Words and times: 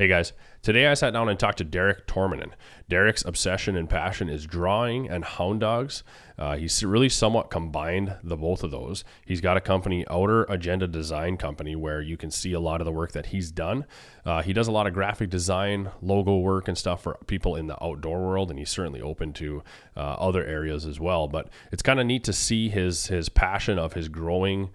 Hey 0.00 0.08
guys, 0.08 0.32
today 0.62 0.86
I 0.86 0.94
sat 0.94 1.12
down 1.12 1.28
and 1.28 1.38
talked 1.38 1.58
to 1.58 1.64
Derek 1.64 2.06
Tormanen. 2.06 2.52
Derek's 2.88 3.22
obsession 3.22 3.76
and 3.76 3.86
passion 3.86 4.30
is 4.30 4.46
drawing 4.46 5.10
and 5.10 5.22
hound 5.22 5.60
dogs. 5.60 6.04
Uh, 6.38 6.56
he's 6.56 6.82
really 6.82 7.10
somewhat 7.10 7.50
combined 7.50 8.16
the 8.22 8.34
both 8.34 8.62
of 8.62 8.70
those. 8.70 9.04
He's 9.26 9.42
got 9.42 9.58
a 9.58 9.60
company, 9.60 10.06
Outer 10.10 10.44
Agenda 10.44 10.86
Design 10.86 11.36
Company, 11.36 11.76
where 11.76 12.00
you 12.00 12.16
can 12.16 12.30
see 12.30 12.54
a 12.54 12.60
lot 12.60 12.80
of 12.80 12.86
the 12.86 12.92
work 12.92 13.12
that 13.12 13.26
he's 13.26 13.50
done. 13.50 13.84
Uh, 14.24 14.40
he 14.40 14.54
does 14.54 14.68
a 14.68 14.72
lot 14.72 14.86
of 14.86 14.94
graphic 14.94 15.28
design, 15.28 15.90
logo 16.00 16.38
work, 16.38 16.66
and 16.66 16.78
stuff 16.78 17.02
for 17.02 17.18
people 17.26 17.54
in 17.54 17.66
the 17.66 17.84
outdoor 17.84 18.22
world, 18.22 18.48
and 18.48 18.58
he's 18.58 18.70
certainly 18.70 19.02
open 19.02 19.34
to 19.34 19.62
uh, 19.98 20.00
other 20.00 20.42
areas 20.42 20.86
as 20.86 20.98
well. 20.98 21.28
But 21.28 21.50
it's 21.72 21.82
kind 21.82 22.00
of 22.00 22.06
neat 22.06 22.24
to 22.24 22.32
see 22.32 22.70
his 22.70 23.08
his 23.08 23.28
passion 23.28 23.78
of 23.78 23.92
his 23.92 24.08
growing 24.08 24.70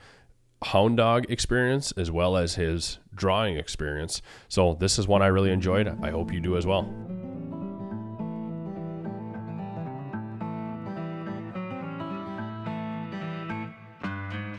hound 0.64 0.98
dog 0.98 1.30
experience 1.30 1.92
as 1.94 2.10
well 2.10 2.38
as 2.38 2.56
his 2.56 3.00
drawing 3.14 3.58
experience. 3.58 4.22
So 4.48 4.76
this 4.76 4.98
is 4.98 5.08
one 5.08 5.22
I 5.22 5.28
really 5.28 5.52
enjoyed. 5.52 5.88
I 6.02 6.10
hope 6.10 6.32
you 6.32 6.40
do 6.40 6.58
as 6.58 6.66
well. 6.66 6.84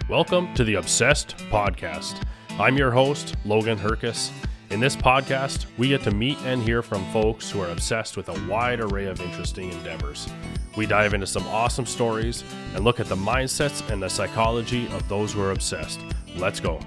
Welcome 0.08 0.54
to 0.54 0.62
the 0.62 0.74
Obsessed 0.74 1.36
Podcast. 1.50 2.22
I'm 2.60 2.76
your 2.76 2.92
host, 2.92 3.34
Logan 3.44 3.76
Herkus. 3.76 4.30
In 4.68 4.80
this 4.80 4.96
podcast, 4.96 5.66
we 5.78 5.86
get 5.88 6.02
to 6.02 6.10
meet 6.10 6.36
and 6.38 6.60
hear 6.60 6.82
from 6.82 7.08
folks 7.12 7.48
who 7.48 7.60
are 7.60 7.70
obsessed 7.70 8.16
with 8.16 8.28
a 8.28 8.48
wide 8.48 8.80
array 8.80 9.06
of 9.06 9.20
interesting 9.20 9.70
endeavors. 9.70 10.28
We 10.76 10.86
dive 10.86 11.14
into 11.14 11.26
some 11.26 11.46
awesome 11.46 11.86
stories 11.86 12.42
and 12.74 12.84
look 12.84 12.98
at 12.98 13.06
the 13.06 13.14
mindsets 13.14 13.88
and 13.90 14.02
the 14.02 14.08
psychology 14.08 14.88
of 14.88 15.08
those 15.08 15.32
who 15.32 15.40
are 15.40 15.52
obsessed. 15.52 16.00
Let's 16.34 16.58
go. 16.58 16.80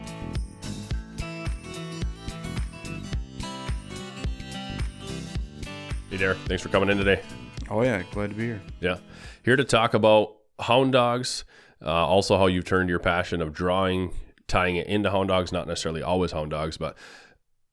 Hey 6.09 6.17
there, 6.17 6.33
thanks 6.33 6.61
for 6.61 6.67
coming 6.67 6.89
in 6.89 6.97
today. 6.97 7.21
Oh 7.69 7.81
yeah, 7.81 8.03
glad 8.11 8.31
to 8.31 8.35
be 8.35 8.43
here. 8.43 8.61
Yeah, 8.81 8.97
here 9.45 9.55
to 9.55 9.63
talk 9.63 9.93
about 9.93 10.35
hound 10.59 10.91
dogs, 10.91 11.45
uh, 11.81 11.89
also 11.89 12.37
how 12.37 12.47
you've 12.47 12.65
turned 12.65 12.89
your 12.89 12.99
passion 12.99 13.41
of 13.41 13.53
drawing, 13.53 14.11
tying 14.49 14.75
it 14.75 14.87
into 14.87 15.09
hound 15.11 15.29
dogs, 15.29 15.53
not 15.53 15.65
necessarily 15.65 16.03
always 16.03 16.33
hound 16.33 16.51
dogs, 16.51 16.75
but 16.75 16.97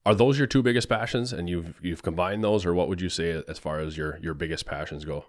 are 0.06 0.14
those 0.14 0.38
your 0.38 0.46
two 0.46 0.62
biggest 0.62 0.88
passions 0.88 1.32
and 1.32 1.50
you've 1.50 1.78
you've 1.82 2.02
combined 2.02 2.42
those 2.42 2.64
or 2.64 2.72
what 2.72 2.88
would 2.88 3.00
you 3.02 3.10
say 3.10 3.42
as 3.46 3.58
far 3.58 3.80
as 3.80 3.96
your 3.98 4.18
your 4.22 4.32
biggest 4.34 4.64
passions 4.64 5.04
go 5.04 5.26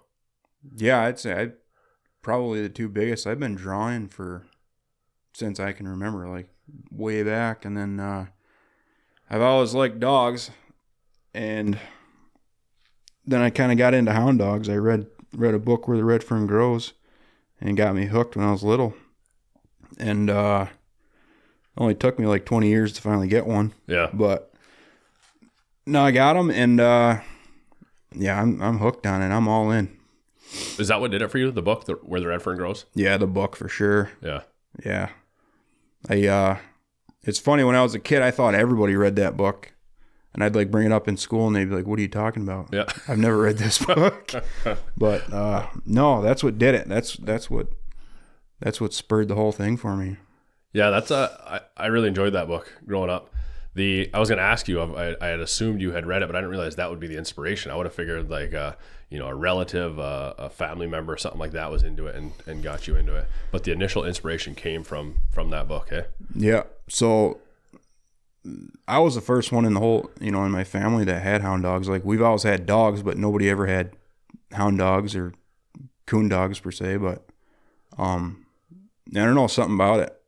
Yeah, 0.76 1.02
I'd 1.02 1.18
say 1.18 1.32
I 1.42 1.50
probably 2.22 2.62
the 2.62 2.68
two 2.68 2.88
biggest. 2.88 3.26
I've 3.26 3.40
been 3.40 3.54
drawing 3.54 4.08
for 4.08 4.46
since 5.32 5.60
I 5.60 5.72
can 5.72 5.86
remember, 5.86 6.28
like 6.28 6.48
way 6.90 7.22
back, 7.22 7.64
and 7.64 7.76
then 7.76 8.00
uh, 8.00 8.26
I've 9.30 9.40
always 9.40 9.72
liked 9.74 10.00
dogs, 10.00 10.50
and 11.32 11.78
then 13.24 13.40
I 13.40 13.50
kind 13.50 13.70
of 13.72 13.78
got 13.78 13.94
into 13.94 14.12
hound 14.12 14.38
dogs. 14.40 14.68
I 14.68 14.76
read 14.76 15.06
read 15.32 15.54
a 15.54 15.58
book 15.58 15.86
where 15.86 15.96
the 15.96 16.04
red 16.04 16.24
fern 16.24 16.46
grows, 16.46 16.92
and 17.60 17.76
got 17.76 17.94
me 17.94 18.06
hooked 18.06 18.36
when 18.36 18.46
I 18.46 18.52
was 18.52 18.62
little, 18.62 18.94
and 19.98 20.28
uh, 20.28 20.66
only 21.76 21.94
took 21.94 22.18
me 22.18 22.26
like 22.26 22.44
twenty 22.44 22.68
years 22.68 22.92
to 22.94 23.02
finally 23.02 23.28
get 23.28 23.46
one. 23.46 23.72
yeah 23.86 24.10
but 24.12 24.47
no, 25.88 26.02
I 26.04 26.10
got 26.10 26.34
them, 26.34 26.50
and 26.50 26.80
uh, 26.80 27.20
yeah, 28.14 28.40
I'm 28.40 28.60
I'm 28.62 28.78
hooked 28.78 29.06
on 29.06 29.22
it. 29.22 29.30
I'm 29.34 29.48
all 29.48 29.70
in. 29.70 29.96
is 30.78 30.88
that 30.88 31.00
what 31.00 31.10
did 31.10 31.22
it 31.22 31.28
for 31.30 31.38
you 31.38 31.50
the 31.50 31.62
book 31.62 31.84
the, 31.84 31.94
where 31.94 32.20
the 32.20 32.26
red 32.26 32.40
fern 32.42 32.56
grows 32.56 32.84
Yeah, 32.94 33.16
the 33.16 33.26
book 33.26 33.54
for 33.56 33.68
sure. 33.68 34.10
yeah 34.22 34.42
Yeah, 34.84 35.10
I. 36.08 36.26
uh 36.26 36.56
It's 37.24 37.38
funny 37.38 37.64
when 37.64 37.74
I 37.76 37.82
was 37.82 37.94
a 37.94 37.98
kid, 37.98 38.22
I 38.22 38.30
thought 38.30 38.54
everybody 38.54 38.94
read 38.96 39.16
that 39.16 39.36
book, 39.36 39.72
and 40.32 40.42
I'd 40.42 40.54
like 40.54 40.70
bring 40.70 40.86
it 40.86 40.92
up 40.92 41.06
in 41.08 41.16
school, 41.16 41.46
and 41.46 41.54
they'd 41.56 41.68
be 41.68 41.74
like, 41.76 41.86
"What 41.86 41.98
are 41.98 42.02
you 42.02 42.08
talking 42.08 42.42
about?" 42.44 42.68
yeah 42.72 42.86
I've 43.08 43.18
never 43.18 43.38
read 43.38 43.58
this 43.58 43.78
book, 43.84 44.32
but 44.96 45.30
uh 45.32 45.66
no, 45.84 46.22
that's 46.22 46.42
what 46.44 46.56
did 46.58 46.74
it. 46.74 46.88
That's 46.88 47.16
that's 47.16 47.50
what 47.50 47.68
that's 48.60 48.80
what 48.80 48.94
spurred 48.94 49.28
the 49.28 49.34
whole 49.36 49.52
thing 49.52 49.76
for 49.76 49.96
me. 49.96 50.16
yeah 50.72 50.90
that's 50.90 51.10
a 51.10 51.62
I, 51.78 51.84
I 51.84 51.86
really 51.88 52.08
enjoyed 52.08 52.32
that 52.32 52.46
book 52.48 52.72
growing 52.86 53.10
up 53.10 53.32
the 53.78 54.10
i 54.12 54.18
was 54.18 54.28
going 54.28 54.38
to 54.38 54.44
ask 54.44 54.68
you 54.68 54.80
I, 54.80 55.16
I 55.20 55.26
had 55.28 55.40
assumed 55.40 55.80
you 55.80 55.92
had 55.92 56.06
read 56.06 56.22
it 56.22 56.26
but 56.26 56.36
i 56.36 56.40
didn't 56.40 56.50
realize 56.50 56.76
that 56.76 56.90
would 56.90 57.00
be 57.00 57.06
the 57.06 57.16
inspiration 57.16 57.70
i 57.70 57.76
would 57.76 57.86
have 57.86 57.94
figured 57.94 58.28
like 58.28 58.52
uh 58.54 58.72
you 59.10 59.18
know 59.18 59.28
a 59.28 59.34
relative 59.34 59.98
uh, 59.98 60.34
a 60.36 60.50
family 60.50 60.86
member 60.86 61.16
something 61.16 61.40
like 61.40 61.52
that 61.52 61.70
was 61.70 61.82
into 61.82 62.06
it 62.06 62.14
and, 62.14 62.32
and 62.46 62.62
got 62.62 62.86
you 62.86 62.96
into 62.96 63.14
it 63.14 63.26
but 63.50 63.64
the 63.64 63.72
initial 63.72 64.04
inspiration 64.04 64.54
came 64.54 64.82
from 64.84 65.14
from 65.30 65.50
that 65.50 65.66
book 65.66 65.88
eh 65.90 66.02
Yeah. 66.34 66.64
So 66.88 67.40
I 68.86 68.98
was 68.98 69.14
the 69.14 69.20
first 69.20 69.52
one 69.52 69.64
in 69.64 69.74
the 69.74 69.80
whole, 69.80 70.10
you 70.20 70.30
know, 70.30 70.44
in 70.44 70.50
my 70.50 70.64
family 70.64 71.04
that 71.04 71.22
had 71.22 71.42
hound 71.42 71.62
dogs. 71.64 71.88
Like 71.88 72.04
we've 72.04 72.22
always 72.22 72.44
had 72.44 72.66
dogs, 72.66 73.02
but 73.02 73.18
nobody 73.18 73.50
ever 73.50 73.66
had 73.66 73.92
hound 74.52 74.78
dogs 74.78 75.14
or 75.14 75.34
coon 76.06 76.28
dogs 76.28 76.58
per 76.60 76.70
se. 76.70 76.96
But 76.98 77.26
um, 77.98 78.46
I 79.10 79.24
don't 79.24 79.34
know 79.34 79.46
something 79.46 79.74
about 79.74 80.00
it. 80.00 80.20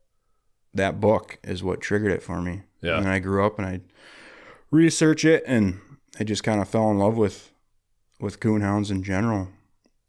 That 0.73 0.99
book 0.99 1.39
is 1.43 1.63
what 1.63 1.81
triggered 1.81 2.11
it 2.11 2.23
for 2.23 2.41
me. 2.41 2.63
Yeah. 2.81 2.97
And 2.97 3.07
I 3.07 3.19
grew 3.19 3.45
up 3.45 3.57
and 3.59 3.67
I 3.67 3.81
research 4.71 5.25
it, 5.25 5.43
and 5.45 5.79
I 6.19 6.23
just 6.23 6.43
kind 6.43 6.61
of 6.61 6.69
fell 6.69 6.89
in 6.91 6.97
love 6.97 7.17
with 7.17 7.51
with 8.19 8.39
coon 8.39 8.61
hounds 8.61 8.91
in 8.91 9.03
general. 9.03 9.49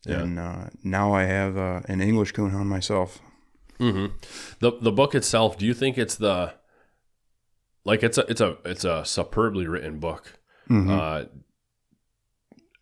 Yeah. 0.06 0.20
And 0.20 0.38
uh, 0.38 0.64
now 0.82 1.12
I 1.12 1.24
have 1.24 1.56
uh, 1.56 1.80
an 1.86 2.00
English 2.00 2.32
coon 2.32 2.50
hound 2.50 2.68
myself. 2.68 3.20
Mm-hmm. 3.78 4.14
The 4.60 4.72
the 4.80 4.92
book 4.92 5.14
itself, 5.14 5.58
do 5.58 5.66
you 5.66 5.74
think 5.74 5.98
it's 5.98 6.16
the 6.16 6.54
like 7.84 8.02
it's 8.02 8.18
a 8.18 8.22
it's 8.30 8.40
a 8.40 8.58
it's 8.64 8.84
a 8.84 9.04
superbly 9.04 9.66
written 9.66 9.98
book? 9.98 10.38
Mhm. 10.68 10.90
Uh, 10.90 11.26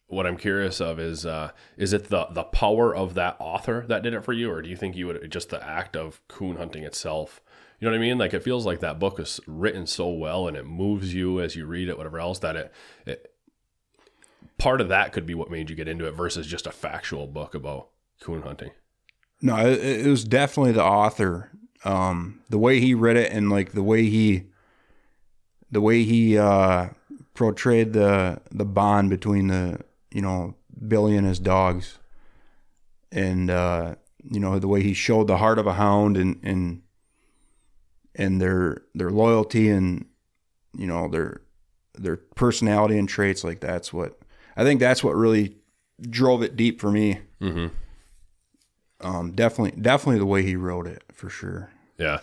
what 0.06 0.26
I'm 0.26 0.36
curious 0.36 0.80
of 0.80 0.98
is 0.98 1.24
uh, 1.24 1.52
is 1.76 1.92
it 1.92 2.08
the 2.08 2.26
the 2.26 2.42
power 2.42 2.94
of 2.94 3.14
that 3.14 3.36
author 3.38 3.84
that 3.88 4.02
did 4.02 4.12
it 4.12 4.24
for 4.24 4.32
you, 4.32 4.50
or 4.50 4.60
do 4.60 4.68
you 4.68 4.76
think 4.76 4.96
you 4.96 5.06
would 5.06 5.30
just 5.30 5.50
the 5.50 5.64
act 5.64 5.96
of 5.96 6.20
coon 6.28 6.56
hunting 6.56 6.82
itself? 6.84 7.40
You 7.80 7.86
know 7.86 7.92
what 7.92 7.98
I 7.98 8.00
mean? 8.00 8.18
Like 8.18 8.34
it 8.34 8.44
feels 8.44 8.66
like 8.66 8.80
that 8.80 8.98
book 8.98 9.18
is 9.18 9.40
written 9.46 9.86
so 9.86 10.10
well 10.10 10.46
and 10.46 10.56
it 10.56 10.66
moves 10.66 11.14
you 11.14 11.40
as 11.40 11.56
you 11.56 11.64
read 11.64 11.88
it, 11.88 11.96
whatever 11.96 12.20
else 12.20 12.38
that 12.40 12.54
it, 12.54 12.72
it 13.06 13.32
part 14.58 14.82
of 14.82 14.88
that 14.88 15.12
could 15.12 15.24
be 15.24 15.34
what 15.34 15.50
made 15.50 15.70
you 15.70 15.76
get 15.76 15.88
into 15.88 16.06
it 16.06 16.12
versus 16.12 16.46
just 16.46 16.66
a 16.66 16.72
factual 16.72 17.26
book 17.26 17.54
about 17.54 17.88
coon 18.20 18.42
hunting. 18.42 18.70
No, 19.40 19.56
it, 19.56 20.06
it 20.06 20.06
was 20.06 20.24
definitely 20.24 20.72
the 20.72 20.84
author. 20.84 21.50
Um, 21.82 22.42
the 22.50 22.58
way 22.58 22.78
he 22.78 22.92
read 22.92 23.16
it 23.16 23.32
and 23.32 23.48
like 23.48 23.72
the 23.72 23.82
way 23.82 24.04
he, 24.04 24.44
the 25.70 25.80
way 25.80 26.02
he 26.04 26.36
uh, 26.36 26.90
portrayed 27.32 27.94
the 27.94 28.42
the 28.50 28.66
bond 28.66 29.08
between 29.08 29.46
the 29.46 29.80
you 30.10 30.20
know 30.20 30.56
Billy 30.86 31.16
and 31.16 31.26
his 31.26 31.38
dogs, 31.38 31.98
and 33.10 33.50
uh, 33.50 33.94
you 34.22 34.40
know 34.40 34.58
the 34.58 34.68
way 34.68 34.82
he 34.82 34.92
showed 34.92 35.26
the 35.26 35.38
heart 35.38 35.58
of 35.58 35.66
a 35.66 35.72
hound 35.74 36.18
and 36.18 36.38
and 36.42 36.82
and 38.14 38.40
their 38.40 38.82
their 38.94 39.10
loyalty 39.10 39.68
and 39.70 40.06
you 40.76 40.86
know 40.86 41.08
their 41.08 41.40
their 41.98 42.16
personality 42.16 42.98
and 42.98 43.08
traits 43.08 43.44
like 43.44 43.60
that's 43.60 43.92
what 43.92 44.18
I 44.56 44.64
think 44.64 44.80
that's 44.80 45.02
what 45.04 45.14
really 45.16 45.56
drove 46.08 46.42
it 46.42 46.56
deep 46.56 46.80
for 46.80 46.90
me 46.90 47.20
Mm-hmm. 47.40 47.66
um, 49.00 49.32
definitely, 49.32 49.80
definitely 49.80 50.18
the 50.18 50.26
way 50.26 50.42
he 50.42 50.56
wrote 50.56 50.86
it 50.86 51.02
for 51.12 51.30
sure. 51.30 51.70
Yeah, 51.98 52.20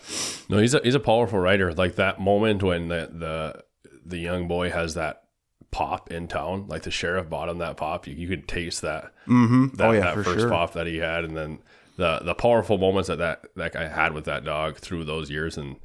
no, 0.48 0.58
he's 0.58 0.74
a 0.74 0.80
he's 0.82 0.94
a 0.94 1.00
powerful 1.00 1.38
writer. 1.38 1.72
Like 1.72 1.96
that 1.96 2.20
moment 2.20 2.62
when 2.62 2.88
the 2.88 3.08
the 3.12 3.64
the 4.04 4.18
young 4.18 4.48
boy 4.48 4.70
has 4.70 4.94
that 4.94 5.24
pop 5.70 6.10
in 6.10 6.26
town, 6.28 6.66
like 6.68 6.82
the 6.82 6.90
sheriff 6.90 7.28
bought 7.28 7.48
him 7.48 7.58
that 7.58 7.76
pop. 7.76 8.06
You, 8.06 8.14
you 8.14 8.28
could 8.28 8.48
taste 8.48 8.82
that 8.82 9.12
Mm-hmm. 9.26 9.76
that, 9.76 9.86
oh 9.88 9.92
yeah, 9.92 10.14
that 10.14 10.24
first 10.24 10.40
sure. 10.40 10.48
pop 10.48 10.72
that 10.74 10.86
he 10.86 10.96
had, 10.98 11.24
and 11.24 11.36
then 11.36 11.58
the 11.98 12.20
the 12.24 12.34
powerful 12.34 12.78
moments 12.78 13.08
that 13.08 13.18
that 13.18 13.44
that 13.56 13.74
guy 13.74 13.86
had 13.86 14.14
with 14.14 14.24
that 14.24 14.44
dog 14.44 14.76
through 14.78 15.04
those 15.04 15.28
years, 15.30 15.58
and 15.58 15.76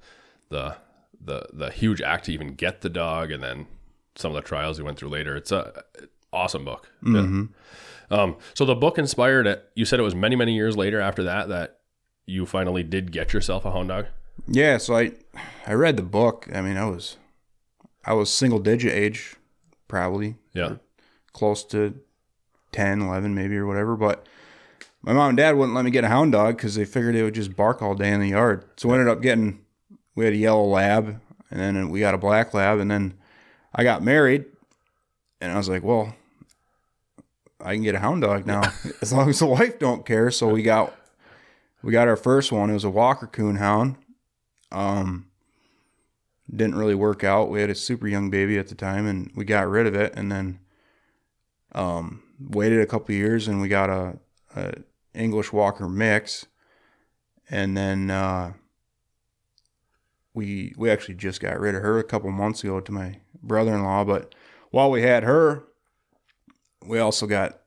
the 0.50 0.78
the 1.19 1.47
the 1.51 1.69
huge 1.72 2.01
act 2.01 2.25
to 2.25 2.31
even 2.31 2.53
get 2.53 2.79
the 2.79 2.90
dog, 2.90 3.29
and 3.31 3.44
then 3.44 3.68
some 4.16 4.31
of 4.31 4.35
the 4.35 4.41
trials 4.47 4.78
he 4.78 4.84
went 4.84 4.97
through 4.97 5.09
later. 5.09 5.35
It's 5.35 5.51
a 5.51 5.83
awesome 6.31 6.63
book. 6.63 6.89
Mm-hmm. 7.04 8.13
Um, 8.13 8.38
so 8.54 8.63
the 8.63 8.75
book 8.75 8.98
inspired 8.98 9.48
it. 9.48 9.69
You 9.75 9.86
said 9.86 10.00
it 10.00 10.04
was 10.04 10.15
many 10.15 10.36
many 10.38 10.54
years 10.56 10.77
later 10.77 11.01
after 11.01 11.24
that 11.24 11.50
that 11.50 11.80
you 12.25 12.45
finally 12.45 12.83
did 12.83 13.12
get 13.12 13.33
yourself 13.33 13.66
a 13.66 13.71
hound 13.71 13.89
dog. 13.89 14.06
Yeah, 14.48 14.77
so 14.77 14.95
I, 14.95 15.12
I 15.68 15.74
read 15.74 15.98
the 15.98 16.04
book. 16.04 16.48
I 16.54 16.62
mean, 16.62 16.75
I 16.77 16.86
was, 16.86 17.18
I 18.06 18.13
was 18.13 18.31
single 18.31 18.57
digit 18.59 18.92
age, 18.94 19.36
probably 19.88 20.36
Yeah. 20.54 20.75
close 21.33 21.63
to 21.66 22.00
10, 22.71 23.01
11 23.01 23.36
maybe 23.36 23.56
or 23.57 23.68
whatever. 23.68 23.95
But 23.95 24.25
my 25.04 25.12
mom 25.12 25.30
and 25.30 25.38
dad 25.38 25.56
wouldn't 25.56 25.76
let 25.76 25.86
me 25.86 25.92
get 25.92 26.06
a 26.06 26.08
hound 26.08 26.32
dog 26.32 26.56
because 26.56 26.76
they 26.76 26.86
figured 26.86 27.16
it 27.16 27.24
would 27.24 27.36
just 27.36 27.56
bark 27.56 27.82
all 27.82 27.94
day 27.94 28.12
in 28.12 28.22
the 28.22 28.30
yard. 28.30 28.64
So 28.78 28.88
we 28.88 28.96
ended 28.96 29.10
up 29.10 29.22
getting, 29.22 29.60
we 30.16 30.24
had 30.24 30.34
a 30.34 30.38
yellow 30.38 30.64
lab, 30.64 31.20
and 31.52 31.60
then 31.60 31.90
we 31.90 32.00
got 32.00 32.14
a 32.14 32.18
black 32.18 32.54
lab, 32.54 32.80
and 32.80 32.90
then 32.90 33.14
I 33.76 33.84
got 33.84 34.02
married, 34.02 34.46
and 35.42 35.52
I 35.52 35.58
was 35.58 35.68
like, 35.68 35.84
well, 35.84 36.16
I 37.60 37.74
can 37.74 37.84
get 37.84 37.96
a 37.96 38.00
hound 38.00 38.22
dog 38.22 38.46
now 38.46 38.62
as 39.02 39.12
long 39.12 39.30
as 39.30 39.40
the 39.40 39.46
wife 39.46 39.78
don't 39.78 40.06
care. 40.06 40.32
So 40.32 40.48
we 40.50 40.64
got 40.64 40.94
we 41.82 41.92
got 41.92 42.08
our 42.08 42.16
first 42.16 42.52
one. 42.52 42.70
It 42.70 42.74
was 42.74 42.86
a 42.86 42.90
Walker 42.90 43.28
Coon 43.28 43.58
Hound. 43.58 43.98
Um, 44.72 45.28
didn't 46.50 46.76
really 46.76 46.96
work 46.96 47.24
out. 47.24 47.50
We 47.50 47.62
had 47.62 47.70
a 47.70 47.76
super 47.76 48.08
young 48.08 48.30
baby 48.30 48.58
at 48.58 48.68
the 48.68 48.76
time, 48.76 49.06
and 49.06 49.32
we 49.36 49.44
got 49.44 49.68
rid 49.68 49.86
of 49.86 49.96
it, 49.96 50.14
and 50.16 50.32
then 50.32 50.60
um, 51.74 52.24
waited 52.40 52.80
a 52.80 52.86
couple 52.86 53.16
years, 53.16 53.48
and 53.48 53.62
we 53.62 53.68
got 53.68 53.90
a, 53.90 54.18
a 54.56 54.74
English 55.15 55.54
Walker 55.54 55.88
mix, 55.88 56.45
and 57.50 57.75
then 57.77 58.10
uh, 58.10 58.54
we 60.33 60.74
we 60.77 60.89
actually 60.89 61.15
just 61.15 61.39
got 61.42 61.60
rid 61.60 61.75
of 61.75 61.81
her 61.81 62.00
a 62.00 62.04
couple 62.04 62.31
months 62.31 62.63
ago 62.63 62.80
to 62.80 62.92
my 62.92 63.19
brother-in-law. 63.42 64.04
But 64.06 64.33
while 64.71 64.89
we 64.89 65.01
had 65.04 65.24
her, 65.24 65.63
we 66.86 67.00
also 67.00 67.27
got 67.27 67.60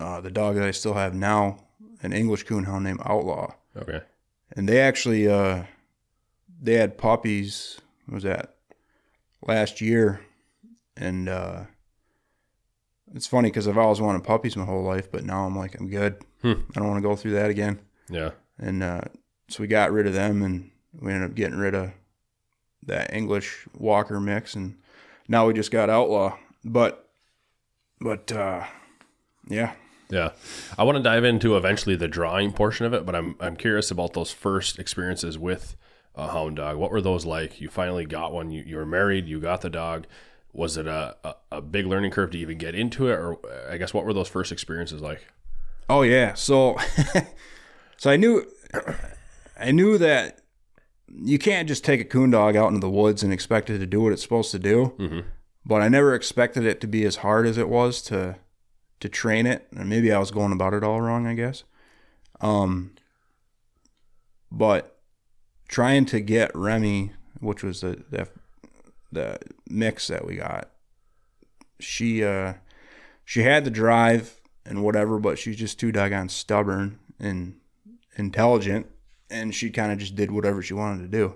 uh, 0.00 0.20
the 0.20 0.30
dog 0.30 0.54
that 0.56 0.64
I 0.64 0.70
still 0.70 0.94
have 0.94 1.14
now, 1.14 1.58
an 2.02 2.12
English 2.12 2.46
coonhound 2.46 2.82
named 2.82 3.00
Outlaw, 3.04 3.54
Okay. 3.76 4.00
and 4.56 4.68
they 4.68 4.80
actually 4.80 5.28
uh, 5.28 5.64
they 6.60 6.74
had 6.74 6.96
puppies. 6.98 7.80
What 8.06 8.14
was 8.14 8.24
that 8.24 8.56
last 9.42 9.80
year? 9.80 10.20
And 10.96 11.28
uh, 11.28 11.64
it's 13.14 13.26
funny 13.26 13.50
because 13.50 13.66
I've 13.66 13.78
always 13.78 14.00
wanted 14.00 14.22
puppies 14.24 14.56
my 14.56 14.64
whole 14.64 14.82
life, 14.84 15.10
but 15.10 15.24
now 15.24 15.44
I'm 15.44 15.56
like 15.56 15.78
I'm 15.78 15.88
good. 15.88 16.22
Hmm. 16.44 16.60
I 16.76 16.78
don't 16.80 16.88
want 16.88 16.98
to 17.02 17.08
go 17.08 17.16
through 17.16 17.32
that 17.32 17.48
again. 17.48 17.80
Yeah. 18.10 18.32
And 18.58 18.82
uh, 18.82 19.00
so 19.48 19.62
we 19.62 19.66
got 19.66 19.92
rid 19.92 20.06
of 20.06 20.12
them, 20.12 20.42
and 20.42 20.70
we 21.00 21.10
ended 21.10 21.30
up 21.30 21.34
getting 21.34 21.56
rid 21.58 21.74
of 21.74 21.92
that 22.82 23.14
English 23.14 23.66
Walker 23.78 24.20
mix, 24.20 24.54
and 24.54 24.76
now 25.26 25.46
we 25.46 25.54
just 25.54 25.70
got 25.70 25.88
Outlaw. 25.88 26.36
But 26.62 27.08
but 27.98 28.30
uh, 28.30 28.64
yeah, 29.48 29.72
Yeah. 30.10 30.32
I 30.76 30.82
want 30.84 30.96
to 30.96 31.02
dive 31.02 31.24
into 31.24 31.56
eventually 31.56 31.96
the 31.96 32.08
drawing 32.08 32.52
portion 32.52 32.84
of 32.84 32.92
it, 32.92 33.06
but 33.06 33.14
I'm 33.14 33.36
I'm 33.40 33.56
curious 33.56 33.90
about 33.90 34.12
those 34.12 34.30
first 34.30 34.78
experiences 34.78 35.38
with 35.38 35.76
a 36.14 36.28
hound 36.28 36.56
dog. 36.56 36.76
What 36.76 36.90
were 36.90 37.00
those 37.00 37.24
like? 37.24 37.58
You 37.60 37.70
finally 37.70 38.04
got 38.04 38.32
one. 38.32 38.50
You, 38.50 38.62
you 38.66 38.76
were 38.76 38.84
married. 38.86 39.26
You 39.26 39.40
got 39.40 39.62
the 39.62 39.70
dog. 39.70 40.06
Was 40.52 40.76
it 40.76 40.86
a, 40.86 41.16
a, 41.24 41.34
a 41.52 41.60
big 41.62 41.86
learning 41.86 42.10
curve 42.12 42.30
to 42.32 42.38
even 42.38 42.58
get 42.58 42.74
into 42.74 43.08
it, 43.08 43.14
or 43.14 43.38
I 43.68 43.78
guess 43.78 43.92
what 43.94 44.04
were 44.04 44.12
those 44.12 44.28
first 44.28 44.52
experiences 44.52 45.00
like? 45.00 45.26
Oh 45.88 46.02
yeah. 46.02 46.34
So 46.34 46.76
so 47.96 48.10
I 48.10 48.16
knew 48.16 48.46
I 49.58 49.70
knew 49.70 49.98
that 49.98 50.40
you 51.08 51.38
can't 51.38 51.68
just 51.68 51.84
take 51.84 52.00
a 52.00 52.04
coon 52.04 52.30
dog 52.30 52.56
out 52.56 52.68
into 52.68 52.80
the 52.80 52.90
woods 52.90 53.22
and 53.22 53.32
expect 53.32 53.70
it 53.70 53.78
to 53.78 53.86
do 53.86 54.00
what 54.00 54.12
it's 54.12 54.22
supposed 54.22 54.50
to 54.50 54.58
do. 54.58 54.94
Mm-hmm. 54.98 55.20
But 55.64 55.82
I 55.82 55.88
never 55.88 56.14
expected 56.14 56.64
it 56.64 56.80
to 56.80 56.86
be 56.86 57.04
as 57.04 57.16
hard 57.16 57.46
as 57.46 57.58
it 57.58 57.68
was 57.68 58.02
to 58.02 58.36
to 59.00 59.08
train 59.08 59.46
it. 59.46 59.66
And 59.76 59.88
maybe 59.88 60.12
I 60.12 60.18
was 60.18 60.30
going 60.30 60.52
about 60.52 60.74
it 60.74 60.84
all 60.84 61.00
wrong, 61.00 61.26
I 61.26 61.34
guess. 61.34 61.64
Um 62.40 62.92
but 64.50 64.98
trying 65.68 66.06
to 66.06 66.20
get 66.20 66.54
Remy, 66.54 67.12
which 67.40 67.62
was 67.62 67.80
the 67.80 68.04
the, 68.10 68.28
the 69.12 69.38
mix 69.68 70.08
that 70.08 70.26
we 70.26 70.36
got, 70.36 70.70
she 71.78 72.24
uh 72.24 72.54
she 73.24 73.42
had 73.42 73.64
the 73.64 73.70
drive 73.70 74.40
and 74.66 74.82
whatever, 74.82 75.18
but 75.18 75.38
she's 75.38 75.56
just 75.56 75.78
too 75.78 75.92
doggone 75.92 76.28
stubborn 76.28 76.98
and 77.18 77.56
intelligent, 78.16 78.86
and 79.30 79.54
she 79.54 79.70
kind 79.70 79.92
of 79.92 79.98
just 79.98 80.14
did 80.14 80.30
whatever 80.30 80.62
she 80.62 80.74
wanted 80.74 81.02
to 81.02 81.08
do. 81.08 81.34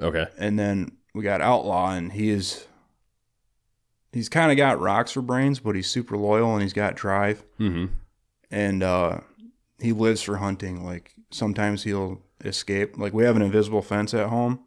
Okay. 0.00 0.26
And 0.38 0.58
then 0.58 0.92
we 1.14 1.22
got 1.22 1.40
Outlaw, 1.40 1.92
and 1.92 2.12
he 2.12 2.30
is 2.30 2.66
he's 4.12 4.28
kind 4.28 4.50
of 4.50 4.56
got 4.56 4.80
rocks 4.80 5.12
for 5.12 5.22
brains, 5.22 5.58
but 5.60 5.74
he's 5.74 5.88
super 5.88 6.16
loyal 6.16 6.52
and 6.54 6.62
he's 6.62 6.72
got 6.72 6.94
drive, 6.96 7.42
Mm-hmm. 7.58 7.86
and 8.50 8.82
uh, 8.82 9.20
he 9.78 9.92
lives 9.92 10.22
for 10.22 10.36
hunting. 10.36 10.84
Like 10.84 11.12
sometimes 11.30 11.82
he'll 11.84 12.22
escape. 12.44 12.98
Like 12.98 13.12
we 13.14 13.24
have 13.24 13.36
an 13.36 13.42
invisible 13.42 13.82
fence 13.82 14.14
at 14.14 14.28
home, 14.28 14.60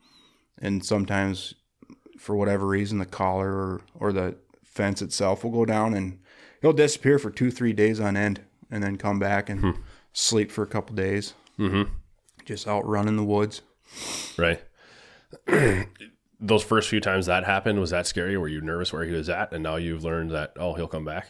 and 0.60 0.84
sometimes 0.84 1.54
for 2.18 2.36
whatever 2.36 2.68
reason 2.68 2.98
the 2.98 3.06
collar 3.06 3.50
or, 3.52 3.82
or 3.96 4.12
the 4.12 4.36
fence 4.66 5.02
itself 5.02 5.44
will 5.44 5.52
go 5.52 5.66
down 5.66 5.94
and 5.94 6.20
he'll 6.62 6.74
disappear 6.74 7.20
for 7.20 7.30
two 7.32 7.52
three 7.52 7.74
days 7.74 8.00
on 8.00 8.16
end 8.18 8.42
and 8.72 8.84
then 8.84 8.98
come 8.98 9.20
back 9.20 9.50
and 9.50 9.76
sleep 10.14 10.52
for 10.52 10.64
a 10.64 10.68
couple 10.68 10.96
days 10.96 11.34
Mm-hmm. 11.58 11.92
just 12.46 12.68
out 12.68 12.86
running 12.88 13.16
the 13.18 13.24
woods 13.24 13.62
Right. 14.38 14.62
those 16.40 16.64
first 16.64 16.90
few 16.90 17.00
times 17.02 17.26
that 17.26 17.44
happened, 17.44 17.80
was 17.80 17.90
that 17.90 18.08
scary? 18.08 18.38
Were 18.38 18.48
you 18.48 18.62
nervous 18.62 18.94
where 18.94 19.04
he 19.04 19.12
was 19.12 19.30
at, 19.30 19.52
and 19.52 19.62
now 19.64 19.76
you've 19.76 20.04
learned 20.04 20.32
that 20.32 20.54
oh 20.58 20.74
he'll 20.74 20.88
come 20.88 21.06
back? 21.06 21.28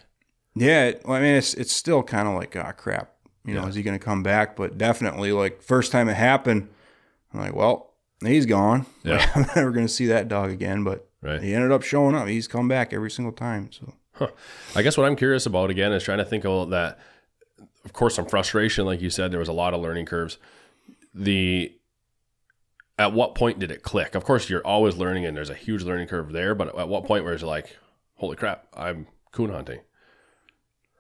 yeah 0.56 0.86
it, 0.86 1.02
well, 1.06 1.16
i 1.16 1.22
mean 1.22 1.36
it's 1.36 1.54
it's 1.54 1.72
still 1.72 2.02
kind 2.02 2.28
of 2.28 2.34
like 2.34 2.56
ah 2.56 2.72
crap 2.72 3.14
you 3.46 3.54
know 3.54 3.62
Yeah. 3.62 3.68
is 3.68 3.76
he 3.76 3.84
gonna 3.84 4.00
come 4.00 4.24
back 4.24 4.56
but 4.56 4.78
definitely 4.80 5.31
like 5.31 5.62
first 5.62 5.92
time 5.92 6.10
it 6.10 6.16
happened 6.16 6.68
i'm 7.34 7.40
like 7.40 7.54
well 7.56 7.94
he's 8.26 8.48
gone 8.48 8.88
Yeah. 9.04 9.18
Like, 9.18 9.36
i'm 9.38 9.46
never 9.56 9.72
gonna 9.72 9.88
see 9.88 10.08
that 10.08 10.28
dog 10.28 10.50
again 10.50 10.84
but 10.84 11.08
Right. 11.22 11.42
he 11.42 11.54
ended 11.54 11.72
up 11.72 11.84
showing 11.84 12.16
up 12.16 12.28
he's 12.28 12.48
come 12.48 12.68
back 12.68 12.94
every 12.94 13.12
single 13.12 13.31
time 13.31 13.72
so 13.72 13.94
I 14.75 14.81
guess 14.81 14.98
what 14.98 15.06
I'm 15.06 15.16
curious 15.16 15.45
about 15.45 15.69
again 15.69 15.92
is 15.92 16.04
trying 16.04 16.18
to 16.19 16.25
think 16.25 16.45
about 16.45 16.69
that. 16.71 17.00
Of 17.86 17.94
course, 17.94 18.16
some 18.16 18.25
frustration, 18.25 18.86
like 18.86 19.01
you 19.01 19.10
said, 19.10 19.31
there 19.31 19.39
was 19.39 19.48
a 19.48 19.54
lot 19.54 19.74
of 19.74 19.81
learning 19.81 20.06
curves. 20.06 20.38
The 21.13 21.74
at 22.98 23.13
what 23.13 23.33
point 23.36 23.60
did 23.60 23.71
it 23.71 23.81
click? 23.83 24.16
Of 24.16 24.25
course, 24.25 24.50
you're 24.50 24.66
always 24.66 24.98
learning, 24.98 25.25
and 25.25 25.36
there's 25.36 25.50
a 25.50 25.56
huge 25.56 25.83
learning 25.83 26.07
curve 26.07 26.33
there. 26.33 26.54
But 26.54 26.77
at 26.77 26.89
what 26.89 27.06
point 27.06 27.24
where 27.24 27.33
it's 27.33 27.44
like, 27.44 27.77
holy 28.16 28.36
crap, 28.36 28.68
I'm 28.74 29.07
coon 29.31 29.51
hunting? 29.51 29.80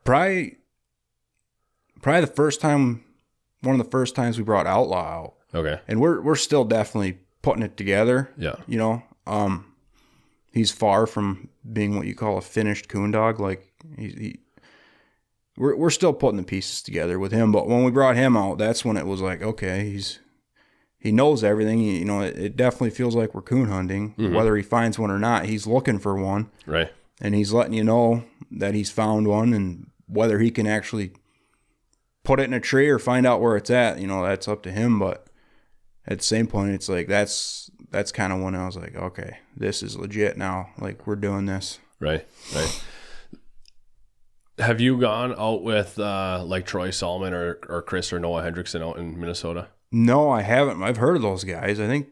probably 0.09 0.57
probably 2.01 2.21
the 2.21 2.27
first 2.27 2.61
time 2.61 3.03
one 3.61 3.79
of 3.79 3.85
the 3.85 3.91
first 3.91 4.15
times 4.15 4.37
we 4.37 4.43
brought 4.43 4.65
outlaw 4.65 5.01
out 5.01 5.33
Okay, 5.53 5.79
and 5.87 5.99
we're 5.99 6.21
we're 6.21 6.35
still 6.35 6.63
definitely 6.63 7.19
putting 7.41 7.63
it 7.63 7.77
together 7.77 8.31
yeah, 8.37 8.55
you 8.67 8.77
know 8.77 9.03
um 9.27 9.68
he's 10.59 10.71
far 10.71 11.07
from 11.07 11.49
being 11.71 11.95
what 11.95 12.05
you 12.05 12.13
call 12.13 12.37
a 12.37 12.41
finished 12.41 12.89
coon 12.89 13.11
dog 13.11 13.39
like 13.39 13.71
he, 13.97 14.07
he 14.07 14.39
we're, 15.57 15.75
we're 15.75 15.89
still 15.89 16.13
putting 16.13 16.37
the 16.37 16.43
pieces 16.43 16.81
together 16.81 17.17
with 17.17 17.31
him 17.31 17.51
but 17.51 17.67
when 17.67 17.83
we 17.83 17.91
brought 17.91 18.15
him 18.15 18.35
out 18.35 18.57
that's 18.57 18.83
when 18.83 18.97
it 18.97 19.05
was 19.05 19.21
like 19.21 19.41
okay 19.41 19.89
he's 19.89 20.19
he 20.99 21.11
knows 21.11 21.43
everything 21.43 21.79
you 21.79 22.05
know 22.05 22.21
it, 22.21 22.37
it 22.37 22.57
definitely 22.57 22.89
feels 22.89 23.15
like 23.15 23.33
we're 23.33 23.41
coon 23.41 23.69
hunting. 23.69 24.11
Mm-hmm. 24.15 24.35
Whether 24.35 24.55
he 24.55 24.63
finds 24.63 24.99
one 24.99 25.09
or 25.09 25.19
not 25.19 25.45
he's 25.45 25.65
looking 25.65 25.97
for 25.97 26.15
one. 26.15 26.51
Right, 26.65 26.91
and 27.21 27.33
he's 27.33 27.53
letting 27.53 27.73
you 27.73 27.83
know 27.83 28.25
that 28.51 28.73
he's 28.73 28.91
found 28.91 29.27
one 29.27 29.53
and 29.53 29.89
whether 30.07 30.39
he 30.39 30.51
can 30.51 30.67
actually 30.67 31.13
put 32.23 32.39
it 32.39 32.43
in 32.43 32.53
a 32.53 32.59
tree 32.59 32.89
or 32.89 32.99
find 32.99 33.25
out 33.25 33.41
where 33.41 33.55
it's 33.55 33.69
at 33.69 33.99
you 33.99 34.07
know 34.07 34.23
that's 34.23 34.47
up 34.47 34.61
to 34.63 34.71
him 34.71 34.99
but 34.99 35.27
at 36.05 36.17
the 36.17 36.23
same 36.23 36.47
point 36.47 36.71
it's 36.71 36.89
like 36.89 37.07
that's 37.07 37.68
that's 37.91 38.11
kind 38.11 38.31
of 38.33 38.39
when 38.39 38.55
i 38.55 38.65
was 38.65 38.75
like 38.77 38.95
okay 38.95 39.39
this 39.55 39.81
is 39.83 39.97
legit 39.97 40.37
now 40.37 40.69
like 40.79 41.05
we're 41.07 41.15
doing 41.15 41.45
this 41.45 41.79
right, 41.99 42.25
right. 42.55 42.83
Have 44.57 44.81
you 44.81 44.99
gone 44.99 45.33
out 45.37 45.63
with 45.63 45.97
uh, 45.97 46.43
like 46.45 46.65
Troy 46.65 46.89
Solomon 46.91 47.33
or, 47.33 47.59
or 47.69 47.81
Chris 47.81 48.11
or 48.11 48.19
Noah 48.19 48.41
Hendrickson 48.43 48.81
out 48.85 48.97
in 48.97 49.17
Minnesota? 49.19 49.69
no 49.91 50.29
i 50.29 50.41
haven't 50.43 50.83
i've 50.83 50.97
heard 50.97 51.15
of 51.15 51.23
those 51.23 51.43
guys 51.43 51.79
i 51.79 51.87
think 51.87 52.09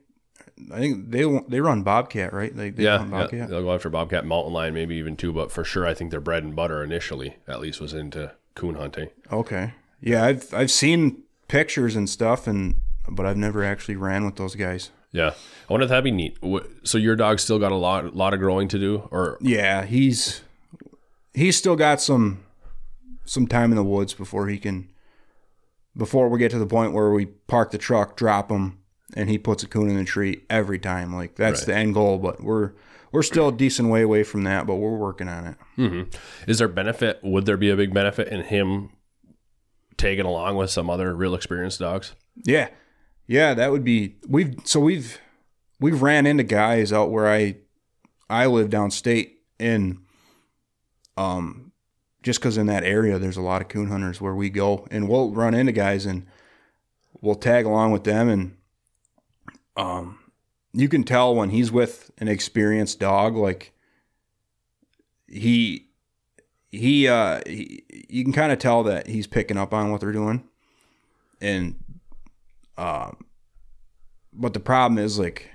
i 0.73 0.79
think 0.79 1.11
they 1.11 1.23
they 1.47 1.61
run 1.61 1.83
bobcat 1.83 2.33
right 2.33 2.55
they, 2.55 2.71
they 2.71 2.83
yeah, 2.83 3.07
run 3.07 3.29
yeah, 3.31 3.45
they'll 3.45 3.61
go 3.61 3.71
after 3.71 3.87
bobcat, 3.89 4.25
mountain 4.25 4.51
lion, 4.51 4.73
maybe 4.73 4.95
even 4.95 5.15
two. 5.15 5.31
But 5.31 5.51
for 5.51 5.63
sure, 5.63 5.85
I 5.85 5.93
think 5.93 6.09
their 6.09 6.19
bread 6.19 6.43
and 6.43 6.55
butter 6.55 6.83
initially, 6.83 7.35
at 7.47 7.59
least, 7.59 7.79
was 7.79 7.93
into 7.93 8.33
coon 8.55 8.73
hunting. 8.75 9.09
okay 9.31 9.73
yeah 10.01 10.23
i've 10.25 10.51
i've 10.53 10.71
seen 10.71 11.21
pictures 11.47 11.95
and 11.95 12.09
stuff 12.09 12.47
and 12.47 12.75
but 13.07 13.25
i've 13.27 13.37
never 13.37 13.63
actually 13.63 13.95
ran 13.95 14.25
with 14.25 14.37
those 14.37 14.55
guys 14.55 14.89
Yeah, 15.17 15.33
I 15.69 15.73
wonder 15.73 15.83
if 15.85 15.89
that'd 15.89 16.03
be 16.03 16.11
neat. 16.11 16.37
So 16.83 16.97
your 16.97 17.15
dog's 17.15 17.43
still 17.43 17.59
got 17.59 17.71
a 17.71 17.75
lot, 17.75 18.15
lot 18.15 18.33
of 18.33 18.39
growing 18.39 18.67
to 18.69 18.79
do, 18.79 19.07
or 19.11 19.37
Yeah, 19.41 19.83
he's 19.85 20.41
he's 21.33 21.57
still 21.57 21.75
got 21.75 21.99
some 22.01 22.43
some 23.25 23.47
time 23.47 23.71
in 23.71 23.75
the 23.75 23.83
woods 23.83 24.13
before 24.13 24.47
he 24.47 24.57
can 24.57 24.89
before 25.95 26.29
we 26.29 26.39
get 26.39 26.51
to 26.51 26.59
the 26.59 26.65
point 26.67 26.93
where 26.93 27.09
we 27.11 27.25
park 27.25 27.71
the 27.71 27.77
truck, 27.77 28.15
drop 28.15 28.51
him, 28.51 28.77
and 29.15 29.29
he 29.29 29.37
puts 29.37 29.63
a 29.63 29.67
coon 29.67 29.89
in 29.89 29.97
the 29.97 30.03
tree 30.05 30.43
every 30.49 30.79
time. 30.79 31.13
Like 31.15 31.35
that's 31.35 31.61
Right. 31.61 31.67
the 31.67 31.75
end 31.75 31.93
goal, 31.93 32.17
but 32.19 32.41
we're 32.43 32.73
we're 33.11 33.23
still 33.23 33.47
a 33.47 33.51
decent 33.53 33.89
way 33.89 34.01
away 34.01 34.23
from 34.23 34.43
that, 34.43 34.67
but 34.67 34.75
we're 34.75 34.97
working 34.97 35.27
on 35.29 35.47
it. 35.47 35.55
Mm-hmm. 35.77 36.49
is 36.49 36.59
there 36.59 36.67
benefit? 36.67 37.19
Would 37.23 37.45
there 37.45 37.57
be 37.57 37.69
a 37.69 37.75
big 37.75 37.93
benefit 37.93 38.27
in 38.27 38.41
him 38.43 38.91
tagging 39.97 40.25
along 40.25 40.57
with 40.57 40.69
some 40.69 40.89
other 40.89 41.15
real 41.15 41.33
experienced 41.33 41.79
dogs? 41.79 42.13
Yeah. 42.43 42.69
Yeah, 43.27 43.53
that 43.53 43.71
would 43.71 43.83
be 43.83 44.15
we've 44.27 44.55
so 44.63 44.79
we've 44.79 45.19
we've 45.79 46.01
ran 46.01 46.25
into 46.25 46.43
guys 46.43 46.93
out 46.93 47.11
where 47.11 47.27
I 47.27 47.57
I 48.29 48.45
live 48.47 48.69
downstate 48.69 49.31
and 49.59 49.99
um 51.17 51.71
just 52.23 52.41
cuz 52.41 52.57
in 52.57 52.67
that 52.67 52.83
area 52.83 53.19
there's 53.19 53.37
a 53.37 53.41
lot 53.41 53.61
of 53.61 53.67
coon 53.67 53.89
hunters 53.89 54.21
where 54.21 54.35
we 54.35 54.49
go 54.49 54.87
and 54.91 55.09
we'll 55.09 55.31
run 55.31 55.53
into 55.53 55.71
guys 55.71 56.05
and 56.05 56.25
we'll 57.21 57.35
tag 57.35 57.65
along 57.65 57.91
with 57.91 58.03
them 58.03 58.29
and 58.29 58.57
um 59.75 60.19
you 60.73 60.87
can 60.87 61.03
tell 61.03 61.35
when 61.35 61.49
he's 61.49 61.71
with 61.71 62.11
an 62.17 62.27
experienced 62.27 62.99
dog 62.99 63.35
like 63.35 63.73
he 65.27 65.87
he 66.71 67.07
uh 67.07 67.41
he, 67.45 67.83
you 68.09 68.23
can 68.23 68.33
kind 68.33 68.51
of 68.51 68.59
tell 68.59 68.83
that 68.83 69.07
he's 69.07 69.27
picking 69.27 69.57
up 69.57 69.73
on 69.73 69.91
what 69.91 70.01
they're 70.01 70.11
doing. 70.11 70.43
And 71.41 71.75
um 72.77 73.17
but 74.33 74.53
the 74.53 74.59
problem 74.59 74.97
is 74.97 75.17
like 75.17 75.49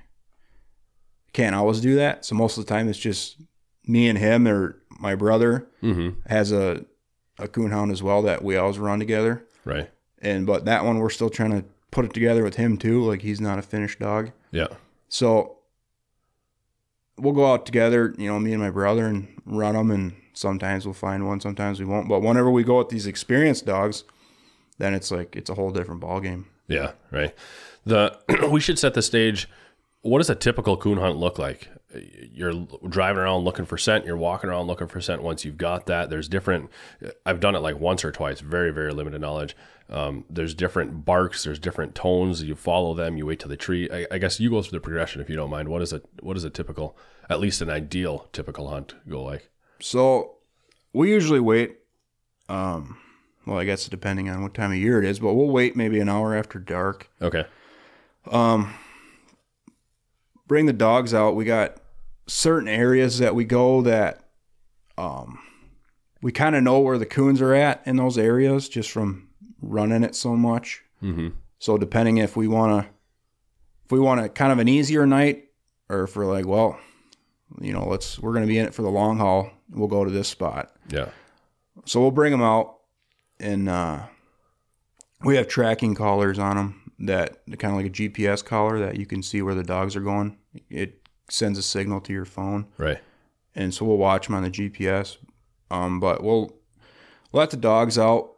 can't 1.32 1.54
always 1.54 1.80
do 1.80 1.94
that. 1.96 2.24
So 2.24 2.34
most 2.34 2.58
of 2.58 2.66
the 2.66 2.68
time 2.68 2.88
it's 2.88 2.98
just 2.98 3.36
me 3.86 4.08
and 4.08 4.18
him 4.18 4.46
or 4.46 4.78
my 5.00 5.14
brother 5.14 5.66
Mm-hmm. 5.82 6.20
has 6.28 6.52
a 6.52 6.84
a 7.38 7.48
coonhound 7.48 7.90
as 7.90 8.02
well 8.02 8.22
that 8.22 8.44
we 8.44 8.56
always 8.56 8.78
run 8.78 8.98
together. 8.98 9.44
Right. 9.64 9.90
And 10.20 10.46
but 10.46 10.64
that 10.66 10.84
one 10.84 10.98
we're 10.98 11.10
still 11.10 11.30
trying 11.30 11.50
to 11.52 11.64
put 11.90 12.04
it 12.04 12.12
together 12.12 12.44
with 12.44 12.56
him 12.56 12.76
too. 12.76 13.02
Like 13.04 13.22
he's 13.22 13.40
not 13.40 13.58
a 13.58 13.62
finished 13.62 13.98
dog. 13.98 14.30
Yeah. 14.50 14.68
So 15.08 15.56
we'll 17.18 17.32
go 17.34 17.52
out 17.52 17.66
together, 17.66 18.14
you 18.18 18.28
know, 18.28 18.38
me 18.38 18.52
and 18.52 18.62
my 18.62 18.70
brother, 18.70 19.06
and 19.06 19.28
run 19.44 19.74
them. 19.74 19.90
And 19.90 20.14
sometimes 20.34 20.84
we'll 20.86 20.94
find 20.94 21.26
one, 21.26 21.40
sometimes 21.40 21.80
we 21.80 21.86
won't. 21.86 22.08
But 22.08 22.20
whenever 22.22 22.50
we 22.50 22.62
go 22.64 22.78
with 22.78 22.88
these 22.90 23.06
experienced 23.06 23.66
dogs, 23.66 24.04
then 24.78 24.94
it's 24.94 25.10
like 25.10 25.34
it's 25.36 25.50
a 25.50 25.54
whole 25.54 25.70
different 25.70 26.00
ball 26.00 26.20
game. 26.20 26.46
Yeah. 26.72 26.92
Right. 27.10 27.34
The 27.84 28.18
we 28.50 28.60
should 28.60 28.78
set 28.78 28.94
the 28.94 29.02
stage. 29.02 29.48
What 30.02 30.18
does 30.18 30.30
a 30.30 30.34
typical 30.34 30.76
coon 30.76 30.98
hunt 30.98 31.16
look 31.16 31.38
like? 31.38 31.68
You're 32.32 32.66
driving 32.88 33.20
around 33.20 33.44
looking 33.44 33.66
for 33.66 33.76
scent. 33.76 34.06
You're 34.06 34.16
walking 34.16 34.48
around 34.50 34.66
looking 34.66 34.88
for 34.88 35.00
scent. 35.00 35.22
Once 35.22 35.44
you've 35.44 35.58
got 35.58 35.86
that, 35.86 36.10
there's 36.10 36.28
different. 36.28 36.70
I've 37.26 37.38
done 37.38 37.54
it 37.54 37.60
like 37.60 37.78
once 37.78 38.04
or 38.04 38.10
twice. 38.10 38.40
Very, 38.40 38.72
very 38.72 38.92
limited 38.92 39.20
knowledge. 39.20 39.54
Um, 39.90 40.24
there's 40.30 40.54
different 40.54 41.04
barks. 41.04 41.44
There's 41.44 41.58
different 41.58 41.94
tones. 41.94 42.42
You 42.42 42.54
follow 42.54 42.94
them. 42.94 43.18
You 43.18 43.26
wait 43.26 43.40
till 43.40 43.50
the 43.50 43.56
tree. 43.56 43.90
I, 43.92 44.06
I 44.10 44.18
guess 44.18 44.40
you 44.40 44.48
go 44.48 44.62
through 44.62 44.78
the 44.78 44.82
progression 44.82 45.20
if 45.20 45.28
you 45.28 45.36
don't 45.36 45.50
mind. 45.50 45.68
What 45.68 45.82
is 45.82 45.92
a 45.92 46.00
what 46.20 46.36
is 46.36 46.44
a 46.44 46.50
typical, 46.50 46.96
at 47.28 47.40
least 47.40 47.60
an 47.60 47.68
ideal 47.68 48.28
typical 48.32 48.68
hunt 48.68 48.94
go 49.06 49.22
like? 49.22 49.50
So 49.80 50.36
we 50.94 51.10
usually 51.10 51.40
wait. 51.40 51.78
Um, 52.48 52.98
well, 53.46 53.58
I 53.58 53.64
guess 53.64 53.88
depending 53.88 54.28
on 54.28 54.42
what 54.42 54.54
time 54.54 54.72
of 54.72 54.78
year 54.78 55.02
it 55.02 55.04
is, 55.04 55.20
but 55.20 55.34
we'll 55.34 55.48
wait 55.48 55.76
maybe 55.76 56.00
an 56.00 56.08
hour 56.08 56.36
after 56.36 56.58
dark. 56.58 57.10
Okay. 57.20 57.44
Um, 58.30 58.74
bring 60.46 60.66
the 60.66 60.72
dogs 60.72 61.12
out. 61.12 61.34
We 61.34 61.44
got 61.44 61.76
certain 62.26 62.68
areas 62.68 63.18
that 63.18 63.34
we 63.34 63.44
go 63.44 63.82
that 63.82 64.28
um, 64.96 65.38
we 66.20 66.30
kind 66.32 66.54
of 66.54 66.62
know 66.62 66.80
where 66.80 66.98
the 66.98 67.06
coons 67.06 67.40
are 67.40 67.54
at 67.54 67.82
in 67.84 67.96
those 67.96 68.16
areas 68.16 68.68
just 68.68 68.90
from 68.90 69.28
running 69.60 70.04
it 70.04 70.14
so 70.14 70.36
much. 70.36 70.82
Mm-hmm. 71.02 71.28
So 71.58 71.78
depending 71.78 72.18
if 72.18 72.36
we 72.36 72.48
want 72.48 72.84
to, 72.84 72.90
if 73.84 73.92
we 73.92 73.98
want 73.98 74.20
a 74.20 74.28
kind 74.28 74.52
of 74.52 74.58
an 74.58 74.68
easier 74.68 75.06
night, 75.06 75.48
or 75.88 76.04
if 76.04 76.16
we're 76.16 76.26
like, 76.26 76.46
well, 76.46 76.78
you 77.60 77.72
know, 77.72 77.86
let's 77.86 78.18
we're 78.18 78.32
going 78.32 78.44
to 78.44 78.48
be 78.48 78.58
in 78.58 78.66
it 78.66 78.74
for 78.74 78.82
the 78.82 78.90
long 78.90 79.18
haul, 79.18 79.50
we'll 79.70 79.88
go 79.88 80.04
to 80.04 80.10
this 80.10 80.28
spot. 80.28 80.74
Yeah. 80.88 81.08
So 81.84 82.00
we'll 82.00 82.10
bring 82.10 82.30
them 82.30 82.42
out, 82.42 82.78
and 83.42 83.68
uh, 83.68 84.04
we 85.22 85.36
have 85.36 85.48
tracking 85.48 85.94
collars 85.94 86.38
on 86.38 86.56
them 86.56 86.92
that 87.00 87.38
kind 87.58 87.74
of 87.74 87.82
like 87.82 87.86
a 87.86 87.90
GPS 87.90 88.44
collar 88.44 88.78
that 88.78 88.96
you 88.96 89.06
can 89.06 89.22
see 89.22 89.42
where 89.42 89.54
the 89.54 89.64
dogs 89.64 89.96
are 89.96 90.00
going. 90.00 90.36
It 90.70 91.00
sends 91.28 91.58
a 91.58 91.62
signal 91.62 92.00
to 92.02 92.12
your 92.12 92.24
phone, 92.24 92.66
Right. 92.78 93.00
and 93.54 93.74
so 93.74 93.84
we'll 93.84 93.96
watch 93.98 94.26
them 94.26 94.36
on 94.36 94.42
the 94.44 94.50
GPS. 94.50 95.16
Um, 95.70 95.98
but 96.00 96.22
we'll 96.22 96.54
let 97.32 97.50
the 97.50 97.56
dogs 97.56 97.98
out, 97.98 98.32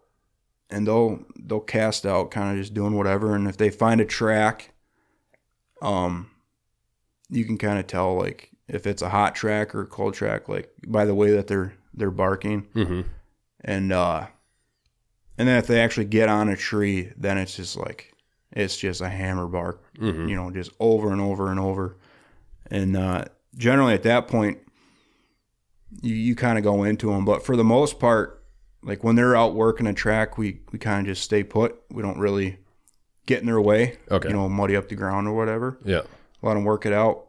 and 0.71 0.87
they'll 0.87 1.25
they'll 1.39 1.61
cast 1.61 2.07
out, 2.07 2.31
kind 2.31 2.51
of 2.57 2.63
just 2.63 2.73
doing 2.75 2.95
whatever. 2.97 3.35
And 3.35 3.47
if 3.49 3.57
they 3.57 3.71
find 3.71 4.01
a 4.01 4.05
track, 4.05 4.73
um, 5.83 6.31
you 7.29 7.45
can 7.45 7.59
kind 7.59 7.79
of 7.79 7.87
tell 7.87 8.15
like 8.17 8.51
if 8.69 8.87
it's 8.87 9.03
a 9.03 9.09
hot 9.11 9.35
track 9.35 9.75
or 9.75 9.83
a 9.83 9.87
cold 9.87 10.15
track, 10.15 10.49
like 10.49 10.73
by 10.87 11.05
the 11.05 11.15
way 11.15 11.31
that 11.33 11.49
they're 11.49 11.75
they're 11.93 12.11
barking 12.11 12.63
Mm-hmm. 12.75 13.03
and 13.63 13.93
uh 13.93 14.27
and 15.39 15.49
then 15.49 15.59
if 15.59 15.67
they 15.67 15.81
actually 15.81 16.07
get 16.07 16.29
on 16.29 16.49
a 16.49 16.57
tree 16.57 17.13
then 17.17 17.39
it's 17.39 17.57
just 17.57 17.77
like 17.77 18.13
it's 18.53 18.77
just 18.77 19.01
a 19.01 19.09
hammer 19.09 19.47
bark 19.47 19.83
Mhm. 19.99 20.29
you 20.29 20.37
know 20.37 20.51
just 20.51 20.71
over 20.81 21.13
and 21.13 21.21
over 21.21 21.51
and 21.51 21.59
over 21.61 21.97
and 22.71 22.97
uh 22.97 23.25
generally 23.57 23.95
at 23.95 24.03
that 24.05 24.29
point 24.29 24.59
you, 26.03 26.15
you 26.15 26.35
kind 26.37 26.59
of 26.59 26.65
go 26.65 26.83
into 26.85 27.11
them 27.11 27.25
but 27.25 27.45
for 27.45 27.57
the 27.57 27.65
most 27.65 27.99
part 27.99 28.43
like 28.83 29.03
when 29.05 29.17
they're 29.17 29.37
out 29.37 29.55
working 29.55 29.87
a 29.87 29.95
track 29.95 30.37
we 30.39 30.61
we 30.73 30.79
kind 30.79 31.01
of 31.01 31.07
just 31.15 31.23
stay 31.23 31.43
put 31.43 31.81
we 31.91 32.03
don't 32.03 32.19
really 32.19 32.59
get 33.27 33.41
in 33.41 33.47
their 33.47 33.61
way 33.61 33.97
Okay. 34.11 34.29
you 34.29 34.35
know 34.35 34.49
muddy 34.49 34.77
up 34.77 34.89
the 34.89 34.95
ground 34.97 35.27
or 35.29 35.35
whatever 35.35 35.79
Yeah. 35.85 36.03
let 36.43 36.55
them 36.55 36.65
work 36.65 36.85
it 36.87 36.93
out 36.93 37.27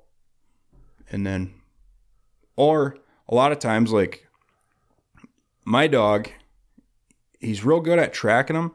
and 1.11 1.25
then 1.25 1.53
or 2.55 2.97
a 3.29 3.35
lot 3.35 3.51
of 3.51 3.59
times 3.59 3.91
like 3.91 4.27
my 5.63 5.87
dog 5.87 6.29
he's 7.39 7.63
real 7.63 7.79
good 7.79 7.99
at 7.99 8.13
tracking 8.13 8.55
them 8.55 8.71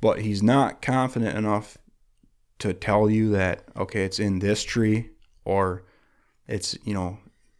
but 0.00 0.20
he's 0.20 0.42
not 0.42 0.82
confident 0.82 1.36
enough 1.36 1.78
to 2.58 2.72
tell 2.74 3.08
you 3.10 3.30
that 3.30 3.64
okay 3.76 4.04
it's 4.04 4.18
in 4.18 4.38
this 4.40 4.62
tree 4.64 5.10
or 5.44 5.82
it's 6.48 6.76
you 6.84 6.94
know 6.94 7.18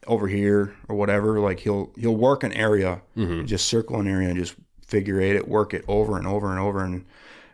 over 0.08 0.26
here 0.26 0.74
or 0.88 0.96
whatever. 0.96 1.38
Like 1.38 1.60
he'll 1.60 1.92
he'll 1.96 2.16
work 2.16 2.42
an 2.42 2.52
area 2.52 3.02
Mhm. 3.16 3.46
just 3.46 3.66
circle 3.66 4.00
an 4.00 4.08
area 4.08 4.28
and 4.28 4.36
just 4.36 4.56
figure 4.86 5.20
eight 5.20 5.36
it 5.36 5.46
work 5.48 5.72
it 5.74 5.84
over 5.86 6.16
and 6.18 6.26
over 6.26 6.50
and 6.50 6.58
over. 6.58 6.82
And 6.82 7.04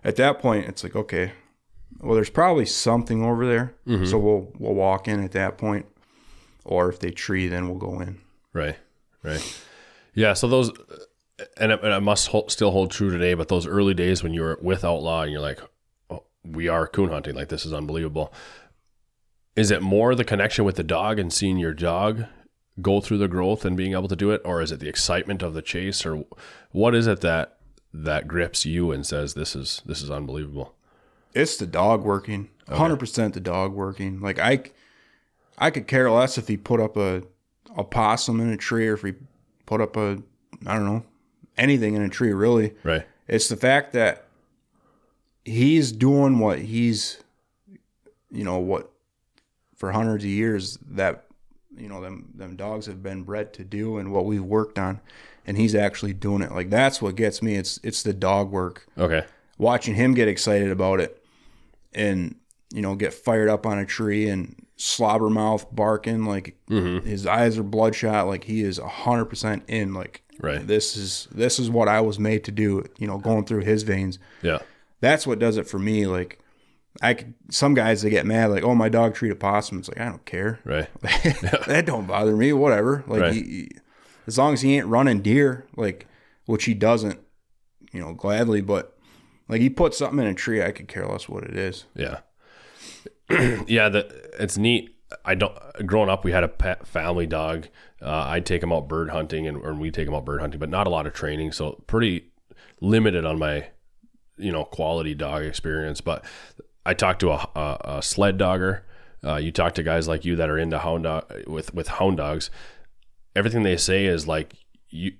at 0.02 0.16
that 0.16 0.38
point 0.40 0.66
it's 0.66 0.83
like 0.83 0.97
okay 0.97 1.33
well 2.00 2.14
there's 2.14 2.30
probably 2.30 2.64
something 2.64 3.23
over 3.23 3.47
there. 3.47 3.75
So 4.07 4.18
we'll 4.18 4.52
we'll 4.59 4.75
walk 4.75 5.09
in 5.09 5.23
at 5.23 5.33
that 5.33 5.59
point 5.59 5.85
or 6.64 6.88
if 6.88 6.99
they 7.00 7.11
tree 7.11 7.49
then 7.49 7.68
we'll 7.68 7.78
go 7.78 8.00
in. 8.00 8.18
Right, 8.54 8.76
right. 9.23 9.61
Yeah, 10.14 10.33
so 10.33 10.49
those, 10.49 10.71
and 11.57 11.73
it, 11.73 11.83
and 11.83 11.92
it 11.92 12.00
must 12.00 12.28
hold, 12.28 12.50
still 12.50 12.71
hold 12.71 12.90
true 12.90 13.11
today, 13.11 13.35
but 13.35 13.49
those 13.49 13.66
early 13.66 13.95
days 13.95 14.23
when 14.23 14.35
you 14.35 14.42
were 14.42 14.59
with 14.61 14.85
Outlaw 14.85 15.23
and 15.23 15.33
you're 15.33 15.40
like, 15.40 15.61
oh, 16.11 16.25
we 16.45 16.68
are 16.68 16.87
coon 16.87 17.11
hunting, 17.11 17.35
like 17.35 17.49
this 17.49 17.66
is 17.66 17.73
unbelievable. 17.73 18.33
Is 19.57 19.71
it 19.71 19.83
more 19.83 20.14
the 20.14 20.25
connection 20.25 20.64
with 20.64 20.76
the 20.76 20.85
dog 20.85 21.18
and 21.18 21.33
seeing 21.33 21.59
your 21.59 21.75
dog 21.75 22.26
go 22.80 23.00
through 23.00 23.18
the 23.18 23.28
growth 23.28 23.64
and 23.64 23.76
being 23.76 23.92
able 23.92 24.09
to 24.09 24.16
do 24.16 24.30
it, 24.30 24.40
or 24.45 24.62
is 24.62 24.71
it 24.71 24.80
the 24.80 24.88
excitement 24.88 25.42
of 25.42 25.54
the 25.54 25.62
chase, 25.62 26.07
or 26.07 26.25
what 26.71 26.95
is 26.95 27.07
it 27.07 27.21
that 27.23 27.59
that 27.92 28.28
grips 28.28 28.66
you 28.66 28.92
and 28.92 29.07
says 29.07 29.35
this 29.35 29.57
is 29.57 29.83
this 29.85 30.02
is 30.02 30.11
unbelievable? 30.11 30.75
It's 31.35 31.57
the 31.57 31.66
dog 31.66 32.04
working. 32.04 32.50
Hundred 32.68 32.99
percent 32.99 33.35
the 33.35 33.40
dog 33.40 33.73
working. 33.73 34.21
Like 34.21 34.38
I, 34.38 34.62
I 35.57 35.71
could 35.71 35.88
care 35.88 36.11
less 36.11 36.38
if 36.38 36.49
he 36.49 36.57
put 36.57 36.80
up 36.80 36.97
a 36.97 37.23
a 37.76 37.83
possum 37.83 38.40
in 38.40 38.50
a 38.50 38.57
tree 38.57 38.87
or 38.88 38.95
if 38.95 39.02
he 39.02 39.14
put 39.66 39.80
up 39.80 39.97
a 39.97 40.23
I 40.66 40.75
don't 40.75 40.85
know 40.85 41.04
anything 41.59 41.95
in 41.95 42.03
a 42.03 42.09
tree. 42.09 42.33
Really, 42.33 42.75
Right. 42.85 43.07
it's 43.27 43.49
the 43.49 43.57
fact 43.57 43.93
that 43.95 44.25
he's 45.45 45.93
doing 45.93 46.38
what 46.38 46.59
he's, 46.61 47.19
you 48.31 48.45
know, 48.45 48.59
what 48.59 48.91
for 49.77 49.93
hundreds 49.93 50.25
of 50.25 50.31
years 50.31 50.79
that 50.91 51.25
you 51.77 51.88
know 51.88 52.00
them 52.00 52.31
them 52.35 52.57
dogs 52.57 52.87
have 52.87 53.03
been 53.03 53.23
bred 53.23 53.53
to 53.55 53.65
do 53.65 53.99
and 53.99 54.12
what 54.12 54.25
we've 54.25 54.43
worked 54.43 54.79
on, 54.79 55.00
and 55.47 55.57
he's 55.57 55.75
actually 55.75 56.12
doing 56.12 56.43
it. 56.43 56.53
Like 56.53 56.71
that's 56.71 57.00
what 57.00 57.15
gets 57.17 57.43
me. 57.43 57.57
It's 57.57 57.79
it's 57.83 58.03
the 58.03 58.12
dog 58.12 58.50
work 58.50 58.87
Okay. 58.99 59.25
watching 59.59 59.95
him 59.95 60.15
get 60.15 60.29
excited 60.29 60.71
about 60.71 61.00
it 61.00 61.23
and 61.95 62.35
you 62.73 62.83
know 62.83 62.95
get 62.95 63.15
fired 63.15 63.49
up 63.49 63.65
on 63.65 63.79
a 63.79 63.87
tree 63.87 64.29
and 64.29 64.57
slobber 64.77 65.31
mouth 65.31 65.67
barking 65.73 66.25
like 66.25 66.55
mm-hmm. 66.69 67.05
his 67.07 67.27
eyes 67.27 67.57
are 67.59 67.62
bloodshot 67.65 68.27
like 68.29 68.45
he 68.45 68.62
is 68.62 68.79
100% 68.79 69.62
in 69.67 69.93
like 69.95 70.23
Right. 70.40 70.66
this 70.66 70.97
is 70.97 71.26
this 71.33 71.59
is 71.59 71.68
what 71.71 71.88
I 71.88 72.00
was 72.00 72.18
made 72.18 72.45
to 72.45 72.52
do 72.52 72.85
you 72.99 73.07
know 73.07 73.18
going 73.18 73.45
through 73.45 73.61
his 73.62 73.83
veins 73.83 74.18
Yeah. 74.42 74.59
that's 75.00 75.26
what 75.26 75.38
does 75.38 75.57
it 75.57 75.66
for 75.68 75.78
me 75.78 76.07
like 76.07 76.38
I 77.02 77.14
could, 77.14 77.35
some 77.50 77.75
guys 77.75 78.02
they 78.02 78.11
get 78.11 78.26
mad 78.26 78.50
like 78.50 78.62
oh 78.64 78.75
my 78.75 78.88
dog 78.88 79.14
treat 79.14 79.30
a 79.33 79.37
possum 79.37 79.78
it's 79.80 79.88
like 79.88 80.00
I 80.00 80.07
don't 80.07 80.25
care 80.25 80.61
Right. 80.64 80.88
that 81.02 81.85
don't 81.87 82.07
bother 82.07 82.37
me 82.37 82.52
whatever 82.52 83.04
like 83.07 83.21
Right. 83.23 83.33
he, 83.33 83.42
he- 83.42 83.71
as 84.26 84.37
long 84.38 84.52
as 84.54 84.61
he 84.62 84.76
ain't 84.76 84.87
running 84.87 85.21
deer 85.23 85.66
like 85.76 86.07
which 86.47 86.64
he 86.64 86.75
doesn't 86.75 87.18
you 87.92 88.00
know 88.00 88.12
gladly 88.14 88.61
but 88.61 88.97
like 89.49 89.61
he 89.61 89.71
put 89.71 89.95
something 89.95 90.18
in 90.18 90.26
a 90.26 90.35
tree 90.35 90.62
i 90.62 90.71
could 90.71 90.87
care 90.88 91.07
less 91.07 91.28
what 91.28 91.45
it 91.45 91.57
is 91.57 91.85
Yeah. 91.95 92.18
yeah, 93.66 93.88
the, 93.90 94.30
it's 94.38 94.57
neat. 94.57 94.95
I 95.25 95.35
don't. 95.35 95.54
Growing 95.87 96.09
up, 96.09 96.25
we 96.25 96.33
had 96.33 96.45
a 96.45 96.49
pet 96.49 96.87
family 96.87 97.26
dog. 97.26 97.68
Uh, 98.00 98.26
I'd 98.28 98.47
take 98.47 98.61
them 98.61 98.73
out 98.73 98.88
bird 98.88 99.11
hunting, 99.11 99.47
and 99.47 99.57
or 99.57 99.75
we 99.75 99.90
take 99.90 100.07
them 100.07 100.14
out 100.14 100.25
bird 100.25 100.40
hunting, 100.40 100.61
but 100.61 100.69
not 100.69 100.87
a 100.87 100.90
lot 100.90 101.07
of 101.07 101.12
training, 101.12 101.52
so 101.52 101.83
pretty 101.87 102.31
limited 102.81 103.25
on 103.25 103.38
my, 103.38 103.69
you 104.37 104.52
know, 104.52 104.64
quality 104.64 105.14
dog 105.14 105.43
experience. 105.43 106.00
But 106.00 106.25
I 106.87 106.95
talked 106.95 107.21
to 107.21 107.33
a, 107.33 107.49
a, 107.55 107.81
a 107.97 108.02
sled 108.02 108.38
dogger. 108.38 108.85
Uh, 109.25 109.37
you 109.37 109.50
talk 109.50 109.75
to 109.75 109.83
guys 109.83 110.07
like 110.07 110.25
you 110.25 110.37
that 110.37 110.49
are 110.49 110.59
into 110.59 110.78
hound 110.78 111.05
dog 111.05 111.33
with 111.47 111.75
with 111.75 111.88
hound 111.88 112.19
dogs. 112.19 112.50
Everything 113.35 113.62
they 113.62 113.76
say 113.76 114.07
is 114.07 114.26
like 114.26 114.55
you. 114.88 115.12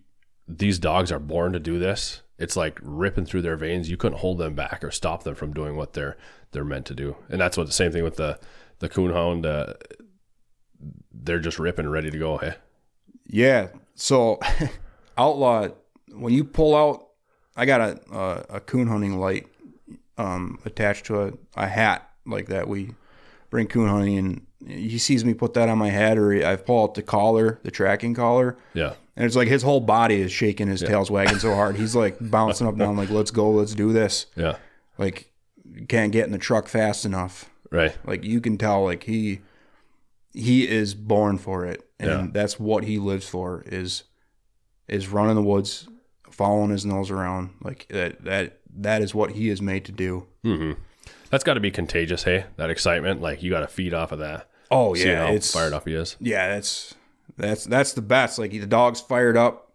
These 0.47 0.79
dogs 0.79 1.13
are 1.13 1.19
born 1.19 1.53
to 1.53 1.61
do 1.61 1.79
this. 1.79 2.23
It's 2.39 2.57
like 2.57 2.79
ripping 2.81 3.27
through 3.27 3.43
their 3.43 3.57
veins. 3.57 3.91
You 3.91 3.97
couldn't 3.97 4.21
hold 4.21 4.39
them 4.39 4.55
back 4.55 4.83
or 4.83 4.91
stop 4.91 5.25
them 5.25 5.35
from 5.35 5.53
doing 5.53 5.77
what 5.77 5.93
they're 5.93 6.17
they're 6.53 6.65
meant 6.65 6.87
to 6.87 6.95
do. 6.95 7.17
And 7.29 7.41
that's 7.41 7.57
what 7.57 7.67
the 7.67 7.73
same 7.73 7.93
thing 7.93 8.05
with 8.05 8.17
the 8.17 8.39
the 8.79 8.89
coonhound. 8.89 9.45
Uh, 9.45 9.75
they're 11.13 11.41
just 11.41 11.59
ripping, 11.59 11.89
ready 11.89 12.11
to 12.11 12.19
go. 12.19 12.39
Hey, 12.39 12.55
yeah 13.29 13.69
so 13.95 14.39
outlaw 15.19 15.69
when 16.13 16.33
you 16.33 16.45
pull 16.45 16.75
out 16.75 17.09
i 17.57 17.65
got 17.67 17.81
a 17.81 18.01
a, 18.13 18.57
a 18.57 18.61
coon 18.61 18.89
hunting 18.89 19.19
light 19.19 19.47
um 20.17 20.59
attached 20.65 21.07
to 21.07 21.23
a, 21.23 21.33
a 21.57 21.67
hat 21.69 22.11
like 22.27 22.47
that 22.47 22.69
we 22.69 22.91
bring 23.51 23.67
coon 23.67 23.89
hunting 23.89 24.19
and 24.19 24.43
he 24.67 24.99
sees 24.99 25.25
me 25.25 25.35
put 25.35 25.55
that 25.55 25.69
on 25.69 25.79
my 25.79 25.89
head, 25.89 26.19
or 26.19 26.33
I 26.45 26.57
pull 26.57 26.83
out 26.83 26.95
the 26.95 27.03
collar, 27.03 27.61
the 27.63 27.71
tracking 27.71 28.13
collar, 28.13 28.59
Yeah. 28.75 28.95
and 29.15 29.25
it's 29.25 29.37
like 29.37 29.47
his 29.47 29.63
whole 29.63 29.79
body 29.79 30.21
is 30.21 30.33
shaking, 30.33 30.67
his 30.67 30.81
tail's 30.83 31.13
wagging 31.13 31.39
so 31.39 31.55
hard. 31.55 31.77
He's 31.77 31.95
like 31.95 32.17
bouncing 32.21 32.67
up 32.67 32.73
and 32.73 32.81
down, 32.81 32.97
like 32.97 33.09
let's 33.09 33.31
go, 33.31 33.51
let's 33.53 33.73
do 33.73 33.93
this. 33.93 34.27
Yeah. 34.35 34.57
Like 34.99 35.31
can't 35.89 36.11
get 36.11 36.27
in 36.27 36.33
the 36.33 36.39
truck 36.39 36.67
fast 36.67 37.05
enough. 37.07 37.49
Right. 37.71 37.97
Like 38.05 38.25
you 38.25 38.41
can 38.41 38.59
tell, 38.59 38.83
like 38.83 39.05
he 39.05 39.41
he 40.35 40.69
is 40.69 40.93
born 40.95 41.39
for 41.39 41.65
it, 41.65 41.88
and 42.01 42.09
Yeah. 42.11 42.27
that's 42.33 42.59
what 42.61 42.85
he 42.85 42.99
lives 42.99 43.29
for 43.29 43.63
is 43.67 44.05
is 44.89 45.09
running 45.09 45.35
the 45.35 45.43
woods, 45.43 45.87
following 46.31 46.71
his 46.71 46.85
nose 46.87 47.11
around. 47.11 47.51
Like 47.63 47.87
that 47.91 48.25
that 48.25 48.59
that 48.77 49.03
is 49.03 49.15
what 49.15 49.33
he 49.33 49.49
is 49.49 49.61
made 49.61 49.85
to 49.87 49.93
do. 49.93 50.27
Mm-hmm. 50.45 50.81
That's 51.31 51.45
got 51.45 51.55
to 51.55 51.61
be 51.61 51.71
contagious, 51.71 52.23
hey? 52.23 52.47
That 52.57 52.71
excitement. 52.71 53.21
Like, 53.21 53.43
you 53.43 53.51
got 53.51 53.61
to 53.61 53.67
feed 53.67 53.93
off 53.93 54.13
of 54.13 54.19
that. 54.21 54.49
Oh 54.71 54.95
See 54.95 55.07
yeah, 55.09 55.27
how 55.27 55.33
it's 55.33 55.53
fired 55.53 55.73
up 55.75 55.87
he 55.87 55.95
is. 55.95 56.17
Yeah, 56.21 56.49
that's 56.49 56.95
that's 57.37 57.65
that's 57.65 57.93
the 57.93 58.03
best. 58.03 58.39
Like 58.39 58.51
the 58.51 58.67
dog's 58.67 59.01
fired 59.01 59.37
up. 59.37 59.73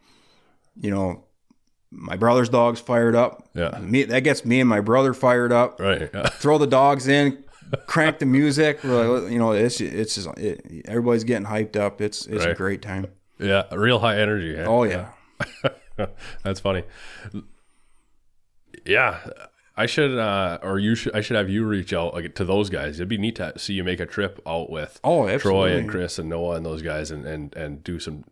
You 0.80 0.92
know, 0.92 1.24
my 1.92 2.15
brother's 2.15 2.50
dog's 2.50 2.80
fired 2.80 3.15
up. 3.15 3.48
Yeah. 3.56 3.77
Me 3.80 4.03
that 4.03 4.22
gets 4.22 4.46
me 4.46 4.60
and 4.60 4.70
my 4.70 4.80
brother 4.82 5.13
fired 5.13 5.51
up. 5.51 5.80
Right. 5.80 6.10
Yeah. 6.13 6.27
Throw 6.34 6.58
the 6.60 6.68
dogs 6.68 7.08
in, 7.08 7.44
crank 7.88 8.20
the 8.20 8.25
music. 8.25 8.84
Like, 8.84 9.32
you 9.32 9.39
know, 9.39 9.51
it's 9.51 9.82
it's 9.82 10.15
just, 10.15 10.27
it, 10.38 10.86
everybody's 10.86 11.24
getting 11.24 11.48
hyped 11.48 11.75
up. 11.75 12.01
It's 12.01 12.25
it's 12.27 12.46
a 12.46 12.53
great 12.53 12.82
time. 12.82 13.08
Yeah. 13.39 13.63
Real 13.74 14.00
high 14.00 14.20
energy. 14.20 14.55
Hey? 14.55 14.65
Oh 14.65 14.84
yeah. 14.84 15.10
That's 16.43 16.60
funny. 16.60 16.84
Yeah, 18.86 19.20
I 19.75 19.86
should, 19.86 20.17
uh, 20.17 20.60
or 20.62 20.77
you 20.77 20.96
should. 20.96 21.15
I 21.15 21.22
should 21.22 21.38
have 21.38 21.50
you 21.50 21.65
reach 21.65 21.93
out 21.93 22.13
like, 22.13 22.36
to 22.36 22.46
those 22.46 22.70
guys. 22.70 23.00
It'd 23.00 23.08
be 23.08 23.17
neat 23.17 23.36
to 23.38 23.58
see 23.58 23.74
you 23.74 23.84
make 23.84 24.00
a 24.00 24.05
trip 24.05 24.41
out 24.46 24.70
with 24.70 25.00
Oh, 25.03 25.38
Troy 25.38 25.75
and 25.75 25.89
Chris 25.89 26.20
and 26.20 26.29
Noah 26.29 26.55
and 26.55 26.65
those 26.65 26.82
guys, 26.82 27.12
and 27.12 27.25
and 27.25 27.55
and 27.55 27.84
do 27.84 28.00
some 28.00 28.25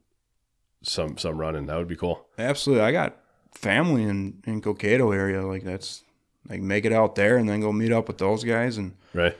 some 0.83 1.17
some 1.17 1.37
running. 1.37 1.67
That 1.67 1.77
would 1.77 1.87
be 1.87 1.95
cool. 1.95 2.27
Absolutely. 2.37 2.83
I 2.83 2.91
got 2.91 3.17
family 3.53 4.03
in 4.03 4.41
in 4.45 4.61
Cokato 4.61 5.15
area. 5.15 5.45
Like 5.45 5.63
that's 5.63 6.03
like 6.49 6.61
make 6.61 6.85
it 6.85 6.93
out 6.93 7.15
there 7.15 7.37
and 7.37 7.47
then 7.47 7.61
go 7.61 7.71
meet 7.71 7.91
up 7.91 8.07
with 8.07 8.17
those 8.17 8.43
guys 8.43 8.77
and 8.77 8.95
Right. 9.13 9.37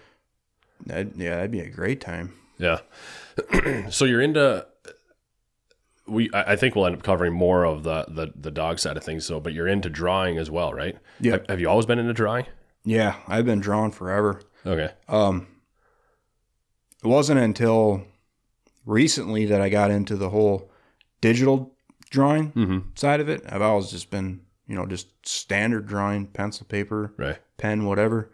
that 0.86 1.16
yeah, 1.18 1.36
that'd 1.36 1.52
be 1.52 1.60
a 1.62 1.70
great 1.70 2.02
time. 2.02 2.34
Yeah. 2.58 2.80
so 3.90 4.06
you're 4.06 4.22
into. 4.22 4.66
We, 6.08 6.30
I 6.34 6.56
think 6.58 6.76
we'll 6.76 6.88
end 6.88 6.96
up 6.96 7.04
covering 7.04 7.34
more 7.34 7.64
of 7.64 7.84
the, 7.84 8.06
the 8.10 8.34
the 8.36 8.52
dog 8.52 8.80
side 8.80 8.98
of 8.98 9.04
things. 9.04 9.26
So, 9.26 9.40
but 9.40 9.54
you're 9.54 9.68
into 9.68 9.90
drawing 9.90 10.38
as 10.38 10.52
well, 10.52 10.74
right? 10.74 10.98
Yeah. 11.20 11.34
Have, 11.34 11.46
have 11.50 11.60
you 11.62 11.70
always 11.70 11.86
been 11.86 12.00
into 12.00 12.14
drawing? 12.14 12.46
Yeah, 12.84 13.16
I've 13.28 13.46
been 13.46 13.62
drawing 13.62 13.92
forever. 13.92 14.42
Okay. 14.66 14.90
Um, 15.08 15.48
it 17.04 17.08
wasn't 17.08 17.40
until 17.40 18.04
recently 18.86 19.46
that 19.46 19.62
I 19.62 19.70
got 19.70 19.90
into 19.92 20.16
the 20.18 20.30
whole 20.30 20.72
digital 21.22 21.74
drawing 22.10 22.52
Mm-hmm. 22.52 22.80
side 22.96 23.20
of 23.22 23.30
it. 23.30 23.44
I've 23.48 23.62
always 23.62 23.90
just 23.92 24.10
been, 24.10 24.42
you 24.72 24.78
know, 24.78 24.86
just 24.86 25.08
standard 25.28 25.86
drawing, 25.86 26.26
pencil, 26.26 26.66
paper, 26.66 27.14
Right. 27.18 27.38
pen, 27.58 27.84
whatever. 27.84 28.32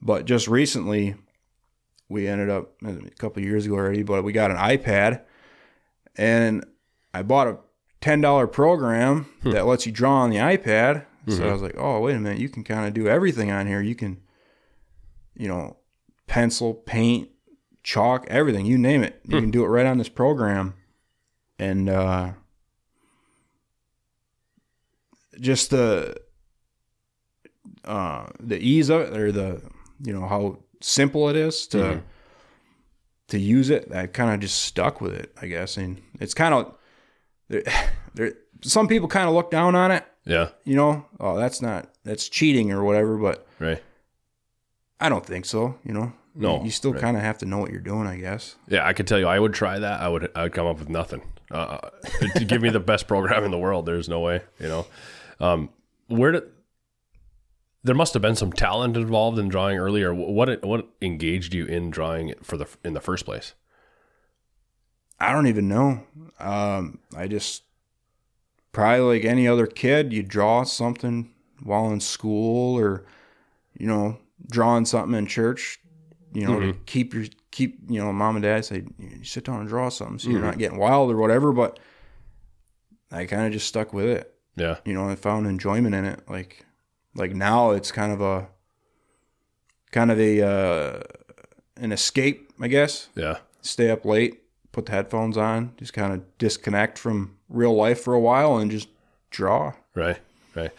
But 0.00 0.24
just 0.24 0.48
recently, 0.48 1.16
we 2.08 2.26
ended 2.26 2.48
up 2.48 2.72
a 2.82 2.94
couple 3.18 3.42
of 3.42 3.46
years 3.46 3.66
ago 3.66 3.74
already, 3.74 4.02
but 4.02 4.24
we 4.24 4.32
got 4.32 4.50
an 4.50 4.56
iPad, 4.56 5.20
and 6.16 6.64
I 7.12 7.22
bought 7.22 7.46
a 7.46 7.58
ten 8.00 8.22
dollar 8.22 8.46
program 8.46 9.26
hmm. 9.42 9.50
that 9.50 9.66
lets 9.66 9.84
you 9.84 9.92
draw 9.92 10.22
on 10.22 10.30
the 10.30 10.38
iPad. 10.38 11.04
So 11.28 11.34
mm-hmm. 11.34 11.44
I 11.44 11.52
was 11.52 11.60
like, 11.60 11.74
oh 11.76 12.00
wait 12.00 12.16
a 12.16 12.20
minute, 12.20 12.38
you 12.38 12.48
can 12.48 12.64
kind 12.64 12.88
of 12.88 12.94
do 12.94 13.06
everything 13.06 13.50
on 13.50 13.66
here. 13.66 13.82
You 13.82 13.94
can, 13.94 14.22
you 15.36 15.46
know, 15.46 15.76
pencil, 16.26 16.72
paint, 16.72 17.28
chalk, 17.82 18.24
everything. 18.28 18.64
You 18.64 18.78
name 18.78 19.02
it. 19.02 19.20
You 19.26 19.36
hmm. 19.36 19.42
can 19.42 19.50
do 19.50 19.62
it 19.62 19.68
right 19.68 19.84
on 19.84 19.98
this 19.98 20.08
program, 20.08 20.72
and 21.58 21.90
uh, 21.90 22.32
just 25.40 25.70
the 25.70 26.16
uh, 27.84 28.26
the 28.38 28.58
ease 28.58 28.88
of 28.90 29.00
it 29.02 29.16
or 29.16 29.32
the 29.32 29.60
you 30.02 30.12
know 30.12 30.26
how 30.26 30.58
simple 30.80 31.28
it 31.28 31.36
is 31.36 31.66
to 31.68 31.76
Mhm. 31.78 32.02
to 33.28 33.38
use 33.38 33.70
it. 33.70 33.92
I 33.94 34.06
kind 34.06 34.32
of 34.34 34.40
just 34.40 34.62
stuck 34.62 35.00
with 35.00 35.14
it, 35.14 35.32
I 35.40 35.46
guess. 35.46 35.76
And 35.76 36.00
it's 36.20 36.34
kind 36.34 36.54
of 36.54 36.74
there, 37.48 37.62
there. 38.14 38.32
Some 38.62 38.88
people 38.88 39.08
kind 39.08 39.28
of 39.28 39.34
look 39.34 39.50
down 39.50 39.74
on 39.74 39.90
it, 39.90 40.04
Yeah. 40.26 40.50
you 40.64 40.76
know. 40.76 41.06
Oh, 41.18 41.36
that's 41.38 41.62
not 41.62 41.88
that's 42.04 42.28
cheating 42.28 42.72
or 42.72 42.82
whatever. 42.84 43.16
But 43.16 43.46
Right. 43.58 43.82
I 45.00 45.08
don't 45.08 45.24
think 45.24 45.44
so. 45.46 45.76
You 45.84 45.94
know, 45.94 46.12
No, 46.34 46.62
you, 46.62 46.70
still 46.70 46.92
right. 46.92 47.00
kind 47.00 47.16
of 47.16 47.22
have 47.22 47.38
to 47.38 47.46
know 47.46 47.58
what 47.58 47.70
you're 47.70 47.80
doing, 47.80 48.06
I 48.06 48.16
guess. 48.16 48.56
Yeah, 48.68 48.86
I 48.86 48.92
could 48.92 49.06
tell 49.06 49.18
you, 49.18 49.26
I 49.26 49.38
would 49.38 49.54
try 49.54 49.78
that. 49.78 50.00
I 50.00 50.08
would, 50.08 50.30
I 50.34 50.42
would 50.42 50.52
come 50.52 50.66
up 50.66 50.78
with 50.78 50.88
nothing. 50.90 51.22
Uh, 51.50 51.78
to 52.36 52.44
give 52.46 52.60
me 52.62 52.68
the 52.70 52.80
best 52.80 53.08
program 53.08 53.44
in 53.44 53.50
the 53.50 53.58
world, 53.58 53.86
there's 53.86 54.08
no 54.08 54.20
way. 54.20 54.42
You 54.58 54.68
know, 54.68 54.86
um, 55.40 55.70
where 56.08 56.32
did 56.32 56.42
there 57.82 57.94
must 57.94 58.12
have 58.12 58.22
been 58.22 58.36
some 58.36 58.52
talent 58.52 58.96
involved 58.96 59.38
in 59.38 59.48
drawing 59.48 59.78
earlier. 59.78 60.14
What 60.14 60.62
what 60.64 60.88
engaged 61.00 61.54
you 61.54 61.64
in 61.64 61.90
drawing 61.90 62.34
for 62.42 62.56
the 62.56 62.68
in 62.84 62.92
the 62.92 63.00
first 63.00 63.24
place? 63.24 63.54
I 65.18 65.32
don't 65.32 65.46
even 65.46 65.68
know. 65.68 66.02
Um, 66.38 66.98
I 67.16 67.26
just 67.28 67.64
probably 68.72 69.18
like 69.18 69.24
any 69.24 69.48
other 69.48 69.66
kid, 69.66 70.12
you 70.12 70.22
draw 70.22 70.62
something 70.64 71.30
while 71.62 71.90
in 71.90 72.00
school 72.00 72.78
or 72.78 73.04
you 73.78 73.86
know, 73.86 74.18
drawing 74.50 74.84
something 74.84 75.16
in 75.16 75.26
church, 75.26 75.78
you 76.32 76.46
know, 76.46 76.60
to 76.60 76.72
keep 76.86 77.14
your 77.14 77.24
keep, 77.50 77.78
you 77.88 77.98
know, 78.00 78.12
mom 78.12 78.36
and 78.36 78.42
dad 78.42 78.64
say 78.64 78.84
you 78.98 79.24
sit 79.24 79.44
down 79.44 79.60
and 79.60 79.68
draw 79.68 79.88
something 79.88 80.18
so 80.18 80.28
you're 80.30 80.40
not 80.42 80.58
getting 80.58 80.78
wild 80.78 81.10
or 81.10 81.16
whatever, 81.16 81.52
but 81.52 81.78
I 83.10 83.24
kind 83.24 83.46
of 83.46 83.52
just 83.52 83.66
stuck 83.66 83.92
with 83.92 84.06
it. 84.06 84.34
Yeah, 84.56 84.76
You 84.84 84.92
know, 84.92 85.08
I 85.08 85.14
found 85.14 85.46
enjoyment 85.46 85.94
in 85.94 86.04
it. 86.04 86.20
Like 86.28 86.66
like 87.14 87.34
now 87.34 87.70
it's 87.70 87.90
kind 87.92 88.12
of 88.12 88.20
a 88.20 88.48
kind 89.90 90.10
of 90.10 90.18
a 90.20 90.42
uh 90.42 91.02
an 91.76 91.92
escape, 91.92 92.50
I 92.60 92.68
guess 92.68 93.08
yeah, 93.14 93.38
stay 93.62 93.90
up 93.90 94.04
late, 94.04 94.42
put 94.72 94.86
the 94.86 94.92
headphones 94.92 95.36
on, 95.36 95.72
just 95.76 95.92
kind 95.92 96.12
of 96.12 96.22
disconnect 96.38 96.98
from 96.98 97.36
real 97.48 97.74
life 97.74 98.00
for 98.00 98.14
a 98.14 98.20
while 98.20 98.58
and 98.58 98.70
just 98.70 98.88
draw. 99.30 99.72
right, 99.94 100.18
right. 100.54 100.70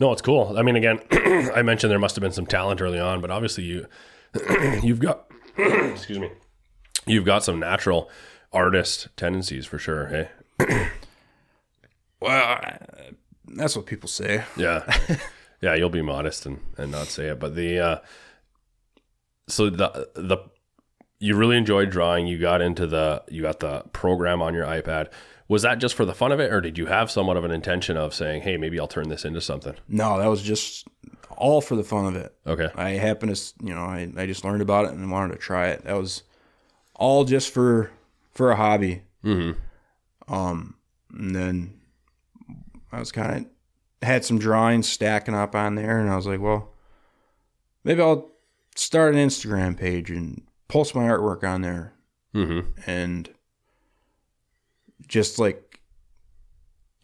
No, 0.00 0.12
it's 0.12 0.22
cool. 0.22 0.56
I 0.56 0.62
mean, 0.62 0.76
again, 0.76 1.00
I 1.10 1.62
mentioned 1.62 1.90
there 1.90 1.98
must 1.98 2.14
have 2.14 2.22
been 2.22 2.32
some 2.32 2.46
talent 2.46 2.80
early 2.80 3.00
on, 3.00 3.20
but 3.20 3.30
obviously 3.30 3.64
you 3.64 3.86
you've 4.82 5.00
got 5.00 5.30
excuse 5.56 6.18
me, 6.18 6.30
you've 7.06 7.24
got 7.24 7.44
some 7.44 7.58
natural 7.60 8.10
artist 8.52 9.08
tendencies 9.16 9.66
for 9.66 9.78
sure. 9.78 10.06
Hey, 10.58 10.88
Well, 12.20 12.60
that's 13.46 13.76
what 13.76 13.86
people 13.86 14.08
say. 14.08 14.44
Yeah. 14.56 14.96
yeah, 15.60 15.74
you'll 15.74 15.88
be 15.90 16.02
modest 16.02 16.46
and, 16.46 16.60
and 16.76 16.90
not 16.92 17.06
say 17.08 17.28
it. 17.28 17.38
But 17.40 17.54
the 17.54 17.78
uh 17.78 17.98
so 19.46 19.70
the 19.70 20.08
the 20.14 20.38
you 21.20 21.34
really 21.36 21.56
enjoyed 21.56 21.90
drawing, 21.90 22.26
you 22.26 22.38
got 22.38 22.60
into 22.60 22.86
the 22.86 23.22
you 23.28 23.42
got 23.42 23.60
the 23.60 23.80
program 23.92 24.42
on 24.42 24.54
your 24.54 24.64
iPad. 24.66 25.08
Was 25.48 25.62
that 25.62 25.78
just 25.78 25.94
for 25.94 26.04
the 26.04 26.14
fun 26.14 26.30
of 26.30 26.40
it 26.40 26.52
or 26.52 26.60
did 26.60 26.76
you 26.76 26.86
have 26.86 27.10
somewhat 27.10 27.36
of 27.36 27.44
an 27.44 27.50
intention 27.50 27.96
of 27.96 28.14
saying, 28.14 28.42
"Hey, 28.42 28.56
maybe 28.56 28.78
I'll 28.78 28.86
turn 28.86 29.08
this 29.08 29.24
into 29.24 29.40
something?" 29.40 29.74
No, 29.88 30.18
that 30.18 30.26
was 30.26 30.42
just 30.42 30.86
all 31.36 31.60
for 31.60 31.76
the 31.76 31.84
fun 31.84 32.04
of 32.06 32.16
it. 32.16 32.34
Okay. 32.46 32.68
I 32.74 32.90
happened 32.90 33.34
to, 33.34 33.52
you 33.62 33.74
know, 33.74 33.82
I, 33.82 34.10
I 34.16 34.26
just 34.26 34.44
learned 34.44 34.60
about 34.60 34.86
it 34.86 34.90
and 34.92 35.10
wanted 35.10 35.32
to 35.34 35.38
try 35.38 35.68
it. 35.68 35.84
That 35.84 35.96
was 35.96 36.22
all 36.94 37.24
just 37.24 37.52
for 37.52 37.90
for 38.34 38.50
a 38.50 38.56
hobby. 38.56 39.02
Mhm. 39.24 39.56
Um, 40.28 40.74
and 41.12 41.34
then 41.34 41.77
I 42.92 42.98
was 42.98 43.12
kind 43.12 43.46
of 43.46 44.06
had 44.08 44.24
some 44.24 44.38
drawings 44.38 44.88
stacking 44.88 45.34
up 45.34 45.54
on 45.54 45.74
there, 45.74 45.98
and 45.98 46.08
I 46.10 46.16
was 46.16 46.26
like, 46.26 46.40
well, 46.40 46.72
maybe 47.84 48.00
I'll 48.00 48.30
start 48.74 49.14
an 49.14 49.20
Instagram 49.28 49.76
page 49.76 50.10
and 50.10 50.42
post 50.68 50.94
my 50.94 51.02
artwork 51.08 51.42
on 51.44 51.62
there, 51.62 51.92
Mhm. 52.34 52.66
and 52.86 53.28
just 55.06 55.38
like 55.38 55.80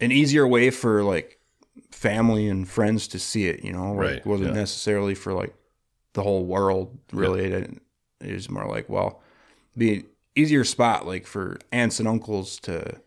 an 0.01 0.12
easier 0.12 0.47
way 0.47 0.70
for 0.70 1.03
like 1.03 1.38
family 1.90 2.49
and 2.49 2.68
friends 2.68 3.09
to 3.09 3.18
see 3.18 3.47
it. 3.47 3.64
You 3.64 3.73
know, 3.73 3.92
like 3.92 3.99
Right, 4.09 4.27
wasn't 4.27 4.51
yeah. 4.51 4.57
necessarily 4.61 5.14
for 5.14 5.33
like 5.33 5.55
the 6.12 6.23
whole 6.23 6.44
world. 6.44 6.97
Really, 7.12 7.44
it, 7.47 7.83
it 8.20 8.33
was 8.33 8.51
more 8.51 8.66
like, 8.68 8.88
well, 8.88 9.23
be 9.77 9.94
an 9.94 10.07
easier 10.37 10.64
spot 10.64 11.07
like 11.07 11.27
for 11.27 11.59
aunts 11.73 11.99
and 11.99 12.09
uncles 12.09 12.59
to 12.61 13.01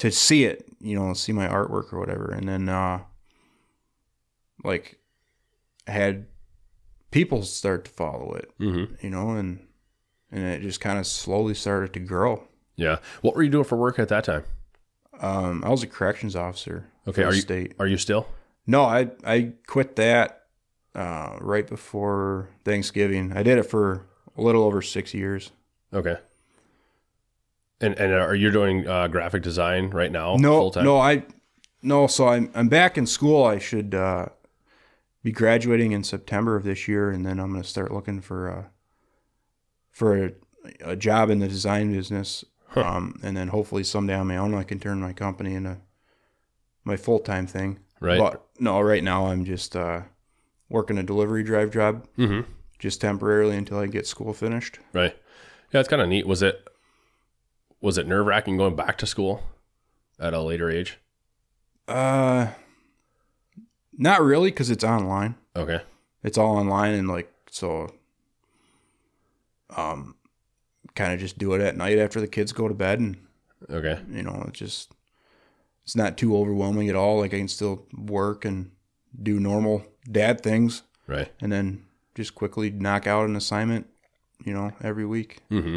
to 0.00 0.10
see 0.10 0.44
it, 0.44 0.66
you 0.80 0.94
know, 0.98 1.12
see 1.14 1.32
my 1.32 1.46
artwork 1.48 1.92
or 1.92 1.98
whatever. 1.98 2.30
And 2.30 2.48
then 2.48 2.68
uh 2.68 3.00
like 4.64 4.98
I 5.88 5.92
had 5.92 6.26
people 7.10 7.42
start 7.42 7.84
to 7.86 7.90
follow 7.90 8.32
it, 8.34 8.50
Mhm. 8.60 9.02
you 9.02 9.10
know, 9.10 9.30
and 9.30 9.66
and 10.32 10.44
it 10.44 10.62
just 10.62 10.80
kind 10.80 10.98
of 10.98 11.06
slowly 11.06 11.54
started 11.54 11.92
to 11.94 12.00
grow. 12.00 12.46
Yeah. 12.76 12.98
What 13.20 13.34
were 13.34 13.42
you 13.42 13.50
doing 13.50 13.64
for 13.64 13.76
work 13.76 13.98
at 13.98 14.08
that 14.08 14.24
time? 14.24 14.44
Um 15.20 15.62
I 15.64 15.68
was 15.70 15.82
a 15.82 15.86
corrections 15.86 16.36
officer 16.36 16.86
Okay, 17.06 17.22
are 17.24 17.34
you 17.34 17.40
state. 17.40 17.74
are 17.78 17.86
you 17.86 17.96
still? 17.98 18.26
No, 18.66 18.84
I 18.84 19.10
I 19.24 19.52
quit 19.66 19.96
that 19.96 20.46
uh 20.94 21.36
right 21.40 21.66
before 21.66 22.48
Thanksgiving. 22.64 23.32
I 23.32 23.42
did 23.42 23.58
it 23.58 23.64
for 23.64 24.06
a 24.36 24.42
little 24.42 24.62
over 24.62 24.80
6 24.82 25.12
years. 25.14 25.50
Okay. 25.92 26.16
And 27.80 27.98
and 27.98 28.12
are 28.12 28.34
you 28.34 28.50
doing 28.50 28.86
uh, 28.86 29.08
graphic 29.08 29.42
design 29.42 29.90
right 29.90 30.12
now? 30.12 30.36
No, 30.36 30.58
full-time? 30.58 30.84
no, 30.84 30.98
I 30.98 31.24
no. 31.82 32.06
So 32.06 32.28
I'm 32.28 32.50
I'm 32.54 32.68
back 32.68 32.98
in 32.98 33.06
school. 33.06 33.44
I 33.44 33.58
should 33.58 33.94
uh, 33.94 34.26
be 35.22 35.32
graduating 35.32 35.92
in 35.92 36.04
September 36.04 36.56
of 36.56 36.64
this 36.64 36.86
year, 36.88 37.10
and 37.10 37.24
then 37.24 37.40
I'm 37.40 37.50
going 37.50 37.62
to 37.62 37.68
start 37.68 37.90
looking 37.92 38.20
for 38.20 38.50
uh, 38.50 38.64
for 39.90 40.24
a, 40.26 40.32
a 40.84 40.96
job 40.96 41.30
in 41.30 41.38
the 41.38 41.48
design 41.48 41.92
business. 41.92 42.44
Um, 42.76 43.18
and 43.24 43.36
then 43.36 43.48
hopefully 43.48 43.82
someday 43.82 44.14
on 44.14 44.28
my 44.28 44.36
own, 44.36 44.54
I 44.54 44.62
can 44.62 44.78
turn 44.78 45.00
my 45.00 45.12
company 45.12 45.54
into 45.54 45.78
my 46.84 46.96
full 46.96 47.18
time 47.18 47.46
thing. 47.48 47.80
Right. 48.00 48.18
But 48.18 48.44
no, 48.60 48.80
right 48.80 49.02
now 49.02 49.26
I'm 49.26 49.44
just 49.44 49.74
uh, 49.74 50.02
working 50.68 50.96
a 50.96 51.02
delivery 51.02 51.42
drive 51.42 51.72
job, 51.72 52.06
Mhm. 52.16 52.44
just 52.78 53.00
temporarily 53.00 53.56
until 53.56 53.78
I 53.78 53.86
get 53.86 54.06
school 54.06 54.32
finished. 54.32 54.78
Right. 54.92 55.16
Yeah, 55.72 55.80
it's 55.80 55.88
kind 55.88 56.00
of 56.00 56.08
neat. 56.08 56.28
Was 56.28 56.42
it 56.42 56.64
was 57.80 57.98
it 57.98 58.06
nerve 58.06 58.26
wracking 58.26 58.56
going 58.56 58.76
back 58.76 58.98
to 58.98 59.06
school 59.06 59.42
at 60.18 60.34
a 60.34 60.40
later 60.40 60.70
age? 60.70 60.98
Uh, 61.88 62.48
not 63.96 64.22
really, 64.22 64.50
because 64.50 64.70
it's 64.70 64.84
online. 64.84 65.34
Okay. 65.56 65.80
It's 66.22 66.38
all 66.38 66.56
online, 66.56 66.94
and 66.94 67.08
like 67.08 67.32
so, 67.50 67.92
um, 69.76 70.14
kind 70.94 71.12
of 71.12 71.20
just 71.20 71.38
do 71.38 71.54
it 71.54 71.60
at 71.60 71.76
night 71.76 71.98
after 71.98 72.20
the 72.20 72.28
kids 72.28 72.52
go 72.52 72.68
to 72.68 72.74
bed, 72.74 72.98
and 73.00 73.16
Okay. 73.70 74.00
you 74.10 74.22
know, 74.22 74.44
it's 74.48 74.58
just 74.58 74.92
it's 75.84 75.96
not 75.96 76.16
too 76.16 76.36
overwhelming 76.36 76.88
at 76.88 76.94
all. 76.96 77.18
Like 77.20 77.34
I 77.34 77.38
can 77.38 77.48
still 77.48 77.86
work 77.96 78.44
and 78.44 78.70
do 79.20 79.40
normal 79.40 79.84
dad 80.10 80.42
things, 80.42 80.82
Right. 81.06 81.32
and 81.40 81.50
then 81.50 81.84
just 82.14 82.34
quickly 82.34 82.70
knock 82.70 83.06
out 83.06 83.28
an 83.28 83.36
assignment. 83.36 83.86
You 84.44 84.54
know, 84.54 84.72
every 84.82 85.04
week. 85.04 85.38
hmm 85.50 85.76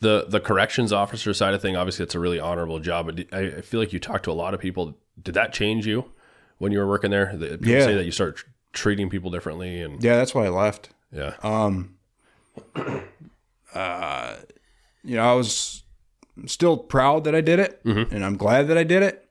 The 0.00 0.26
the 0.28 0.40
corrections 0.40 0.92
officer 0.92 1.32
side 1.32 1.54
of 1.54 1.62
thing, 1.62 1.76
obviously, 1.76 2.02
it's 2.02 2.14
a 2.14 2.18
really 2.20 2.40
honorable 2.40 2.80
job. 2.80 3.06
But 3.06 3.26
I 3.32 3.58
I 3.58 3.60
feel 3.60 3.78
like 3.80 3.92
you 3.92 3.98
talked 4.00 4.24
to 4.24 4.30
a 4.30 4.34
lot 4.34 4.52
of 4.54 4.60
people. 4.60 4.96
Did 5.22 5.34
that 5.34 5.52
change 5.52 5.86
you 5.86 6.10
when 6.58 6.72
you 6.72 6.78
were 6.78 6.86
working 6.88 7.10
there? 7.10 7.34
The- 7.36 7.58
People 7.58 7.68
Yeah. 7.68 7.84
say 7.84 7.94
that 7.94 8.04
you 8.04 8.12
start 8.12 8.44
treating 8.72 9.08
people 9.10 9.30
differently, 9.30 9.80
and 9.80 10.02
Yeah, 10.02 10.16
that's 10.16 10.34
why 10.34 10.46
I 10.46 10.48
left. 10.48 10.90
yeah, 11.12 11.34
Um, 11.42 11.96
uh, 13.74 14.36
you 15.04 15.16
know, 15.16 15.22
I 15.30 15.34
was 15.34 15.82
still 16.46 16.76
proud 16.76 17.24
that 17.24 17.34
I 17.34 17.40
did 17.40 17.58
it, 17.58 17.82
Mhm. 17.84 18.10
and 18.12 18.24
I'm 18.24 18.36
glad 18.36 18.68
that 18.68 18.78
I 18.78 18.84
did 18.84 19.02
it. 19.02 19.28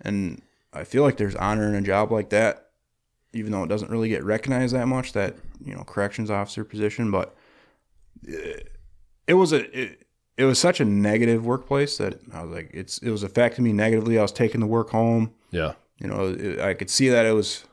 And 0.00 0.42
I 0.72 0.84
feel 0.84 1.02
like 1.02 1.16
there's 1.16 1.34
honor 1.36 1.68
in 1.68 1.74
a 1.74 1.80
job 1.80 2.10
like 2.12 2.30
that, 2.30 2.70
even 3.32 3.52
though 3.52 3.62
it 3.64 3.68
doesn't 3.68 3.90
really 3.90 4.08
get 4.08 4.24
recognized 4.24 4.74
that 4.74 4.86
much. 4.86 5.12
That 5.12 5.36
you 5.64 5.74
know, 5.74 5.82
corrections 5.84 6.30
officer 6.30 6.64
position, 6.64 7.10
but 7.10 7.34
it, 8.22 9.34
was 9.34 9.52
a 9.52 9.78
it, 9.78 10.06
it 10.36 10.44
was 10.44 10.58
such 10.58 10.80
a 10.80 10.84
negative 10.84 11.44
workplace 11.44 11.98
that 11.98 12.20
I 12.32 12.42
was 12.42 12.52
like, 12.52 12.70
it's 12.72 12.98
it 12.98 13.10
was 13.10 13.22
affecting 13.22 13.64
me 13.64 13.72
negatively. 13.72 14.18
I 14.18 14.22
was 14.22 14.32
taking 14.32 14.60
the 14.60 14.66
work 14.66 14.90
home. 14.90 15.32
Yeah, 15.50 15.74
you 15.98 16.06
know 16.06 16.28
it, 16.28 16.60
i 16.60 16.74
could 16.74 16.90
see 16.90 17.08
that 17.08 17.26
it 17.26 17.32
was 17.32 17.64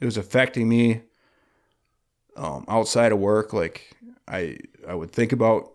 it 0.00 0.04
was 0.04 0.16
affecting 0.16 0.68
me 0.68 1.02
um, 2.36 2.64
outside 2.68 3.12
of 3.12 3.18
work. 3.18 3.52
Like 3.52 3.96
i 4.28 4.58
i 4.86 4.94
would 4.94 5.12
think 5.12 5.32
about 5.32 5.72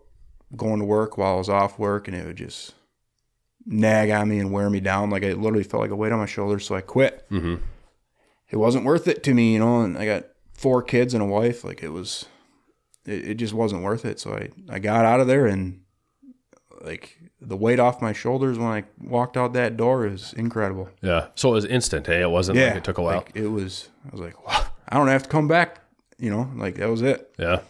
going 0.54 0.78
to 0.78 0.84
work 0.84 1.16
while 1.16 1.34
i 1.34 1.38
was 1.38 1.48
off 1.48 1.78
work 1.78 2.06
and 2.06 2.16
it 2.16 2.26
would 2.26 2.36
just 2.36 2.74
nag 3.64 4.10
on 4.10 4.28
me 4.28 4.38
and 4.38 4.52
wear 4.52 4.68
me 4.70 4.80
down. 4.80 5.10
Like 5.10 5.24
i 5.24 5.32
literally 5.32 5.64
felt 5.64 5.80
like 5.80 5.90
a 5.90 5.96
weight 5.96 6.12
on 6.12 6.18
my 6.18 6.26
shoulders 6.26 6.66
so 6.66 6.74
i 6.74 6.80
quit. 6.80 7.24
Hmm 7.28 7.56
it 8.50 8.56
wasn't 8.58 8.84
worth 8.84 9.08
it 9.08 9.22
to 9.22 9.32
me 9.32 9.54
you 9.54 9.58
know 9.58 9.80
and 9.80 9.96
i 9.96 10.04
got 10.04 10.26
four 10.62 10.82
kids 10.82 11.12
and 11.12 11.22
a 11.22 11.26
wife. 11.26 11.64
Like 11.64 11.82
it 11.82 11.88
was 11.88 12.26
it, 13.06 13.28
it 13.30 13.34
just 13.34 13.52
wasn't 13.54 13.82
worth 13.82 14.04
it 14.04 14.18
so 14.20 14.32
i 14.32 14.48
i 14.68 14.78
got 14.78 15.04
out 15.04 15.20
of 15.20 15.26
there 15.26 15.46
and 15.46 15.80
like 16.82 17.18
the 17.40 17.56
weight 17.56 17.78
off 17.78 18.00
my 18.02 18.12
shoulders 18.12 18.58
when 18.58 18.68
i 18.68 18.84
walked 19.00 19.36
out 19.36 19.52
that 19.52 19.76
door 19.76 20.06
is 20.06 20.32
incredible 20.34 20.88
yeah. 21.00 21.26
So 21.34 21.50
it 21.50 21.52
was 21.52 21.64
instant. 21.64 22.06
Hey, 22.06 22.22
it 22.22 22.30
wasn't 22.30 22.58
like 22.58 22.76
it 22.76 22.84
took 22.84 22.98
a 22.98 23.02
while. 23.02 23.16
Like 23.18 23.32
it 23.34 23.48
was. 23.48 23.88
I 24.06 24.10
was 24.10 24.20
like, 24.20 24.46
wow, 24.46 24.64
I 24.88 24.96
don't 24.96 25.08
have 25.08 25.24
to 25.24 25.28
come 25.28 25.48
back. 25.48 25.80
You 26.18 26.30
know, 26.30 26.50
like 26.56 26.76
that 26.76 26.88
was 26.88 27.02
it. 27.02 27.32
Yeah. 27.38 27.60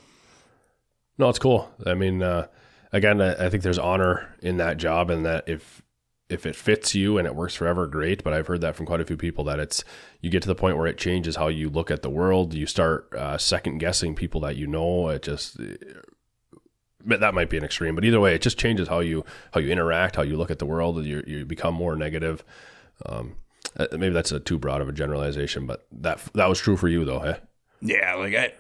No, 1.18 1.29
it's 1.29 1.38
cool. 1.38 1.71
I 1.87 1.95
mean, 1.95 2.23
uh, 2.23 2.47
again, 2.92 3.21
I, 3.21 3.47
I 3.47 3.51
think 3.51 3.62
there's 3.62 3.79
honor 3.79 4.35
in 4.40 4.59
that 4.59 4.77
job, 4.77 5.11
and 5.11 5.25
that 5.25 5.49
if 5.49 5.83
if 6.33 6.47
it 6.47 6.57
fits 6.57 6.95
you 6.95 7.18
and 7.18 7.27
it 7.27 7.35
works 7.35 7.55
forever, 7.55 7.87
great. 7.87 8.25
But 8.25 8.33
I've 8.33 8.47
heard 8.47 8.61
that 8.62 8.75
from 8.77 8.87
quite 8.87 9.01
a 9.01 9.05
few 9.05 9.16
people 9.16 9.45
that 9.45 9.61
it's 9.61 9.85
you 10.21 10.31
get 10.31 10.42
to 10.42 10.49
the 10.49 10.55
point 10.55 10.77
where 10.77 10.87
it 10.87 10.99
changes 10.99 11.37
how 11.37 11.49
you 11.49 11.68
look 11.68 11.90
at 11.90 12.03
the 12.03 12.11
world. 12.11 12.55
You 12.55 12.66
start 12.66 13.12
uh, 13.14 13.38
second 13.38 13.79
guessing 13.79 14.14
people 14.14 14.40
that 14.42 14.57
you 14.57 14.66
know. 14.66 15.09
It 15.09 15.23
just 15.23 15.59
that 17.05 17.35
might 17.35 17.51
be 17.51 17.57
an 17.57 17.64
extreme, 17.64 17.95
but 17.95 18.05
either 18.05 18.21
way, 18.21 18.35
it 18.35 18.42
just 18.42 18.59
changes 18.59 18.88
how 18.88 19.01
you 19.01 19.25
how 19.53 19.61
you 19.61 19.71
interact, 19.71 20.16
how 20.16 20.23
you 20.23 20.37
look 20.37 20.51
at 20.51 20.59
the 20.59 20.66
world. 20.66 21.05
You 21.05 21.23
you 21.27 21.45
become 21.45 21.75
more 21.75 21.97
negative. 21.97 22.45
Um, 23.07 23.37
uh, 23.77 23.87
maybe 23.92 24.11
that's 24.11 24.33
a 24.33 24.38
too 24.40 24.59
broad 24.59 24.81
of 24.81 24.88
a 24.88 24.92
generalization, 24.92 25.66
but 25.66 25.87
that 25.90 26.21
that 26.35 26.49
was 26.49 26.61
true 26.61 26.77
for 26.77 26.88
you 26.88 27.05
though, 27.05 27.21
eh? 27.21 27.37
Yeah, 27.81 28.14
like 28.14 28.35
I, 28.35 28.53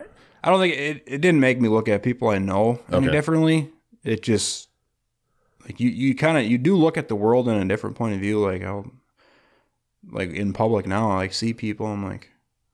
I 0.42 0.50
don't 0.50 0.60
think 0.60 0.74
it. 0.74 1.04
It 1.06 1.20
didn't 1.20 1.40
make 1.40 1.60
me 1.60 1.68
look 1.68 1.88
at 1.88 2.02
people 2.02 2.28
I 2.28 2.38
know 2.38 2.80
any 2.90 3.06
Okay. 3.06 3.12
differently. 3.12 3.70
It 4.02 4.22
just 4.22 4.68
like 5.64 5.80
you, 5.80 5.88
you 5.90 6.14
kind 6.14 6.36
of 6.38 6.44
you 6.44 6.58
do 6.58 6.76
look 6.76 6.96
at 6.96 7.08
the 7.08 7.16
world 7.16 7.48
in 7.48 7.56
a 7.56 7.64
different 7.68 7.96
point 7.96 8.14
of 8.14 8.20
view. 8.20 8.40
Like 8.44 8.62
how, 8.62 8.86
like 10.10 10.30
in 10.30 10.52
public 10.52 10.86
now, 10.86 11.10
I 11.10 11.16
like 11.16 11.32
see 11.34 11.52
people. 11.54 11.86
I'm 11.86 12.04
like, 12.04 12.30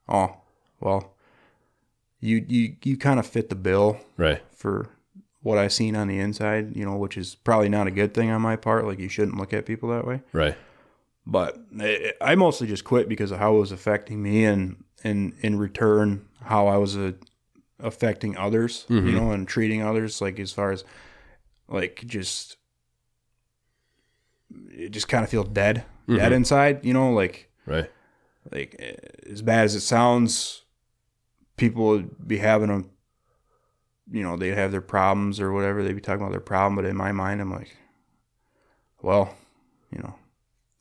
oh, 0.09 0.37
well, 0.81 1.15
you 2.21 2.45
you 2.49 2.77
you 2.85 2.97
kind 2.97 3.19
of 3.19 3.27
fit 3.27 3.49
the 3.49 3.55
bill 3.55 3.99
Right. 4.17 4.43
for 4.55 4.89
what 5.43 5.59
I've 5.59 5.73
seen 5.73 5.95
on 5.97 6.09
the 6.09 6.19
inside. 6.19 6.75
You 6.77 6.85
know, 6.85 6.97
which 6.97 7.17
is 7.17 7.35
probably 7.35 7.69
not 7.69 7.87
a 7.87 7.91
good 7.93 8.15
thing 8.15 8.31
on 8.31 8.41
my 8.43 8.57
part. 8.57 8.87
Like 8.87 8.99
you 8.99 9.09
shouldn't 9.09 9.37
look 9.37 9.53
at 9.53 9.67
people 9.67 9.89
that 9.91 10.07
way. 10.07 10.23
Right. 10.33 10.57
but 11.27 11.59
I 11.81 12.13
I 12.21 12.35
mostly 12.35 12.67
just 12.67 12.85
quit 12.85 13.09
because 13.09 13.31
of 13.31 13.39
how 13.39 13.57
it 13.57 13.61
was 13.61 13.73
affecting 13.73 14.23
me 14.23 14.45
and 14.45 14.83
and 15.05 15.35
in 15.43 15.59
return 15.59 16.27
how 16.43 16.67
I 16.67 16.77
was 16.77 16.97
uh, 16.97 17.13
affecting 17.81 18.37
others, 18.37 18.85
you 18.89 19.13
know, 19.13 19.31
and 19.31 19.47
treating 19.47 19.83
others 19.83 20.21
like 20.21 20.41
as 20.41 20.53
far 20.53 20.73
as 20.73 20.83
like 21.69 22.03
just 22.07 22.57
it 24.71 24.91
just 24.91 25.09
kind 25.09 25.25
of 25.25 25.31
feel 25.31 25.45
dead, 25.45 25.85
dead 26.09 26.33
inside, 26.33 26.85
you 26.85 26.93
know, 26.95 27.13
like 27.13 27.51
Right. 27.67 27.91
like 28.51 28.75
as 29.31 29.43
bad 29.43 29.65
as 29.65 29.75
it 29.75 29.81
sounds, 29.81 30.63
people 31.57 31.87
would 31.89 32.27
be 32.29 32.39
having 32.39 32.71
a 32.71 32.85
you 34.11 34.23
know, 34.23 34.37
they'd 34.39 34.55
have 34.55 34.73
their 34.73 34.81
problems 34.81 35.39
or 35.39 35.53
whatever, 35.53 35.83
they'd 35.83 35.93
be 35.93 36.01
talking 36.01 36.23
about 36.23 36.31
their 36.31 36.41
problem, 36.41 36.77
but 36.77 36.87
in 36.87 36.97
my 36.97 37.13
mind 37.13 37.41
I'm 37.43 37.51
like, 37.53 37.77
well, 39.03 39.35
you 39.91 39.99
know, 39.99 40.15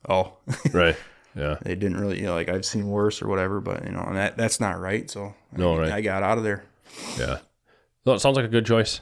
oh, 0.08 0.38
Right. 0.74 0.96
Yeah. 1.36 1.58
they 1.62 1.76
didn't 1.76 2.00
really, 2.00 2.18
you 2.20 2.26
know, 2.26 2.34
like 2.34 2.50
I've 2.50 2.66
seen 2.66 2.88
worse 2.88 3.22
or 3.22 3.28
whatever, 3.28 3.60
but 3.62 3.86
you 3.86 3.92
know, 3.92 4.02
and 4.02 4.16
that 4.16 4.38
that's 4.38 4.60
not 4.60 4.80
right. 4.80 5.10
So 5.12 5.36
No, 5.56 5.76
I, 5.76 5.80
right. 5.80 5.92
I 5.92 6.02
got 6.02 6.24
out 6.24 6.38
of 6.38 6.44
there. 6.44 6.64
Yeah. 7.18 7.40
No, 8.06 8.14
it 8.14 8.20
sounds 8.20 8.38
like 8.38 8.46
a 8.46 8.50
good 8.50 8.66
choice. 8.66 9.02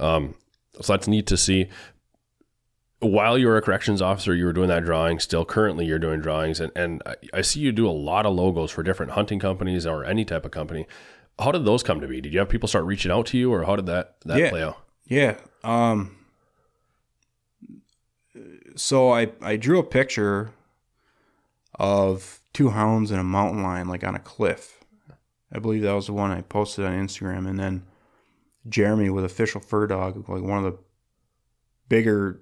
Um, 0.00 0.34
so 0.80 0.92
that's 0.94 1.06
neat 1.06 1.26
to 1.26 1.36
see. 1.36 1.68
While 3.00 3.38
you 3.38 3.46
were 3.46 3.56
a 3.56 3.62
corrections 3.62 4.02
officer, 4.02 4.34
you 4.34 4.44
were 4.44 4.52
doing 4.52 4.68
that 4.68 4.84
drawing. 4.84 5.20
Still, 5.20 5.44
currently, 5.44 5.86
you're 5.86 6.00
doing 6.00 6.20
drawings, 6.20 6.58
and 6.58 6.72
and 6.74 7.00
I, 7.06 7.14
I 7.34 7.40
see 7.42 7.60
you 7.60 7.70
do 7.70 7.88
a 7.88 7.92
lot 7.92 8.26
of 8.26 8.34
logos 8.34 8.70
for 8.72 8.82
different 8.82 9.12
hunting 9.12 9.38
companies 9.38 9.86
or 9.86 10.04
any 10.04 10.24
type 10.24 10.44
of 10.44 10.50
company. 10.50 10.86
How 11.38 11.52
did 11.52 11.64
those 11.64 11.84
come 11.84 12.00
to 12.00 12.08
be? 12.08 12.20
Did 12.20 12.32
you 12.32 12.40
have 12.40 12.48
people 12.48 12.68
start 12.68 12.84
reaching 12.84 13.12
out 13.12 13.26
to 13.26 13.38
you, 13.38 13.52
or 13.52 13.64
how 13.64 13.76
did 13.76 13.86
that 13.86 14.16
that 14.24 14.38
Yeah. 14.38 14.50
play 14.50 14.62
out? 14.64 14.78
Yeah. 15.06 15.36
Um. 15.62 16.16
So 18.76 19.10
I 19.12 19.32
I 19.40 19.56
drew 19.56 19.78
a 19.78 19.84
picture 19.84 20.50
of 21.78 22.40
two 22.52 22.70
hounds 22.70 23.10
and 23.10 23.20
a 23.20 23.24
mountain 23.24 23.62
lion 23.62 23.88
like 23.88 24.02
on 24.04 24.14
a 24.14 24.18
cliff. 24.20 24.84
I 25.52 25.58
believe 25.60 25.82
that 25.82 25.92
was 25.92 26.06
the 26.06 26.12
one 26.12 26.30
I 26.30 26.40
posted 26.42 26.84
on 26.84 26.92
Instagram, 26.92 27.48
and 27.48 27.58
then 27.58 27.84
Jeremy 28.68 29.08
with 29.10 29.24
official 29.24 29.60
fur 29.60 29.86
dog, 29.86 30.28
like 30.28 30.42
one 30.42 30.58
of 30.58 30.64
the 30.64 30.78
bigger 31.88 32.40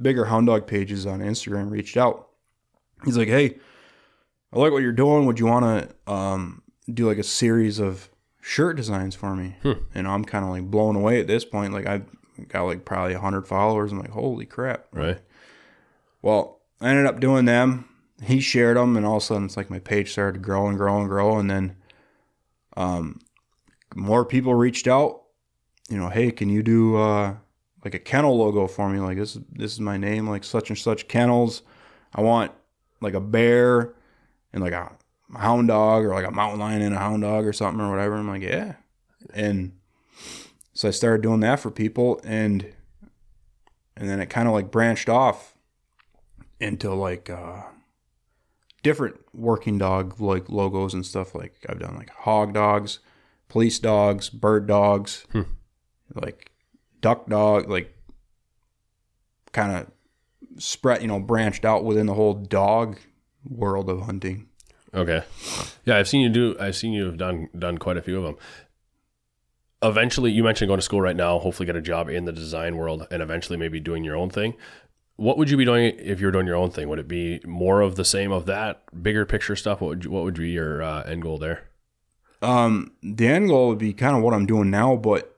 bigger 0.00 0.26
hound 0.26 0.46
dog 0.46 0.66
pages 0.66 1.06
on 1.06 1.20
Instagram, 1.20 1.70
reached 1.70 1.96
out. 1.96 2.28
He's 3.04 3.16
like, 3.16 3.28
"Hey, 3.28 3.58
I 4.52 4.58
like 4.58 4.72
what 4.72 4.82
you're 4.82 4.92
doing. 4.92 5.26
Would 5.26 5.38
you 5.38 5.46
want 5.46 5.64
to 6.06 6.12
um, 6.12 6.62
do 6.92 7.06
like 7.06 7.18
a 7.18 7.22
series 7.22 7.78
of 7.78 8.10
shirt 8.40 8.76
designs 8.76 9.14
for 9.14 9.34
me?" 9.36 9.56
And 9.94 10.06
I'm 10.08 10.24
kind 10.24 10.44
of 10.44 10.50
like 10.50 10.64
blown 10.70 10.96
away 10.96 11.20
at 11.20 11.26
this 11.26 11.44
point. 11.44 11.72
Like 11.72 11.86
I've 11.86 12.06
got 12.48 12.64
like 12.64 12.84
probably 12.84 13.14
hundred 13.14 13.46
followers. 13.46 13.92
I'm 13.92 14.00
like, 14.00 14.10
"Holy 14.10 14.46
crap!" 14.46 14.86
Right. 14.92 15.20
Well, 16.22 16.60
I 16.80 16.90
ended 16.90 17.06
up 17.06 17.20
doing 17.20 17.44
them. 17.44 17.88
He 18.22 18.40
shared 18.40 18.76
them, 18.76 18.96
and 18.96 19.06
all 19.06 19.18
of 19.18 19.22
a 19.22 19.26
sudden, 19.26 19.44
it's 19.44 19.56
like 19.56 19.70
my 19.70 19.78
page 19.78 20.10
started 20.10 20.34
to 20.34 20.44
grow 20.44 20.66
and 20.66 20.76
grow 20.76 20.98
and 20.98 21.08
grow. 21.08 21.38
And 21.38 21.48
then, 21.48 21.76
um, 22.76 23.20
more 23.94 24.24
people 24.24 24.54
reached 24.54 24.88
out. 24.88 25.22
You 25.88 25.98
know, 25.98 26.08
hey, 26.08 26.32
can 26.32 26.48
you 26.50 26.62
do 26.62 26.96
uh, 26.96 27.36
like 27.88 27.94
a 27.94 28.04
kennel 28.04 28.36
logo 28.36 28.66
for 28.66 28.90
me? 28.90 29.00
Like 29.00 29.16
this, 29.16 29.34
is 29.34 29.42
this 29.50 29.72
is 29.72 29.80
my 29.80 29.96
name, 29.96 30.28
like 30.28 30.44
such 30.44 30.68
and 30.68 30.78
such 30.78 31.08
kennels. 31.08 31.62
I 32.14 32.20
want 32.20 32.52
like 33.00 33.14
a 33.14 33.20
bear 33.20 33.94
and 34.52 34.62
like 34.62 34.74
a 34.74 34.92
hound 35.34 35.68
dog 35.68 36.04
or 36.04 36.12
like 36.12 36.26
a 36.26 36.30
mountain 36.30 36.60
lion 36.60 36.82
and 36.82 36.94
a 36.94 36.98
hound 36.98 37.22
dog 37.22 37.46
or 37.46 37.54
something 37.54 37.80
or 37.80 37.88
whatever. 37.90 38.16
I'm 38.16 38.28
like, 38.28 38.42
yeah. 38.42 38.74
And 39.32 39.72
So 40.74 40.88
I 40.88 40.90
started 40.90 41.22
doing 41.22 41.40
that 41.40 41.60
for 41.60 41.70
people 41.70 42.20
and 42.24 42.74
and 43.96 44.06
then 44.08 44.20
it 44.20 44.26
kind 44.26 44.46
of 44.46 44.52
like 44.54 44.70
branched 44.70 45.08
off 45.08 45.56
into 46.60 46.92
like 46.92 47.30
uh 47.30 47.62
different 48.82 49.16
working 49.32 49.78
dog 49.78 50.20
like 50.20 50.50
logos 50.50 50.92
and 50.92 51.06
stuff 51.06 51.34
like 51.34 51.54
I've 51.70 51.78
done 51.80 51.96
like 51.96 52.10
hog 52.10 52.52
dogs, 52.52 52.98
police 53.48 53.78
dogs, 53.78 54.28
bird 54.28 54.66
dogs, 54.66 55.26
like 56.14 56.50
duck 57.00 57.28
dog, 57.28 57.68
like 57.68 57.94
kind 59.52 59.72
of 59.72 60.62
spread, 60.62 61.02
you 61.02 61.08
know, 61.08 61.20
branched 61.20 61.64
out 61.64 61.84
within 61.84 62.06
the 62.06 62.14
whole 62.14 62.34
dog 62.34 62.98
world 63.44 63.88
of 63.88 64.02
hunting. 64.02 64.48
Okay. 64.94 65.22
Yeah, 65.84 65.96
I've 65.98 66.08
seen 66.08 66.20
you 66.20 66.28
do. 66.28 66.56
I've 66.58 66.76
seen 66.76 66.92
you 66.92 67.04
have 67.06 67.18
done 67.18 67.48
done 67.58 67.78
quite 67.78 67.96
a 67.96 68.02
few 68.02 68.16
of 68.16 68.24
them. 68.24 68.36
Eventually, 69.82 70.32
you 70.32 70.42
mentioned 70.42 70.68
going 70.68 70.78
to 70.78 70.82
school 70.82 71.00
right 71.00 71.14
now. 71.16 71.38
Hopefully, 71.38 71.66
get 71.66 71.76
a 71.76 71.82
job 71.82 72.08
in 72.08 72.24
the 72.24 72.32
design 72.32 72.76
world, 72.76 73.06
and 73.10 73.22
eventually, 73.22 73.56
maybe 73.58 73.80
doing 73.80 74.02
your 74.02 74.16
own 74.16 74.30
thing. 74.30 74.54
What 75.16 75.36
would 75.36 75.50
you 75.50 75.56
be 75.56 75.64
doing 75.64 75.96
if 75.98 76.20
you 76.20 76.26
were 76.26 76.32
doing 76.32 76.46
your 76.46 76.56
own 76.56 76.70
thing? 76.70 76.88
Would 76.88 77.00
it 77.00 77.08
be 77.08 77.40
more 77.44 77.80
of 77.80 77.96
the 77.96 78.04
same 78.04 78.32
of 78.32 78.46
that 78.46 78.82
bigger 79.02 79.26
picture 79.26 79.56
stuff? 79.56 79.80
What 79.80 79.88
would 79.88 80.04
you, 80.04 80.10
what 80.10 80.24
would 80.24 80.34
be 80.34 80.50
your 80.50 80.82
uh, 80.82 81.02
end 81.02 81.22
goal 81.22 81.38
there? 81.38 81.68
Um, 82.40 82.92
the 83.02 83.26
end 83.26 83.48
goal 83.48 83.68
would 83.68 83.78
be 83.78 83.92
kind 83.92 84.16
of 84.16 84.22
what 84.22 84.32
I'm 84.32 84.46
doing 84.46 84.70
now, 84.70 84.94
but 84.94 85.37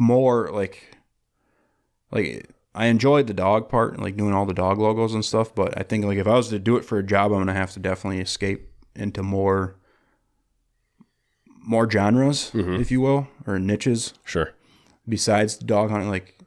more 0.00 0.50
like, 0.52 0.96
like 2.10 2.48
I 2.74 2.86
enjoyed 2.86 3.26
the 3.28 3.34
dog 3.34 3.68
part, 3.68 3.94
and 3.94 4.02
like 4.02 4.16
doing 4.16 4.32
all 4.34 4.46
the 4.46 4.54
dog 4.54 4.78
logos 4.78 5.14
and 5.14 5.24
stuff. 5.24 5.54
But 5.54 5.78
I 5.78 5.82
think 5.84 6.04
like 6.04 6.18
if 6.18 6.26
I 6.26 6.34
was 6.34 6.48
to 6.48 6.58
do 6.58 6.76
it 6.76 6.84
for 6.84 6.98
a 6.98 7.02
job, 7.04 7.30
I'm 7.32 7.38
gonna 7.38 7.52
have 7.54 7.72
to 7.72 7.80
definitely 7.80 8.20
escape 8.20 8.68
into 8.96 9.22
more, 9.22 9.76
more 11.62 11.88
genres, 11.90 12.50
if 12.54 12.90
you 12.90 13.00
will, 13.00 13.28
or 13.46 13.58
niches 13.58 14.14
Sure. 14.24 14.52
besides 15.08 15.58
the 15.58 15.64
dog 15.64 15.90
hunting. 15.90 16.08
Like 16.08 16.38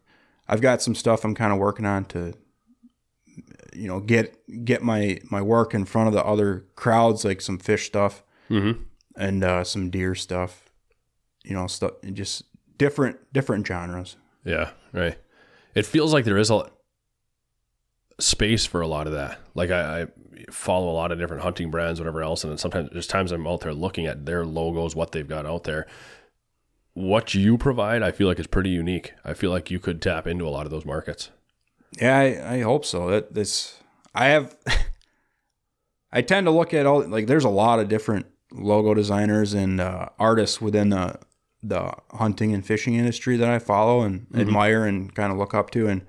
I've 0.47 0.61
got 0.61 0.81
some 0.81 0.95
stuff 0.95 1.23
I'm 1.23 1.35
kind 1.35 1.53
of 1.53 1.59
working 1.59 1.85
on 1.85 2.05
to, 2.05 2.33
you 3.73 3.87
know, 3.87 3.99
get 3.99 4.35
get 4.65 4.81
my 4.81 5.19
my 5.29 5.41
work 5.41 5.73
in 5.73 5.85
front 5.85 6.07
of 6.07 6.13
the 6.13 6.23
other 6.25 6.65
crowds, 6.75 7.23
like 7.25 7.41
some 7.41 7.57
fish 7.57 7.85
stuff 7.85 8.23
Mm-hmm. 8.49 8.81
and 9.15 9.43
uh, 9.43 9.63
some 9.63 9.89
deer 9.89 10.15
stuff. 10.15 10.69
You 11.45 11.55
know, 11.55 11.67
stuff 11.67 11.91
and 12.03 12.15
just 12.15 12.43
different 12.77 13.33
different 13.33 13.65
genres. 13.65 14.17
Yeah. 14.43 14.71
Right. 14.91 15.17
It 15.75 15.85
feels 15.85 16.13
like 16.13 16.25
there 16.25 16.37
is 16.37 16.51
a 16.51 16.69
space 18.19 18.65
for 18.65 18.81
a 18.81 18.87
lot 18.87 19.07
of 19.07 19.13
that. 19.13 19.39
Like 19.55 19.71
I, 19.71 20.01
I 20.01 20.07
follow 20.51 20.89
a 20.89 20.93
lot 20.93 21.11
of 21.11 21.19
different 21.19 21.43
hunting 21.43 21.71
brands, 21.71 21.99
whatever 21.99 22.21
else, 22.21 22.43
and 22.43 22.51
then 22.51 22.57
sometimes 22.57 22.89
there's 22.91 23.07
times 23.07 23.31
I'm 23.31 23.47
out 23.47 23.61
there 23.61 23.73
looking 23.73 24.05
at 24.05 24.25
their 24.25 24.45
logos, 24.45 24.95
what 24.95 25.11
they've 25.11 25.27
got 25.27 25.45
out 25.45 25.63
there. 25.63 25.87
What 26.93 27.33
you 27.33 27.57
provide, 27.57 28.03
I 28.03 28.11
feel 28.11 28.27
like 28.27 28.39
is 28.39 28.45
pretty 28.45 28.69
unique. 28.69 29.13
I 29.25 29.33
feel 29.33 29.49
like 29.49 29.71
you 29.71 29.79
could 29.79 29.99
tap 29.99 30.27
into 30.27 30.47
a 30.47 30.49
lot 30.49 30.65
of 30.65 30.71
those 30.71 30.85
markets. 30.85 31.31
Yeah, 31.99 32.17
I, 32.17 32.55
I 32.55 32.61
hope 32.61 32.85
so. 32.85 33.09
That 33.09 33.33
this 33.33 33.79
I 34.13 34.27
have. 34.27 34.55
I 36.11 36.21
tend 36.21 36.45
to 36.45 36.51
look 36.51 36.75
at 36.75 36.85
all 36.85 37.07
like 37.07 37.25
there's 37.25 37.43
a 37.43 37.49
lot 37.49 37.79
of 37.79 37.87
different 37.87 38.27
logo 38.51 38.93
designers 38.93 39.55
and 39.55 39.81
uh, 39.81 40.09
artists 40.19 40.61
within 40.61 40.89
the 40.89 41.17
the 41.63 41.93
hunting 42.11 42.53
and 42.53 42.65
fishing 42.65 42.95
industry 42.95 43.37
that 43.37 43.49
I 43.49 43.57
follow 43.59 44.01
and 44.01 44.27
admire 44.35 44.85
and 44.85 45.13
kind 45.15 45.31
of 45.31 45.37
look 45.37 45.53
up 45.53 45.71
to 45.71 45.87
and 45.87 46.01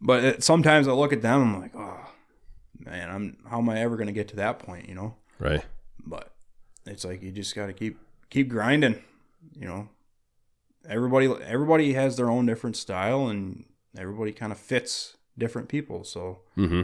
but 0.00 0.24
it, 0.24 0.42
sometimes 0.42 0.88
I 0.88 0.92
look 0.92 1.12
at 1.12 1.20
them 1.22 1.42
I'm 1.54 1.60
like 1.60 1.72
oh 1.76 2.08
man 2.78 3.10
I'm 3.10 3.36
how 3.50 3.58
am 3.58 3.68
I 3.68 3.80
ever 3.80 3.96
going 3.96 4.06
to 4.06 4.12
get 4.14 4.28
to 4.28 4.36
that 4.36 4.58
point 4.58 4.88
you 4.88 4.94
know 4.94 5.16
Right. 5.38 5.64
but 6.06 6.32
it's 6.86 7.04
like 7.04 7.22
you 7.22 7.30
just 7.32 7.54
got 7.54 7.66
to 7.66 7.72
keep 7.74 7.98
keep 8.30 8.48
grinding 8.48 9.02
you 9.54 9.66
know 9.66 9.88
everybody 10.88 11.26
everybody 11.44 11.92
has 11.92 12.16
their 12.16 12.30
own 12.30 12.46
different 12.46 12.76
style 12.76 13.28
and 13.28 13.64
everybody 13.98 14.32
kind 14.32 14.52
of 14.52 14.58
fits 14.58 15.16
different 15.36 15.68
people 15.68 16.04
so 16.04 16.40
Mm-hmm. 16.56 16.82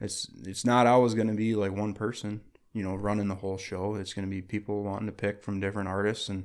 it's 0.00 0.28
it's 0.44 0.64
not 0.64 0.86
always 0.86 1.14
going 1.14 1.28
to 1.28 1.34
be 1.34 1.54
like 1.54 1.72
one 1.72 1.94
person 1.94 2.40
you 2.72 2.82
know 2.82 2.94
running 2.94 3.28
the 3.28 3.36
whole 3.36 3.58
show 3.58 3.94
it's 3.94 4.12
going 4.12 4.26
to 4.26 4.30
be 4.30 4.42
people 4.42 4.82
wanting 4.82 5.06
to 5.06 5.12
pick 5.12 5.42
from 5.42 5.60
different 5.60 5.88
artists 5.88 6.28
and 6.28 6.44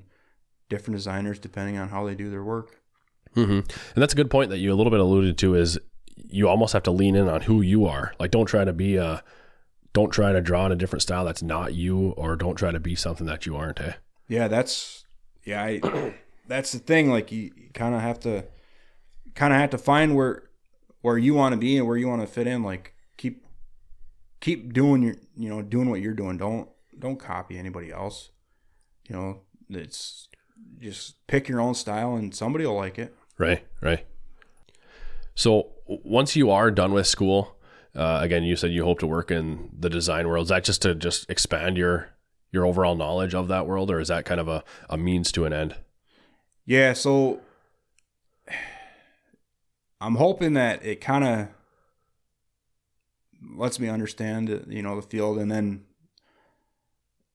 different 0.71 0.97
designers 0.97 1.37
depending 1.37 1.77
on 1.77 1.89
how 1.89 2.03
they 2.07 2.15
do 2.15 2.31
their 2.31 2.43
work 2.43 2.81
Mm-hmm. 3.35 3.51
And 3.53 3.95
that's 3.95 4.11
a 4.11 4.15
good 4.17 4.29
point 4.29 4.49
that 4.49 4.57
you 4.57 4.73
a 4.73 4.75
little 4.75 4.91
bit 4.91 4.99
alluded 4.99 5.37
to 5.37 5.55
is 5.55 5.79
you 6.17 6.49
almost 6.49 6.73
have 6.73 6.83
to 6.83 6.91
lean 6.91 7.15
in 7.15 7.29
on 7.29 7.39
who 7.39 7.61
you 7.61 7.85
are. 7.85 8.13
Like, 8.19 8.29
don't 8.31 8.45
try 8.45 8.65
to 8.65 8.73
be 8.73 8.97
a, 8.97 9.23
don't 9.93 10.11
try 10.11 10.33
to 10.33 10.41
draw 10.41 10.65
in 10.65 10.73
a 10.73 10.75
different 10.75 11.01
style 11.01 11.23
that's 11.23 11.41
not 11.41 11.73
you, 11.73 12.09
or 12.17 12.35
don't 12.35 12.55
try 12.55 12.71
to 12.71 12.79
be 12.81 12.93
something 12.93 13.27
that 13.27 13.45
you 13.45 13.55
aren't. 13.55 13.79
Eh? 13.79 13.93
yeah 14.31 14.47
that's 14.47 15.03
yeah 15.43 15.61
I, 15.61 16.13
that's 16.47 16.71
the 16.71 16.79
thing 16.79 17.11
like 17.11 17.31
you, 17.31 17.51
you 17.55 17.69
kind 17.73 17.93
of 17.93 18.01
have 18.01 18.19
to 18.21 18.45
kind 19.35 19.53
of 19.53 19.59
have 19.59 19.69
to 19.71 19.77
find 19.77 20.15
where 20.15 20.49
where 21.01 21.17
you 21.17 21.33
want 21.33 21.53
to 21.53 21.57
be 21.57 21.77
and 21.77 21.85
where 21.85 21.97
you 21.97 22.07
want 22.07 22.21
to 22.21 22.27
fit 22.27 22.47
in 22.47 22.63
like 22.63 22.95
keep 23.17 23.45
keep 24.39 24.71
doing 24.71 25.03
your 25.03 25.15
you 25.35 25.49
know 25.49 25.61
doing 25.61 25.89
what 25.89 25.99
you're 25.99 26.13
doing 26.13 26.37
don't 26.37 26.69
don't 26.97 27.19
copy 27.19 27.57
anybody 27.57 27.91
else 27.91 28.29
you 29.09 29.15
know 29.15 29.41
it's 29.69 30.29
just 30.79 31.15
pick 31.27 31.47
your 31.47 31.61
own 31.61 31.75
style 31.75 32.15
and 32.15 32.33
somebody 32.35 32.65
will 32.65 32.75
like 32.75 32.97
it 32.97 33.15
Right, 33.41 33.65
right. 33.81 34.05
So 35.33 35.71
once 35.87 36.35
you 36.35 36.51
are 36.51 36.69
done 36.69 36.93
with 36.93 37.07
school, 37.07 37.57
uh, 37.95 38.19
again, 38.21 38.43
you 38.43 38.55
said 38.55 38.71
you 38.71 38.83
hope 38.83 38.99
to 38.99 39.07
work 39.07 39.31
in 39.31 39.71
the 39.77 39.89
design 39.89 40.27
world. 40.27 40.43
Is 40.43 40.49
that 40.49 40.63
just 40.63 40.83
to 40.83 40.93
just 40.93 41.27
expand 41.27 41.75
your 41.75 42.09
your 42.51 42.67
overall 42.67 42.95
knowledge 42.95 43.33
of 43.33 43.47
that 43.47 43.65
world, 43.65 43.89
or 43.89 43.99
is 43.99 44.09
that 44.09 44.25
kind 44.25 44.39
of 44.39 44.47
a, 44.47 44.63
a 44.91 44.95
means 44.97 45.31
to 45.31 45.45
an 45.45 45.53
end? 45.53 45.75
Yeah, 46.65 46.93
so 46.93 47.41
I'm 50.01 50.15
hoping 50.15 50.53
that 50.53 50.85
it 50.85 51.01
kind 51.01 51.23
of 51.23 51.47
lets 53.55 53.79
me 53.79 53.89
understand, 53.89 54.65
you 54.67 54.83
know, 54.83 54.95
the 54.95 55.01
field, 55.01 55.39
and 55.39 55.51
then 55.51 55.85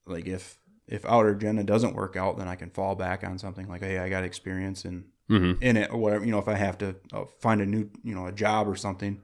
like 0.07 0.27
if 0.27 0.59
if 0.89 1.05
outer 1.05 1.31
agenda 1.31 1.65
doesn't 1.65 1.95
work 1.95 2.17
out, 2.17 2.37
then 2.39 2.49
I 2.49 2.55
can 2.55 2.71
fall 2.71 2.95
back 2.95 3.25
on 3.25 3.39
something 3.39 3.69
like, 3.69 3.83
hey, 3.83 3.99
I 3.99 4.09
got 4.09 4.25
experience 4.25 4.85
in 4.85 5.07
Mm-hmm. 5.29 5.61
in 5.61 5.77
it 5.77 5.91
or 5.91 5.97
whatever. 5.99 6.25
You 6.25 6.31
know, 6.31 6.39
if 6.39 6.47
I 6.47 6.55
have 6.55 6.79
to 6.79 6.95
uh, 7.13 7.25
find 7.41 7.61
a 7.61 7.67
new, 7.67 7.91
you 8.05 8.15
know, 8.15 8.27
a 8.27 8.33
job 8.33 8.69
or 8.69 8.77
something 8.77 9.21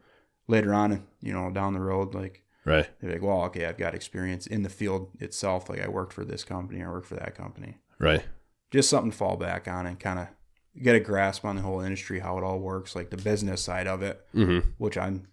later 0.48 0.74
on, 0.74 1.06
you 1.20 1.32
know, 1.32 1.48
down 1.52 1.74
the 1.74 1.80
road, 1.80 2.12
like 2.12 2.42
Right. 2.64 2.88
they're 3.00 3.12
like, 3.12 3.22
well, 3.22 3.42
okay, 3.44 3.66
I've 3.66 3.78
got 3.78 3.94
experience 3.94 4.48
in 4.48 4.64
the 4.64 4.68
field 4.68 5.10
itself. 5.20 5.68
Like 5.70 5.80
I 5.80 5.88
worked 5.88 6.12
for 6.12 6.24
this 6.24 6.42
company, 6.42 6.82
I 6.82 6.88
worked 6.88 7.06
for 7.06 7.14
that 7.14 7.36
company 7.36 7.78
Right. 8.00 8.24
just 8.72 8.90
something 8.90 9.12
to 9.12 9.16
fall 9.16 9.36
back 9.36 9.68
on 9.68 9.86
and 9.86 10.00
kind 10.00 10.18
of 10.18 10.26
get 10.82 10.96
a 10.96 11.00
grasp 11.00 11.44
on 11.44 11.54
the 11.54 11.62
whole 11.62 11.80
industry, 11.80 12.18
how 12.18 12.36
it 12.36 12.42
all 12.42 12.58
works, 12.58 12.96
like 12.96 13.10
the 13.10 13.16
business 13.16 13.62
side 13.62 13.86
of 13.86 14.02
it, 14.02 14.26
Mm-hmm. 14.34 14.70
which 14.78 14.98
I'm 14.98 15.28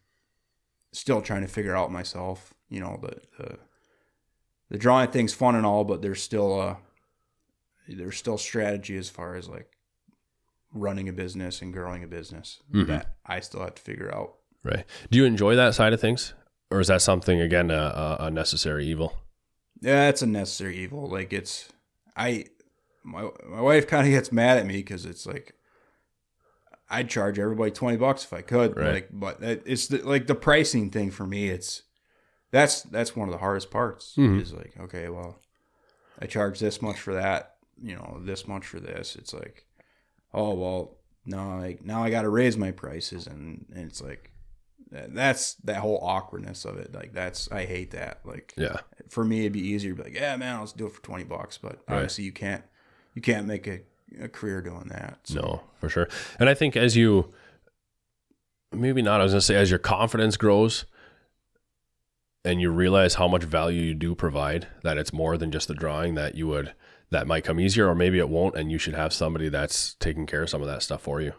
still 0.91 1.21
trying 1.21 1.41
to 1.41 1.47
figure 1.47 1.75
out 1.75 1.91
myself. 1.91 2.53
You 2.69 2.81
know, 2.81 2.99
the 3.01 3.19
the, 3.43 3.57
the 4.69 4.77
drawing 4.77 5.09
thing's 5.09 5.33
fun 5.33 5.55
and 5.55 5.65
all, 5.65 5.83
but 5.83 6.01
there's 6.01 6.21
still 6.21 6.59
uh 6.59 6.75
there's 7.87 8.17
still 8.17 8.37
strategy 8.37 8.97
as 8.97 9.09
far 9.09 9.35
as 9.35 9.49
like 9.49 9.71
running 10.71 11.09
a 11.09 11.13
business 11.13 11.61
and 11.61 11.73
growing 11.73 12.03
a 12.03 12.07
business 12.07 12.59
Mhm. 12.71 12.87
that 12.87 13.15
I 13.25 13.39
still 13.39 13.61
have 13.61 13.75
to 13.75 13.81
figure 13.81 14.13
out. 14.13 14.35
Right. 14.63 14.85
Do 15.09 15.17
you 15.17 15.25
enjoy 15.25 15.55
that 15.55 15.73
side 15.73 15.93
of 15.93 15.99
things, 16.01 16.33
or 16.69 16.79
is 16.79 16.87
that 16.89 17.01
something 17.01 17.41
again 17.41 17.71
a, 17.71 18.17
a, 18.19 18.25
a 18.25 18.31
necessary 18.31 18.85
evil? 18.85 19.13
Yeah, 19.81 20.09
it's 20.09 20.21
a 20.21 20.27
necessary 20.27 20.77
evil. 20.77 21.07
Like 21.09 21.33
it's 21.33 21.69
I 22.15 22.45
my 23.03 23.29
my 23.47 23.61
wife 23.61 23.87
kind 23.87 24.05
of 24.05 24.11
gets 24.13 24.31
mad 24.31 24.57
at 24.57 24.65
me 24.67 24.73
because 24.77 25.05
it's 25.05 25.25
like 25.25 25.55
I'd 26.89 27.09
charge 27.09 27.39
everybody 27.39 27.71
twenty 27.71 27.97
bucks 27.97 28.23
if 28.23 28.33
I 28.33 28.41
could. 28.41 28.75
Right. 28.75 28.93
Like, 28.93 29.09
but 29.11 29.37
it's 29.41 29.87
the, 29.87 29.99
like 29.99 30.27
the 30.27 30.35
pricing 30.35 30.89
thing 30.91 31.09
for 31.11 31.25
me. 31.25 31.49
It's 31.49 31.83
that's 32.51 32.81
that's 32.83 33.15
one 33.15 33.27
of 33.27 33.31
the 33.33 33.39
hardest 33.39 33.69
parts. 33.71 34.15
Mhm. 34.17 34.41
Is 34.41 34.53
like 34.53 34.73
okay, 34.79 35.09
well, 35.09 35.39
I 36.19 36.25
charge 36.25 36.59
this 36.59 36.81
much 36.81 36.99
for 36.99 37.13
that. 37.13 37.55
You 37.81 37.95
know, 37.95 38.19
this 38.23 38.47
much 38.47 38.65
for 38.65 38.79
this. 38.79 39.15
It's 39.15 39.33
like, 39.33 39.65
oh 40.33 40.53
well, 40.53 40.97
no, 41.25 41.57
like 41.59 41.83
now 41.83 42.03
I 42.03 42.09
got 42.09 42.23
to 42.23 42.29
raise 42.29 42.57
my 42.57 42.71
prices, 42.71 43.27
and, 43.27 43.65
and 43.73 43.85
it's 43.85 44.01
like 44.01 44.31
that's 44.91 45.53
that 45.65 45.77
whole 45.77 45.99
awkwardness 46.01 46.65
of 46.65 46.77
it. 46.77 46.93
Like 46.93 47.13
that's 47.13 47.51
I 47.51 47.65
hate 47.65 47.91
that. 47.91 48.21
Like 48.25 48.53
Yeah. 48.57 48.77
for 49.09 49.23
me 49.23 49.41
it'd 49.41 49.53
be 49.53 49.61
easier 49.67 49.91
to 49.91 49.97
be 49.97 50.03
like 50.09 50.15
yeah 50.19 50.35
man 50.35 50.59
let's 50.59 50.73
do 50.73 50.87
it 50.87 50.91
for 50.93 51.01
20 51.03 51.23
bucks 51.25 51.57
but 51.59 51.73
Right. 51.87 51.95
obviously 51.97 52.23
you 52.23 52.31
can't 52.31 52.63
you 53.13 53.21
can't 53.21 53.45
make 53.47 53.67
a, 53.67 53.81
a 54.19 54.27
career 54.27 54.61
doing 54.61 54.87
that 54.89 55.19
so. 55.25 55.39
No, 55.41 55.61
for 55.79 55.89
sure. 55.89 56.07
And 56.39 56.49
I 56.49 56.53
think 56.55 56.75
as 56.75 56.95
you, 56.97 57.31
maybe 58.71 59.01
not, 59.01 59.19
I 59.21 59.23
was 59.23 59.33
going 59.33 59.39
to 59.41 59.45
say, 59.45 59.55
as 59.55 59.69
your 59.69 59.79
confidence 59.79 60.37
grows 60.37 60.85
and 62.45 62.61
you 62.61 62.71
realize 62.71 63.15
how 63.15 63.27
much 63.27 63.43
value 63.43 63.81
you 63.81 63.93
do 63.93 64.15
provide, 64.15 64.67
that 64.83 64.97
it's 64.97 65.11
more 65.13 65.37
than 65.37 65.51
just 65.51 65.67
the 65.67 65.73
drawing, 65.73 66.15
that 66.15 66.35
you 66.35 66.47
would, 66.47 66.73
that 67.11 67.27
might 67.27 67.43
come 67.43 67.59
easier, 67.59 67.87
or 67.87 67.95
maybe 67.95 68.17
it 68.19 68.29
won't, 68.29 68.55
and 68.55 68.71
you 68.71 68.77
should 68.77 68.93
have 68.95 69.11
somebody 69.13 69.49
that's 69.49 69.95
taking 69.95 70.25
care 70.25 70.43
of 70.43 70.49
some 70.49 70.61
of 70.61 70.67
that 70.67 70.81
stuff 70.83 71.01
for 71.01 71.19
you. 71.21 71.33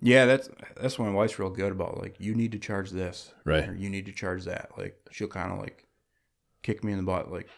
yeah 0.00 0.24
that's 0.26 0.48
that's 0.80 0.98
what 0.98 1.06
my 1.08 1.12
wife's 1.14 1.38
real 1.38 1.50
good 1.50 1.70
about 1.72 2.00
like 2.00 2.16
you 2.18 2.34
need 2.34 2.52
to 2.52 2.58
charge 2.58 2.90
this 2.90 3.32
Right. 3.44 3.68
or 3.68 3.74
you 3.74 3.90
need 3.90 4.06
to 4.06 4.12
charge 4.12 4.44
that 4.44 4.70
like 4.78 4.96
she'll 5.10 5.28
kind 5.28 5.52
of 5.52 5.58
like 5.58 5.86
kick 6.62 6.82
me 6.82 6.92
in 6.92 6.98
the 6.98 7.04
butt 7.04 7.30
like 7.30 7.48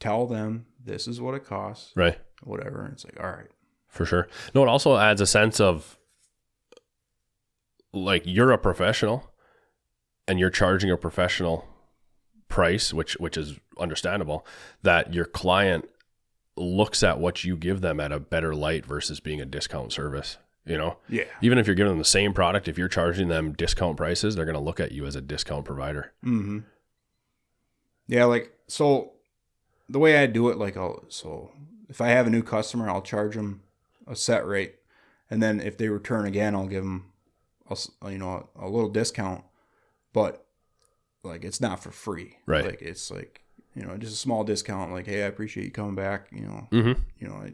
tell 0.00 0.26
them 0.26 0.66
this 0.84 1.06
is 1.06 1.20
what 1.20 1.34
it 1.34 1.44
costs 1.44 1.92
Right. 1.94 2.18
whatever. 2.42 2.82
And 2.84 2.92
it's 2.94 3.04
like, 3.04 3.18
all 3.20 3.30
right. 3.30 3.46
For 3.86 4.04
sure. 4.04 4.26
No, 4.54 4.62
it 4.64 4.68
also 4.68 4.96
adds 4.96 5.20
a 5.20 5.26
sense 5.26 5.60
of 5.60 5.96
like 7.92 8.22
you're 8.26 8.50
a 8.52 8.58
professional 8.58 9.30
and 10.26 10.38
you're 10.38 10.50
charging 10.50 10.90
a 10.90 10.96
professional 10.96 11.66
price, 12.48 12.92
which 12.92 13.14
which 13.14 13.36
is 13.36 13.58
understandable, 13.78 14.46
that 14.82 15.12
your 15.12 15.24
client 15.24 15.88
looks 16.56 17.02
at 17.02 17.18
what 17.18 17.44
you 17.44 17.56
give 17.56 17.80
them 17.80 17.98
at 17.98 18.12
a 18.12 18.20
better 18.20 18.54
light 18.54 18.86
versus 18.86 19.20
being 19.20 19.40
a 19.40 19.44
discount 19.44 19.92
service. 19.92 20.38
You 20.66 20.78
know? 20.78 20.96
Yeah. 21.10 21.24
Even 21.42 21.58
if 21.58 21.66
you're 21.66 21.76
giving 21.76 21.92
them 21.92 21.98
the 21.98 22.04
same 22.06 22.32
product, 22.32 22.68
if 22.68 22.78
you're 22.78 22.88
charging 22.88 23.28
them 23.28 23.52
discount 23.52 23.98
prices, 23.98 24.34
they're 24.34 24.46
gonna 24.46 24.60
look 24.60 24.80
at 24.80 24.92
you 24.92 25.04
as 25.04 25.16
a 25.16 25.20
discount 25.20 25.64
provider. 25.64 26.12
Mm-hmm. 26.24 26.60
Yeah, 28.06 28.24
like 28.24 28.52
so 28.66 29.12
the 29.88 29.98
way 29.98 30.16
I 30.16 30.26
do 30.26 30.48
it, 30.48 30.56
like 30.56 30.76
I'll 30.76 31.04
so 31.08 31.50
if 31.88 32.00
I 32.00 32.08
have 32.08 32.26
a 32.26 32.30
new 32.30 32.42
customer, 32.42 32.88
I'll 32.88 33.02
charge 33.02 33.34
them 33.34 33.62
a 34.06 34.16
set 34.16 34.46
rate, 34.46 34.76
and 35.30 35.42
then 35.42 35.60
if 35.60 35.76
they 35.76 35.88
return 35.88 36.26
again, 36.26 36.54
I'll 36.54 36.66
give 36.66 36.84
them, 36.84 37.12
a, 37.70 38.10
you 38.10 38.18
know, 38.18 38.48
a 38.58 38.68
little 38.68 38.90
discount, 38.90 39.44
but 40.14 40.46
like 41.22 41.44
it's 41.44 41.60
not 41.60 41.82
for 41.82 41.90
free, 41.90 42.38
Right. 42.46 42.64
Like 42.64 42.80
it's 42.80 43.10
like 43.10 43.42
you 43.74 43.82
know 43.84 43.98
just 43.98 44.14
a 44.14 44.16
small 44.16 44.44
discount. 44.44 44.92
Like 44.92 45.06
hey, 45.06 45.24
I 45.24 45.26
appreciate 45.26 45.64
you 45.64 45.70
coming 45.70 45.94
back. 45.94 46.28
You 46.32 46.42
know, 46.46 46.68
Mm-hmm. 46.72 47.02
you 47.18 47.28
know, 47.28 47.34
I, 47.34 47.52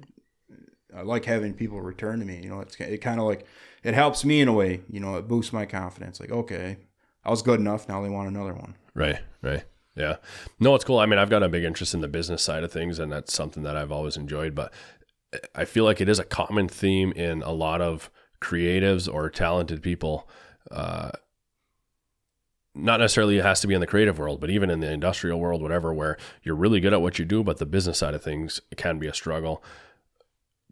I 0.99 1.03
like 1.03 1.25
having 1.25 1.55
people 1.55 1.81
return 1.81 2.21
to 2.21 2.25
me. 2.25 2.41
You 2.43 2.51
know, 2.51 2.61
it's 2.61 2.77
it 2.79 2.99
kind 2.99 3.19
of 3.19 3.27
like 3.27 3.45
it 3.83 3.95
helps 3.95 4.25
me 4.25 4.41
in 4.41 4.47
a 4.49 4.53
way. 4.53 4.83
You 4.89 5.01
know, 5.01 5.17
it 5.17 5.27
boosts 5.27 5.53
my 5.53 5.67
confidence. 5.67 6.21
Like 6.21 6.31
okay, 6.31 6.77
I 7.25 7.31
was 7.31 7.43
good 7.43 7.59
enough. 7.59 7.89
Now 7.89 8.03
they 8.03 8.09
want 8.09 8.29
another 8.29 8.55
one. 8.55 8.77
Right, 8.95 9.19
right. 9.43 9.65
Yeah. 9.97 10.17
No, 10.61 10.75
it's 10.77 10.85
cool. 10.85 10.99
I 10.99 11.07
mean, 11.07 11.19
I've 11.19 11.31
got 11.31 11.43
a 11.43 11.49
big 11.49 11.65
interest 11.65 11.95
in 11.95 12.01
the 12.01 12.09
business 12.09 12.43
side 12.43 12.63
of 12.65 12.73
things, 12.73 12.99
and 12.99 13.11
that's 13.13 13.33
something 13.35 13.63
that 13.65 13.77
I've 13.77 13.93
always 13.93 14.17
enjoyed. 14.17 14.55
But 14.55 14.73
I 15.55 15.65
feel 15.65 15.85
like 15.85 16.01
it 16.01 16.09
is 16.09 16.19
a 16.19 16.25
common 16.25 16.69
theme 16.69 17.13
in 17.13 17.43
a 17.43 17.53
lot 17.53 17.81
of 17.81 18.11
creatives 18.41 19.13
or 19.13 19.29
talented 19.31 19.83
people. 19.83 20.29
Uh, 20.71 21.11
not 22.75 23.01
necessarily 23.01 23.39
it 23.39 23.45
has 23.45 23.61
to 23.61 23.67
be 23.67 23.75
in 23.75 23.81
the 23.81 23.87
creative 23.87 24.19
world, 24.19 24.41
but 24.41 24.51
even 24.51 24.71
in 24.71 24.81
the 24.81 24.91
industrial 24.91 25.41
world, 25.41 25.61
whatever, 25.63 25.93
where 25.93 26.17
you're 26.43 26.55
really 26.55 26.81
good 26.81 26.93
at 26.93 27.03
what 27.03 27.19
you 27.19 27.25
do, 27.25 27.43
but 27.43 27.59
the 27.59 27.67
business 27.67 27.99
side 27.99 28.15
of 28.15 28.23
things 28.23 28.61
can 28.77 28.99
be 28.99 29.07
a 29.07 29.15
struggle. 29.15 29.63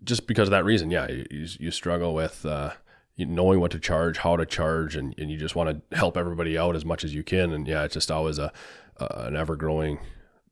Just 0.04 0.26
because 0.28 0.48
of 0.48 0.52
that 0.52 0.64
reason, 0.64 0.90
yeah, 0.90 1.08
you, 1.08 1.46
you 1.58 1.70
struggle 1.72 2.14
with 2.14 2.46
uh, 2.46 2.70
knowing 3.16 3.58
what 3.58 3.72
to 3.72 3.80
charge, 3.80 4.18
how 4.18 4.36
to 4.36 4.46
charge, 4.46 4.94
and, 4.94 5.12
and 5.18 5.30
you 5.30 5.36
just 5.36 5.56
want 5.56 5.70
to 5.90 5.96
help 5.96 6.16
everybody 6.16 6.56
out 6.56 6.76
as 6.76 6.84
much 6.84 7.02
as 7.02 7.14
you 7.14 7.24
can. 7.24 7.52
And 7.52 7.66
yeah, 7.66 7.82
it's 7.82 7.94
just 7.94 8.10
always 8.10 8.38
a, 8.38 8.52
a 8.98 9.06
an 9.26 9.36
ever 9.36 9.56
growing 9.56 9.98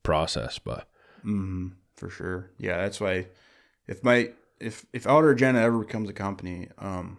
process. 0.02 0.58
But 0.58 0.88
Mm, 1.24 1.72
for 1.96 2.08
sure. 2.10 2.50
Yeah, 2.58 2.76
that's 2.78 3.00
why 3.00 3.26
if 3.86 4.02
my 4.04 4.30
if 4.60 4.86
if 4.92 5.06
Outer 5.06 5.30
Agenda 5.30 5.60
ever 5.60 5.78
becomes 5.78 6.08
a 6.08 6.12
company, 6.12 6.68
um, 6.78 7.18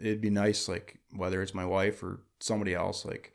it'd 0.00 0.20
be 0.20 0.30
nice 0.30 0.68
like 0.68 0.98
whether 1.16 1.42
it's 1.42 1.54
my 1.54 1.64
wife 1.66 2.02
or 2.02 2.20
somebody 2.40 2.74
else, 2.74 3.04
like 3.04 3.32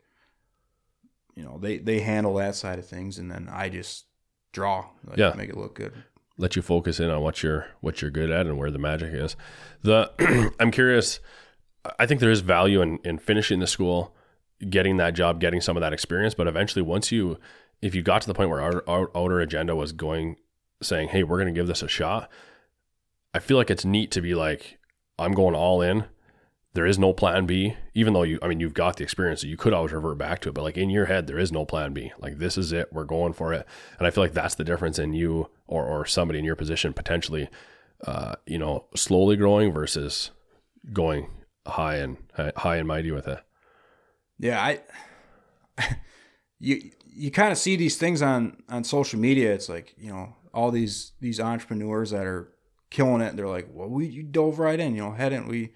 you 1.34 1.42
know 1.44 1.58
they 1.60 1.78
they 1.78 2.00
handle 2.00 2.34
that 2.34 2.54
side 2.54 2.78
of 2.78 2.86
things, 2.86 3.18
and 3.18 3.30
then 3.30 3.48
I 3.50 3.68
just 3.68 4.06
draw, 4.52 4.86
like, 5.06 5.16
Yeah. 5.18 5.32
make 5.36 5.48
it 5.48 5.56
look 5.56 5.74
good. 5.74 5.92
let 6.38 6.56
you 6.56 6.62
focus 6.62 6.98
in 7.00 7.08
on 7.10 7.22
what 7.22 7.42
you're 7.42 7.66
what 7.80 8.02
you're 8.02 8.10
good 8.10 8.30
at 8.30 8.46
and 8.46 8.58
where 8.58 8.70
the 8.70 8.78
magic 8.78 9.12
is. 9.14 9.36
The 9.82 10.10
I'm 10.60 10.70
curious. 10.70 11.20
I 11.98 12.06
think 12.06 12.20
there 12.20 12.30
is 12.30 12.40
value 12.40 12.80
in 12.82 12.98
in 13.04 13.18
finishing 13.18 13.60
the 13.60 13.66
school, 13.66 14.14
getting 14.70 14.96
that 14.98 15.14
job, 15.14 15.40
getting 15.40 15.60
some 15.60 15.76
of 15.76 15.80
that 15.80 15.92
experience. 15.92 16.34
But 16.34 16.46
eventually, 16.48 16.82
once 16.82 17.10
you, 17.10 17.38
if 17.80 17.94
you 17.94 18.02
got 18.02 18.22
to 18.22 18.28
the 18.28 18.34
point 18.34 18.50
where 18.50 18.60
our, 18.60 18.84
our 18.86 19.10
outer 19.16 19.40
agenda 19.40 19.74
was 19.74 19.92
going, 19.92 20.36
saying, 20.82 21.08
"Hey, 21.08 21.22
we're 21.22 21.38
going 21.38 21.52
to 21.52 21.58
give 21.58 21.66
this 21.66 21.82
a 21.82 21.88
shot," 21.88 22.30
I 23.34 23.38
feel 23.40 23.56
like 23.56 23.70
it's 23.70 23.84
neat 23.84 24.10
to 24.12 24.20
be 24.20 24.34
like, 24.34 24.78
"I'm 25.18 25.32
going 25.32 25.54
all 25.54 25.80
in." 25.82 26.04
There 26.74 26.86
is 26.86 26.98
no 26.98 27.12
plan 27.12 27.44
B, 27.44 27.76
even 27.94 28.14
though 28.14 28.22
you, 28.22 28.38
I 28.42 28.48
mean, 28.48 28.58
you've 28.58 28.72
got 28.72 28.96
the 28.96 29.04
experience, 29.04 29.42
so 29.42 29.46
you 29.46 29.58
could 29.58 29.74
always 29.74 29.92
revert 29.92 30.16
back 30.16 30.40
to 30.40 30.48
it. 30.48 30.54
But 30.54 30.62
like 30.62 30.78
in 30.78 30.88
your 30.88 31.04
head, 31.04 31.26
there 31.26 31.38
is 31.38 31.52
no 31.52 31.66
plan 31.66 31.92
B. 31.92 32.12
Like 32.18 32.38
this 32.38 32.56
is 32.56 32.72
it, 32.72 32.90
we're 32.92 33.04
going 33.04 33.34
for 33.34 33.52
it. 33.52 33.66
And 33.98 34.06
I 34.06 34.10
feel 34.10 34.24
like 34.24 34.32
that's 34.32 34.54
the 34.54 34.64
difference 34.64 34.98
in 34.98 35.12
you 35.12 35.50
or 35.66 35.84
or 35.84 36.06
somebody 36.06 36.38
in 36.38 36.44
your 36.46 36.56
position 36.56 36.94
potentially, 36.94 37.48
uh, 38.06 38.36
you 38.46 38.58
know, 38.58 38.86
slowly 38.96 39.36
growing 39.36 39.70
versus 39.70 40.30
going 40.92 41.28
high 41.66 41.96
and 41.96 42.16
high 42.56 42.76
and 42.76 42.88
mighty 42.88 43.10
with 43.10 43.28
it. 43.28 43.40
Yeah, 44.38 44.60
I 44.60 44.80
you 46.58 46.90
you 47.04 47.30
kind 47.30 47.52
of 47.52 47.58
see 47.58 47.76
these 47.76 47.96
things 47.96 48.22
on 48.22 48.62
on 48.70 48.84
social 48.84 49.20
media. 49.20 49.52
It's 49.52 49.68
like 49.68 49.94
you 49.98 50.10
know 50.10 50.36
all 50.54 50.70
these 50.70 51.12
these 51.20 51.38
entrepreneurs 51.38 52.10
that 52.10 52.26
are 52.26 52.52
killing 52.90 53.20
it. 53.20 53.36
They're 53.36 53.48
like, 53.48 53.68
well, 53.70 53.88
we 53.88 54.06
you 54.06 54.22
dove 54.22 54.58
right 54.58 54.80
in. 54.80 54.94
You 54.94 55.02
know, 55.02 55.12
hadn't 55.12 55.48
we? 55.48 55.72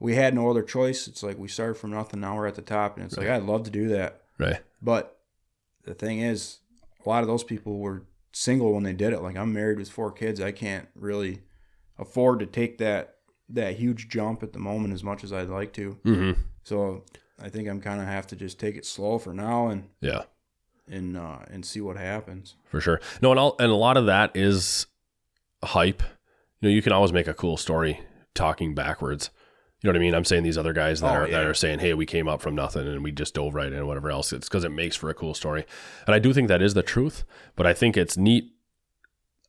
We 0.00 0.14
had 0.16 0.34
no 0.34 0.50
other 0.50 0.62
choice. 0.62 1.06
It's 1.08 1.22
like 1.22 1.38
we 1.38 1.48
started 1.48 1.74
from 1.74 1.90
nothing. 1.90 2.20
Now 2.20 2.36
we're 2.36 2.46
at 2.46 2.56
the 2.56 2.62
top, 2.62 2.96
and 2.96 3.06
it's 3.06 3.16
like 3.16 3.28
I'd 3.28 3.42
love 3.44 3.62
to 3.64 3.70
do 3.70 3.88
that. 3.88 4.22
Right. 4.38 4.60
But 4.82 5.18
the 5.84 5.94
thing 5.94 6.20
is, 6.20 6.58
a 7.04 7.08
lot 7.08 7.22
of 7.22 7.28
those 7.28 7.44
people 7.44 7.78
were 7.78 8.02
single 8.32 8.72
when 8.72 8.82
they 8.82 8.92
did 8.92 9.12
it. 9.12 9.22
Like 9.22 9.36
I'm 9.36 9.52
married 9.52 9.78
with 9.78 9.90
four 9.90 10.10
kids. 10.10 10.40
I 10.40 10.50
can't 10.52 10.88
really 10.94 11.42
afford 11.98 12.40
to 12.40 12.46
take 12.46 12.78
that 12.78 13.16
that 13.48 13.76
huge 13.76 14.08
jump 14.08 14.42
at 14.42 14.52
the 14.52 14.58
moment 14.58 14.94
as 14.94 15.04
much 15.04 15.22
as 15.22 15.32
I'd 15.32 15.48
like 15.48 15.72
to. 15.74 15.98
Mm-hmm. 16.04 16.40
So 16.64 17.04
I 17.40 17.48
think 17.48 17.68
I'm 17.68 17.80
kind 17.80 18.00
of 18.00 18.06
have 18.06 18.26
to 18.28 18.36
just 18.36 18.58
take 18.58 18.76
it 18.76 18.86
slow 18.86 19.18
for 19.18 19.32
now 19.34 19.68
and 19.68 19.88
Yeah, 20.00 20.22
and 20.88 21.16
uh, 21.16 21.38
and 21.50 21.64
see 21.64 21.80
what 21.80 21.96
happens. 21.96 22.56
for 22.68 22.80
sure. 22.80 23.00
No, 23.22 23.30
and 23.30 23.38
all, 23.38 23.56
and 23.58 23.70
a 23.70 23.76
lot 23.76 23.96
of 23.96 24.06
that 24.06 24.32
is 24.34 24.86
hype. 25.62 26.02
You 26.60 26.68
know, 26.68 26.74
you 26.74 26.82
can 26.82 26.92
always 26.92 27.12
make 27.12 27.28
a 27.28 27.34
cool 27.34 27.56
story 27.56 28.00
talking 28.34 28.74
backwards. 28.74 29.30
You 29.84 29.92
know 29.92 29.98
what 29.98 30.02
I 30.02 30.06
mean? 30.06 30.14
I'm 30.14 30.24
saying 30.24 30.44
these 30.44 30.56
other 30.56 30.72
guys 30.72 31.02
that 31.02 31.10
Oh, 31.10 31.14
are 31.24 31.28
that 31.28 31.44
are 31.44 31.52
saying, 31.52 31.80
"Hey, 31.80 31.92
we 31.92 32.06
came 32.06 32.26
up 32.26 32.40
from 32.40 32.54
nothing 32.54 32.88
and 32.88 33.04
we 33.04 33.12
just 33.12 33.34
dove 33.34 33.54
right 33.54 33.66
in," 33.66 33.74
and 33.74 33.86
whatever 33.86 34.10
else. 34.10 34.32
It's 34.32 34.48
because 34.48 34.64
it 34.64 34.70
makes 34.70 34.96
for 34.96 35.10
a 35.10 35.14
cool 35.14 35.34
story, 35.34 35.66
and 36.06 36.14
I 36.14 36.18
do 36.18 36.32
think 36.32 36.48
that 36.48 36.62
is 36.62 36.72
the 36.72 36.82
truth. 36.82 37.22
But 37.54 37.66
I 37.66 37.74
think 37.74 37.94
it's 37.94 38.16
neat. 38.16 38.50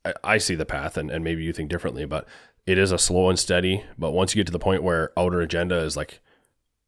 I, 0.03 0.13
I 0.25 0.37
see 0.39 0.55
the 0.55 0.65
path, 0.65 0.97
and, 0.97 1.09
and 1.09 1.23
maybe 1.23 1.41
you 1.41 1.53
think 1.53 1.69
differently, 1.69 2.03
but 2.03 2.27
it 2.65 2.77
is 2.77 2.91
a 2.91 2.97
slow 2.97 3.29
and 3.29 3.39
steady. 3.39 3.85
But 3.97 4.11
once 4.11 4.35
you 4.35 4.39
get 4.39 4.47
to 4.47 4.51
the 4.51 4.59
point 4.59 4.83
where 4.83 5.13
outer 5.17 5.39
agenda 5.39 5.77
is 5.77 5.95
like, 5.95 6.19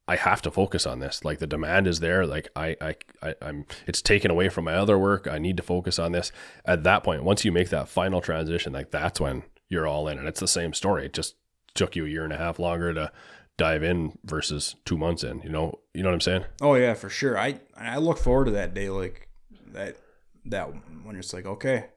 I 0.09 0.17
have 0.17 0.41
to 0.41 0.51
focus 0.51 0.85
on 0.85 0.99
this. 0.99 1.23
Like 1.23 1.39
the 1.39 1.47
demand 1.47 1.87
is 1.87 2.01
there. 2.01 2.25
Like 2.27 2.49
I, 2.53 2.75
I, 2.81 2.95
I 3.23 3.35
I'm. 3.41 3.65
It's 3.87 4.01
taken 4.01 4.29
away 4.29 4.49
from 4.49 4.65
my 4.65 4.73
other 4.73 4.97
work. 4.97 5.25
I 5.25 5.37
need 5.37 5.55
to 5.55 5.63
focus 5.63 5.97
on 5.99 6.11
this. 6.11 6.33
At 6.65 6.83
that 6.83 7.01
point, 7.01 7.23
once 7.23 7.45
you 7.45 7.53
make 7.53 7.69
that 7.69 7.87
final 7.87 8.19
transition, 8.19 8.73
like 8.73 8.91
that's 8.91 9.21
when 9.21 9.43
you're 9.69 9.87
all 9.87 10.09
in, 10.09 10.19
and 10.19 10.27
it's 10.27 10.41
the 10.41 10.49
same 10.49 10.73
story. 10.73 11.05
It 11.05 11.13
just 11.13 11.35
took 11.75 11.95
you 11.95 12.05
a 12.05 12.09
year 12.09 12.25
and 12.25 12.33
a 12.33 12.37
half 12.37 12.59
longer 12.59 12.93
to 12.93 13.11
dive 13.57 13.83
in 13.83 14.17
versus 14.23 14.75
two 14.85 14.97
months 14.97 15.23
in. 15.23 15.41
You 15.41 15.49
know, 15.49 15.79
you 15.93 16.03
know 16.03 16.09
what 16.09 16.15
I'm 16.15 16.21
saying? 16.21 16.45
Oh 16.61 16.75
yeah, 16.75 16.93
for 16.93 17.09
sure. 17.09 17.37
I 17.37 17.59
I 17.75 17.97
look 17.97 18.17
forward 18.17 18.45
to 18.45 18.51
that 18.51 18.73
day, 18.73 18.89
like 18.89 19.27
that 19.73 19.97
that 20.45 20.69
when 21.03 21.15
it's 21.15 21.33
like 21.33 21.45
okay, 21.45 21.87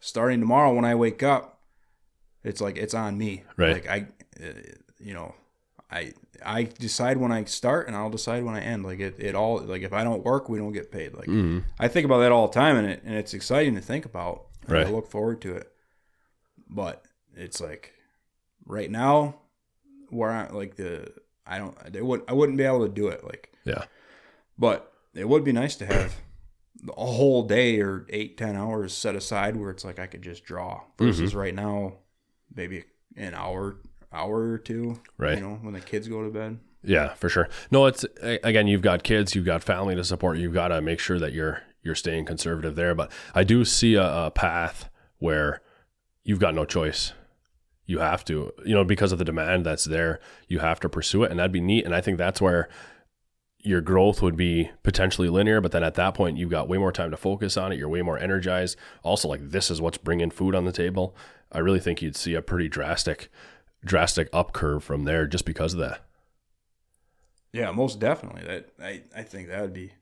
starting 0.00 0.40
tomorrow 0.40 0.74
when 0.74 0.84
I 0.84 0.94
wake 0.94 1.22
up, 1.22 1.60
it's 2.42 2.60
like 2.60 2.76
it's 2.76 2.94
on 2.94 3.18
me. 3.18 3.44
Right. 3.56 3.74
Like 3.74 3.88
I, 3.88 4.06
uh, 4.42 4.52
you 4.98 5.14
know, 5.14 5.34
I 5.90 6.14
I 6.44 6.64
decide 6.64 7.18
when 7.18 7.30
I 7.30 7.44
start 7.44 7.86
and 7.86 7.94
I'll 7.96 8.10
decide 8.10 8.42
when 8.44 8.54
I 8.54 8.60
end. 8.60 8.84
Like 8.84 9.00
it 9.00 9.16
it 9.18 9.34
all 9.34 9.58
like 9.60 9.82
if 9.82 9.92
I 9.92 10.04
don't 10.04 10.24
work, 10.24 10.48
we 10.48 10.58
don't 10.58 10.72
get 10.72 10.90
paid. 10.90 11.14
Like 11.14 11.28
Mm-hmm. 11.28 11.60
I 11.78 11.88
think 11.88 12.04
about 12.06 12.18
that 12.20 12.32
all 12.32 12.48
the 12.48 12.54
time, 12.54 12.76
and 12.76 12.86
it 12.88 13.02
and 13.04 13.14
it's 13.14 13.34
exciting 13.34 13.74
to 13.74 13.80
think 13.82 14.04
about. 14.04 14.46
and 14.62 14.72
Right. 14.72 14.86
I 14.86 14.90
look 14.90 15.08
forward 15.10 15.40
to 15.42 15.56
it, 15.56 15.70
but 16.68 17.04
it's 17.34 17.60
like 17.60 17.92
right 18.64 18.90
now 18.90 19.36
where 20.12 20.30
I 20.30 20.48
like 20.50 20.76
the 20.76 21.12
I 21.46 21.58
don't 21.58 21.76
I 21.84 22.00
would 22.00 22.22
I 22.28 22.32
wouldn't 22.34 22.58
be 22.58 22.64
able 22.64 22.86
to 22.86 22.92
do 22.92 23.08
it 23.08 23.24
like. 23.24 23.52
Yeah. 23.64 23.84
But 24.58 24.92
it 25.14 25.28
would 25.28 25.44
be 25.44 25.52
nice 25.52 25.76
to 25.76 25.86
have 25.86 26.14
a 26.96 27.04
whole 27.06 27.42
day 27.46 27.80
or 27.80 28.06
eight, 28.10 28.36
ten 28.36 28.56
hours 28.56 28.92
set 28.92 29.14
aside 29.16 29.56
where 29.56 29.70
it's 29.70 29.84
like 29.84 29.98
I 29.98 30.06
could 30.06 30.22
just 30.22 30.44
draw. 30.44 30.82
Versus 30.98 31.30
Mm-hmm. 31.30 31.38
right 31.38 31.54
now, 31.54 31.94
maybe 32.54 32.84
an 33.16 33.34
hour, 33.34 33.76
hour 34.12 34.50
or 34.52 34.58
two. 34.58 35.00
Right. 35.18 35.38
You 35.38 35.44
know, 35.44 35.54
when 35.62 35.74
the 35.74 35.80
kids 35.80 36.08
go 36.08 36.22
to 36.24 36.30
bed. 36.30 36.58
Yeah, 36.84 37.14
for 37.14 37.28
sure. 37.28 37.48
No, 37.70 37.86
it's 37.86 38.04
again, 38.22 38.66
you've 38.66 38.82
got 38.82 39.04
kids, 39.04 39.34
you've 39.34 39.44
got 39.46 39.62
family 39.62 39.94
to 39.94 40.02
support. 40.04 40.38
You've 40.38 40.54
got 40.54 40.68
to 40.68 40.80
make 40.80 40.98
sure 40.98 41.18
that 41.20 41.32
you're 41.32 41.62
you're 41.82 41.94
staying 41.94 42.24
conservative 42.24 42.74
there. 42.74 42.94
But 42.94 43.10
I 43.34 43.44
do 43.44 43.64
see 43.64 43.94
a, 43.94 44.26
a 44.26 44.30
path 44.32 44.88
where 45.18 45.62
you've 46.24 46.40
got 46.40 46.54
no 46.54 46.64
choice. 46.64 47.12
You 47.84 47.98
have 47.98 48.24
to, 48.26 48.52
you 48.64 48.74
know, 48.74 48.84
because 48.84 49.12
of 49.12 49.18
the 49.18 49.24
demand 49.24 49.66
that's 49.66 49.84
there, 49.84 50.20
you 50.48 50.60
have 50.60 50.80
to 50.80 50.88
pursue 50.88 51.24
it, 51.24 51.30
and 51.30 51.40
that'd 51.40 51.52
be 51.52 51.60
neat. 51.60 51.84
And 51.84 51.94
I 51.94 52.00
think 52.00 52.16
that's 52.16 52.40
where 52.40 52.68
your 53.58 53.80
growth 53.80 54.22
would 54.22 54.36
be 54.36 54.70
potentially 54.82 55.28
linear. 55.28 55.60
But 55.60 55.72
then 55.72 55.84
at 55.84 55.94
that 55.94 56.14
point, 56.14 56.36
you've 56.38 56.50
got 56.50 56.68
way 56.68 56.78
more 56.78 56.92
time 56.92 57.10
to 57.10 57.16
focus 57.16 57.56
on 57.56 57.72
it. 57.72 57.78
You're 57.78 57.88
way 57.88 58.02
more 58.02 58.18
energized. 58.18 58.76
Also, 59.02 59.28
like 59.28 59.50
this 59.50 59.70
is 59.70 59.80
what's 59.80 59.98
bringing 59.98 60.30
food 60.30 60.54
on 60.54 60.64
the 60.64 60.72
table. 60.72 61.14
I 61.50 61.58
really 61.58 61.80
think 61.80 62.02
you'd 62.02 62.16
see 62.16 62.34
a 62.34 62.42
pretty 62.42 62.68
drastic, 62.68 63.30
drastic 63.84 64.28
up 64.32 64.52
curve 64.52 64.82
from 64.82 65.04
there 65.04 65.26
just 65.26 65.44
because 65.44 65.74
of 65.74 65.80
that. 65.80 66.04
Yeah, 67.52 67.70
most 67.70 68.00
definitely. 68.00 68.42
That 68.42 68.70
I, 68.80 69.02
I 69.14 69.22
think 69.22 69.48
that 69.48 69.60
would 69.60 69.74
be 69.74 69.92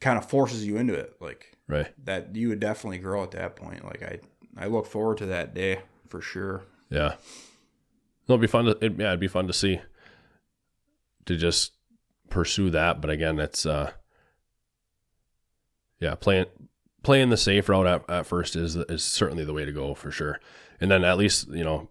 kind 0.00 0.18
of 0.18 0.28
forces 0.28 0.66
you 0.66 0.76
into 0.76 0.94
it. 0.94 1.16
Like 1.20 1.56
Right. 1.66 1.88
that, 2.04 2.36
you 2.36 2.48
would 2.50 2.60
definitely 2.60 2.98
grow 2.98 3.22
at 3.22 3.30
that 3.32 3.56
point. 3.56 3.84
Like 3.84 4.02
I, 4.02 4.20
I 4.56 4.66
look 4.66 4.86
forward 4.86 5.18
to 5.18 5.26
that 5.26 5.54
day 5.54 5.80
for 6.08 6.20
sure. 6.20 6.64
Yeah. 6.90 7.14
It'll 8.24 8.38
be 8.38 8.46
fun 8.46 8.66
to 8.66 8.78
it, 8.84 8.94
yeah, 8.98 9.08
it'd 9.08 9.20
be 9.20 9.28
fun 9.28 9.46
to 9.46 9.52
see 9.52 9.80
to 11.26 11.36
just 11.36 11.72
pursue 12.30 12.70
that, 12.70 13.00
but 13.00 13.10
again, 13.10 13.38
it's 13.38 13.64
uh 13.66 13.92
yeah, 16.00 16.14
playing 16.14 16.46
playing 17.02 17.30
the 17.30 17.36
safe 17.36 17.68
route 17.68 17.86
at, 17.86 18.10
at 18.10 18.26
first 18.26 18.56
is 18.56 18.76
is 18.76 19.02
certainly 19.02 19.44
the 19.44 19.52
way 19.52 19.64
to 19.64 19.72
go 19.72 19.94
for 19.94 20.10
sure. 20.10 20.40
And 20.80 20.90
then 20.90 21.04
at 21.04 21.18
least, 21.18 21.48
you 21.48 21.64
know, 21.64 21.88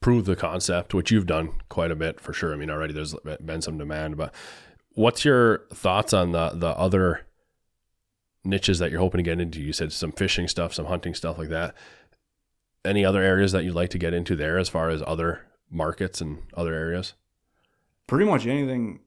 prove 0.00 0.24
the 0.24 0.36
concept, 0.36 0.92
which 0.92 1.10
you've 1.10 1.26
done 1.26 1.50
quite 1.68 1.90
a 1.90 1.96
bit 1.96 2.20
for 2.20 2.32
sure. 2.32 2.52
I 2.52 2.56
mean, 2.56 2.70
already 2.70 2.92
there's 2.92 3.14
been 3.44 3.62
some 3.62 3.78
demand, 3.78 4.16
but 4.16 4.34
what's 4.94 5.24
your 5.24 5.66
thoughts 5.72 6.12
on 6.12 6.32
the 6.32 6.50
the 6.50 6.68
other 6.68 7.26
niches 8.46 8.78
that 8.78 8.90
you're 8.90 9.00
hoping 9.00 9.18
to 9.18 9.22
get 9.22 9.40
into? 9.40 9.60
You 9.60 9.72
said 9.72 9.92
some 9.92 10.12
fishing 10.12 10.48
stuff, 10.48 10.72
some 10.72 10.86
hunting 10.86 11.14
stuff 11.14 11.38
like 11.38 11.48
that 11.50 11.74
any 12.86 13.04
other 13.04 13.22
areas 13.22 13.52
that 13.52 13.64
you'd 13.64 13.74
like 13.74 13.90
to 13.90 13.98
get 13.98 14.14
into 14.14 14.36
there 14.36 14.58
as 14.58 14.68
far 14.68 14.88
as 14.88 15.02
other 15.06 15.46
markets 15.70 16.20
and 16.20 16.42
other 16.54 16.72
areas? 16.72 17.14
Pretty 18.06 18.24
much 18.24 18.46
anything 18.46 19.00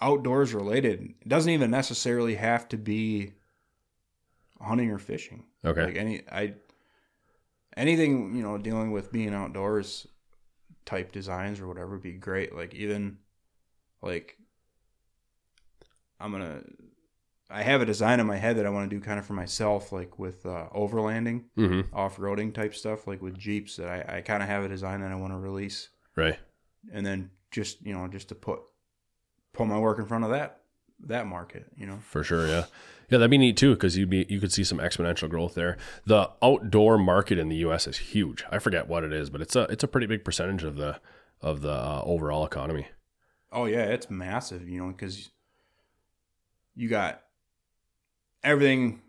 outdoors 0.00 0.54
related. 0.54 1.14
It 1.20 1.28
doesn't 1.28 1.50
even 1.50 1.70
necessarily 1.70 2.36
have 2.36 2.68
to 2.68 2.76
be 2.78 3.32
hunting 4.60 4.90
or 4.90 4.98
fishing. 4.98 5.44
Okay. 5.64 5.84
Like 5.84 5.96
any 5.96 6.22
I 6.30 6.54
anything, 7.76 8.34
you 8.34 8.42
know, 8.42 8.56
dealing 8.56 8.92
with 8.92 9.12
being 9.12 9.34
outdoors 9.34 10.06
type 10.86 11.12
designs 11.12 11.60
or 11.60 11.66
whatever 11.66 11.92
would 11.92 12.02
be 12.02 12.12
great. 12.12 12.54
Like 12.54 12.74
even 12.74 13.18
like 14.00 14.38
I'm 16.20 16.30
gonna 16.30 16.62
I 17.50 17.62
have 17.62 17.82
a 17.82 17.86
design 17.86 18.20
in 18.20 18.26
my 18.26 18.36
head 18.36 18.56
that 18.58 18.66
I 18.66 18.70
want 18.70 18.88
to 18.88 18.96
do 18.96 19.02
kind 19.02 19.18
of 19.18 19.26
for 19.26 19.32
myself, 19.32 19.90
like 19.92 20.18
with 20.18 20.46
uh, 20.46 20.68
overlanding, 20.74 21.44
Mm-hmm. 21.58 21.94
off 21.94 22.16
roading 22.18 22.54
type 22.54 22.74
stuff, 22.74 23.06
like 23.06 23.20
with 23.20 23.36
Jeeps. 23.36 23.76
That 23.76 23.88
I, 23.88 24.18
I 24.18 24.20
kind 24.20 24.42
of 24.42 24.48
have 24.48 24.62
a 24.64 24.68
design 24.68 25.00
that 25.00 25.10
I 25.10 25.16
want 25.16 25.32
to 25.32 25.38
release, 25.38 25.88
Right. 26.16 26.38
and 26.92 27.04
then 27.04 27.30
just 27.50 27.82
you 27.84 27.92
know 27.92 28.06
just 28.08 28.28
to 28.28 28.34
put 28.34 28.60
put 29.52 29.66
my 29.66 29.78
work 29.78 29.98
in 29.98 30.06
front 30.06 30.24
of 30.24 30.30
that 30.30 30.60
that 31.06 31.26
market, 31.26 31.66
you 31.76 31.86
know. 31.86 31.98
For 32.02 32.22
sure. 32.22 32.46
Yeah. 32.46 32.66
Yeah. 33.08 33.18
That'd 33.18 33.30
be 33.30 33.38
neat 33.38 33.56
too. 33.56 33.74
Cause 33.76 33.96
you'd 33.96 34.10
be, 34.10 34.26
you 34.28 34.38
could 34.38 34.52
see 34.52 34.62
some 34.64 34.76
exponential 34.78 35.28
growth 35.30 35.54
there. 35.54 35.78
The 36.04 36.30
outdoor 36.42 36.98
market 36.98 37.38
in 37.38 37.48
the 37.48 37.56
U 37.56 37.72
S 37.72 37.86
is 37.88 37.96
huge. 37.96 38.44
I 38.50 38.58
forget 38.58 38.86
what 38.86 39.02
it 39.02 39.10
is, 39.12 39.30
but 39.30 39.40
it's 39.40 39.56
a, 39.56 39.62
it's 39.62 39.82
a 39.82 39.88
pretty 39.88 40.06
big 40.06 40.24
percentage 40.26 40.62
of 40.62 40.76
the, 40.76 41.00
of 41.40 41.62
the 41.62 41.72
uh, 41.72 42.02
overall 42.04 42.44
economy. 42.44 42.86
Oh 43.50 43.64
yeah, 43.64 43.84
it's 43.86 44.10
massive, 44.10 44.68
you 44.68 44.84
know, 44.84 44.92
because 44.92 45.30
you 46.76 46.88
got 46.90 47.22
everything. 48.44 49.00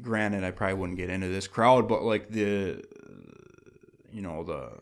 Granted, 0.00 0.44
I 0.44 0.52
probably 0.52 0.74
wouldn't 0.74 0.98
get 0.98 1.10
into 1.10 1.26
this 1.28 1.48
crowd, 1.48 1.88
but 1.88 2.02
like 2.02 2.30
the, 2.30 2.84
you 4.12 4.22
know, 4.22 4.44
the 4.44 4.78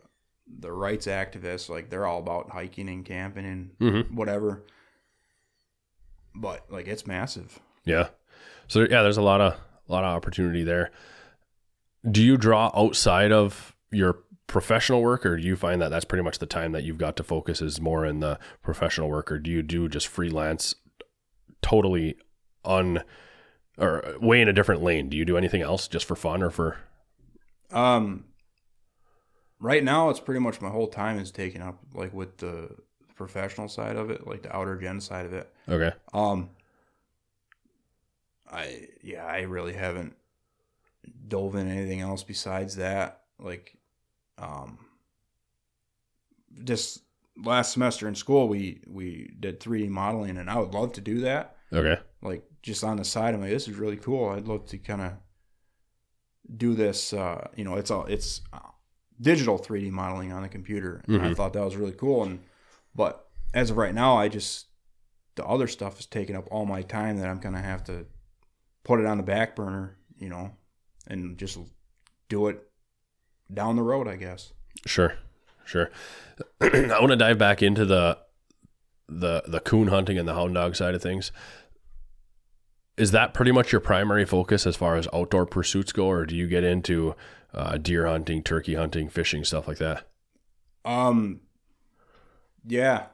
the 0.58 0.70
rights 0.72 1.06
activists, 1.06 1.68
like 1.70 1.88
they're 1.90 2.06
all 2.06 2.18
about 2.18 2.50
hiking 2.50 2.88
and 2.88 3.04
camping 3.04 3.46
and 3.46 3.70
Mm-hmm. 3.78 4.14
whatever. 4.16 4.62
But 6.34 6.70
like 6.70 6.86
it's 6.86 7.06
massive. 7.06 7.58
Yeah. 7.84 8.08
So 8.68 8.80
yeah, 8.82 9.02
there's 9.02 9.16
a 9.16 9.22
lot 9.22 9.40
of, 9.40 9.54
a 9.88 9.92
lot 9.92 10.04
of 10.04 10.14
opportunity 10.14 10.62
there. 10.64 10.90
Do 12.08 12.22
you 12.22 12.36
draw 12.36 12.70
outside 12.74 13.32
of 13.32 13.74
your 13.90 14.18
professional 14.46 15.00
work 15.02 15.24
or 15.24 15.36
do 15.36 15.42
you 15.46 15.56
find 15.56 15.80
that 15.80 15.90
that's 15.90 16.04
pretty 16.04 16.24
much 16.24 16.38
the 16.40 16.46
time 16.46 16.72
that 16.72 16.82
you've 16.82 16.98
got 16.98 17.16
to 17.16 17.22
focus 17.22 17.62
is 17.62 17.80
more 17.80 18.04
in 18.04 18.20
the 18.20 18.38
professional 18.62 19.08
work 19.08 19.30
or 19.30 19.38
do 19.38 19.50
you 19.50 19.62
do 19.62 19.88
just 19.88 20.08
freelance 20.08 20.74
totally 21.62 22.16
un 22.64 23.00
or 23.80 24.14
way 24.20 24.40
in 24.40 24.48
a 24.48 24.52
different 24.52 24.82
lane 24.82 25.08
do 25.08 25.16
you 25.16 25.24
do 25.24 25.36
anything 25.36 25.62
else 25.62 25.88
just 25.88 26.04
for 26.04 26.14
fun 26.14 26.42
or 26.42 26.50
for 26.50 26.76
Um, 27.72 28.24
right 29.60 29.82
now, 29.82 30.10
it's 30.10 30.20
pretty 30.20 30.40
much 30.40 30.60
my 30.60 30.70
whole 30.70 30.88
time 30.88 31.18
is 31.18 31.30
taken 31.30 31.62
up 31.62 31.78
like 31.94 32.12
with 32.12 32.38
the 32.38 32.70
professional 33.16 33.68
side 33.68 33.96
of 33.96 34.10
it, 34.10 34.26
like 34.26 34.42
the 34.42 34.54
outer 34.54 34.76
gen 34.76 35.00
side 35.00 35.26
of 35.26 35.32
it. 35.32 35.52
okay 35.68 35.92
Um, 36.12 36.50
I 38.50 38.88
yeah, 39.02 39.24
I 39.24 39.42
really 39.42 39.72
haven't 39.74 40.16
dove 41.28 41.54
in 41.54 41.68
anything 41.68 42.00
else 42.00 42.22
besides 42.22 42.76
that. 42.76 43.22
Like, 43.38 43.76
um, 44.38 44.78
just 46.64 47.02
last 47.42 47.72
semester 47.72 48.08
in 48.08 48.14
school, 48.14 48.48
we 48.48 48.80
we 48.86 49.34
did 49.38 49.60
three 49.60 49.82
D 49.82 49.88
modeling, 49.88 50.36
and 50.36 50.50
I 50.50 50.58
would 50.58 50.74
love 50.74 50.92
to 50.94 51.00
do 51.00 51.20
that. 51.20 51.56
okay 51.72 51.98
Like 52.22 52.42
just 52.62 52.84
on 52.84 52.96
the 52.96 53.04
side, 53.04 53.34
I'm 53.34 53.40
like, 53.40 53.50
this 53.50 53.68
is 53.68 53.76
really 53.76 53.96
cool. 53.96 54.30
I'd 54.30 54.46
love 54.48 54.66
to 54.66 54.78
kind 54.78 55.00
of 55.00 55.12
do 56.56 56.74
this. 56.74 57.12
Uh, 57.12 57.48
you 57.56 57.64
know, 57.64 57.76
it's 57.76 57.90
all 57.90 58.04
it's 58.06 58.42
uh, 58.52 58.58
digital 59.20 59.58
3D 59.58 59.90
modeling 59.90 60.32
on 60.32 60.42
the 60.42 60.48
computer, 60.48 61.02
and 61.06 61.22
I 61.22 61.28
Mhm. 61.30 61.36
thought 61.36 61.52
that 61.52 61.64
was 61.64 61.76
really 61.76 61.92
cool. 61.92 62.24
And 62.24 62.40
but 62.94 63.28
as 63.54 63.70
of 63.70 63.76
right 63.76 63.94
now, 63.94 64.16
I 64.16 64.28
just 64.28 64.66
the 65.36 65.44
other 65.46 65.68
stuff 65.68 65.98
is 66.00 66.06
taking 66.06 66.36
up 66.36 66.48
all 66.50 66.66
my 66.66 66.82
time 66.82 67.18
that 67.18 67.28
I'm 67.28 67.38
gonna 67.38 67.62
have 67.62 67.84
to 67.84 68.06
put 68.84 69.00
it 69.00 69.06
on 69.06 69.16
the 69.16 69.22
back 69.22 69.54
burner, 69.56 69.96
you 70.18 70.28
know, 70.28 70.52
and 71.06 71.38
just 71.38 71.58
do 72.28 72.48
it 72.48 72.60
down 73.52 73.76
the 73.76 73.82
road, 73.82 74.08
I 74.08 74.16
guess. 74.16 74.52
Sure, 74.86 75.14
sure. 75.64 75.90
I 76.60 76.98
want 77.00 77.10
to 77.10 77.16
dive 77.16 77.38
back 77.38 77.62
into 77.62 77.84
the 77.84 78.18
the 79.08 79.42
the 79.46 79.60
coon 79.60 79.88
hunting 79.88 80.18
and 80.18 80.26
the 80.28 80.34
hound 80.34 80.54
dog 80.54 80.76
side 80.76 80.94
of 80.94 81.02
things. 81.02 81.32
Is 83.00 83.12
that 83.12 83.32
pretty 83.32 83.50
much 83.50 83.72
your 83.72 83.80
primary 83.80 84.26
focus 84.26 84.66
as 84.66 84.76
far 84.76 84.96
as 84.96 85.08
outdoor 85.10 85.46
pursuits 85.46 85.90
go, 85.90 86.06
or 86.06 86.26
do 86.26 86.36
you 86.36 86.46
get 86.46 86.64
into 86.64 87.14
uh, 87.54 87.78
deer 87.78 88.06
hunting, 88.06 88.42
turkey 88.42 88.74
hunting, 88.74 89.08
fishing, 89.08 89.42
stuff 89.42 89.66
like 89.66 89.78
that? 89.78 90.06
Um, 90.84 91.40
yeah. 92.66 93.06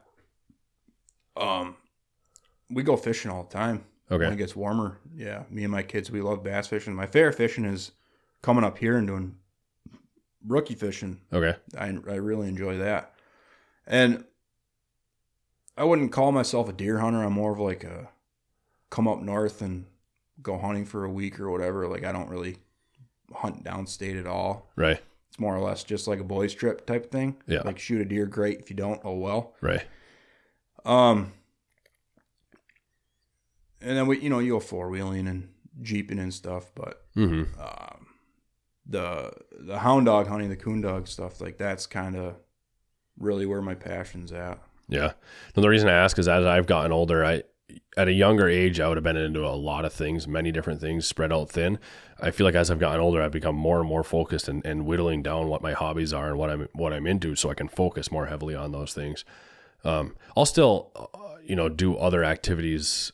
Um, 1.37 1.77
we 2.69 2.83
go 2.83 2.97
fishing 2.97 3.31
all 3.31 3.43
the 3.43 3.53
time. 3.53 3.85
Okay. 4.11 4.25
When 4.25 4.33
it 4.33 4.37
gets 4.37 4.57
warmer, 4.57 4.99
yeah. 5.15 5.43
Me 5.49 5.63
and 5.63 5.71
my 5.71 5.83
kids, 5.83 6.11
we 6.11 6.19
love 6.19 6.43
bass 6.43 6.67
fishing. 6.67 6.93
My 6.93 7.07
favorite 7.07 7.35
fishing 7.35 7.63
is 7.63 7.91
coming 8.41 8.65
up 8.65 8.77
here 8.77 8.97
and 8.97 9.07
doing 9.07 9.35
brookie 10.41 10.75
fishing. 10.75 11.21
okay, 11.31 11.55
I 11.77 11.85
I 12.09 12.15
really 12.15 12.49
enjoy 12.49 12.77
that. 12.79 13.13
And 13.85 14.25
I 15.77 15.85
wouldn't 15.85 16.11
call 16.11 16.33
myself 16.33 16.67
a 16.67 16.73
deer 16.73 16.99
hunter. 16.99 17.23
I'm 17.23 17.31
more 17.31 17.53
of 17.53 17.59
like 17.59 17.85
a 17.85 18.09
come 18.89 19.07
up 19.07 19.21
north 19.21 19.61
and 19.61 19.85
go 20.41 20.57
hunting 20.57 20.85
for 20.85 21.03
a 21.05 21.09
week 21.11 21.39
or 21.39 21.49
whatever. 21.51 21.87
Like 21.87 22.03
I 22.03 22.11
don't 22.11 22.29
really 22.29 22.57
hunt 23.33 23.63
downstate 23.63 24.19
at 24.19 24.25
all. 24.27 24.69
right, 24.75 25.01
It's 25.29 25.39
more 25.39 25.55
or 25.55 25.59
less 25.59 25.83
just 25.83 26.07
like 26.07 26.19
a 26.19 26.23
boys 26.23 26.53
trip 26.53 26.85
type 26.85 27.11
thing. 27.11 27.37
Yeah. 27.47 27.61
Like 27.65 27.79
shoot 27.79 27.99
a 28.01 28.05
deer, 28.05 28.25
great. 28.25 28.59
If 28.59 28.69
you 28.69 28.75
don't, 28.75 29.01
oh 29.03 29.15
well. 29.15 29.53
right, 29.61 29.83
Um, 30.85 31.33
and 33.81 33.95
then 33.97 34.07
we, 34.07 34.19
you 34.19 34.29
know, 34.29 34.39
you 34.39 34.53
go 34.53 34.59
four 34.59 34.89
wheeling 34.89 35.27
and 35.27 35.49
jeeping 35.81 36.19
and 36.19 36.33
stuff, 36.33 36.71
but 36.75 37.03
hmm 37.13 37.43
um, 37.59 38.07
the 38.85 39.31
the 39.59 39.79
hound 39.79 40.05
dog 40.05 40.27
hunting, 40.27 40.49
the 40.49 40.55
coon 40.55 40.81
dog 40.81 41.07
stuff, 41.07 41.41
like 41.41 41.57
that's 41.57 41.85
kind 41.85 42.15
of 42.15 42.35
really 43.19 43.45
where 43.45 43.61
my 43.61 43.75
passion's 43.75 44.31
at. 44.31 44.59
yeah. 44.87 45.11
And 45.55 45.63
the 45.63 45.69
reason 45.69 45.89
I 45.89 45.93
ask 45.93 46.17
is 46.19 46.27
as 46.27 46.45
I've 46.45 46.67
gotten 46.67 46.91
older, 46.91 47.25
I 47.25 47.43
at 47.97 48.07
a 48.07 48.13
younger 48.13 48.47
age, 48.47 48.79
I 48.79 48.87
would 48.87 48.97
have 48.97 49.03
been 49.03 49.17
into 49.17 49.45
a 49.45 49.49
lot 49.49 49.85
of 49.85 49.91
things, 49.91 50.27
many 50.27 50.51
different 50.51 50.79
things, 50.79 51.05
spread 51.05 51.33
out 51.33 51.49
thin. 51.49 51.79
I 52.19 52.31
feel 52.31 52.45
like 52.45 52.55
as 52.55 52.71
I've 52.71 52.79
gotten 52.79 53.01
older, 53.01 53.21
I've 53.21 53.31
become 53.31 53.55
more 53.55 53.79
and 53.79 53.89
more 53.89 54.03
focused 54.03 54.47
and, 54.47 54.65
and 54.65 54.85
whittling 54.85 55.23
down 55.23 55.47
what 55.47 55.61
my 55.61 55.73
hobbies 55.73 56.13
are 56.13 56.29
and 56.29 56.37
what 56.37 56.49
I'm 56.49 56.67
what 56.73 56.93
I'm 56.93 57.07
into, 57.07 57.35
so 57.35 57.49
I 57.49 57.55
can 57.55 57.67
focus 57.67 58.11
more 58.11 58.27
heavily 58.27 58.55
on 58.55 58.71
those 58.71 58.93
things. 58.93 59.25
Um, 59.83 60.15
I'll 60.35 60.45
still, 60.45 60.91
uh, 60.95 61.37
you 61.43 61.55
know, 61.55 61.69
do 61.69 61.97
other 61.97 62.23
activities 62.23 63.11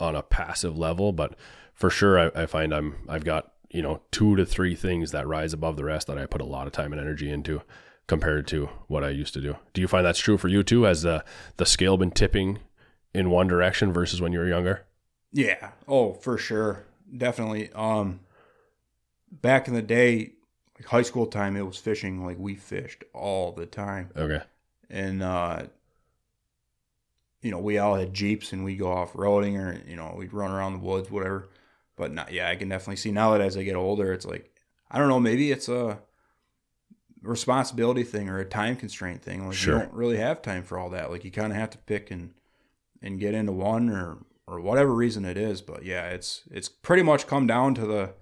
on 0.00 0.16
a 0.16 0.22
passive 0.22 0.76
level, 0.76 1.12
but 1.12 1.36
for 1.72 1.90
sure, 1.90 2.18
I, 2.18 2.42
I 2.42 2.46
find 2.46 2.74
I'm 2.74 2.96
I've 3.08 3.24
got 3.24 3.52
you 3.70 3.82
know 3.82 4.00
two 4.10 4.36
to 4.36 4.46
three 4.46 4.74
things 4.74 5.12
that 5.12 5.26
rise 5.26 5.52
above 5.52 5.76
the 5.76 5.84
rest 5.84 6.06
that 6.06 6.18
I 6.18 6.26
put 6.26 6.40
a 6.40 6.46
lot 6.46 6.66
of 6.66 6.72
time 6.72 6.92
and 6.92 7.00
energy 7.00 7.30
into 7.30 7.62
compared 8.06 8.46
to 8.46 8.68
what 8.86 9.04
I 9.04 9.10
used 9.10 9.34
to 9.34 9.40
do. 9.40 9.56
Do 9.72 9.80
you 9.80 9.88
find 9.88 10.04
that's 10.04 10.18
true 10.18 10.38
for 10.38 10.48
you 10.48 10.62
too? 10.62 10.82
Has 10.82 11.02
the 11.02 11.24
the 11.58 11.66
scale 11.66 11.96
been 11.96 12.10
tipping 12.10 12.58
in 13.14 13.30
one 13.30 13.46
direction 13.46 13.92
versus 13.92 14.20
when 14.20 14.32
you 14.32 14.38
were 14.40 14.48
younger? 14.48 14.84
Yeah. 15.32 15.70
Oh, 15.88 16.12
for 16.14 16.36
sure, 16.38 16.84
definitely. 17.16 17.70
Um, 17.72 18.20
back 19.30 19.68
in 19.68 19.74
the 19.74 19.82
day, 19.82 20.32
like 20.78 20.86
high 20.88 21.02
school 21.02 21.26
time, 21.26 21.56
it 21.56 21.62
was 21.66 21.78
fishing. 21.78 22.24
Like 22.24 22.38
we 22.38 22.54
fished 22.54 23.04
all 23.12 23.52
the 23.52 23.66
time, 23.66 24.10
Okay. 24.16 24.42
and 24.90 25.22
uh, 25.22 25.64
you 27.42 27.50
know, 27.50 27.58
we 27.58 27.78
all 27.78 27.94
had 27.94 28.14
jeeps 28.14 28.52
and 28.52 28.64
we 28.64 28.74
go 28.76 28.90
off 28.90 29.12
roading 29.12 29.58
or 29.58 29.80
you 29.88 29.96
know, 29.96 30.14
we'd 30.16 30.32
run 30.32 30.50
around 30.50 30.72
the 30.74 30.78
woods, 30.78 31.10
whatever. 31.10 31.48
But 31.96 32.12
not, 32.12 32.32
yeah, 32.32 32.48
I 32.48 32.56
can 32.56 32.68
definitely 32.68 32.96
see 32.96 33.12
now 33.12 33.32
that 33.32 33.40
as 33.40 33.56
I 33.56 33.62
get 33.62 33.76
older, 33.76 34.12
it's 34.12 34.26
like 34.26 34.50
I 34.90 34.98
don't 34.98 35.08
know, 35.08 35.20
maybe 35.20 35.52
it's 35.52 35.68
a 35.68 35.98
responsibility 37.22 38.02
thing 38.02 38.28
or 38.28 38.38
a 38.38 38.44
time 38.44 38.76
constraint 38.76 39.22
thing. 39.22 39.46
Like 39.46 39.56
Sure. 39.56 39.74
you 39.74 39.80
don't 39.80 39.92
really 39.94 40.16
have 40.18 40.42
time 40.42 40.62
for 40.62 40.78
all 40.78 40.90
that. 40.90 41.10
Like 41.10 41.24
you 41.24 41.30
kind 41.30 41.52
of 41.52 41.58
have 41.58 41.70
to 41.70 41.78
pick 41.78 42.10
and 42.10 42.34
and 43.04 43.20
get 43.20 43.34
into 43.34 43.52
one 43.52 43.90
or 43.90 44.16
or 44.46 44.60
whatever 44.60 44.92
reason 44.92 45.24
it 45.24 45.36
is. 45.36 45.62
But 45.62 45.84
yeah, 45.84 46.08
it's 46.08 46.42
it's 46.50 46.68
pretty 46.68 47.02
much 47.02 47.28
come 47.28 47.46
down 47.46 47.74
to 47.76 47.86
the 47.86 48.14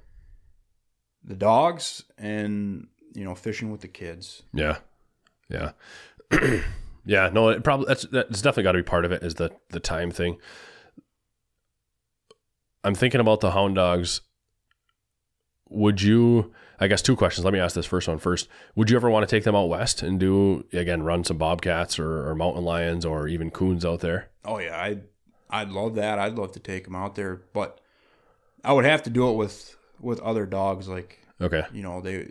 the 1.24 1.36
dogs 1.36 2.02
and 2.18 2.88
you 3.14 3.24
know 3.24 3.34
fishing 3.34 3.70
with 3.70 3.80
the 3.80 3.88
kids. 3.88 4.42
Yeah, 4.52 4.78
yeah, 5.48 5.72
yeah. 7.06 7.30
No, 7.32 7.48
it 7.48 7.64
probably 7.64 7.86
that's 7.86 8.02
that's 8.10 8.42
definitely 8.42 8.64
got 8.64 8.72
to 8.72 8.78
be 8.78 8.82
part 8.82 9.04
of 9.06 9.12
it. 9.12 9.22
Is 9.22 9.36
the 9.36 9.52
the 9.70 9.80
time 9.80 10.10
thing. 10.10 10.36
I'm 12.84 12.96
thinking 12.96 13.20
about 13.20 13.40
the 13.40 13.52
hound 13.52 13.76
dogs. 13.76 14.20
Would 15.68 16.02
you? 16.02 16.52
I 16.80 16.88
guess 16.88 17.02
two 17.02 17.14
questions. 17.16 17.44
Let 17.44 17.52
me 17.54 17.60
ask 17.60 17.74
this 17.74 17.86
first 17.86 18.08
one 18.08 18.18
first. 18.18 18.48
Would 18.74 18.90
you 18.90 18.96
ever 18.96 19.08
want 19.10 19.28
to 19.28 19.36
take 19.36 19.44
them 19.44 19.54
out 19.54 19.68
west 19.68 20.02
and 20.02 20.18
do 20.18 20.64
again 20.72 21.02
run 21.02 21.22
some 21.24 21.38
bobcats 21.38 21.98
or, 21.98 22.28
or 22.28 22.34
mountain 22.34 22.64
lions 22.64 23.04
or 23.04 23.28
even 23.28 23.50
coons 23.50 23.84
out 23.84 24.00
there? 24.00 24.30
Oh 24.44 24.58
yeah, 24.58 24.76
I 24.76 24.86
I'd, 24.86 25.02
I'd 25.50 25.68
love 25.70 25.94
that. 25.96 26.18
I'd 26.18 26.34
love 26.34 26.52
to 26.52 26.60
take 26.60 26.84
them 26.84 26.96
out 26.96 27.14
there, 27.14 27.42
but 27.52 27.80
I 28.64 28.72
would 28.72 28.84
have 28.84 29.02
to 29.04 29.10
do 29.10 29.28
it 29.30 29.34
with 29.34 29.76
with 30.00 30.18
other 30.20 30.46
dogs. 30.46 30.88
Like 30.88 31.18
Okay. 31.40 31.62
you 31.72 31.82
know 31.82 32.00
they 32.00 32.30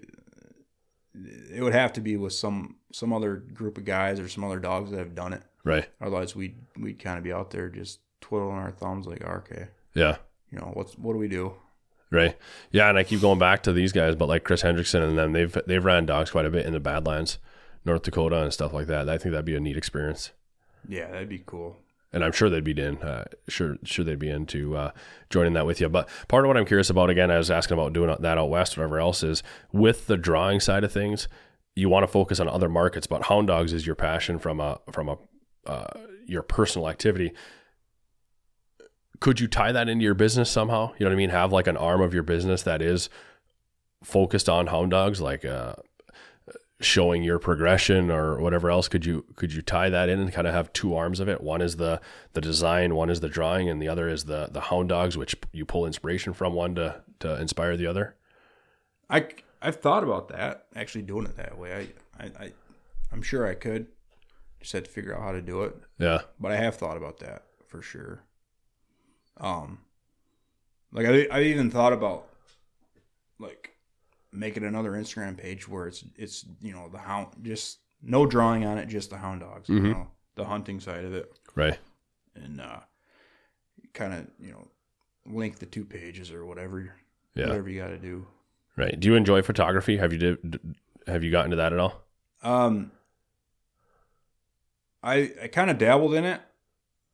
it 1.53 1.61
would 1.61 1.73
have 1.73 1.93
to 1.93 2.01
be 2.01 2.15
with 2.17 2.33
some 2.33 2.77
some 2.93 3.13
other 3.13 3.35
group 3.35 3.77
of 3.77 3.85
guys 3.85 4.19
or 4.19 4.27
some 4.27 4.43
other 4.43 4.59
dogs 4.59 4.91
that 4.91 4.97
have 4.99 5.15
done 5.15 5.33
it. 5.33 5.43
Right. 5.63 5.87
Otherwise, 6.01 6.35
we'd 6.35 6.55
we'd 6.77 6.99
kind 6.99 7.17
of 7.17 7.23
be 7.23 7.31
out 7.33 7.51
there 7.51 7.69
just 7.69 7.99
twiddling 8.21 8.55
our 8.57 8.71
thumbs 8.71 9.05
like, 9.07 9.23
okay, 9.23 9.67
Yeah. 9.93 10.17
you 10.51 10.57
know 10.57 10.71
what's 10.73 10.97
what 10.97 11.13
do 11.13 11.19
we 11.19 11.27
do? 11.27 11.53
Right. 12.11 12.37
Yeah, 12.71 12.89
and 12.89 12.97
I 12.97 13.03
keep 13.03 13.21
going 13.21 13.39
back 13.39 13.63
to 13.63 13.71
these 13.73 13.93
guys, 13.93 14.15
but 14.15 14.27
like 14.27 14.43
Chris 14.43 14.63
Hendrickson 14.63 15.01
and 15.07 15.17
them, 15.17 15.31
they've 15.31 15.57
they've 15.65 15.83
ran 15.83 16.05
dogs 16.05 16.29
quite 16.31 16.45
a 16.45 16.49
bit 16.49 16.65
in 16.65 16.73
the 16.73 16.79
Badlands, 16.81 17.39
North 17.85 18.03
Dakota, 18.03 18.41
and 18.43 18.51
stuff 18.51 18.73
like 18.73 18.87
that. 18.87 19.07
I 19.09 19.17
think 19.17 19.31
that'd 19.31 19.45
be 19.45 19.55
a 19.55 19.61
neat 19.61 19.77
experience. 19.77 20.31
Yeah, 20.87 21.09
that'd 21.09 21.29
be 21.29 21.41
cool. 21.45 21.77
and 22.11 22.23
I'm 22.25 22.33
sure 22.33 22.49
they'd 22.49 22.63
be 22.65 22.77
in. 22.79 22.97
Uh, 22.97 23.25
sure, 23.47 23.77
sure 23.85 24.03
they'd 24.03 24.19
be 24.19 24.29
into 24.29 24.75
uh, 24.75 24.91
joining 25.29 25.53
that 25.53 25.65
with 25.65 25.79
you. 25.79 25.87
But 25.87 26.09
part 26.27 26.43
of 26.43 26.49
what 26.49 26.57
I'm 26.57 26.65
curious 26.65 26.89
about, 26.89 27.09
again, 27.09 27.31
I 27.31 27.37
was 27.37 27.49
asking 27.49 27.77
about 27.77 27.93
doing 27.93 28.13
that 28.19 28.37
out 28.37 28.49
west, 28.49 28.77
whatever 28.77 28.99
else 28.99 29.23
is 29.23 29.41
with 29.71 30.07
the 30.07 30.17
drawing 30.17 30.59
side 30.59 30.83
of 30.83 30.91
things. 30.91 31.29
You 31.75 31.87
want 31.87 32.03
to 32.03 32.07
focus 32.07 32.41
on 32.41 32.49
other 32.49 32.67
markets, 32.67 33.07
but 33.07 33.23
hound 33.27 33.47
dogs 33.47 33.71
is 33.71 33.85
your 33.87 33.95
passion 33.95 34.37
from 34.37 34.59
a 34.59 34.81
from 34.91 35.07
a 35.07 35.17
uh, 35.65 35.87
your 36.25 36.41
personal 36.41 36.89
activity. 36.89 37.31
Could 39.21 39.39
you 39.39 39.47
tie 39.47 39.71
that 39.71 39.87
into 39.87 40.03
your 40.03 40.13
business 40.13 40.51
somehow? 40.51 40.91
You 40.97 41.05
know 41.05 41.11
what 41.11 41.15
I 41.15 41.17
mean? 41.17 41.29
Have 41.29 41.53
like 41.53 41.67
an 41.67 41.77
arm 41.77 42.01
of 42.01 42.13
your 42.13 42.23
business 42.23 42.63
that 42.63 42.81
is 42.81 43.09
focused 44.03 44.49
on 44.49 44.67
hound 44.67 44.91
dogs, 44.91 45.21
like 45.21 45.45
uh, 45.45 45.75
showing 46.81 47.23
your 47.23 47.39
progression 47.39 48.11
or 48.11 48.39
whatever 48.39 48.69
else 48.69 48.87
could 48.87 49.05
you 49.05 49.23
could 49.35 49.53
you 49.53 49.61
tie 49.61 49.89
that 49.89 50.09
in 50.09 50.19
and 50.19 50.33
kind 50.33 50.47
of 50.47 50.53
have 50.53 50.73
two 50.73 50.95
arms 50.95 51.19
of 51.19 51.29
it 51.29 51.41
one 51.41 51.61
is 51.61 51.75
the 51.75 52.01
the 52.33 52.41
design 52.41 52.95
one 52.95 53.09
is 53.09 53.19
the 53.19 53.29
drawing 53.29 53.69
and 53.69 53.81
the 53.81 53.87
other 53.87 54.09
is 54.09 54.25
the 54.25 54.49
the 54.51 54.61
hound 54.61 54.89
dogs 54.89 55.15
which 55.17 55.35
you 55.51 55.63
pull 55.63 55.85
inspiration 55.85 56.33
from 56.33 56.53
one 56.53 56.73
to 56.73 57.01
to 57.19 57.39
inspire 57.39 57.77
the 57.77 57.85
other 57.85 58.15
I 59.09 59.27
I've 59.61 59.75
thought 59.75 60.03
about 60.03 60.29
that 60.29 60.65
actually 60.75 61.03
doing 61.03 61.25
it 61.25 61.37
that 61.37 61.57
way. 61.57 61.87
I 62.19 62.23
I, 62.23 62.45
I 62.45 62.51
I'm 63.11 63.21
sure 63.21 63.45
I 63.45 63.53
could. 63.53 63.87
Just 64.59 64.73
had 64.73 64.85
to 64.85 64.91
figure 64.91 65.15
out 65.15 65.21
how 65.21 65.31
to 65.31 65.41
do 65.41 65.63
it. 65.63 65.75
yeah 65.99 66.21
but 66.39 66.51
I 66.51 66.55
have 66.55 66.75
thought 66.75 66.97
about 66.97 67.19
that 67.19 67.43
for 67.67 67.81
sure. 67.81 68.23
Um, 69.39 69.79
like 70.91 71.05
I, 71.05 71.27
I 71.31 71.41
even 71.43 71.71
thought 71.71 71.93
about 71.93 72.27
like 73.39 73.75
making 74.31 74.63
another 74.63 74.91
Instagram 74.91 75.37
page 75.37 75.67
where 75.67 75.87
it's 75.87 76.03
it's 76.15 76.45
you 76.61 76.73
know 76.73 76.89
the 76.89 76.97
hound 76.97 77.27
just 77.41 77.79
no 78.01 78.25
drawing 78.25 78.65
on 78.65 78.77
it, 78.77 78.87
just 78.87 79.09
the 79.09 79.17
hound 79.17 79.41
dogs, 79.41 79.69
you 79.69 79.79
know, 79.79 80.07
the 80.35 80.45
hunting 80.45 80.79
side 80.79 81.05
of 81.05 81.13
it, 81.13 81.31
right. 81.55 81.77
And 82.35 82.61
uh, 82.61 82.79
kind 83.93 84.13
of 84.13 84.27
you 84.39 84.51
know 84.51 84.67
link 85.25 85.59
the 85.59 85.65
two 85.65 85.85
pages 85.85 86.31
or 86.31 86.45
whatever, 86.45 86.95
yeah. 87.35 87.47
whatever 87.47 87.69
you 87.69 87.79
got 87.79 87.89
to 87.89 87.97
do. 87.97 88.25
right. 88.75 88.99
Do 88.99 89.07
you 89.07 89.15
enjoy 89.15 89.41
photography? 89.41 89.97
Have 89.97 90.13
you 90.13 90.19
did 90.19 90.75
have 91.07 91.23
you 91.23 91.31
gotten 91.31 91.51
to 91.51 91.57
that 91.57 91.73
at 91.73 91.79
all? 91.79 92.01
Um, 92.43 92.91
I 95.03 95.31
I 95.43 95.47
kind 95.47 95.69
of 95.69 95.77
dabbled 95.77 96.13
in 96.13 96.25
it, 96.25 96.41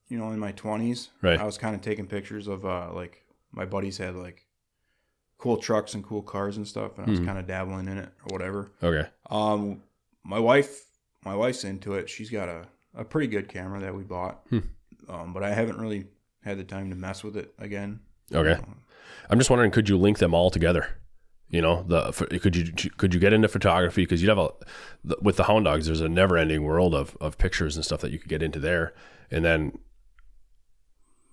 you 0.10 0.18
know, 0.18 0.32
in 0.32 0.40
my 0.40 0.52
twenties. 0.54 1.10
Right. 1.22 1.40
I 1.40 1.44
was 1.44 1.58
kind 1.58 1.76
of 1.76 1.82
taking 1.82 2.08
pictures 2.08 2.48
of 2.48 2.66
uh 2.66 2.92
like 2.94 3.24
my 3.52 3.66
buddies 3.66 3.98
had 3.98 4.16
like 4.16 4.46
cool 5.38 5.58
trucks 5.58 5.94
and 5.94 6.04
cool 6.04 6.22
cars 6.24 6.58
and 6.58 6.68
stuff, 6.68 6.98
and 6.98 7.08
I 7.08 7.10
was 7.12 7.20
Mhm. 7.20 7.26
kind 7.26 7.38
of 7.40 7.46
dabbling 7.48 7.88
in 7.88 7.98
it 7.98 8.10
or 8.24 8.28
whatever. 8.38 8.72
okay 8.82 9.08
Um, 9.30 9.84
my 10.24 10.40
wife, 10.40 10.86
my 11.24 11.36
wife's 11.36 11.64
into 11.64 11.94
it. 11.94 12.10
She's 12.10 12.30
got 12.30 12.50
a 12.50 12.68
a 12.96 13.04
pretty 13.06 13.28
good 13.28 13.48
camera 13.48 13.80
that 13.82 13.94
we 13.94 14.02
bought. 14.04 14.42
Hmm. 14.50 14.60
Um, 15.08 15.34
but 15.34 15.44
I 15.44 15.54
haven't 15.54 15.78
really 15.80 16.08
had 16.44 16.58
the 16.58 16.64
time 16.64 16.90
to 16.90 16.96
mess 16.96 17.24
with 17.24 17.38
it 17.38 17.54
again. 17.60 18.00
okay 18.34 18.54
Um, 18.54 18.82
i'm 19.30 19.38
just 19.38 19.50
wondering 19.50 19.72
could 19.72 19.88
you 19.90 19.98
link 19.98 20.18
them 20.20 20.34
all 20.34 20.50
together 20.50 20.98
you 21.50 21.62
know 21.62 21.84
the 21.84 22.12
could 22.42 22.56
you 22.56 22.90
could 22.98 23.14
you 23.14 23.20
get 23.20 23.32
into 23.34 23.48
photography 23.48 24.04
because 24.04 24.22
you'd 24.22 24.30
have 24.30 24.38
a 24.38 24.50
with 25.22 25.36
the 25.38 25.44
hound 25.46 25.66
dogs 25.66 25.86
there's 25.86 26.02
a 26.02 26.10
never 26.10 26.38
ending 26.38 26.64
world 26.64 26.94
of 26.96 27.16
of 27.22 27.38
pictures 27.38 27.76
and 27.78 27.86
stuff 27.86 28.02
that 28.02 28.12
you 28.12 28.20
could 28.20 28.30
get 28.30 28.42
into 28.42 28.60
there 28.60 28.94
and 29.32 29.44
then 29.46 29.78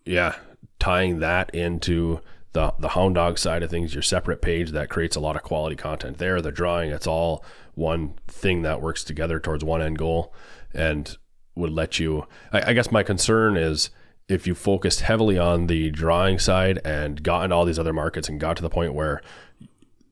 yeah 0.05 0.37
tying 0.79 1.21
that 1.21 1.55
into 1.55 2.21
the 2.53 2.73
the 2.79 2.89
hound 2.89 3.15
dog 3.15 3.39
side 3.39 3.63
of 3.63 3.71
things 3.71 3.95
your 3.95 4.03
separate 4.03 4.43
page 4.43 4.71
that 4.71 4.89
creates 4.89 5.17
a 5.17 5.21
lot 5.21 5.37
of 5.37 5.43
quality 5.43 5.77
content 5.77 6.19
there 6.19 6.41
the 6.41 6.53
drawing 6.53 6.91
it's 6.91 7.07
all 7.07 7.45
one 7.75 8.15
thing 8.29 8.63
that 8.63 8.81
works 8.81 9.03
together 9.05 9.39
towards 9.41 9.65
one 9.65 9.83
end 9.83 9.99
goal 9.99 10.33
and 10.73 11.17
would 11.55 11.71
let 11.71 11.99
you 11.99 12.27
I, 12.53 12.71
I 12.71 12.73
guess 12.73 12.91
my 12.91 13.03
concern 13.03 13.57
is 13.57 13.91
if 14.29 14.47
you 14.47 14.55
focused 14.55 15.01
heavily 15.01 15.39
on 15.39 15.67
the 15.67 15.91
drawing 15.91 16.39
side 16.39 16.81
and 16.85 17.23
got 17.23 17.45
into 17.45 17.57
all 17.57 17.65
these 17.65 17.79
other 17.79 17.93
markets 17.93 18.29
and 18.29 18.41
got 18.41 18.57
to 18.57 18.63
the 18.63 18.71
point 18.71 18.95
where 18.95 19.21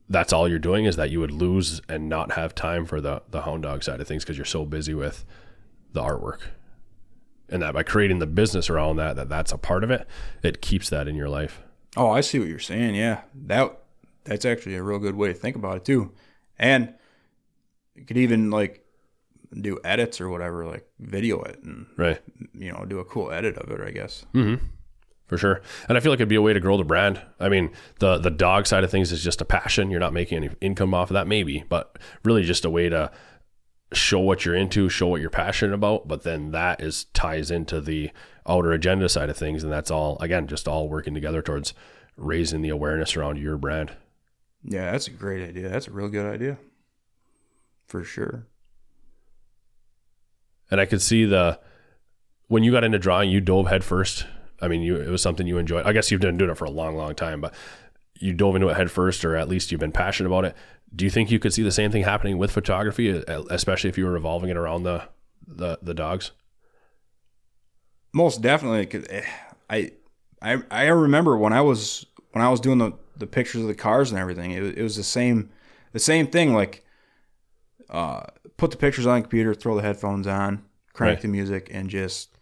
that's 0.08 0.32
all 0.32 0.48
you're 0.48 0.58
doing 0.58 0.84
is 0.84 0.96
that 0.96 1.10
you 1.10 1.20
would 1.20 1.30
lose 1.30 1.80
and 1.88 2.08
not 2.08 2.32
have 2.32 2.54
time 2.54 2.84
for 2.84 3.00
the 3.00 3.22
the 3.30 3.42
hound 3.42 3.62
dog 3.62 3.82
side 3.82 4.00
of 4.00 4.06
things 4.06 4.24
because 4.24 4.36
you're 4.36 4.44
so 4.44 4.64
busy 4.64 4.94
with 4.94 5.24
the 5.92 6.02
artwork 6.02 6.40
and 7.52 7.62
that 7.62 7.74
by 7.74 7.82
creating 7.82 8.18
the 8.18 8.26
business 8.26 8.68
around 8.68 8.96
that 8.96 9.14
that 9.16 9.28
that's 9.28 9.52
a 9.52 9.58
part 9.58 9.84
of 9.84 9.90
it 9.90 10.06
it 10.42 10.60
keeps 10.60 10.88
that 10.90 11.06
in 11.06 11.14
your 11.14 11.28
life 11.28 11.60
Oh, 11.96 12.10
I 12.10 12.22
see 12.22 12.38
what 12.38 12.48
you're 12.48 12.58
saying. 12.58 12.94
Yeah, 12.94 13.22
that 13.46 13.78
that's 14.24 14.44
actually 14.44 14.76
a 14.76 14.82
real 14.82 14.98
good 14.98 15.14
way 15.14 15.28
to 15.28 15.34
think 15.34 15.56
about 15.56 15.76
it 15.76 15.84
too. 15.84 16.12
And 16.58 16.94
you 17.94 18.04
could 18.04 18.16
even 18.16 18.50
like 18.50 18.84
do 19.52 19.78
edits 19.84 20.20
or 20.20 20.30
whatever, 20.30 20.64
like 20.64 20.88
video 20.98 21.42
it 21.42 21.62
and 21.62 21.86
right 21.96 22.20
you 22.54 22.72
know 22.72 22.84
do 22.86 22.98
a 22.98 23.04
cool 23.04 23.30
edit 23.30 23.56
of 23.58 23.70
it. 23.70 23.86
I 23.86 23.90
guess. 23.90 24.24
Mm-hmm. 24.34 24.64
For 25.26 25.38
sure 25.38 25.62
and 25.88 25.96
i 25.96 26.00
feel 26.00 26.12
like 26.12 26.18
it'd 26.18 26.28
be 26.28 26.34
a 26.34 26.42
way 26.42 26.52
to 26.52 26.60
grow 26.60 26.76
the 26.76 26.84
brand 26.84 27.18
i 27.40 27.48
mean 27.48 27.70
the 28.00 28.18
the 28.18 28.30
dog 28.30 28.66
side 28.66 28.84
of 28.84 28.90
things 28.90 29.12
is 29.12 29.24
just 29.24 29.40
a 29.40 29.46
passion 29.46 29.90
you're 29.90 29.98
not 29.98 30.12
making 30.12 30.36
any 30.44 30.50
income 30.60 30.92
off 30.92 31.08
of 31.08 31.14
that 31.14 31.26
maybe 31.26 31.64
but 31.70 31.98
really 32.22 32.42
just 32.42 32.66
a 32.66 32.70
way 32.70 32.90
to 32.90 33.10
show 33.96 34.18
what 34.18 34.44
you're 34.44 34.54
into 34.54 34.88
show 34.88 35.06
what 35.06 35.20
you're 35.20 35.30
passionate 35.30 35.74
about 35.74 36.06
but 36.08 36.22
then 36.22 36.50
that 36.50 36.80
is 36.80 37.04
ties 37.14 37.50
into 37.50 37.80
the 37.80 38.10
outer 38.46 38.72
agenda 38.72 39.08
side 39.08 39.30
of 39.30 39.36
things 39.36 39.62
and 39.62 39.72
that's 39.72 39.90
all 39.90 40.16
again 40.20 40.46
just 40.46 40.66
all 40.66 40.88
working 40.88 41.14
together 41.14 41.42
towards 41.42 41.74
raising 42.16 42.62
the 42.62 42.68
awareness 42.68 43.16
around 43.16 43.38
your 43.38 43.56
brand 43.56 43.92
Yeah, 44.64 44.92
that's 44.92 45.08
a 45.08 45.10
great 45.10 45.42
idea. 45.48 45.68
That's 45.68 45.88
a 45.88 45.90
real 45.90 46.08
good 46.08 46.26
idea. 46.26 46.58
For 47.86 48.04
sure. 48.04 48.46
and 50.70 50.80
I 50.80 50.86
could 50.86 51.02
see 51.02 51.24
the 51.24 51.58
when 52.48 52.62
you 52.62 52.72
got 52.72 52.84
into 52.84 52.98
drawing, 52.98 53.30
you 53.30 53.40
dove 53.40 53.66
head 53.68 53.84
first. 53.84 54.26
I 54.60 54.68
mean, 54.68 54.82
you 54.82 54.96
it 54.96 55.08
was 55.08 55.22
something 55.22 55.46
you 55.46 55.58
enjoyed. 55.58 55.86
I 55.86 55.92
guess 55.92 56.10
you've 56.10 56.20
been 56.20 56.36
doing 56.36 56.50
it 56.50 56.56
for 56.58 56.64
a 56.64 56.70
long, 56.70 56.96
long 56.96 57.14
time, 57.14 57.40
but 57.40 57.54
you 58.20 58.32
dove 58.32 58.54
into 58.54 58.68
it 58.68 58.76
head 58.76 58.90
first, 58.90 59.24
or 59.24 59.36
at 59.36 59.48
least 59.48 59.70
you've 59.72 59.80
been 59.80 59.92
passionate 59.92 60.28
about 60.28 60.44
it. 60.44 60.56
Do 60.94 61.04
you 61.04 61.10
think 61.10 61.30
you 61.30 61.38
could 61.38 61.54
see 61.54 61.62
the 61.62 61.72
same 61.72 61.90
thing 61.90 62.02
happening 62.04 62.36
with 62.38 62.50
photography, 62.50 63.08
especially 63.08 63.88
if 63.90 63.96
you 63.96 64.04
were 64.04 64.12
revolving 64.12 64.50
it 64.50 64.56
around 64.56 64.82
the 64.82 65.04
the, 65.46 65.78
the 65.82 65.94
dogs? 65.94 66.32
Most 68.12 68.42
definitely. 68.42 68.86
'cause, 68.86 69.06
eh, 69.08 69.24
I 69.70 69.92
I 70.42 70.62
I 70.70 70.86
remember 70.88 71.36
when 71.36 71.52
I 71.52 71.60
was 71.62 72.06
when 72.32 72.44
I 72.44 72.48
was 72.50 72.60
doing 72.60 72.78
the 72.78 72.92
the 73.16 73.26
pictures 73.26 73.62
of 73.62 73.68
the 73.68 73.74
cars 73.74 74.10
and 74.10 74.18
everything. 74.20 74.52
It, 74.52 74.60
was- 74.60 74.72
it 74.74 74.82
was 74.82 74.96
the 74.96 75.02
same 75.02 75.50
the 75.92 75.98
same 75.98 76.26
thing. 76.26 76.54
Like, 76.54 76.84
uh, 77.90 78.22
put 78.56 78.70
the 78.70 78.76
pictures 78.76 79.06
on 79.06 79.16
the 79.16 79.20
computer, 79.22 79.54
throw 79.54 79.76
the 79.76 79.82
headphones 79.82 80.26
on, 80.26 80.62
crank 80.92 81.16
Right. 81.16 81.22
the 81.22 81.28
music, 81.28 81.68
and 81.72 81.88
just 81.88 82.36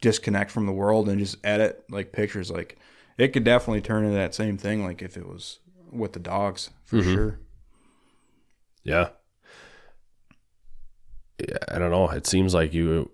disconnect 0.00 0.50
from 0.50 0.66
the 0.66 0.72
world 0.72 1.08
and 1.08 1.18
just 1.18 1.36
edit 1.44 1.84
like 1.90 2.12
pictures. 2.12 2.50
Like, 2.50 2.78
it 3.18 3.28
could 3.28 3.44
definitely 3.44 3.80
turn 3.82 4.04
into 4.04 4.16
that 4.16 4.34
same 4.34 4.56
thing. 4.56 4.84
Like 4.84 5.02
if 5.02 5.16
it 5.18 5.26
was 5.26 5.58
with 5.92 6.12
the 6.14 6.18
dogs 6.20 6.70
for 6.84 7.02
sure. 7.02 7.38
Yeah. 8.82 9.10
I 11.68 11.78
don't 11.78 11.90
know. 11.90 12.08
It 12.10 12.26
seems 12.26 12.54
like 12.54 12.72
you. 12.72 13.10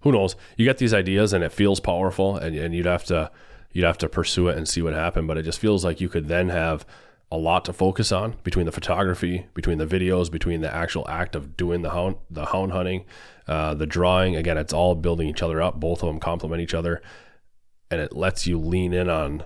Who 0.00 0.12
knows? 0.12 0.36
You 0.56 0.64
get 0.64 0.78
these 0.78 0.94
ideas 0.94 1.32
and 1.32 1.42
it 1.42 1.52
feels 1.52 1.80
powerful, 1.80 2.36
and, 2.36 2.56
and 2.56 2.74
you'd 2.74 2.86
have 2.86 3.04
to 3.04 3.30
you'd 3.72 3.84
have 3.84 3.98
to 3.98 4.08
pursue 4.08 4.48
it 4.48 4.56
and 4.56 4.68
see 4.68 4.82
what 4.82 4.92
happened. 4.92 5.28
But 5.28 5.38
it 5.38 5.42
just 5.42 5.58
feels 5.58 5.84
like 5.84 6.00
you 6.00 6.08
could 6.08 6.28
then 6.28 6.50
have 6.50 6.86
a 7.30 7.36
lot 7.36 7.64
to 7.64 7.72
focus 7.72 8.12
on 8.12 8.36
between 8.44 8.66
the 8.66 8.72
photography, 8.72 9.46
between 9.54 9.78
the 9.78 9.86
videos, 9.86 10.30
between 10.30 10.60
the 10.60 10.72
actual 10.72 11.08
act 11.08 11.34
of 11.34 11.56
doing 11.56 11.82
the 11.82 11.90
hound, 11.90 12.16
the 12.30 12.46
hound 12.46 12.72
hunting, 12.72 13.04
uh, 13.48 13.74
the 13.74 13.86
drawing. 13.86 14.36
Again, 14.36 14.56
it's 14.58 14.72
all 14.72 14.94
building 14.94 15.28
each 15.28 15.42
other 15.42 15.60
up. 15.60 15.80
Both 15.80 16.02
of 16.02 16.06
them 16.06 16.20
complement 16.20 16.62
each 16.62 16.74
other, 16.74 17.02
and 17.90 18.00
it 18.00 18.14
lets 18.14 18.46
you 18.46 18.58
lean 18.58 18.92
in 18.92 19.08
on. 19.08 19.42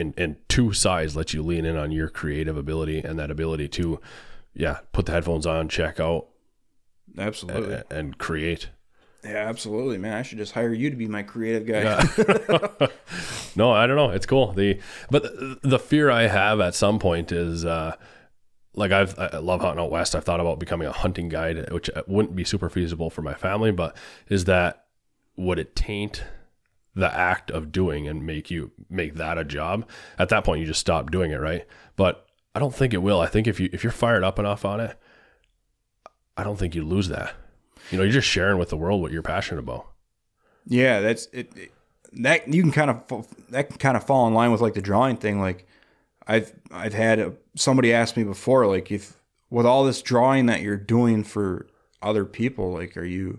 In, 0.00 0.14
in 0.16 0.36
two 0.48 0.72
sides, 0.72 1.14
let 1.14 1.34
you 1.34 1.42
lean 1.42 1.64
in 1.64 1.76
on 1.76 1.92
your 1.92 2.08
creative 2.08 2.56
ability 2.56 3.00
and 3.00 3.18
that 3.18 3.30
ability 3.30 3.68
to, 3.68 4.00
yeah, 4.54 4.78
put 4.92 5.06
the 5.06 5.12
headphones 5.12 5.46
on, 5.46 5.68
check 5.68 6.00
out, 6.00 6.28
Absolutely. 7.18 7.74
and, 7.74 7.84
and 7.90 8.18
create. 8.18 8.70
Yeah, 9.22 9.48
absolutely, 9.48 9.98
man. 9.98 10.14
I 10.14 10.22
should 10.22 10.38
just 10.38 10.52
hire 10.52 10.72
you 10.72 10.88
to 10.88 10.96
be 10.96 11.06
my 11.06 11.22
creative 11.22 11.66
guy. 11.66 11.82
Yeah. 11.82 12.86
no, 13.56 13.70
I 13.70 13.86
don't 13.86 13.96
know. 13.96 14.10
It's 14.10 14.24
cool. 14.26 14.52
The 14.52 14.80
but 15.10 15.24
the, 15.24 15.58
the 15.62 15.78
fear 15.78 16.10
I 16.10 16.22
have 16.22 16.60
at 16.60 16.74
some 16.74 16.98
point 16.98 17.30
is 17.30 17.66
uh 17.66 17.96
like 18.74 18.92
I've 18.92 19.18
I 19.18 19.38
love 19.38 19.60
hunting 19.60 19.84
out 19.84 19.90
west. 19.90 20.14
I've 20.14 20.24
thought 20.24 20.40
about 20.40 20.58
becoming 20.58 20.88
a 20.88 20.92
hunting 20.92 21.28
guide, 21.28 21.70
which 21.70 21.90
wouldn't 22.06 22.34
be 22.34 22.44
super 22.44 22.70
feasible 22.70 23.10
for 23.10 23.20
my 23.20 23.34
family, 23.34 23.72
but 23.72 23.94
is 24.28 24.46
that 24.46 24.86
would 25.36 25.58
it 25.58 25.76
taint 25.76 26.24
the 26.94 27.12
act 27.14 27.50
of 27.50 27.70
doing 27.72 28.08
and 28.08 28.26
make 28.26 28.50
you 28.50 28.70
make 28.88 29.14
that 29.14 29.38
a 29.38 29.44
job? 29.44 29.88
At 30.18 30.28
that 30.30 30.44
point 30.44 30.60
you 30.60 30.66
just 30.66 30.80
stop 30.80 31.10
doing 31.10 31.30
it, 31.30 31.36
right? 31.40 31.66
But 31.96 32.26
I 32.54 32.58
don't 32.58 32.74
think 32.74 32.92
it 32.94 32.98
will. 33.02 33.20
I 33.20 33.26
think 33.26 33.46
if 33.46 33.60
you 33.60 33.68
if 33.72 33.82
you're 33.84 33.92
fired 33.92 34.24
up 34.24 34.38
enough 34.38 34.64
on 34.64 34.80
it, 34.80 34.98
I 36.36 36.44
don't 36.44 36.58
think 36.58 36.74
you 36.74 36.84
lose 36.84 37.08
that. 37.08 37.34
You 37.90 37.98
know, 37.98 38.04
you're 38.04 38.12
just 38.12 38.28
sharing 38.28 38.58
with 38.58 38.70
the 38.70 38.76
world 38.76 39.00
what 39.00 39.12
you're 39.12 39.22
passionate 39.22 39.60
about. 39.60 39.86
Yeah, 40.66 41.00
that's 41.00 41.26
it, 41.32 41.56
it- 41.56 41.72
That 42.12 42.52
you 42.52 42.62
can 42.62 42.72
kind 42.72 42.90
of 42.90 43.26
that 43.50 43.68
can 43.68 43.78
kind 43.78 43.96
of 43.96 44.04
fall 44.04 44.26
in 44.26 44.34
line 44.34 44.50
with 44.52 44.60
like 44.60 44.74
the 44.74 44.82
drawing 44.82 45.16
thing. 45.16 45.40
Like 45.40 45.66
I've 46.26 46.52
I've 46.72 46.94
had 46.94 47.18
a, 47.18 47.32
somebody 47.54 47.92
ask 47.92 48.16
me 48.16 48.24
before, 48.24 48.66
like 48.66 48.90
if 48.90 49.16
with 49.48 49.66
all 49.66 49.84
this 49.84 50.02
drawing 50.02 50.46
that 50.46 50.60
you're 50.60 50.76
doing 50.76 51.24
for 51.24 51.66
other 52.02 52.24
people, 52.24 52.72
like 52.72 52.96
are 52.96 53.04
you 53.04 53.38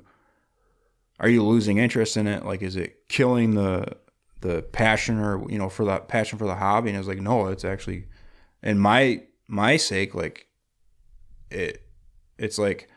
are 1.22 1.30
you 1.30 1.44
losing 1.44 1.78
interest 1.78 2.18
in 2.18 2.28
it? 2.28 2.44
Like 2.46 2.62
is 2.62 2.76
it 2.76 3.08
killing 3.08 3.52
the 3.56 3.96
the 4.42 4.64
passion 4.64 5.20
or 5.20 5.50
you 5.50 5.58
know 5.58 5.70
for 5.70 5.86
that 5.86 6.08
passion 6.10 6.38
for 6.38 6.46
the 6.46 6.56
hobby? 6.56 6.90
And 6.90 6.98
I 6.98 7.00
was 7.00 7.08
like, 7.08 7.22
no, 7.22 7.48
it's 7.48 7.64
actually, 7.64 8.08
in 8.64 8.78
my 8.80 9.22
my 9.48 9.78
sake, 9.78 10.14
like 10.16 10.48
it 11.50 11.84
it's 12.38 12.58
like 12.58 12.90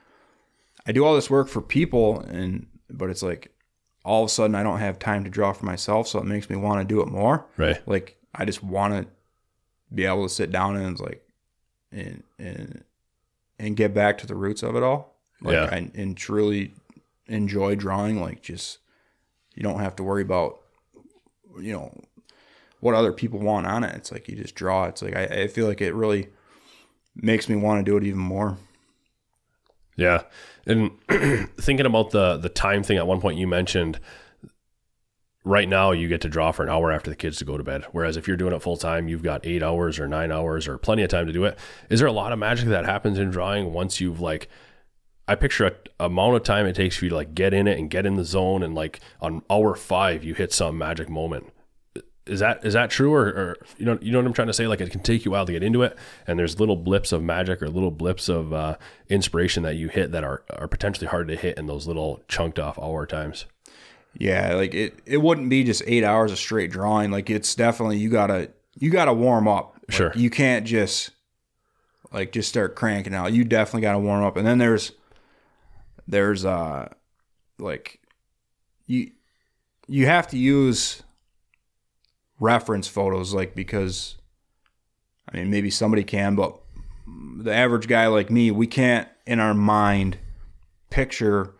I 0.86 0.92
do 0.92 1.04
all 1.04 1.14
this 1.14 1.30
work 1.30 1.48
for 1.48 1.60
people 1.60 2.20
and 2.20 2.66
but 2.90 3.10
it's 3.10 3.22
like 3.22 3.50
all 4.04 4.22
of 4.22 4.26
a 4.26 4.30
sudden 4.32 4.54
I 4.54 4.62
don't 4.62 4.78
have 4.80 4.98
time 4.98 5.24
to 5.24 5.30
draw 5.30 5.52
for 5.52 5.64
myself, 5.66 6.08
so 6.08 6.18
it 6.18 6.24
makes 6.26 6.48
me 6.50 6.56
want 6.56 6.80
to 6.80 6.84
do 6.94 7.00
it 7.00 7.08
more. 7.08 7.46
Right. 7.56 7.80
Like 7.86 8.16
I 8.34 8.44
just 8.44 8.62
want 8.62 8.94
to 8.94 9.06
be 9.94 10.04
able 10.06 10.24
to 10.24 10.28
sit 10.34 10.50
down 10.50 10.76
and 10.76 10.98
like 10.98 11.26
and 11.92 12.22
and 12.38 12.84
and 13.58 13.76
get 13.76 13.94
back 13.94 14.18
to 14.18 14.26
the 14.26 14.34
roots 14.34 14.62
of 14.62 14.76
it 14.76 14.82
all. 14.82 15.14
Like 15.40 15.54
Yeah. 15.54 15.74
and, 15.74 15.94
and 15.94 16.16
truly 16.16 16.74
enjoy 17.26 17.74
drawing. 17.74 18.20
Like 18.20 18.42
just 18.42 18.78
you 19.54 19.62
don't 19.62 19.80
have 19.80 19.96
to 19.96 20.02
worry 20.02 20.22
about 20.22 20.60
you 21.60 21.72
know 21.72 21.96
what 22.80 22.94
other 22.94 23.12
people 23.12 23.38
want 23.38 23.66
on 23.66 23.84
it. 23.84 23.94
It's 23.96 24.12
like 24.12 24.28
you 24.28 24.36
just 24.36 24.54
draw. 24.54 24.86
It's 24.86 25.02
like 25.02 25.16
I, 25.16 25.24
I 25.24 25.48
feel 25.48 25.66
like 25.66 25.80
it 25.80 25.94
really 25.94 26.28
makes 27.16 27.48
me 27.48 27.56
want 27.56 27.84
to 27.84 27.90
do 27.90 27.96
it 27.96 28.04
even 28.04 28.20
more. 28.20 28.58
Yeah. 29.96 30.22
And 30.66 30.90
thinking 31.60 31.86
about 31.86 32.10
the 32.10 32.36
the 32.36 32.48
time 32.48 32.82
thing 32.82 32.98
at 32.98 33.06
one 33.06 33.20
point 33.20 33.38
you 33.38 33.46
mentioned 33.46 34.00
right 35.44 35.68
now 35.68 35.92
you 35.92 36.08
get 36.08 36.22
to 36.22 36.28
draw 36.28 36.50
for 36.50 36.62
an 36.62 36.70
hour 36.70 36.90
after 36.90 37.10
the 37.10 37.16
kids 37.16 37.36
to 37.38 37.44
go 37.44 37.56
to 37.56 37.64
bed. 37.64 37.84
Whereas 37.92 38.16
if 38.16 38.26
you're 38.26 38.36
doing 38.36 38.54
it 38.54 38.62
full 38.62 38.76
time, 38.76 39.08
you've 39.08 39.22
got 39.22 39.46
eight 39.46 39.62
hours 39.62 39.98
or 39.98 40.08
nine 40.08 40.32
hours 40.32 40.66
or 40.66 40.78
plenty 40.78 41.02
of 41.02 41.10
time 41.10 41.26
to 41.26 41.32
do 41.32 41.44
it. 41.44 41.58
Is 41.90 42.00
there 42.00 42.08
a 42.08 42.12
lot 42.12 42.32
of 42.32 42.38
magic 42.38 42.68
that 42.68 42.86
happens 42.86 43.18
in 43.18 43.30
drawing 43.30 43.72
once 43.72 44.00
you've 44.00 44.20
like 44.20 44.48
I 45.26 45.34
picture 45.34 45.66
a 45.66 46.04
amount 46.04 46.36
of 46.36 46.42
time 46.42 46.66
it 46.66 46.76
takes 46.76 46.96
for 46.96 47.06
you 47.06 47.10
to 47.10 47.16
like 47.16 47.34
get 47.34 47.54
in 47.54 47.66
it 47.66 47.78
and 47.78 47.88
get 47.88 48.04
in 48.04 48.16
the 48.16 48.24
zone 48.24 48.62
and 48.62 48.74
like 48.74 49.00
on 49.20 49.42
hour 49.50 49.74
five 49.74 50.22
you 50.22 50.34
hit 50.34 50.52
some 50.52 50.76
magic 50.76 51.08
moment. 51.08 51.50
Is 52.26 52.40
that 52.40 52.64
is 52.64 52.72
that 52.72 52.90
true 52.90 53.12
or, 53.12 53.26
or 53.26 53.56
you 53.78 53.84
know 53.84 53.98
you 54.00 54.10
know 54.10 54.18
what 54.18 54.26
I'm 54.26 54.32
trying 54.32 54.48
to 54.48 54.54
say? 54.54 54.66
Like 54.66 54.80
it 54.80 54.90
can 54.90 55.02
take 55.02 55.24
you 55.24 55.30
a 55.30 55.32
while 55.32 55.46
to 55.46 55.52
get 55.52 55.62
into 55.62 55.82
it, 55.82 55.96
and 56.26 56.38
there's 56.38 56.58
little 56.58 56.76
blips 56.76 57.12
of 57.12 57.22
magic 57.22 57.60
or 57.62 57.68
little 57.68 57.90
blips 57.90 58.30
of 58.30 58.52
uh, 58.52 58.76
inspiration 59.10 59.62
that 59.62 59.76
you 59.76 59.88
hit 59.88 60.12
that 60.12 60.24
are 60.24 60.42
are 60.50 60.68
potentially 60.68 61.06
hard 61.06 61.28
to 61.28 61.36
hit 61.36 61.58
in 61.58 61.66
those 61.66 61.86
little 61.86 62.22
chunked 62.28 62.58
off 62.58 62.78
hour 62.78 63.04
times. 63.06 63.44
Yeah, 64.16 64.54
like 64.54 64.74
it, 64.74 64.98
it 65.04 65.18
wouldn't 65.18 65.50
be 65.50 65.64
just 65.64 65.82
eight 65.86 66.04
hours 66.04 66.32
of 66.32 66.38
straight 66.38 66.70
drawing. 66.70 67.10
Like 67.10 67.28
it's 67.28 67.54
definitely 67.54 67.98
you 67.98 68.08
gotta 68.08 68.50
you 68.78 68.90
gotta 68.90 69.12
warm 69.12 69.46
up. 69.48 69.76
Like, 69.88 69.96
Sure. 69.96 70.12
You 70.14 70.30
can't 70.30 70.66
just 70.66 71.10
like 72.12 72.32
just 72.32 72.48
start 72.48 72.74
cranking 72.74 73.14
out. 73.14 73.32
You 73.32 73.44
definitely 73.44 73.82
gotta 73.82 73.98
warm 73.98 74.24
up. 74.24 74.36
And 74.36 74.46
then 74.46 74.58
there's 74.58 74.92
there's 76.06 76.44
uh 76.44 76.88
like 77.58 78.00
you 78.86 79.10
you 79.86 80.06
have 80.06 80.28
to 80.28 80.38
use 80.38 81.02
reference 82.40 82.88
photos 82.88 83.32
like 83.34 83.54
because 83.54 84.16
I 85.28 85.36
mean 85.36 85.50
maybe 85.50 85.70
somebody 85.70 86.04
can, 86.04 86.34
but 86.34 86.60
the 87.38 87.52
average 87.52 87.88
guy 87.88 88.06
like 88.06 88.30
me, 88.30 88.50
we 88.50 88.66
can't 88.66 89.08
in 89.26 89.40
our 89.40 89.54
mind 89.54 90.18
picture 90.90 91.54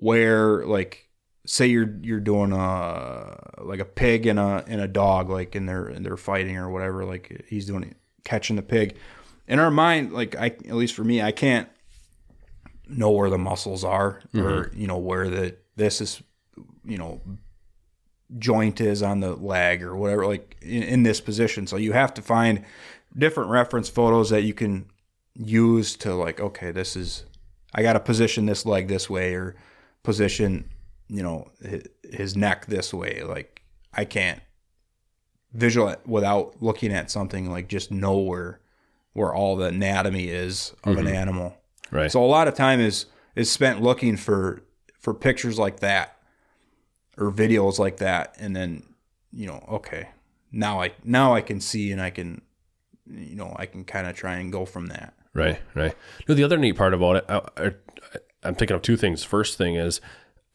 where 0.00 0.66
like 0.66 1.08
say 1.46 1.66
you're 1.66 1.94
you're 2.02 2.20
doing 2.20 2.52
a 2.52 3.62
like 3.62 3.80
a 3.80 3.84
pig 3.84 4.26
and 4.26 4.38
a 4.38 4.64
and 4.66 4.80
a 4.80 4.88
dog 4.88 5.28
like 5.30 5.54
and 5.54 5.68
they're 5.68 5.86
and 5.86 6.04
they're 6.04 6.16
fighting 6.16 6.56
or 6.56 6.70
whatever 6.70 7.04
like 7.04 7.44
he's 7.48 7.66
doing 7.66 7.94
catching 8.24 8.56
the 8.56 8.62
pig. 8.62 8.96
In 9.46 9.58
our 9.58 9.70
mind 9.70 10.12
like 10.12 10.36
I 10.36 10.46
at 10.46 10.74
least 10.74 10.94
for 10.94 11.04
me 11.04 11.22
I 11.22 11.32
can't 11.32 11.68
know 12.88 13.10
where 13.10 13.30
the 13.30 13.38
muscles 13.38 13.84
are 13.84 14.20
or 14.34 14.40
mm-hmm. 14.40 14.80
you 14.80 14.86
know 14.86 14.98
where 14.98 15.28
the 15.28 15.56
this 15.76 16.00
is 16.00 16.22
you 16.84 16.98
know 16.98 17.20
joint 18.38 18.80
is 18.80 19.02
on 19.02 19.20
the 19.20 19.34
leg 19.34 19.82
or 19.82 19.96
whatever 19.96 20.26
like 20.26 20.56
in, 20.62 20.82
in 20.82 21.02
this 21.02 21.20
position 21.20 21.66
so 21.66 21.76
you 21.76 21.92
have 21.92 22.12
to 22.12 22.22
find 22.22 22.64
different 23.16 23.50
reference 23.50 23.88
photos 23.88 24.30
that 24.30 24.42
you 24.42 24.54
can 24.54 24.86
use 25.34 25.96
to 25.96 26.14
like 26.14 26.40
okay 26.40 26.70
this 26.70 26.96
is 26.96 27.24
I 27.74 27.82
got 27.82 27.94
to 27.94 28.00
position 28.00 28.46
this 28.46 28.64
leg 28.64 28.88
this 28.88 29.10
way 29.10 29.34
or 29.34 29.54
position, 30.02 30.70
you 31.08 31.22
know, 31.22 31.50
his, 32.10 32.36
neck 32.36 32.66
this 32.66 32.94
way. 32.94 33.22
Like 33.22 33.62
I 33.92 34.04
can't 34.04 34.40
visual 35.52 35.94
without 36.06 36.62
looking 36.62 36.92
at 36.92 37.10
something 37.10 37.50
like 37.50 37.68
just 37.68 37.90
know 37.90 38.18
where 38.18 38.60
where 39.12 39.34
all 39.34 39.56
the 39.56 39.66
anatomy 39.66 40.28
is 40.28 40.74
of 40.84 40.96
an 40.96 41.06
mm-hmm. 41.06 41.14
animal. 41.14 41.57
Right. 41.90 42.10
So 42.10 42.22
a 42.22 42.26
lot 42.26 42.48
of 42.48 42.54
time 42.54 42.80
is 42.80 43.06
is 43.34 43.50
spent 43.50 43.82
looking 43.82 44.16
for 44.16 44.62
for 44.98 45.14
pictures 45.14 45.58
like 45.58 45.80
that 45.80 46.16
or 47.16 47.30
videos 47.30 47.78
like 47.78 47.98
that 47.98 48.34
and 48.38 48.54
then 48.54 48.82
you 49.32 49.46
know, 49.46 49.64
okay. 49.68 50.08
Now 50.50 50.80
I 50.82 50.92
now 51.04 51.34
I 51.34 51.40
can 51.40 51.60
see 51.60 51.92
and 51.92 52.00
I 52.00 52.10
can 52.10 52.42
you 53.10 53.36
know, 53.36 53.54
I 53.56 53.66
can 53.66 53.84
kind 53.84 54.06
of 54.06 54.14
try 54.14 54.36
and 54.36 54.52
go 54.52 54.64
from 54.64 54.86
that. 54.88 55.14
Right, 55.34 55.60
right. 55.74 55.94
No, 56.28 56.34
the 56.34 56.44
other 56.44 56.56
neat 56.56 56.76
part 56.76 56.94
about 56.94 57.16
it, 57.16 57.24
I, 57.28 57.40
I, 57.56 57.72
I'm 58.42 58.54
thinking 58.54 58.74
of 58.74 58.82
two 58.82 58.96
things. 58.96 59.24
First 59.24 59.56
thing 59.56 59.76
is, 59.76 60.00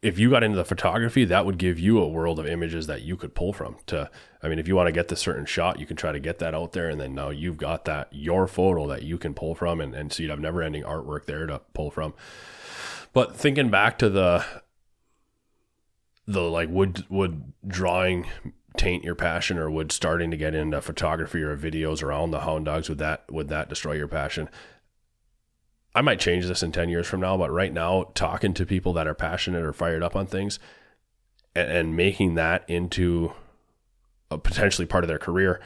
if 0.00 0.18
you 0.18 0.30
got 0.30 0.44
into 0.44 0.56
the 0.56 0.64
photography, 0.64 1.24
that 1.24 1.44
would 1.44 1.58
give 1.58 1.78
you 1.78 1.98
a 1.98 2.08
world 2.08 2.38
of 2.38 2.46
images 2.46 2.86
that 2.86 3.02
you 3.02 3.16
could 3.16 3.34
pull 3.34 3.52
from. 3.52 3.76
To, 3.86 4.08
I 4.42 4.48
mean, 4.48 4.58
if 4.58 4.68
you 4.68 4.76
want 4.76 4.86
to 4.86 4.92
get 4.92 5.08
the 5.08 5.16
certain 5.16 5.44
shot, 5.44 5.80
you 5.80 5.86
can 5.86 5.96
try 5.96 6.12
to 6.12 6.20
get 6.20 6.38
that 6.38 6.54
out 6.54 6.72
there, 6.72 6.88
and 6.88 7.00
then 7.00 7.14
now 7.14 7.30
you've 7.30 7.56
got 7.56 7.84
that 7.86 8.08
your 8.12 8.46
photo 8.46 8.86
that 8.88 9.02
you 9.02 9.18
can 9.18 9.34
pull 9.34 9.54
from, 9.54 9.80
and, 9.80 9.94
and 9.94 10.12
so 10.12 10.22
you'd 10.22 10.30
have 10.30 10.40
never-ending 10.40 10.84
artwork 10.84 11.24
there 11.24 11.46
to 11.46 11.60
pull 11.74 11.90
from. 11.90 12.14
But 13.12 13.34
thinking 13.36 13.70
back 13.70 13.98
to 13.98 14.08
the 14.08 14.44
the 16.26 16.42
like 16.42 16.68
would 16.68 17.08
would 17.08 17.52
drawing 17.66 18.28
taint 18.76 19.02
your 19.02 19.14
passion 19.14 19.58
or 19.58 19.70
would 19.70 19.90
starting 19.90 20.30
to 20.30 20.36
get 20.36 20.54
into 20.54 20.80
photography 20.80 21.42
or 21.42 21.56
videos 21.56 22.02
around 22.02 22.30
the 22.30 22.40
hound 22.40 22.66
dogs 22.66 22.88
would 22.88 22.98
that 22.98 23.24
would 23.30 23.48
that 23.48 23.68
destroy 23.68 23.94
your 23.94 24.06
passion 24.06 24.48
i 25.94 26.00
might 26.00 26.20
change 26.20 26.46
this 26.46 26.62
in 26.62 26.72
10 26.72 26.88
years 26.88 27.06
from 27.06 27.20
now 27.20 27.36
but 27.36 27.50
right 27.50 27.72
now 27.72 28.04
talking 28.14 28.54
to 28.54 28.66
people 28.66 28.92
that 28.92 29.06
are 29.06 29.14
passionate 29.14 29.62
or 29.62 29.72
fired 29.72 30.02
up 30.02 30.16
on 30.16 30.26
things 30.26 30.58
and, 31.54 31.70
and 31.70 31.96
making 31.96 32.34
that 32.34 32.64
into 32.68 33.32
a 34.30 34.38
potentially 34.38 34.86
part 34.86 35.04
of 35.04 35.08
their 35.08 35.18
career 35.18 35.60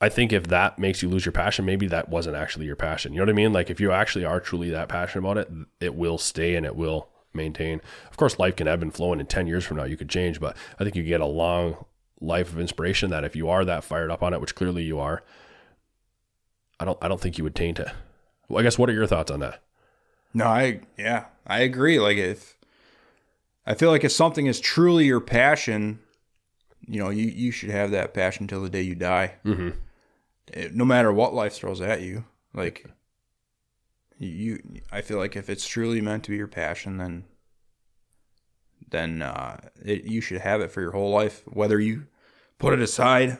i 0.00 0.08
think 0.08 0.32
if 0.32 0.46
that 0.48 0.78
makes 0.78 1.02
you 1.02 1.08
lose 1.08 1.24
your 1.24 1.32
passion 1.32 1.64
maybe 1.64 1.86
that 1.86 2.08
wasn't 2.08 2.36
actually 2.36 2.66
your 2.66 2.76
passion 2.76 3.12
you 3.12 3.18
know 3.18 3.24
what 3.24 3.30
i 3.30 3.32
mean 3.32 3.52
like 3.52 3.70
if 3.70 3.80
you 3.80 3.92
actually 3.92 4.24
are 4.24 4.40
truly 4.40 4.70
that 4.70 4.88
passionate 4.88 5.24
about 5.24 5.38
it 5.38 5.50
it 5.80 5.94
will 5.94 6.18
stay 6.18 6.54
and 6.54 6.64
it 6.64 6.76
will 6.76 7.08
maintain. 7.34 7.80
Of 8.10 8.16
course, 8.16 8.38
life 8.38 8.56
can 8.56 8.68
ebb 8.68 8.82
and 8.82 8.94
flow, 8.94 9.12
and 9.12 9.20
in 9.20 9.26
10 9.26 9.46
years 9.46 9.64
from 9.64 9.78
now, 9.78 9.84
you 9.84 9.96
could 9.96 10.08
change, 10.08 10.40
but 10.40 10.56
I 10.78 10.84
think 10.84 10.96
you 10.96 11.02
get 11.02 11.20
a 11.20 11.26
long 11.26 11.84
life 12.20 12.52
of 12.52 12.60
inspiration 12.60 13.10
that 13.10 13.24
if 13.24 13.36
you 13.36 13.48
are 13.48 13.64
that 13.64 13.84
fired 13.84 14.10
up 14.10 14.22
on 14.22 14.34
it, 14.34 14.40
which 14.40 14.54
clearly 14.54 14.82
you 14.82 14.98
are, 14.98 15.22
I 16.80 16.84
don't, 16.84 16.98
I 17.00 17.08
don't 17.08 17.20
think 17.20 17.38
you 17.38 17.44
would 17.44 17.54
taint 17.54 17.78
it. 17.78 17.88
Well, 18.48 18.60
I 18.60 18.62
guess 18.62 18.78
what 18.78 18.88
are 18.90 18.94
your 18.94 19.06
thoughts 19.06 19.30
on 19.30 19.40
that? 19.40 19.62
No, 20.34 20.46
I 20.46 20.80
yeah, 20.96 21.26
I 21.46 21.60
agree. 21.60 21.98
Like 21.98 22.16
if 22.16 22.56
I 23.66 23.74
feel 23.74 23.90
like 23.90 24.04
if 24.04 24.12
something 24.12 24.46
is 24.46 24.60
truly 24.60 25.04
your 25.04 25.20
passion, 25.20 26.00
you 26.86 26.98
know, 26.98 27.10
you, 27.10 27.26
you 27.26 27.50
should 27.50 27.70
have 27.70 27.90
that 27.90 28.14
passion 28.14 28.46
till 28.46 28.62
the 28.62 28.70
day 28.70 28.82
you 28.82 28.94
die. 28.94 29.34
Mhm. 29.44 29.74
Eh, 30.54 30.68
No 30.72 30.84
matter 30.84 31.12
what 31.12 31.34
life 31.34 31.52
throws 31.54 31.80
at 31.80 32.00
you, 32.02 32.24
like 32.54 32.86
you, 34.18 34.62
I 34.90 35.00
feel 35.02 35.18
like 35.18 35.36
if 35.36 35.48
it's 35.48 35.66
truly 35.66 36.00
meant 36.00 36.24
to 36.24 36.30
be 36.30 36.36
your 36.36 36.48
passion, 36.48 36.96
then 36.98 37.24
then 38.90 39.20
uh, 39.22 39.58
it, 39.84 40.04
you 40.04 40.20
should 40.20 40.40
have 40.40 40.60
it 40.60 40.70
for 40.70 40.80
your 40.80 40.92
whole 40.92 41.10
life. 41.10 41.42
Whether 41.46 41.78
you 41.78 42.06
put 42.58 42.72
it 42.72 42.80
aside, 42.80 43.38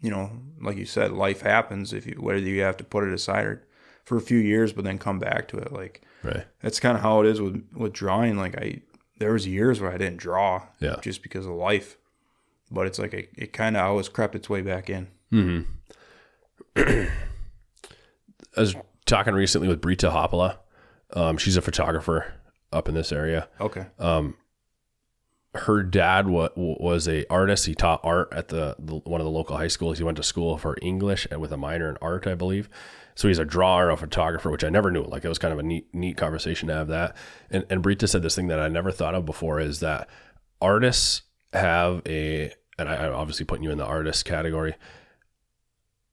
you 0.00 0.10
know, 0.10 0.30
like 0.60 0.76
you 0.76 0.84
said, 0.84 1.12
life 1.12 1.40
happens. 1.40 1.92
If 1.92 2.06
you 2.06 2.14
whether 2.20 2.38
you 2.38 2.60
have 2.62 2.76
to 2.78 2.84
put 2.84 3.04
it 3.04 3.12
aside 3.14 3.46
or 3.46 3.66
for 4.04 4.16
a 4.16 4.20
few 4.20 4.38
years, 4.38 4.72
but 4.72 4.84
then 4.84 4.98
come 4.98 5.18
back 5.18 5.48
to 5.48 5.58
it, 5.58 5.72
like 5.72 6.02
Right. 6.22 6.44
that's 6.60 6.80
kind 6.80 6.96
of 6.96 7.02
how 7.02 7.20
it 7.20 7.26
is 7.26 7.40
with 7.40 7.64
with 7.74 7.92
drawing. 7.92 8.36
Like 8.36 8.56
I, 8.56 8.80
there 9.18 9.32
was 9.32 9.46
years 9.46 9.80
where 9.80 9.92
I 9.92 9.98
didn't 9.98 10.18
draw, 10.18 10.62
Yeah. 10.80 10.96
just 11.00 11.22
because 11.22 11.46
of 11.46 11.52
life. 11.52 11.96
But 12.70 12.86
it's 12.86 12.98
like 12.98 13.12
it, 13.14 13.30
it 13.36 13.52
kind 13.52 13.76
of 13.76 13.84
always 13.84 14.08
crept 14.08 14.34
its 14.34 14.48
way 14.48 14.62
back 14.62 14.88
in. 14.90 15.08
I 16.76 17.08
was 18.56 18.74
talking 19.06 19.34
recently 19.34 19.68
with 19.68 19.80
Brita 19.80 20.10
Hoppala. 20.10 20.56
Um, 21.14 21.36
she's 21.36 21.56
a 21.56 21.62
photographer 21.62 22.32
up 22.72 22.88
in 22.88 22.94
this 22.94 23.12
area. 23.12 23.48
Okay. 23.60 23.86
her 25.54 25.82
dad 25.82 26.28
wa- 26.28 26.48
was 26.56 27.06
a 27.06 27.26
artist. 27.28 27.66
He 27.66 27.74
taught 27.74 28.00
art 28.02 28.28
at 28.32 28.48
the, 28.48 28.74
the 28.78 28.94
one 28.96 29.20
of 29.20 29.24
the 29.26 29.30
local 29.30 29.56
high 29.56 29.68
schools. 29.68 29.98
He 29.98 30.04
went 30.04 30.16
to 30.16 30.22
school 30.22 30.56
for 30.56 30.76
English 30.80 31.26
and 31.30 31.40
with 31.40 31.52
a 31.52 31.58
minor 31.58 31.90
in 31.90 31.98
art, 32.00 32.26
I 32.26 32.34
believe. 32.34 32.70
So 33.14 33.28
he's 33.28 33.38
a 33.38 33.44
drawer, 33.44 33.90
a 33.90 33.96
photographer, 33.96 34.50
which 34.50 34.64
I 34.64 34.70
never 34.70 34.90
knew. 34.90 35.02
Like 35.02 35.24
it 35.24 35.28
was 35.28 35.38
kind 35.38 35.52
of 35.52 35.58
a 35.58 35.62
neat, 35.62 35.92
neat 35.92 36.16
conversation 36.16 36.68
to 36.68 36.74
have 36.74 36.88
that. 36.88 37.16
And 37.50 37.64
and 37.70 37.82
Brita 37.82 38.06
said 38.06 38.22
this 38.22 38.34
thing 38.34 38.48
that 38.48 38.60
I 38.60 38.68
never 38.68 38.90
thought 38.90 39.14
of 39.14 39.24
before 39.24 39.60
is 39.60 39.80
that 39.80 40.08
artists 40.60 41.22
have 41.52 42.02
a, 42.06 42.52
and 42.78 42.88
I, 42.88 43.06
I'm 43.06 43.14
obviously 43.14 43.44
putting 43.44 43.64
you 43.64 43.70
in 43.70 43.78
the 43.78 43.84
artist 43.84 44.24
category, 44.24 44.74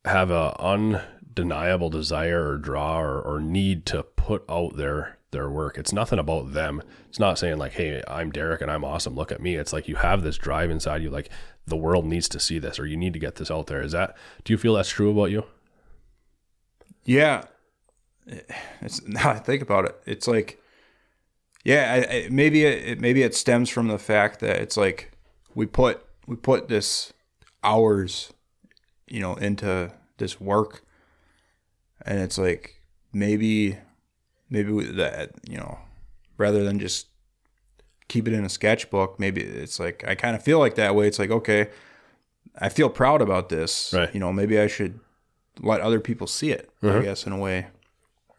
have 0.06 0.32
a 0.32 0.56
undeniable 0.60 1.90
desire 1.90 2.50
or 2.50 2.58
draw 2.58 3.00
or, 3.00 3.22
or 3.22 3.40
need 3.40 3.86
to 3.88 4.04
put 4.04 4.44
out 4.50 4.76
their 4.76 5.18
their 5.32 5.50
work. 5.50 5.78
It's 5.78 5.94
nothing 5.94 6.18
about 6.18 6.54
them. 6.54 6.82
It's 7.08 7.20
not 7.20 7.38
saying 7.38 7.58
like, 7.58 7.74
"Hey, 7.74 8.02
I'm 8.08 8.32
Derek 8.32 8.62
and 8.62 8.72
I'm 8.72 8.84
awesome. 8.84 9.16
Look 9.16 9.32
at 9.32 9.42
me." 9.42 9.56
It's 9.56 9.72
like 9.72 9.88
you 9.88 9.96
have 9.98 10.24
this 10.24 10.38
drive 10.38 10.72
inside 10.72 11.04
you, 11.04 11.10
like 11.10 11.30
the 11.68 11.78
world 11.78 12.06
needs 12.06 12.28
to 12.30 12.40
see 12.40 12.60
this, 12.60 12.80
or 12.80 12.86
you 12.88 12.98
need 12.98 13.14
to 13.14 13.20
get 13.20 13.36
this 13.36 13.52
out 13.52 13.68
there. 13.68 13.82
Is 13.82 13.92
that? 13.92 14.18
Do 14.44 14.54
you 14.54 14.58
feel 14.58 14.74
that's 14.74 14.90
true 14.90 15.12
about 15.12 15.32
you? 15.32 15.46
Yeah. 17.06 17.44
It's 18.82 19.02
now 19.08 19.30
I 19.32 19.40
think 19.40 19.62
about 19.62 19.86
it. 19.86 19.96
It's 20.06 20.28
like, 20.28 20.62
yeah, 21.64 22.06
I, 22.10 22.14
I, 22.16 22.28
maybe 22.30 22.64
it 22.66 23.00
maybe 23.00 23.22
it 23.24 23.36
stems 23.36 23.70
from 23.70 23.88
the 23.88 23.98
fact 24.00 24.40
that 24.40 24.58
it's 24.58 24.78
like 24.78 25.12
we 25.56 25.66
put 25.66 26.02
we 26.28 26.36
put 26.36 26.68
this 26.68 27.12
hours, 27.64 28.32
you 29.08 29.20
know, 29.20 29.36
into 29.36 29.92
this 30.18 30.40
work, 30.40 30.84
and 32.06 32.20
it's 32.20 32.38
like 32.38 32.82
maybe 33.12 33.78
maybe 34.50 34.72
we- 34.72 34.86
that 34.86 35.32
you 35.50 35.58
know 35.58 35.80
rather 36.38 36.64
than 36.64 36.80
just 36.80 37.08
keep 38.08 38.28
it 38.28 38.34
in 38.34 38.44
a 38.46 38.50
sketchbook 38.50 39.20
maybe 39.20 39.42
it's 39.42 39.80
like 39.80 40.04
i 40.08 40.16
kind 40.16 40.36
of 40.36 40.42
feel 40.42 40.58
like 40.58 40.74
that 40.76 40.96
way 40.96 41.08
it's 41.08 41.20
like 41.20 41.30
okay 41.30 41.70
i 42.60 42.68
feel 42.70 42.90
proud 42.90 43.22
about 43.22 43.50
this 43.50 43.94
Right. 43.94 44.12
you 44.14 44.20
know 44.20 44.34
maybe 44.34 44.60
i 44.60 44.66
should 44.66 45.00
let 45.62 45.82
other 45.82 46.00
people 46.00 46.28
see 46.28 46.52
it 46.52 46.70
i 46.84 47.02
guess 47.02 47.26
in 47.26 47.34
a 47.34 47.38
way 47.38 47.68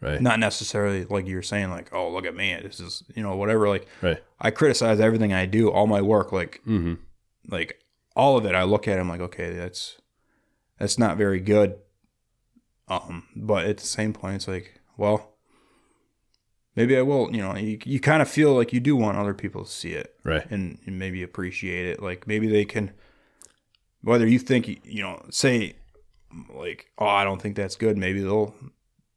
Right. 0.03 0.21
not 0.23 0.39
necessarily 0.41 1.05
like 1.05 1.27
you're 1.27 1.43
saying 1.43 1.69
like 1.71 1.93
oh 1.93 2.11
look 2.11 2.25
at 2.25 2.35
me 2.35 2.57
this 2.63 2.81
is 2.81 3.03
you 3.15 3.23
know 3.23 3.37
whatever 3.37 3.69
like 3.69 3.87
Right. 4.01 4.23
i 4.41 4.51
criticize 4.51 4.99
everything 4.99 5.33
i 5.35 5.45
do 5.45 5.71
all 5.71 5.87
my 5.87 6.01
work 6.01 6.33
like 6.33 6.63
Mm-hmm. 6.67 6.95
like 7.49 7.83
all 8.17 8.39
of 8.39 8.47
it 8.47 8.55
i 8.55 8.63
look 8.63 8.89
at 8.89 8.97
it, 8.97 9.01
i'm 9.01 9.09
like 9.11 9.21
okay 9.21 9.51
that's 9.55 9.99
that's 10.79 10.99
not 10.99 11.19
very 11.19 11.39
good 11.41 11.77
um 12.89 13.25
but 13.37 13.67
at 13.67 13.77
the 13.77 13.87
same 13.87 14.13
point 14.15 14.37
it's 14.37 14.49
like 14.49 14.81
well 14.97 15.35
maybe 16.77 16.97
i 16.97 17.03
will 17.03 17.31
you 17.35 17.43
know 17.43 17.55
you, 17.57 17.79
you 17.85 18.01
kind 18.01 18.23
of 18.23 18.29
feel 18.29 18.55
like 18.55 18.73
you 18.73 18.81
do 18.81 18.97
want 18.97 19.19
other 19.19 19.35
people 19.35 19.65
to 19.65 19.71
see 19.71 19.93
it 19.93 20.15
Right. 20.25 20.51
and, 20.51 20.79
and 20.87 20.99
maybe 20.99 21.23
appreciate 21.23 21.87
it 21.87 22.03
like 22.03 22.27
maybe 22.27 22.47
they 22.47 22.65
can 22.65 22.91
whether 24.03 24.27
you 24.27 24.39
think 24.39 24.81
you 24.85 25.03
know 25.03 25.25
say 25.31 25.75
like 26.55 26.91
oh 26.99 27.07
i 27.07 27.25
don't 27.25 27.41
think 27.43 27.57
that's 27.57 27.77
good 27.77 27.97
maybe 27.99 28.21
they'll 28.21 28.55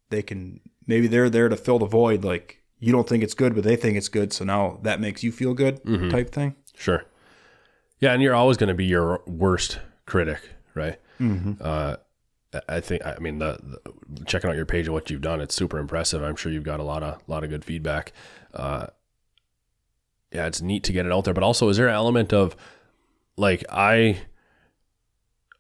they 0.10 0.22
can 0.22 0.60
maybe 0.88 1.08
they're 1.08 1.30
there 1.30 1.48
to 1.50 1.56
fill 1.56 1.80
the 1.80 1.86
void 1.86 2.24
like 2.24 2.62
you 2.80 2.92
don't 2.92 3.08
think 3.08 3.24
it's 3.24 3.34
good 3.34 3.54
but 3.56 3.64
they 3.64 3.76
think 3.76 3.96
it's 3.98 4.10
good 4.10 4.34
so 4.34 4.44
now 4.44 4.80
that 4.84 5.00
makes 5.00 5.24
you 5.24 5.32
feel 5.32 5.54
good 5.54 5.80
type 6.12 6.32
thing 6.32 6.56
Sure. 6.76 7.06
Yeah, 8.00 8.14
and 8.14 8.22
you're 8.24 8.34
always 8.36 8.58
going 8.58 8.68
to 8.70 8.74
be 8.74 8.84
your 8.86 9.22
worst 9.28 9.80
critic, 10.08 10.42
right? 10.74 11.00
Mm-hmm. 11.22 11.54
Uh, 11.62 11.96
I- 12.54 12.62
I 12.68 12.80
think. 12.82 13.06
I 13.06 13.16
mean, 13.20 13.38
the, 13.40 13.58
the 14.10 14.26
checking 14.26 14.50
out 14.50 14.56
your 14.56 14.66
page 14.66 14.88
of 14.88 14.94
what 14.94 15.10
you've 15.10 15.22
done, 15.22 15.40
it's 15.40 15.56
super 15.56 15.78
impressive. 15.78 16.22
I'm 16.24 16.36
sure 16.36 16.52
you've 16.52 16.64
got 16.64 16.80
a 16.80 16.84
lot 16.84 17.02
of 17.04 17.22
lot 17.28 17.44
of 17.44 17.50
good 17.52 17.64
feedback. 17.64 18.12
Uh, 18.54 18.88
yeah, 20.32 20.48
it's 20.48 20.62
neat 20.62 20.84
to 20.86 20.92
get 20.94 21.06
it 21.06 21.12
out 21.12 21.26
there, 21.26 21.34
but 21.34 21.44
also, 21.44 21.70
is 21.70 21.78
there 21.78 21.88
an 21.88 21.94
element 21.94 22.34
of 22.34 22.56
like 23.38 23.64
I 23.70 24.22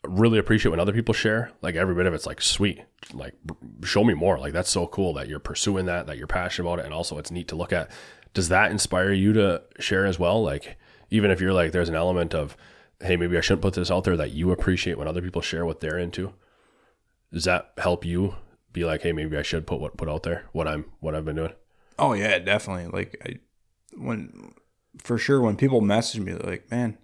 really 0.03 0.37
appreciate 0.37 0.71
when 0.71 0.79
other 0.79 0.93
people 0.93 1.13
share 1.13 1.51
like 1.61 1.75
every 1.75 1.95
bit 1.95 2.05
of 2.05 2.13
it's 2.13 2.25
like 2.25 2.41
sweet. 2.41 2.83
Like 3.13 3.35
show 3.83 4.03
me 4.03 4.13
more. 4.13 4.37
Like 4.37 4.53
that's 4.53 4.69
so 4.69 4.87
cool 4.87 5.13
that 5.13 5.27
you're 5.27 5.39
pursuing 5.39 5.85
that 5.85 6.07
that 6.07 6.17
you're 6.17 6.27
passionate 6.27 6.67
about 6.67 6.79
it 6.79 6.85
and 6.85 6.93
also 6.93 7.17
it's 7.17 7.31
neat 7.31 7.47
to 7.49 7.55
look 7.55 7.73
at. 7.73 7.89
Does 8.33 8.49
that 8.49 8.71
inspire 8.71 9.11
you 9.11 9.33
to 9.33 9.63
share 9.79 10.05
as 10.05 10.19
well? 10.19 10.43
Like 10.43 10.77
even 11.09 11.31
if 11.31 11.39
you're 11.39 11.53
like 11.53 11.71
there's 11.71 11.89
an 11.89 11.95
element 11.95 12.33
of 12.33 12.57
hey 13.01 13.15
maybe 13.17 13.37
i 13.37 13.41
shouldn't 13.41 13.61
put 13.61 13.73
this 13.73 13.91
out 13.91 14.03
there 14.03 14.17
that 14.17 14.31
you 14.31 14.51
appreciate 14.51 14.97
when 14.97 15.07
other 15.07 15.21
people 15.21 15.41
share 15.41 15.65
what 15.65 15.79
they're 15.79 15.99
into. 15.99 16.33
Does 17.31 17.45
that 17.45 17.71
help 17.77 18.05
you 18.05 18.35
be 18.71 18.85
like 18.85 19.01
hey 19.03 19.11
maybe 19.11 19.37
i 19.37 19.41
should 19.41 19.67
put 19.67 19.79
what 19.79 19.97
put 19.97 20.09
out 20.09 20.23
there 20.23 20.45
what 20.51 20.67
i'm 20.67 20.85
what 20.99 21.15
i've 21.15 21.25
been 21.25 21.35
doing? 21.35 21.53
Oh 21.99 22.13
yeah, 22.13 22.39
definitely. 22.39 22.87
Like 22.87 23.21
I, 23.25 23.39
when 23.95 24.53
for 24.97 25.17
sure 25.17 25.41
when 25.41 25.55
people 25.55 25.81
message 25.81 26.21
me 26.21 26.33
like, 26.33 26.69
man, 26.71 26.97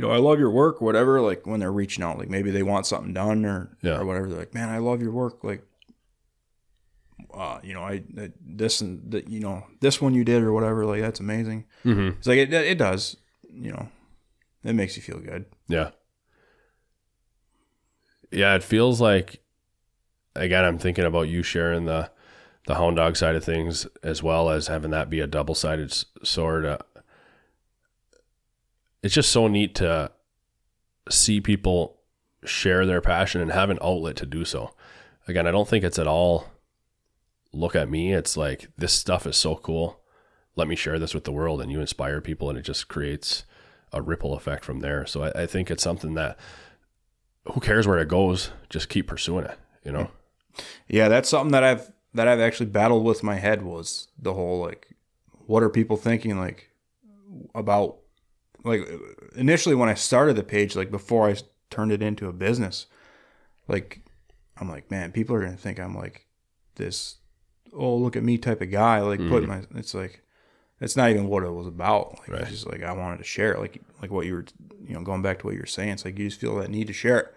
you 0.00 0.06
know, 0.06 0.12
I 0.14 0.16
love 0.18 0.38
your 0.38 0.50
work, 0.50 0.80
whatever. 0.80 1.20
Like 1.20 1.46
when 1.46 1.60
they're 1.60 1.70
reaching 1.70 2.02
out, 2.02 2.18
like 2.18 2.30
maybe 2.30 2.50
they 2.50 2.62
want 2.62 2.86
something 2.86 3.12
done 3.12 3.44
or 3.44 3.76
Yeah. 3.82 3.98
or 3.98 4.06
whatever. 4.06 4.28
They're 4.30 4.38
like, 4.38 4.54
man, 4.54 4.70
I 4.70 4.78
love 4.78 5.02
your 5.02 5.12
work. 5.12 5.44
Like, 5.44 5.62
uh, 7.34 7.60
you 7.62 7.74
know, 7.74 7.82
I, 7.82 8.02
I 8.18 8.30
this 8.40 8.80
and 8.80 9.10
that, 9.12 9.28
you 9.28 9.40
know, 9.40 9.64
this 9.80 10.00
one 10.00 10.14
you 10.14 10.24
did 10.24 10.42
or 10.42 10.54
whatever. 10.54 10.86
Like 10.86 11.02
that's 11.02 11.20
amazing. 11.20 11.66
mm-hmm. 11.84 12.16
It's 12.18 12.26
like 12.26 12.38
it, 12.38 12.50
it 12.52 12.78
does. 12.78 13.16
You 13.52 13.72
know, 13.72 13.88
it 14.64 14.72
makes 14.74 14.96
you 14.96 15.02
feel 15.02 15.18
good. 15.18 15.44
Yeah. 15.68 15.90
Yeah, 18.30 18.54
it 18.54 18.62
feels 18.62 19.00
like 19.00 19.40
again 20.34 20.64
I'm 20.64 20.78
thinking 20.78 21.04
about 21.04 21.28
you 21.28 21.42
sharing 21.42 21.84
the 21.84 22.10
the 22.66 22.76
hound 22.76 22.96
dog 22.96 23.16
side 23.16 23.34
of 23.34 23.44
things 23.44 23.86
as 24.02 24.22
well 24.22 24.48
as 24.48 24.68
having 24.68 24.92
that 24.92 25.10
be 25.10 25.20
a 25.20 25.26
double-sided 25.26 25.92
sword. 26.22 26.64
Uh, 26.64 26.78
it's 29.02 29.14
just 29.14 29.30
so 29.30 29.48
neat 29.48 29.74
to 29.76 30.10
see 31.08 31.40
people 31.40 31.98
share 32.44 32.86
their 32.86 33.00
passion 33.00 33.40
and 33.40 33.52
have 33.52 33.70
an 33.70 33.78
outlet 33.82 34.16
to 34.16 34.26
do 34.26 34.44
so. 34.44 34.74
Again, 35.28 35.46
I 35.46 35.50
don't 35.50 35.68
think 35.68 35.84
it's 35.84 35.98
at 35.98 36.06
all 36.06 36.46
look 37.52 37.74
at 37.74 37.90
me. 37.90 38.12
It's 38.12 38.36
like 38.36 38.68
this 38.76 38.92
stuff 38.92 39.26
is 39.26 39.36
so 39.36 39.56
cool. 39.56 40.00
Let 40.56 40.68
me 40.68 40.76
share 40.76 40.98
this 40.98 41.14
with 41.14 41.24
the 41.24 41.32
world 41.32 41.60
and 41.60 41.70
you 41.70 41.80
inspire 41.80 42.20
people 42.20 42.48
and 42.48 42.58
it 42.58 42.62
just 42.62 42.88
creates 42.88 43.44
a 43.92 44.02
ripple 44.02 44.34
effect 44.34 44.64
from 44.64 44.80
there. 44.80 45.06
So 45.06 45.24
I, 45.24 45.42
I 45.42 45.46
think 45.46 45.70
it's 45.70 45.82
something 45.82 46.14
that 46.14 46.38
who 47.52 47.60
cares 47.60 47.86
where 47.86 47.98
it 47.98 48.08
goes? 48.08 48.50
Just 48.68 48.88
keep 48.88 49.06
pursuing 49.06 49.44
it, 49.44 49.58
you 49.84 49.92
know? 49.92 50.10
Yeah, 50.88 51.08
that's 51.08 51.28
something 51.28 51.52
that 51.52 51.64
I've 51.64 51.92
that 52.12 52.26
I've 52.26 52.40
actually 52.40 52.66
battled 52.66 53.04
with 53.04 53.22
my 53.22 53.36
head 53.36 53.62
was 53.62 54.08
the 54.18 54.34
whole 54.34 54.60
like, 54.60 54.88
what 55.46 55.62
are 55.62 55.70
people 55.70 55.96
thinking 55.96 56.38
like 56.38 56.70
about 57.54 57.99
like 58.64 58.88
initially 59.34 59.74
when 59.74 59.88
I 59.88 59.94
started 59.94 60.36
the 60.36 60.42
page 60.42 60.76
like 60.76 60.90
before 60.90 61.28
I 61.28 61.36
turned 61.70 61.92
it 61.92 62.02
into 62.02 62.28
a 62.28 62.32
business, 62.32 62.86
like 63.68 64.00
I'm 64.58 64.68
like 64.68 64.90
man, 64.90 65.12
people 65.12 65.34
are 65.36 65.40
gonna 65.40 65.56
think 65.56 65.78
I'm 65.78 65.96
like 65.96 66.26
this 66.76 67.16
oh 67.72 67.96
look 67.96 68.16
at 68.16 68.22
me 68.24 68.36
type 68.38 68.60
of 68.60 68.70
guy 68.70 69.00
like 69.00 69.20
putting 69.28 69.48
my 69.48 69.62
it's 69.74 69.94
like 69.94 70.22
it's 70.80 70.96
not 70.96 71.10
even 71.10 71.28
what 71.28 71.42
it 71.44 71.52
was 71.52 71.66
about. 71.66 72.18
Like 72.20 72.28
Right. 72.30 72.40
it's 72.42 72.50
just 72.50 72.66
like 72.66 72.82
I 72.82 72.92
wanted 72.92 73.18
to 73.18 73.24
share 73.24 73.56
like 73.58 73.80
like 74.02 74.10
what 74.10 74.26
you 74.26 74.34
were 74.34 74.44
you 74.86 74.94
know 74.94 75.02
going 75.02 75.22
back 75.22 75.38
to 75.40 75.46
what 75.46 75.54
you 75.54 75.60
were 75.60 75.66
saying 75.66 75.90
it's 75.90 76.04
like 76.04 76.18
you 76.18 76.28
just 76.28 76.40
feel 76.40 76.56
that 76.56 76.70
need 76.70 76.86
to 76.88 76.92
share 76.92 77.18
it. 77.18 77.34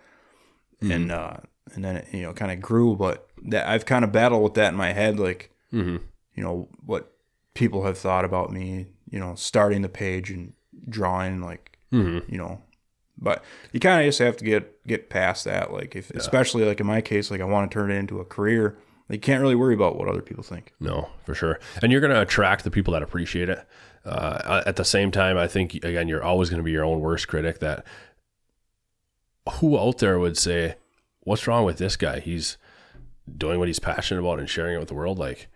And 0.81 1.11
uh 1.11 1.37
and 1.75 1.83
then 1.85 1.95
it 1.97 2.07
you 2.13 2.23
know 2.23 2.33
kind 2.33 2.51
of 2.51 2.59
grew 2.61 2.95
but 2.95 3.29
that 3.45 3.67
I've 3.67 3.85
kind 3.85 4.03
of 4.03 4.11
battled 4.11 4.43
with 4.43 4.55
that 4.55 4.69
in 4.69 4.75
my 4.75 4.91
head 4.93 5.19
like 5.19 5.49
Mm-hmm. 5.73 5.97
you 6.35 6.43
know 6.43 6.67
what 6.85 7.11
people 7.55 7.83
have 7.85 7.97
thought 7.97 8.25
about 8.25 8.51
me 8.51 8.87
you 9.09 9.19
know 9.19 9.33
starting 9.35 9.81
the 9.81 9.89
page 9.89 10.29
and 10.29 10.53
drawing 10.89 11.41
like 11.41 11.77
Mm-hmm. 11.91 12.31
you 12.31 12.39
know 12.39 12.59
but 13.19 13.43
you 13.71 13.79
kind 13.79 14.01
of 14.01 14.05
just 14.07 14.17
have 14.17 14.35
to 14.37 14.43
get 14.45 14.83
get 14.87 15.09
past 15.11 15.45
that 15.45 15.71
like 15.71 15.95
if 15.95 16.09
especially 16.11 16.65
like 16.65 16.79
in 16.79 16.87
my 16.87 17.01
case 17.01 17.29
like 17.29 17.39
I 17.39 17.43
want 17.45 17.69
to 17.69 17.73
turn 17.73 17.91
it 17.91 17.95
into 17.95 18.19
a 18.19 18.25
career 18.25 18.77
you 19.09 19.19
can't 19.19 19.41
really 19.43 19.53
worry 19.53 19.75
about 19.75 19.95
what 19.95 20.07
other 20.07 20.21
people 20.23 20.43
think 20.43 20.73
No, 20.79 21.09
for 21.23 21.35
sure. 21.35 21.59
And 21.83 21.91
you're 21.91 22.01
going 22.01 22.13
to 22.13 22.21
attract 22.21 22.63
the 22.63 22.71
people 22.71 22.93
that 22.93 23.03
appreciate 23.03 23.47
it. 23.47 23.63
Uh, 24.03 24.63
at 24.65 24.75
the 24.77 24.85
same 24.85 25.11
time, 25.11 25.37
I 25.37 25.45
think, 25.47 25.75
again, 25.75 26.07
you're 26.07 26.23
always 26.23 26.49
going 26.49 26.57
to 26.57 26.63
be 26.63 26.71
your 26.71 26.83
own 26.85 26.99
worst 26.99 27.27
critic 27.27 27.59
that 27.59 27.85
who 29.59 29.77
out 29.77 29.99
there 29.99 30.17
would 30.17 30.37
say, 30.37 30.75
"What's 31.19 31.45
wrong 31.47 31.63
with 31.65 31.77
this 31.77 31.95
guy? 31.95 32.21
He's 32.21 32.57
doing 33.37 33.59
what 33.59 33.67
he's 33.67 33.79
passionate 33.79 34.21
about 34.21 34.39
and 34.39 34.49
sharing 34.49 34.75
it 34.75 34.79
with 34.79 34.87
the 34.87 34.93
world." 34.95 35.19
Like 35.19 35.47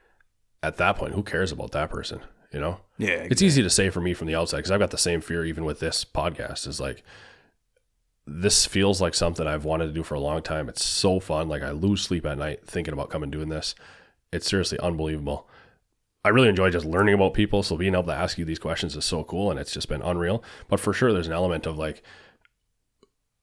at 0.61 0.77
that 0.77 0.97
point, 0.97 1.13
who 1.13 1.23
cares 1.23 1.51
about 1.51 1.71
that 1.71 1.89
person? 1.89 2.21
You 2.51 2.59
know? 2.59 2.79
Yeah, 2.97 3.27
It's 3.29 3.41
easy 3.41 3.61
to 3.61 3.69
say 3.69 3.89
for 3.89 4.01
me 4.01 4.13
from 4.13 4.27
the 4.27 4.35
outside 4.35 4.57
because 4.57 4.71
I've 4.71 4.79
got 4.79 4.91
the 4.91 4.97
same 4.97 5.21
fear 5.21 5.45
even 5.45 5.65
with 5.65 5.79
this 5.79 6.05
podcast. 6.05 6.67
Is 6.67 6.79
like 6.79 7.03
this 8.25 8.65
feels 8.65 9.01
like 9.01 9.13
something 9.13 9.47
I've 9.47 9.65
wanted 9.65 9.87
to 9.87 9.93
do 9.93 10.03
for 10.03 10.15
a 10.15 10.19
long 10.19 10.41
time. 10.41 10.67
It's 10.67 10.83
so 10.83 11.19
fun. 11.19 11.47
Like 11.47 11.61
I 11.61 11.71
lose 11.71 12.01
sleep 12.01 12.25
at 12.25 12.37
night 12.37 12.65
thinking 12.65 12.93
about 12.93 13.09
coming 13.09 13.29
doing 13.29 13.49
this. 13.49 13.75
It's 14.31 14.49
seriously 14.49 14.79
unbelievable. 14.79 15.47
I 16.25 16.29
really 16.29 16.49
enjoy 16.49 16.69
just 16.69 16.85
learning 16.85 17.15
about 17.15 17.33
people. 17.33 17.63
So 17.63 17.77
being 17.77 17.93
able 17.93 18.03
to 18.03 18.13
ask 18.13 18.37
you 18.37 18.43
these 18.43 18.59
questions 18.59 18.95
is 18.97 19.05
so 19.05 19.23
cool 19.23 19.49
and 19.49 19.59
it's 19.59 19.71
just 19.71 19.87
been 19.87 20.01
unreal. 20.01 20.43
But 20.67 20.79
for 20.81 20.91
sure 20.91 21.13
there's 21.13 21.27
an 21.27 21.33
element 21.33 21.65
of 21.65 21.77
like 21.77 22.03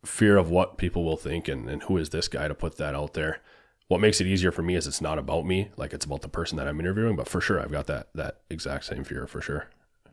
fear 0.04 0.36
of 0.36 0.50
what 0.50 0.76
people 0.76 1.02
will 1.02 1.16
think 1.16 1.48
and, 1.48 1.68
and 1.68 1.82
who 1.84 1.96
is 1.96 2.10
this 2.10 2.28
guy 2.28 2.46
to 2.46 2.54
put 2.54 2.76
that 2.76 2.94
out 2.94 3.14
there. 3.14 3.40
What 3.88 4.00
makes 4.00 4.20
it 4.20 4.26
easier 4.26 4.50
for 4.50 4.62
me 4.62 4.76
is 4.76 4.86
it's 4.86 5.00
not 5.02 5.18
about 5.18 5.44
me, 5.46 5.68
like 5.76 5.92
it's 5.92 6.06
about 6.06 6.22
the 6.22 6.28
person 6.28 6.56
that 6.56 6.66
I'm 6.66 6.80
interviewing. 6.80 7.16
But 7.16 7.28
for 7.28 7.40
sure 7.40 7.60
I've 7.60 7.70
got 7.72 7.86
that 7.86 8.08
that 8.14 8.40
exact 8.50 8.84
same 8.86 9.04
fear 9.04 9.26
for 9.26 9.40
sure. 9.40 9.68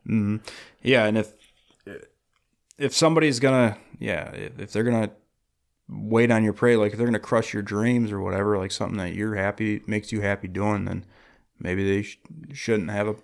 Yeah, 0.06 1.06
and 1.06 1.18
if 1.18 1.34
if 2.78 2.96
somebody's 2.96 3.40
gonna, 3.40 3.78
yeah, 4.00 4.32
if, 4.32 4.60
if 4.60 4.72
they're 4.74 4.84
gonna 4.84 5.12
wait 5.88 6.32
on 6.32 6.44
your 6.44 6.54
prey, 6.54 6.76
like 6.76 6.92
if 6.92 6.98
they're 6.98 7.08
gonna 7.08 7.20
crush 7.20 7.54
your 7.54 7.62
dreams 7.64 8.12
or 8.12 8.20
whatever, 8.20 8.58
like 8.58 8.72
something 8.72 8.98
that 8.98 9.14
you're 9.14 9.36
happy 9.36 9.82
makes 9.88 10.12
you 10.12 10.22
happy 10.22 10.48
doing, 10.48 10.86
then 10.86 11.06
maybe 11.60 11.84
they 11.88 12.02
sh- 12.02 12.20
shouldn't 12.54 12.90
have 12.90 13.08
a 13.08 13.16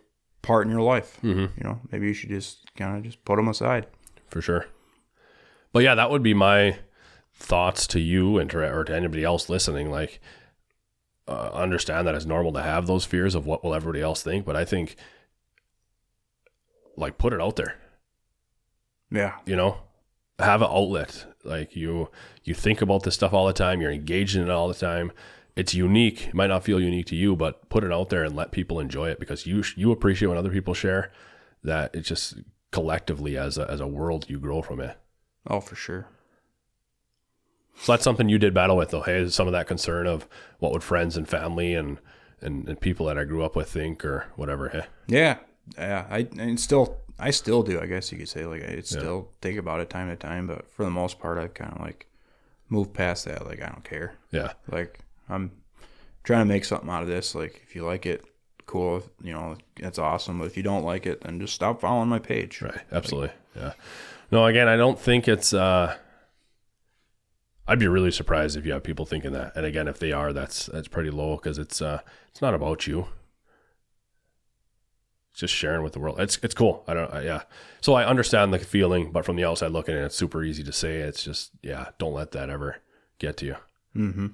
part 0.42 0.66
in 0.66 0.72
your 0.72 0.82
life. 0.82 1.18
Mm-hmm. 1.24 1.60
You 1.60 1.64
know, 1.64 1.82
maybe 1.92 2.08
you 2.08 2.14
should 2.14 2.30
just 2.30 2.74
kind 2.76 2.98
of 2.98 3.04
just 3.04 3.24
put 3.26 3.36
them 3.38 3.48
aside. 3.48 3.88
for 4.30 4.42
sure. 4.42 4.68
But 5.74 5.84
yeah, 5.84 5.96
that 5.96 6.10
would 6.12 6.24
be 6.24 6.34
my 6.34 6.78
thoughts 7.34 7.86
to 7.88 8.00
you 8.00 8.38
and 8.38 8.50
to, 8.52 8.60
or 8.60 8.84
to 8.86 8.96
anybody 8.96 9.24
else 9.24 9.50
listening. 9.50 9.92
Like, 9.92 10.20
uh, 11.28 11.52
understand 11.54 12.08
that 12.08 12.16
it's 12.16 12.26
normal 12.26 12.54
to 12.54 12.62
have 12.62 12.88
those 12.88 13.06
fears 13.06 13.36
of 13.36 13.46
what 13.46 13.64
will 13.64 13.74
everybody 13.74 14.02
else 14.02 14.24
think, 14.24 14.46
but 14.46 14.56
I 14.56 14.66
think, 14.66 14.96
like, 16.96 17.18
put 17.18 17.34
it 17.34 17.42
out 17.42 17.56
there. 17.56 17.76
Yeah, 19.10 19.36
You 19.46 19.56
know, 19.56 19.78
have 20.40 20.62
an 20.62 20.68
outlet. 20.70 21.26
Like 21.46 21.76
you, 21.76 22.10
you 22.44 22.54
think 22.54 22.82
about 22.82 23.04
this 23.04 23.16
stuff 23.16 23.34
all 23.34 23.48
the 23.48 23.54
time. 23.54 23.80
You're 23.80 23.92
engaged 23.92 24.36
in 24.36 24.44
it 24.44 24.50
all 24.50 24.68
the 24.68 24.74
time. 24.74 25.14
It's 25.56 25.74
unique. 25.74 26.28
It 26.28 26.34
might 26.34 26.48
not 26.48 26.64
feel 26.66 26.80
unique 26.80 27.06
to 27.08 27.16
you, 27.16 27.36
but 27.36 27.70
put 27.70 27.84
it 27.86 27.92
out 27.92 28.10
there 28.10 28.24
and 28.26 28.36
let 28.36 28.52
people 28.52 28.80
enjoy 28.82 29.10
it 29.10 29.20
because 29.20 29.48
you 29.48 29.64
you 29.78 29.92
appreciate 29.92 30.28
when 30.28 30.38
other 30.38 30.52
people 30.52 30.74
share. 30.74 31.12
That 31.64 31.96
it's 31.96 32.08
just 32.10 32.36
collectively 32.72 33.38
as 33.38 33.58
a, 33.58 33.70
as 33.72 33.80
a 33.80 33.88
world 33.88 34.30
you 34.30 34.40
grow 34.40 34.62
from 34.62 34.82
it. 34.82 34.98
oh 35.50 35.62
for 35.62 35.76
sure. 35.76 36.08
So 37.82 37.94
that's 37.94 38.04
something 38.04 38.28
you 38.28 38.40
did 38.40 38.54
battle 38.54 38.76
with, 38.78 38.90
though. 38.90 39.02
Hey, 39.02 39.20
is 39.22 39.36
some 39.36 39.48
of 39.48 39.54
that 39.54 39.68
concern 39.68 40.08
of 40.08 40.28
what 40.60 40.72
would 40.72 40.84
friends 40.84 41.16
and 41.16 41.28
family 41.30 41.74
and, 41.76 42.00
and, 42.42 42.68
and 42.68 42.80
people 42.80 43.06
that 43.06 43.18
I 43.18 43.24
grew 43.24 43.44
up 43.44 43.56
with 43.56 43.70
think 43.70 44.04
or 44.04 44.26
whatever. 44.36 44.70
Hey, 44.70 44.86
Yeah, 45.08 45.38
yeah. 45.78 46.06
I 46.10 46.28
and 46.40 46.60
still, 46.60 46.98
I 47.20 47.30
still 47.32 47.62
do. 47.64 47.80
I 47.80 47.86
guess 47.86 48.12
you 48.12 48.18
could 48.18 48.30
say 48.30 48.46
like 48.46 48.64
I 48.64 48.80
still 48.82 49.30
think 49.42 49.60
about 49.60 49.80
it 49.80 49.90
time 49.90 50.10
to 50.10 50.16
time, 50.16 50.48
but 50.48 50.70
for 50.72 50.84
the 50.86 50.92
most 50.92 51.20
part, 51.20 51.38
I've 51.38 51.54
kind 51.54 51.74
of 51.74 51.82
like 51.82 52.08
moved 52.70 52.94
past 52.94 53.26
that. 53.26 53.46
Like 53.46 53.62
I 53.62 53.68
don't 53.70 53.84
care. 53.84 54.16
yeah, 54.32 54.54
Like 54.72 55.00
I'm 55.30 55.52
trying 56.24 56.42
to 56.42 56.46
make 56.54 56.66
something 56.66 56.90
out 56.90 57.04
of 57.04 57.08
this. 57.08 57.36
Like 57.36 57.62
if 57.64 57.76
you 57.76 57.86
like 57.86 58.06
it, 58.08 58.26
cool. 58.66 58.98
If, 58.98 59.04
you 59.22 59.34
know, 59.34 59.56
that's 59.80 60.00
awesome. 60.00 60.40
But 60.40 60.46
if 60.46 60.58
you 60.58 60.64
don't 60.64 60.84
like 60.84 61.06
it, 61.06 61.22
then 61.22 61.40
just 61.40 61.54
stop 61.54 61.80
following 61.82 62.10
my 62.10 62.20
page. 62.20 62.62
right, 62.62 62.82
absolutely, 62.92 63.32
yeah. 63.56 63.74
No, 64.32 64.46
again, 64.46 64.68
I 64.68 64.78
don't 64.78 65.00
think 65.00 65.28
it's. 65.28 65.54
uh 65.54 65.96
I'd 67.68 67.80
be 67.80 67.88
really 67.88 68.12
surprised 68.12 68.56
if 68.56 68.66
you 68.66 68.72
have 68.74 68.84
people 68.84 69.06
thinking 69.06 69.34
that. 69.34 69.56
And 69.56 69.66
again, 69.66 69.88
if 69.88 70.00
they 70.00 70.12
are, 70.12 70.32
that's 70.32 70.68
that's 70.68 70.88
pretty 70.88 71.10
low 71.10 71.36
because 71.36 71.58
it's 71.58 71.82
uh 71.82 72.02
it's 72.30 72.42
not 72.42 72.54
about 72.54 72.88
you. 72.88 73.08
It's 75.32 75.42
just 75.42 75.54
sharing 75.54 75.84
with 75.84 75.94
the 75.94 76.00
world. 76.00 76.20
It's 76.20 76.40
it's 76.42 76.54
cool. 76.54 76.84
I 76.88 76.94
don't. 76.94 77.14
I, 77.14 77.22
yeah. 77.24 77.42
So 77.82 77.94
I 77.94 78.06
understand 78.06 78.54
the 78.54 78.60
feeling, 78.60 79.12
but 79.12 79.26
from 79.26 79.36
the 79.36 79.46
outside 79.46 79.72
looking 79.72 79.96
in, 79.96 80.04
it's 80.04 80.16
super 80.16 80.44
easy 80.44 80.64
to 80.64 80.72
say. 80.72 81.00
It's 81.00 81.24
just 81.24 81.52
yeah. 81.62 81.90
Don't 81.98 82.14
let 82.14 82.32
that 82.32 82.50
ever 82.50 82.78
get 83.20 83.38
to 83.38 83.46
you. 83.46 83.56
Mm-hmm. 83.96 84.28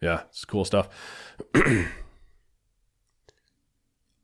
Yeah, 0.00 0.22
it's 0.28 0.44
cool 0.44 0.64
stuff. 0.64 0.88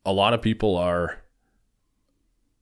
a 0.04 0.12
lot 0.12 0.32
of 0.32 0.40
people 0.40 0.76
are 0.76 1.18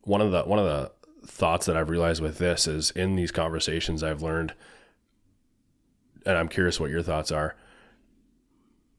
one 0.03 0.21
of 0.21 0.33
the 0.33 0.43
one 0.43 0.59
of 0.59 0.65
the 0.65 0.93
thoughts 1.27 1.67
that 1.67 1.77
I've 1.77 1.91
realized 1.91 2.23
with 2.23 2.39
this 2.39 2.67
is 2.67 2.91
in 2.93 3.17
these 3.17 3.31
conversations 3.31 4.03
I've 4.03 4.23
learned 4.23 4.55
and 6.27 6.39
I'm 6.39 6.49
curious 6.49 6.81
what 6.81 6.91
your 6.91 7.03
thoughts 7.03 7.31
are. 7.31 7.55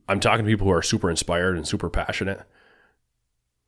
I'm 0.07 0.19
talking 0.19 0.45
to 0.45 0.49
people 0.49 0.67
who 0.67 0.73
are 0.73 0.83
super 0.83 1.09
inspired 1.09 1.55
and 1.55 1.67
super 1.67 1.89
passionate 1.89 2.41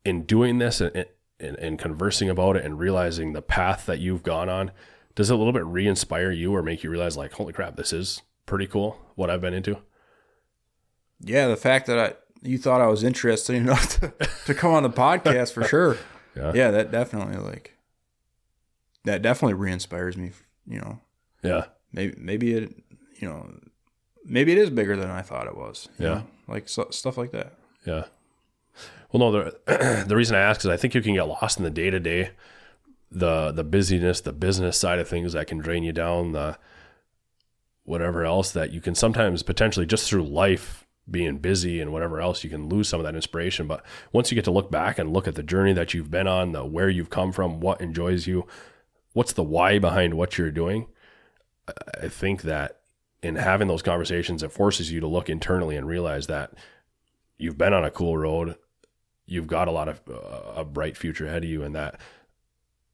in 0.05 0.23
doing 0.23 0.59
this 0.59 0.79
and, 0.79 1.05
and, 1.39 1.57
and 1.57 1.79
conversing 1.79 2.29
about 2.29 2.55
it 2.55 2.63
and 2.63 2.79
realizing 2.79 3.33
the 3.33 3.41
path 3.41 3.85
that 3.87 3.99
you've 3.99 4.23
gone 4.23 4.49
on. 4.49 4.71
Does 5.15 5.31
it 5.31 5.33
a 5.33 5.37
little 5.37 5.53
bit 5.53 5.65
re-inspire 5.65 6.31
you 6.31 6.55
or 6.55 6.61
make 6.61 6.83
you 6.83 6.91
realize 6.91 7.17
like, 7.17 7.33
holy 7.33 7.53
crap, 7.53 7.75
this 7.75 7.91
is 7.91 8.21
pretty 8.45 8.67
cool 8.67 8.99
what 9.15 9.31
I've 9.31 9.41
been 9.41 9.55
into? 9.55 9.79
Yeah, 11.19 11.47
the 11.47 11.57
fact 11.57 11.87
that 11.87 11.97
I 11.97 12.13
you 12.43 12.59
thought 12.59 12.81
I 12.81 12.87
was 12.87 13.03
interested 13.03 13.55
enough 13.55 13.99
to, 13.99 14.13
to 14.45 14.53
come 14.53 14.71
on 14.71 14.83
the 14.83 14.91
podcast 14.91 15.53
for 15.53 15.63
sure. 15.63 15.97
Yeah. 16.35 16.51
Yeah, 16.53 16.69
that 16.69 16.91
definitely 16.91 17.37
like 17.37 17.75
that 19.05 19.21
definitely 19.21 19.53
re-inspires 19.55 20.17
me. 20.17 20.31
You 20.67 20.79
know, 20.79 20.99
Yeah. 21.43 21.65
maybe 21.93 22.15
maybe 22.17 22.53
it 22.53 22.75
you 23.19 23.27
know 23.27 23.49
maybe 24.25 24.51
it 24.51 24.57
is 24.57 24.69
bigger 24.69 24.95
than 24.97 25.09
I 25.09 25.21
thought 25.21 25.47
it 25.47 25.57
was. 25.57 25.87
Yeah. 25.97 26.07
know? 26.07 26.27
like 26.47 26.67
so, 26.69 26.87
stuff 26.91 27.17
like 27.17 27.31
that. 27.31 27.53
Yeah. 27.85 28.05
Well, 29.11 29.31
no, 29.31 29.31
the 29.31 30.03
the 30.07 30.15
reason 30.15 30.35
I 30.35 30.39
ask 30.41 30.61
is 30.61 30.67
I 30.67 30.77
think 30.77 30.93
you 30.93 31.01
can 31.01 31.13
get 31.13 31.23
lost 31.23 31.57
in 31.57 31.63
the 31.63 31.69
day 31.69 31.89
to 31.89 31.99
day, 31.99 32.31
the 33.09 33.51
the 33.51 33.63
busyness, 33.63 34.21
the 34.21 34.33
business 34.33 34.77
side 34.77 34.99
of 34.99 35.07
things 35.07 35.33
that 35.33 35.47
can 35.47 35.59
drain 35.59 35.83
you 35.83 35.93
down, 35.93 36.33
the 36.33 36.57
whatever 37.83 38.25
else 38.25 38.51
that 38.51 38.71
you 38.71 38.81
can 38.81 38.95
sometimes 38.95 39.43
potentially 39.43 39.85
just 39.85 40.09
through 40.09 40.23
life 40.23 40.85
being 41.09 41.37
busy 41.37 41.79
and 41.79 41.93
whatever 41.93 42.19
else 42.19 42.43
you 42.43 42.49
can 42.49 42.67
lose 42.67 42.89
some 42.89 42.99
of 42.99 43.05
that 43.05 43.15
inspiration. 43.15 43.65
But 43.65 43.85
once 44.11 44.29
you 44.29 44.35
get 44.35 44.43
to 44.43 44.51
look 44.51 44.69
back 44.69 44.99
and 44.99 45.13
look 45.13 45.25
at 45.25 45.35
the 45.35 45.43
journey 45.43 45.71
that 45.71 45.93
you've 45.93 46.11
been 46.11 46.27
on, 46.27 46.51
the 46.51 46.65
where 46.65 46.89
you've 46.89 47.09
come 47.09 47.31
from, 47.31 47.61
what 47.61 47.79
enjoys 47.79 48.27
you, 48.27 48.45
what's 49.17 49.33
the 49.33 49.43
why 49.43 49.79
behind 49.79 50.13
what 50.13 50.37
you're 50.37 50.51
doing, 50.51 50.85
I- 52.03 52.07
think 52.07 52.43
that 52.43 52.81
in 53.23 53.35
having 53.35 53.67
those 53.67 53.81
conversations, 53.81 54.43
it 54.43 54.51
forces 54.51 54.91
you 54.91 54.99
to 54.99 55.07
look 55.07 55.27
internally 55.27 55.75
and 55.75 55.87
realize 55.87 56.27
that 56.27 56.53
you've 57.37 57.57
been 57.57 57.73
on 57.73 57.83
a 57.83 57.89
cool 57.89 58.15
road. 58.15 58.55
You've 59.25 59.47
got 59.47 59.67
a 59.67 59.71
lot 59.71 59.89
of 59.89 60.01
uh, 60.07 60.61
a 60.61 60.63
bright 60.63 60.95
future 60.95 61.25
ahead 61.25 61.43
of 61.43 61.49
you, 61.49 61.63
and 61.63 61.75
that 61.75 61.99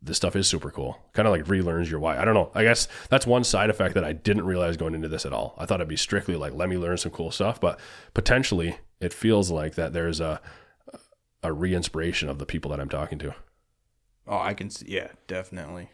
this 0.01 0.15
stuff 0.17 0.36
is 0.38 0.47
super 0.47 0.71
cool. 0.71 0.97
Kind 1.11 1.28
of 1.28 1.34
like 1.34 1.43
relearns 1.45 1.89
your 1.89 1.99
why. 1.99 2.17
I 2.17 2.24
don't 2.24 2.34
know. 2.34 2.51
I 2.55 2.63
guess 2.63 2.88
that's 3.09 3.28
one 3.28 3.43
side 3.43 3.69
effect 3.69 3.93
that 3.95 4.05
I 4.05 4.13
didn't 4.13 4.45
realize 4.45 4.78
going 4.78 4.95
into 4.95 5.09
this 5.09 5.26
at 5.26 5.34
all. 5.34 5.55
I 5.57 5.65
thought 5.65 5.82
it'd 5.82 5.88
be 5.89 5.97
strictly 5.97 6.36
like 6.38 6.53
let 6.53 6.69
me 6.69 6.78
learn 6.78 6.97
some 6.97 7.11
cool 7.11 7.32
stuff, 7.32 7.59
but 7.59 7.80
potentially 8.13 8.78
it 9.01 9.11
feels 9.11 9.51
like 9.51 9.76
that 9.76 9.91
there's 9.91 10.21
a 10.21 10.39
a 11.43 11.51
re-inspiration 11.51 12.30
of 12.30 12.39
the 12.39 12.45
people 12.45 12.71
that 12.71 12.80
I'm 12.80 12.89
talking 12.89 13.19
to. 13.19 13.36
Oh, 14.26 14.39
I 14.39 14.53
can 14.53 14.69
see. 14.69 14.86
Yeah, 14.88 15.09
definitely, 15.28 15.89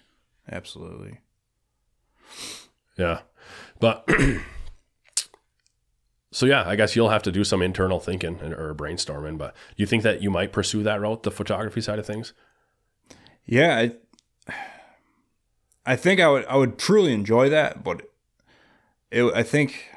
absolutely. 0.52 1.20
Yeah. 2.98 3.22
But 3.80 4.08
so 6.32 6.46
yeah, 6.46 6.64
I 6.68 6.76
guess 6.76 6.96
you'll 6.96 7.10
have 7.10 7.24
to 7.24 7.32
do 7.32 7.44
some 7.44 7.62
internal 7.62 8.00
thinking 8.00 8.40
and- 8.42 8.54
or 8.54 8.74
brainstorming. 8.76 9.38
But 9.38 9.54
do 9.54 9.84
you 9.84 9.88
think 9.88 10.04
that 10.04 10.22
you 10.22 10.30
might 10.30 10.52
pursue 10.52 10.84
that 10.84 11.02
route, 11.02 11.24
the 11.24 11.32
photography 11.32 11.82
side 11.82 12.00
of 12.00 12.06
things? 12.06 12.34
Yeah, 13.46 13.90
I, 14.48 14.54
I 15.86 15.96
think 15.96 16.20
I 16.20 16.30
would 16.30 16.46
I 16.46 16.56
would 16.56 16.78
truly 16.78 17.14
enjoy 17.14 17.50
that, 17.50 17.84
but 17.84 18.02
it, 19.12 19.24
I 19.34 19.42
think 19.42 19.90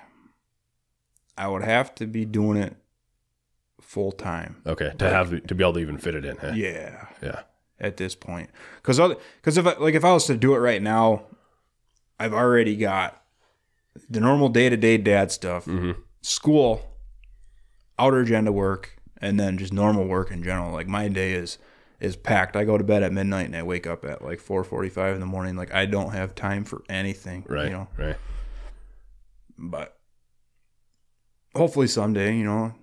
I 1.37 1.49
would 1.49 1.63
have 1.63 1.95
to 1.97 2.07
be 2.07 2.25
doing 2.25 2.57
it 2.57 2.77
full 3.81 4.13
time. 4.13 4.63
Okay, 4.67 4.93
to 4.99 5.09
have 5.11 5.47
to 5.47 5.55
be 5.55 5.63
able 5.63 5.75
to 5.75 5.81
even 5.81 5.99
fit 5.99 6.15
it 6.15 6.25
in. 6.25 6.39
Huh? 6.39 6.53
Yeah, 6.55 7.09
Yeah. 7.23 7.43
At 7.83 7.99
this 7.99 8.15
point, 8.15 8.49
because 8.77 8.99
because 9.37 9.59
if 9.59 9.67
I, 9.67 9.75
like 9.75 9.95
if 9.95 10.05
I 10.05 10.13
was 10.13 10.25
to 10.27 10.37
do 10.37 10.55
it 10.55 10.59
right 10.59 10.81
now, 10.81 11.25
I've 12.19 12.33
already 12.33 12.77
got 12.77 13.23
the 14.09 14.21
normal 14.21 14.49
day 14.49 14.71
to 14.71 14.77
day 14.77 14.97
dad 14.97 15.31
stuff, 15.31 15.67
mm-hmm. 15.67 16.01
school, 16.23 16.81
outer 17.99 18.21
agenda 18.21 18.53
work, 18.53 18.97
and 19.21 19.39
then 19.39 19.59
just 19.59 19.73
normal 19.73 20.07
work 20.07 20.31
in 20.31 20.43
general. 20.43 20.73
Like 20.73 20.87
my 20.89 21.09
day 21.09 21.33
is 21.33 21.59
is 22.01 22.17
packed. 22.17 22.57
I 22.57 22.65
go 22.65 22.79
to 22.79 22.85
bed 22.85 23.03
at 23.03 23.13
midnight 23.13 23.47
and 23.47 23.57
I 23.57 23.63
wake 23.63 23.87
up 23.87 24.05
at 24.05 24.23
like 24.23 24.41
four 24.41 24.65
forty 24.65 24.89
five 24.89 25.15
in 25.15 25.21
the 25.21 25.27
morning. 25.27 25.57
Like 25.57 25.75
I 25.75 25.87
don't 25.87 26.13
have 26.13 26.35
time 26.35 26.65
for 26.65 26.83
anything. 26.89 27.45
Right. 27.49 27.67
You 27.67 27.71
know, 27.71 27.89
Right. 27.99 28.17
but 29.59 29.99
hopefully 31.55 31.87
someday, 31.87 32.37
you 32.37 32.45
know, 32.45 32.75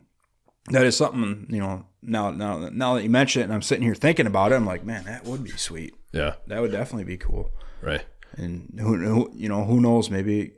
that 0.67 0.85
is 0.85 0.95
something. 0.95 1.47
You 1.49 1.59
know, 1.59 1.85
now 2.01 2.31
now 2.31 2.69
now 2.69 2.95
that 2.95 3.03
you 3.03 3.09
mention 3.09 3.41
it, 3.41 3.45
and 3.45 3.53
I'm 3.53 3.61
sitting 3.61 3.83
here 3.83 3.95
thinking 3.95 4.27
about 4.27 4.51
it, 4.51 4.55
I'm 4.55 4.65
like, 4.65 4.83
man, 4.83 5.05
that 5.05 5.25
would 5.25 5.43
be 5.43 5.51
sweet. 5.51 5.93
Yeah. 6.11 6.35
That 6.47 6.61
would 6.61 6.71
definitely 6.71 7.05
be 7.05 7.17
cool. 7.17 7.51
Right. 7.81 8.05
and 8.35 8.77
who, 8.79 8.97
who 8.97 9.31
you 9.33 9.49
know 9.49 9.63
who 9.63 9.79
knows 9.79 10.09
maybe 10.09 10.53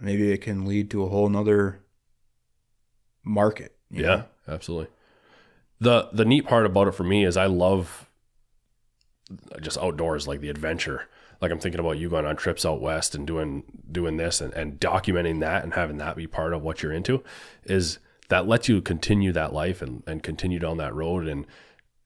maybe 0.00 0.32
it 0.32 0.38
can 0.42 0.66
lead 0.66 0.90
to 0.90 1.02
a 1.02 1.08
whole 1.08 1.28
nother 1.28 1.80
market. 3.24 3.76
Yeah, 3.90 4.06
know? 4.06 4.24
absolutely. 4.48 4.88
The 5.80 6.08
the 6.12 6.24
neat 6.24 6.46
part 6.46 6.66
about 6.66 6.88
it 6.88 6.94
for 6.94 7.04
me 7.04 7.24
is 7.24 7.36
I 7.36 7.46
love 7.46 8.08
just 9.60 9.78
outdoors, 9.78 10.26
like 10.28 10.40
the 10.40 10.50
adventure. 10.50 11.08
Like 11.40 11.50
I'm 11.50 11.58
thinking 11.58 11.80
about 11.80 11.98
you 11.98 12.10
going 12.10 12.26
on 12.26 12.36
trips 12.36 12.66
out 12.66 12.80
west 12.80 13.14
and 13.14 13.26
doing 13.26 13.64
doing 13.90 14.16
this 14.16 14.40
and, 14.40 14.52
and 14.54 14.78
documenting 14.78 15.40
that 15.40 15.64
and 15.64 15.74
having 15.74 15.96
that 15.98 16.16
be 16.16 16.26
part 16.26 16.52
of 16.52 16.62
what 16.62 16.82
you're 16.82 16.92
into 16.92 17.22
is 17.64 17.98
that 18.30 18.48
lets 18.48 18.68
you 18.68 18.80
continue 18.80 19.30
that 19.32 19.52
life 19.52 19.82
and, 19.82 20.02
and 20.06 20.22
continue 20.22 20.58
down 20.58 20.78
that 20.78 20.94
road 20.94 21.28
and 21.28 21.46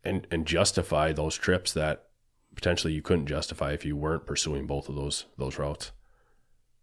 and 0.02 0.26
and 0.30 0.46
justify 0.46 1.12
those 1.12 1.36
trips 1.36 1.72
that 1.72 2.06
potentially 2.54 2.92
you 2.92 3.00
couldn't 3.02 3.26
justify 3.26 3.72
if 3.72 3.84
you 3.84 3.96
weren't 3.96 4.26
pursuing 4.26 4.66
both 4.66 4.88
of 4.88 4.96
those 4.96 5.24
those 5.38 5.58
routes. 5.58 5.92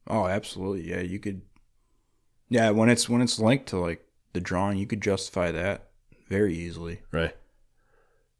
Oh, 0.08 0.26
absolutely. 0.28 0.89
Yeah, 0.89 1.02
you 1.02 1.20
could. 1.20 1.42
Yeah, 2.50 2.72
when 2.72 2.89
it's 2.89 3.08
when 3.08 3.22
it's 3.22 3.39
linked 3.39 3.68
to 3.68 3.78
like 3.78 4.04
the 4.34 4.42
drawing, 4.42 4.78
you 4.78 4.88
could 4.88 5.02
justify 5.02 5.52
that 5.52 5.89
very 6.28 6.56
easily. 6.56 7.02
Right. 7.12 7.36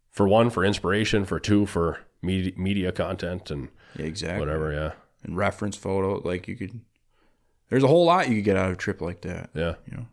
For 0.10 0.28
one, 0.28 0.50
for 0.50 0.66
inspiration. 0.66 1.26
For 1.26 1.40
two, 1.40 1.66
for 1.66 2.00
media, 2.22 2.54
media 2.58 2.92
content 2.92 3.50
and 3.52 3.70
Yeah, 3.96 4.06
exactly. 4.06 4.40
whatever. 4.40 4.74
Yeah. 4.74 4.92
And 5.24 5.38
reference 5.38 5.78
photo, 5.78 6.22
like 6.28 6.48
you 6.48 6.56
could. 6.56 6.82
There's 7.70 7.84
a 7.84 7.88
whole 7.88 8.06
lot 8.06 8.28
you 8.28 8.36
could 8.36 8.44
get 8.46 8.58
out 8.58 8.68
of 8.68 8.74
a 8.74 8.78
trip 8.80 9.00
like 9.02 9.22
that. 9.22 9.50
Yeah. 9.54 9.76
You 9.90 9.98
know. 9.98 10.06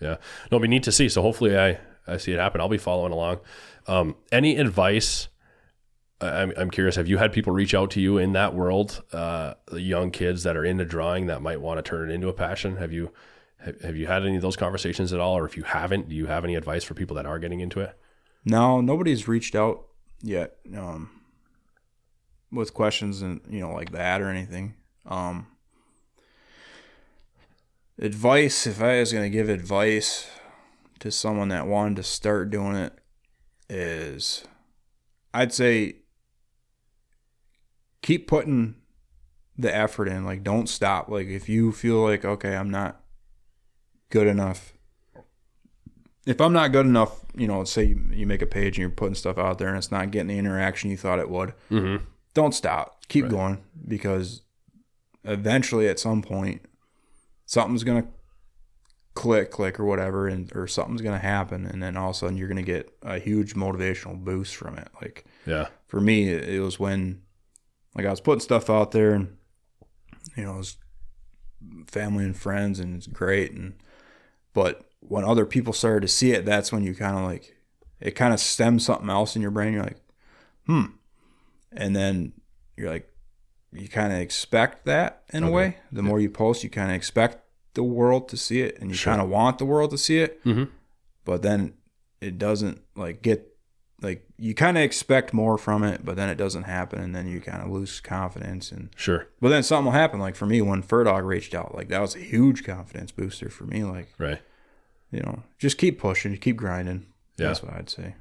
Yeah. 0.00 0.16
No, 0.50 0.58
be 0.58 0.68
neat 0.68 0.82
to 0.84 0.92
see. 0.92 1.08
So 1.08 1.22
hopefully 1.22 1.58
I, 1.58 1.78
I 2.06 2.16
see 2.16 2.32
it 2.32 2.38
happen. 2.38 2.60
I'll 2.60 2.68
be 2.68 2.78
following 2.78 3.12
along. 3.12 3.40
Um, 3.86 4.16
any 4.30 4.56
advice? 4.56 5.28
I'm, 6.20 6.52
I'm 6.56 6.70
curious. 6.70 6.96
Have 6.96 7.08
you 7.08 7.18
had 7.18 7.32
people 7.32 7.52
reach 7.52 7.74
out 7.74 7.90
to 7.92 8.00
you 8.00 8.18
in 8.18 8.32
that 8.32 8.54
world, 8.54 9.02
uh, 9.12 9.54
the 9.66 9.82
young 9.82 10.10
kids 10.10 10.42
that 10.44 10.56
are 10.56 10.64
into 10.64 10.84
drawing 10.84 11.26
that 11.26 11.42
might 11.42 11.60
want 11.60 11.78
to 11.78 11.82
turn 11.82 12.10
it 12.10 12.14
into 12.14 12.28
a 12.28 12.32
passion? 12.32 12.76
Have 12.76 12.92
you, 12.92 13.12
have, 13.58 13.80
have 13.82 13.96
you 13.96 14.06
had 14.06 14.22
any 14.24 14.36
of 14.36 14.42
those 14.42 14.56
conversations 14.56 15.12
at 15.12 15.20
all? 15.20 15.36
Or 15.36 15.44
if 15.44 15.56
you 15.56 15.62
haven't, 15.62 16.08
do 16.08 16.14
you 16.14 16.26
have 16.26 16.44
any 16.44 16.54
advice 16.54 16.84
for 16.84 16.94
people 16.94 17.16
that 17.16 17.26
are 17.26 17.38
getting 17.38 17.60
into 17.60 17.80
it? 17.80 17.98
No, 18.46 18.80
nobody's 18.80 19.26
reached 19.26 19.54
out 19.54 19.86
yet 20.22 20.56
um, 20.76 21.10
with 22.50 22.72
questions 22.72 23.20
and 23.20 23.40
you 23.50 23.60
know 23.60 23.72
like 23.72 23.90
that 23.92 24.22
or 24.22 24.28
anything. 24.28 24.74
Um, 25.04 25.48
advice, 27.98 28.66
if 28.66 28.80
I 28.82 29.00
was 29.00 29.12
gonna 29.12 29.30
give 29.30 29.48
advice 29.48 30.28
to 31.00 31.10
someone 31.10 31.48
that 31.48 31.66
wanted 31.66 31.96
to 31.96 32.02
start 32.02 32.50
doing 32.50 32.76
it, 32.76 32.98
is 33.68 34.44
I'd 35.34 35.52
say 35.52 35.96
keep 38.02 38.26
putting 38.28 38.76
the 39.58 39.74
effort 39.74 40.08
in. 40.08 40.24
Like, 40.24 40.42
don't 40.42 40.68
stop. 40.68 41.08
Like, 41.08 41.26
if 41.28 41.48
you 41.48 41.72
feel 41.72 42.02
like 42.02 42.24
okay, 42.24 42.56
I'm 42.56 42.70
not 42.70 43.00
good 44.10 44.26
enough 44.26 44.72
if 46.26 46.40
I'm 46.40 46.52
not 46.52 46.72
good 46.72 46.86
enough, 46.86 47.24
you 47.36 47.46
know, 47.46 47.62
say 47.62 47.84
you, 47.84 48.04
you 48.10 48.26
make 48.26 48.42
a 48.42 48.46
page 48.46 48.76
and 48.76 48.78
you're 48.78 48.90
putting 48.90 49.14
stuff 49.14 49.38
out 49.38 49.58
there 49.58 49.68
and 49.68 49.78
it's 49.78 49.92
not 49.92 50.10
getting 50.10 50.26
the 50.26 50.36
interaction 50.38 50.90
you 50.90 50.96
thought 50.96 51.20
it 51.20 51.30
would, 51.30 51.54
Mm-hmm. 51.70 52.04
don't 52.34 52.52
stop. 52.52 53.06
Keep 53.06 53.28
going 53.28 53.62
because 53.86 54.42
eventually 55.22 55.86
at 55.88 56.00
some 56.00 56.22
point 56.22 56.62
something's 57.46 57.84
going 57.84 58.02
to 58.02 58.08
click, 59.14 59.50
click 59.50 59.80
or 59.80 59.84
whatever, 59.86 60.28
and 60.28 60.54
or 60.54 60.66
something's 60.66 61.00
going 61.00 61.18
to 61.18 61.26
happen. 61.26 61.64
And 61.66 61.82
then 61.82 61.96
all 61.96 62.10
of 62.10 62.16
a 62.16 62.18
sudden 62.18 62.36
you're 62.36 62.48
going 62.48 62.56
to 62.56 62.62
get 62.62 62.94
a 63.02 63.18
huge 63.18 63.54
motivational 63.54 64.22
boost 64.22 64.54
from 64.54 64.76
it. 64.76 64.88
Like 65.00 65.24
Yeah. 65.46 65.68
for 65.86 66.00
me, 66.00 66.28
it 66.28 66.48
it 66.48 66.60
was 66.60 66.78
when 66.78 67.22
like 67.94 68.04
I 68.04 68.10
was 68.10 68.20
putting 68.20 68.40
stuff 68.40 68.68
out 68.68 68.90
there 68.90 69.14
and, 69.14 69.36
you 70.36 70.44
know, 70.44 70.54
it 70.54 70.58
was 70.58 70.76
family 71.86 72.24
and 72.24 72.36
friends 72.36 72.78
and 72.78 72.94
it's 72.94 73.06
great. 73.06 73.52
And, 73.52 73.74
but 74.52 74.84
when 75.00 75.24
other 75.24 75.46
people 75.46 75.72
started 75.72 76.02
to 76.02 76.08
see 76.08 76.32
it, 76.32 76.44
that's 76.44 76.70
when 76.70 76.82
you 76.82 76.94
kind 76.94 77.16
of 77.16 77.24
like, 77.24 77.56
it 78.00 78.10
kind 78.10 78.34
of 78.34 78.40
stems 78.40 78.84
something 78.84 79.08
else 79.08 79.34
in 79.34 79.40
your 79.40 79.50
brain. 79.50 79.72
You're 79.72 79.84
like, 79.84 80.00
hmm. 80.66 80.84
And 81.72 81.96
then 81.96 82.34
you're 82.76 82.90
like, 82.90 83.10
you 83.72 83.88
kind 83.88 84.12
of 84.12 84.18
expect 84.18 84.84
that 84.86 85.22
in 85.32 85.42
a 85.42 85.50
way. 85.50 85.76
The 85.92 86.02
more 86.02 86.20
you 86.20 86.30
post, 86.30 86.64
you 86.64 86.70
kind 86.70 86.90
of 86.90 86.96
expect 86.96 87.38
the 87.74 87.82
world 87.82 88.28
to 88.30 88.36
see 88.36 88.62
it 88.62 88.78
and 88.80 88.90
you 88.90 88.96
Sure. 88.96 89.12
kind 89.12 89.22
of 89.22 89.28
want 89.28 89.58
the 89.58 89.64
world 89.66 89.90
to 89.90 89.98
see 89.98 90.18
it. 90.18 90.42
Mm-hmm. 90.44 90.64
But 91.24 91.42
then 91.42 91.74
it 92.20 92.38
doesn't 92.38 92.80
like 92.94 93.20
get, 93.22 93.46
like, 94.00 94.26
you 94.38 94.54
kind 94.54 94.78
of 94.78 94.82
expect 94.84 95.32
more 95.34 95.58
from 95.58 95.82
it, 95.84 96.04
but 96.04 96.16
then 96.16 96.28
it 96.28 96.36
doesn't 96.36 96.62
happen. 96.64 97.00
And 97.02 97.14
then 97.14 97.26
you 97.26 97.40
kind 97.40 97.62
of 97.62 97.70
lose 97.70 98.00
confidence. 98.00 98.70
And, 98.72 98.90
Sure. 98.96 99.26
but 99.40 99.48
then 99.50 99.62
something 99.62 99.86
will 99.86 99.92
happen. 99.92 100.20
Like 100.20 100.36
for 100.36 100.46
me, 100.46 100.62
when 100.62 100.82
Furdog 100.82 101.24
reached 101.24 101.54
out, 101.54 101.74
like 101.74 101.88
that 101.88 102.00
was 102.00 102.14
a 102.16 102.20
huge 102.20 102.64
confidence 102.64 103.10
booster 103.12 103.50
for 103.50 103.64
me. 103.64 103.84
Like, 103.84 104.08
Right. 104.18 104.40
you 105.10 105.20
know, 105.20 105.42
just 105.58 105.76
keep 105.76 105.98
pushing, 105.98 106.36
keep 106.38 106.56
grinding. 106.56 107.06
Yeah. 107.36 107.48
That's 107.48 107.62
what 107.62 107.74
I'd 107.74 107.90
say. 107.90 108.14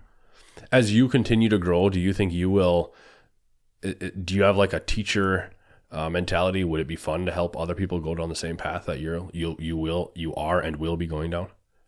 as 0.72 0.94
you 0.94 1.08
continue 1.10 1.48
to 1.50 1.58
grow, 1.58 1.90
do 1.90 2.00
you 2.00 2.12
think 2.14 2.32
you 2.34 2.50
will? 2.50 2.94
Do 3.94 4.36
you 4.36 4.44
have 4.44 4.58
like 4.58 4.74
a 4.74 4.80
teacher 4.80 5.52
uh, 5.92 6.10
mentality? 6.10 6.64
Would 6.64 6.82
it 6.82 6.88
be 6.88 6.96
fun 6.96 7.26
to 7.26 7.32
help 7.32 7.58
other 7.58 7.76
people 7.76 8.00
go 8.00 8.16
down 8.16 8.30
the 8.30 8.36
same 8.36 8.58
path 8.58 8.86
that 8.86 9.00
you're 9.00 9.30
you 9.34 9.56
you 9.60 9.78
will 9.78 10.12
you 10.16 10.34
are 10.36 10.60
and 10.60 10.78
will 10.78 10.98
be 10.98 11.08
going 11.08 11.32
down? 11.32 11.48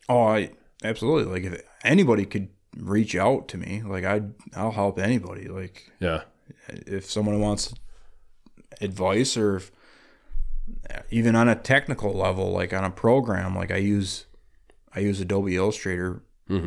Oh, 0.09 0.23
I 0.23 0.51
absolutely. 0.83 1.31
Like 1.31 1.51
if 1.51 1.61
anybody 1.83 2.25
could 2.25 2.49
reach 2.77 3.15
out 3.15 3.47
to 3.49 3.57
me, 3.57 3.81
like 3.83 4.05
I, 4.05 4.21
I'll 4.55 4.71
help 4.71 4.99
anybody. 4.99 5.47
Like 5.47 5.91
Yeah, 5.99 6.23
if 6.69 7.09
someone 7.09 7.39
wants 7.39 7.73
advice 8.81 9.35
or 9.35 9.57
if, 9.57 9.71
even 11.09 11.35
on 11.35 11.49
a 11.49 11.55
technical 11.55 12.13
level, 12.13 12.51
like 12.51 12.73
on 12.73 12.83
a 12.83 12.91
program, 12.91 13.55
like 13.55 13.71
I 13.71 13.77
use, 13.77 14.25
I 14.93 14.99
use 14.99 15.19
Adobe 15.19 15.55
Illustrator 15.55 16.21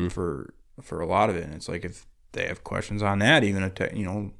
for 0.09 0.53
for 0.81 1.01
a 1.01 1.05
lot 1.05 1.29
of 1.29 1.35
it. 1.35 1.45
And 1.45 1.53
it's 1.53 1.69
like 1.69 1.85
if 1.85 2.05
they 2.33 2.47
have 2.47 2.63
questions 2.63 3.01
on 3.01 3.19
that, 3.19 3.43
even 3.43 3.63
a 3.63 3.69
tech, 3.69 3.95
you 3.95 4.05
know, 4.05 4.31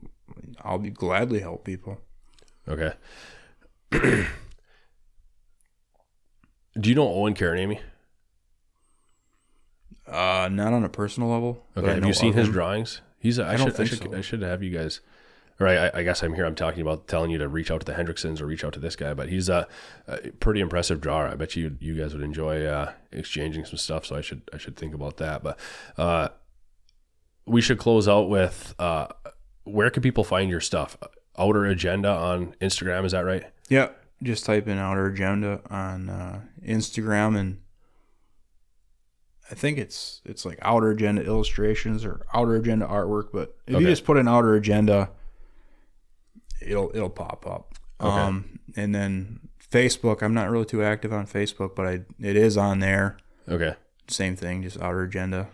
I'll 0.62 0.80
be 0.80 0.90
gladly 0.90 1.40
help 1.40 1.64
people. 1.64 2.00
okay. 2.68 2.94
do 3.92 4.28
you 6.84 6.96
know 6.96 7.08
Owen 7.08 7.34
Carnamy? 7.34 7.80
Uh, 10.08 10.50
not 10.52 10.74
on 10.74 10.84
a 10.84 10.90
personal 10.90 11.30
level. 11.30 11.66
Okay, 11.78 11.96
have 11.96 12.06
you 12.06 12.14
seen 12.14 12.34
his 12.34 12.48
him. 12.48 12.54
drawings? 12.54 13.02
He's 13.18 13.40
a, 13.40 13.46
I, 13.46 13.54
I 13.54 13.58
don't 13.58 13.72
should 13.72 13.80
I 13.80 13.86
should 13.86 14.04
so. 14.04 14.18
I 14.18 14.22
should 14.22 14.42
have 14.42 14.62
you 14.64 14.78
guys. 14.78 15.00
Or 15.60 15.68
I, 15.68 15.92
I 15.94 16.04
guess 16.04 16.24
I'm 16.24 16.34
here. 16.34 16.46
I'm 16.46 16.56
talking 16.56 16.82
about 16.82 17.08
telling 17.08 17.30
you 17.30 17.38
to 17.38 17.48
reach 17.48 17.70
out 17.70 17.82
to 17.82 17.86
the 17.86 17.94
Hendricksons 17.94 18.42
or 18.42 18.48
reach 18.48 18.64
out 18.64 18.74
to 18.74 18.80
this 18.80 18.96
guy, 18.96 19.14
but 19.14 19.30
he's 19.30 19.48
a, 19.48 19.68
a 20.08 20.32
pretty 20.40 20.60
impressive 20.60 21.00
drawer. 21.00 21.28
I 21.28 21.36
bet 21.36 21.56
you 21.56 21.78
you 21.80 21.94
guys 21.94 22.14
would 22.14 22.24
enjoy 22.24 22.66
uh, 22.66 22.94
exchanging 23.12 23.66
some 23.66 23.78
stuff. 23.78 24.08
So 24.08 24.16
I 24.16 24.22
should 24.22 24.42
I 24.52 24.58
should 24.58 24.76
think 24.76 24.96
about 24.96 25.18
that. 25.18 25.44
But 25.44 25.60
uh, 25.98 26.30
we 27.46 27.62
should 27.62 27.78
close 27.78 28.08
out 28.08 28.28
with 28.28 28.74
uh, 28.80 29.08
where 29.64 29.90
can 29.90 30.02
people 30.04 30.24
find 30.24 30.50
your 30.50 30.62
stuff? 30.62 30.98
Outer 31.38 31.66
Agenda 31.66 32.10
on 32.10 32.56
Instagram, 32.62 33.06
is 33.06 33.12
that 33.14 33.22
right? 33.26 33.44
Yeah, 33.70 33.90
just 34.22 34.46
type 34.46 34.68
in 34.68 34.78
Outer 34.78 35.06
Agenda 35.08 35.62
on 35.70 36.10
uh, 36.10 36.42
Instagram, 36.66 37.38
and 37.40 37.60
I 39.50 39.56
think 39.56 39.78
it's 39.78 40.22
it's 40.26 40.46
like 40.46 40.60
Outer 40.62 40.92
Agenda 40.92 41.24
Illustrations 41.24 42.06
or 42.06 42.26
Outer 42.34 42.56
Agenda 42.56 42.86
Artwork. 42.86 43.30
But 43.34 43.56
if 43.68 43.76
Okay. 43.76 43.84
you 43.84 43.90
just 43.90 44.06
put 44.06 44.18
in 44.18 44.28
Outer 44.28 44.56
Agenda, 44.56 45.10
it'll 46.62 46.92
it'll 46.96 47.10
pop 47.10 47.46
up. 47.48 47.76
Okay. 48.00 48.10
Um, 48.10 48.60
and 48.76 48.94
then 48.96 49.40
Facebook, 49.72 50.22
I'm 50.22 50.34
not 50.34 50.50
really 50.50 50.66
too 50.66 50.84
active 50.84 51.14
on 51.14 51.26
Facebook, 51.28 51.76
but 51.76 51.86
I 51.88 52.02
it 52.20 52.36
is 52.36 52.58
on 52.58 52.80
there. 52.80 53.18
Okay, 53.50 53.76
Same 54.08 54.36
thing, 54.36 54.64
just 54.64 54.80
Outer 54.82 55.04
Agenda 55.04 55.50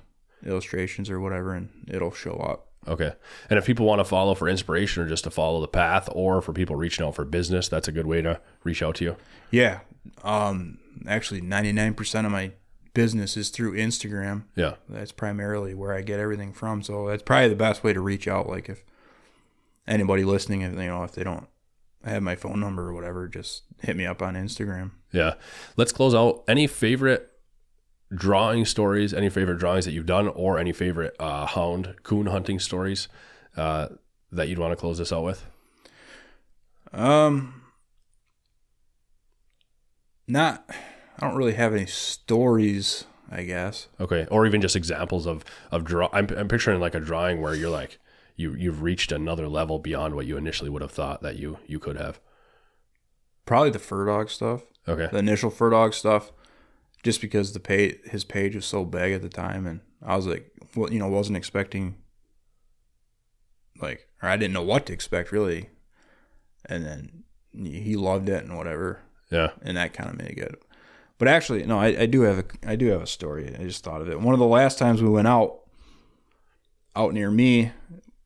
Illustrations 0.45 1.09
or 1.09 1.19
whatever, 1.19 1.53
and 1.53 1.69
it'll 1.87 2.11
show 2.11 2.33
up. 2.35 2.66
Okay. 2.87 3.13
And 3.49 3.57
if 3.57 3.65
people 3.65 3.85
want 3.85 3.99
to 3.99 4.05
follow 4.05 4.35
for 4.35 4.49
inspiration 4.49 5.03
or 5.03 5.07
just 5.07 5.23
to 5.23 5.31
follow 5.31 5.61
the 5.61 5.67
path, 5.67 6.09
or 6.11 6.41
for 6.41 6.53
people 6.53 6.75
reaching 6.75 7.05
out 7.05 7.15
for 7.15 7.25
business, 7.25 7.67
that's 7.69 7.87
a 7.87 7.91
good 7.91 8.05
way 8.07 8.21
to 8.21 8.39
reach 8.63 8.81
out 8.81 8.95
to 8.95 9.05
you. 9.05 9.15
Yeah. 9.51 9.79
Um, 10.23 10.79
actually, 11.07 11.41
99% 11.41 12.25
of 12.25 12.31
my 12.31 12.51
business 12.93 13.37
is 13.37 13.49
through 13.49 13.73
Instagram. 13.73 14.43
Yeah. 14.55 14.73
That's 14.89 15.11
primarily 15.11 15.73
where 15.75 15.93
I 15.93 16.01
get 16.01 16.19
everything 16.19 16.51
from. 16.51 16.81
So 16.81 17.07
that's 17.07 17.23
probably 17.23 17.49
the 17.49 17.55
best 17.55 17.83
way 17.83 17.93
to 17.93 18.01
reach 18.01 18.27
out. 18.27 18.49
Like 18.49 18.69
if 18.69 18.83
anybody 19.87 20.23
listening, 20.23 20.61
if 20.61 20.73
you 20.73 20.79
know, 20.79 21.03
if 21.03 21.11
they 21.11 21.23
don't 21.23 21.47
have 22.03 22.23
my 22.23 22.35
phone 22.35 22.59
number 22.59 22.89
or 22.89 22.93
whatever, 22.93 23.27
just 23.27 23.63
hit 23.83 23.95
me 23.95 24.05
up 24.05 24.21
on 24.21 24.33
Instagram. 24.33 24.91
Yeah. 25.11 25.35
Let's 25.75 25.91
close 25.91 26.15
out. 26.15 26.43
Any 26.47 26.65
favorite 26.65 27.31
drawing 28.13 28.65
stories, 28.65 29.13
any 29.13 29.29
favorite 29.29 29.59
drawings 29.59 29.85
that 29.85 29.91
you've 29.91 30.05
done, 30.05 30.27
or 30.29 30.57
any 30.59 30.73
favorite 30.73 31.15
uh, 31.19 31.45
hound 31.45 31.95
coon 32.03 32.27
hunting 32.27 32.59
stories 32.59 33.07
uh, 33.55 33.87
that 34.31 34.47
you'd 34.47 34.59
want 34.59 34.71
to 34.71 34.75
close 34.77 34.97
this 34.97 35.11
out 35.11 35.23
with? 35.23 35.45
Um, 36.93 37.61
not. 40.27 40.65
I 41.19 41.27
don't 41.27 41.35
really 41.35 41.53
have 41.53 41.73
any 41.73 41.85
stories. 41.85 43.05
I 43.29 43.43
guess. 43.43 43.89
Okay. 43.99 44.25
Or 44.31 44.45
even 44.45 44.61
just 44.61 44.77
examples 44.77 45.25
of, 45.27 45.43
of 45.69 45.83
draw. 45.83 46.07
I'm, 46.13 46.29
I'm 46.37 46.47
picturing 46.47 46.79
like 46.79 46.95
a 46.95 47.01
drawing 47.01 47.41
where 47.41 47.53
you're 47.53 47.69
like, 47.69 47.99
you, 48.37 48.53
you've 48.53 48.81
reached 48.81 49.11
another 49.11 49.49
level 49.49 49.79
beyond 49.79 50.15
what 50.15 50.25
you 50.25 50.37
initially 50.37 50.69
would 50.69 50.81
have 50.81 50.91
thought 50.91 51.21
that 51.23 51.35
you, 51.35 51.57
you 51.67 51.77
could 51.77 51.97
have. 51.97 52.21
probably 53.45 53.69
the 53.69 53.79
fur 53.79 54.05
dog 54.05 54.29
stuff, 54.29 54.61
Okay. 54.87 55.09
the 55.11 55.17
initial 55.17 55.49
fur 55.49 55.71
dog 55.71 55.93
stuff, 55.93 56.31
just 57.07 57.21
because 57.21 57.53
the 57.53 57.59
pay 57.61 57.99
his 58.03 58.25
page 58.25 58.53
was 58.53 58.65
so 58.65 58.83
big 58.83 59.13
at 59.13 59.21
the 59.21 59.29
time, 59.29 59.65
and 59.65 59.79
I 60.05 60.17
was 60.17 60.27
like, 60.27 60.51
well, 60.75 60.91
you 60.91 60.99
know, 60.99 61.07
wasn't 61.07 61.37
expecting 61.37 61.95
like, 63.81 64.07
or 64.21 64.27
I 64.27 64.35
didn't 64.35 64.53
know 64.53 64.61
what 64.63 64.85
to 64.87 64.93
expect 64.93 65.31
really, 65.31 65.69
and 66.65 66.85
then 66.85 67.23
he 67.53 67.95
loved 67.95 68.27
it 68.27 68.43
and 68.43 68.57
whatever, 68.57 68.99
Yeah. 69.31 69.51
and 69.61 69.77
that 69.77 69.93
kind 69.93 70.09
of 70.09 70.17
made 70.17 70.31
it 70.31 70.35
good. 70.35 70.57
But 71.17 71.29
actually, 71.29 71.63
no, 71.65 71.79
I, 71.79 72.01
I 72.01 72.05
do 72.07 72.21
have 72.23 72.39
a 72.39 72.45
I 72.69 72.75
do 72.75 72.87
have 72.87 73.01
a 73.01 73.07
story. 73.07 73.55
I 73.57 73.63
just 73.63 73.85
thought 73.85 74.01
of 74.01 74.09
it. 74.09 74.19
One 74.19 74.33
of 74.33 74.39
the 74.39 74.45
last 74.45 74.77
times 74.77 75.01
we 75.01 75.07
went 75.09 75.29
out, 75.29 75.61
out 76.93 77.13
near 77.13 77.31
me, 77.31 77.71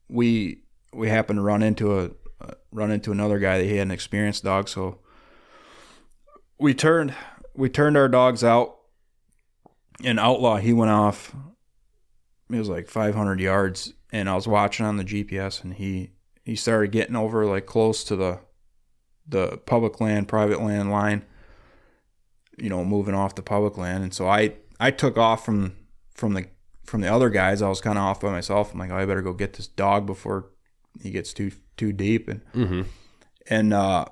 we 0.10 0.64
we 0.92 1.08
happened 1.08 1.38
to 1.38 1.44
run 1.44 1.62
into 1.62 2.00
a 2.00 2.06
uh, 2.42 2.56
run 2.72 2.90
into 2.90 3.12
another 3.12 3.38
guy 3.38 3.60
that 3.60 3.66
he 3.66 3.78
had 3.78 3.88
an 3.88 3.92
experienced 3.92 4.44
dog. 4.44 4.68
So 4.68 4.98
we 6.60 6.74
turned 6.74 7.14
we 7.56 7.70
turned 7.70 7.98
our 7.98 8.08
dogs 8.08 8.44
out. 8.44 8.78
And 10.04 10.20
outlaw, 10.20 10.58
he 10.58 10.74
went 10.74 10.90
off. 10.90 11.36
It 12.50 12.58
was 12.58 12.70
like 12.70 12.88
500 12.90 13.40
yards, 13.40 13.94
and 14.12 14.28
I 14.28 14.36
was 14.36 14.48
watching 14.48 14.86
on 14.86 14.98
the 14.98 15.04
GPS, 15.04 15.64
and 15.64 15.74
he 15.76 16.12
he 16.44 16.56
started 16.56 16.92
getting 16.92 17.16
over 17.16 17.46
like 17.46 17.66
close 17.68 18.04
to 18.06 18.16
the 18.16 18.40
the 19.28 19.58
public 19.66 20.02
land 20.02 20.28
private 20.28 20.60
land 20.60 20.90
line 20.90 21.24
you 22.58 22.68
know 22.68 22.84
moving 22.84 23.14
off 23.14 23.36
the 23.36 23.42
public 23.44 23.78
land 23.78 24.04
and 24.04 24.14
so 24.14 24.28
i 24.28 24.52
i 24.80 24.90
took 24.90 25.18
off 25.18 25.46
from 25.46 25.74
from 26.14 26.34
the 26.34 26.46
from 26.84 27.02
the 27.02 27.08
other 27.08 27.30
guys 27.30 27.62
i 27.62 27.70
was 27.70 27.80
kind 27.80 27.98
of 28.00 28.04
off 28.04 28.20
by 28.20 28.32
myself 28.32 28.74
i'm 28.74 28.80
like 28.80 28.90
oh, 28.90 28.98
i 28.98 29.06
better 29.06 29.22
go 29.22 29.32
get 29.32 29.54
this 29.54 29.68
dog 29.68 30.06
before 30.08 30.50
he 31.00 31.12
gets 31.12 31.32
too 31.34 31.52
too 31.78 31.94
deep 31.94 32.28
and 32.28 32.42
Mm-hmm. 32.54 32.82
and 33.48 33.74
uh 33.74 34.06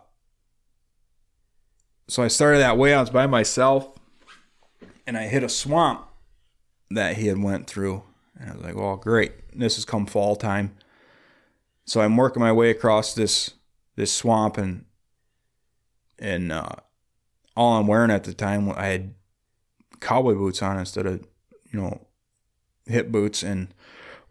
so 2.09 2.21
i 2.23 2.27
started 2.27 2.59
that 2.59 2.77
way 2.77 2.93
i 2.93 2.99
was 2.99 3.09
by 3.09 3.25
myself 3.25 3.93
and 5.07 5.17
i 5.17 5.23
hit 5.23 5.43
a 5.43 5.49
swamp 5.49 6.05
that 6.89 7.17
he 7.17 7.27
had 7.27 7.41
went 7.41 7.67
through 7.67 8.03
and 8.39 8.49
i 8.49 8.53
was 8.53 8.63
like 8.63 8.75
well 8.75 8.97
great 8.97 9.31
this 9.57 9.75
has 9.75 9.85
come 9.85 10.05
fall 10.05 10.35
time 10.35 10.75
so 11.85 12.01
i'm 12.01 12.17
working 12.17 12.41
my 12.41 12.51
way 12.51 12.69
across 12.69 13.13
this 13.13 13.51
this 13.95 14.11
swamp 14.11 14.57
and 14.57 14.85
and 16.17 16.51
uh 16.51 16.69
all 17.59 17.77
I'm 17.77 17.87
wearing 17.87 18.09
at 18.09 18.23
the 18.23 18.33
time, 18.33 18.71
I 18.71 18.85
had 18.85 19.13
cowboy 19.99 20.33
boots 20.33 20.61
on 20.61 20.79
instead 20.79 21.05
of, 21.05 21.27
you 21.69 21.79
know, 21.79 22.07
hip 22.85 23.09
boots 23.09 23.43
and 23.43 23.73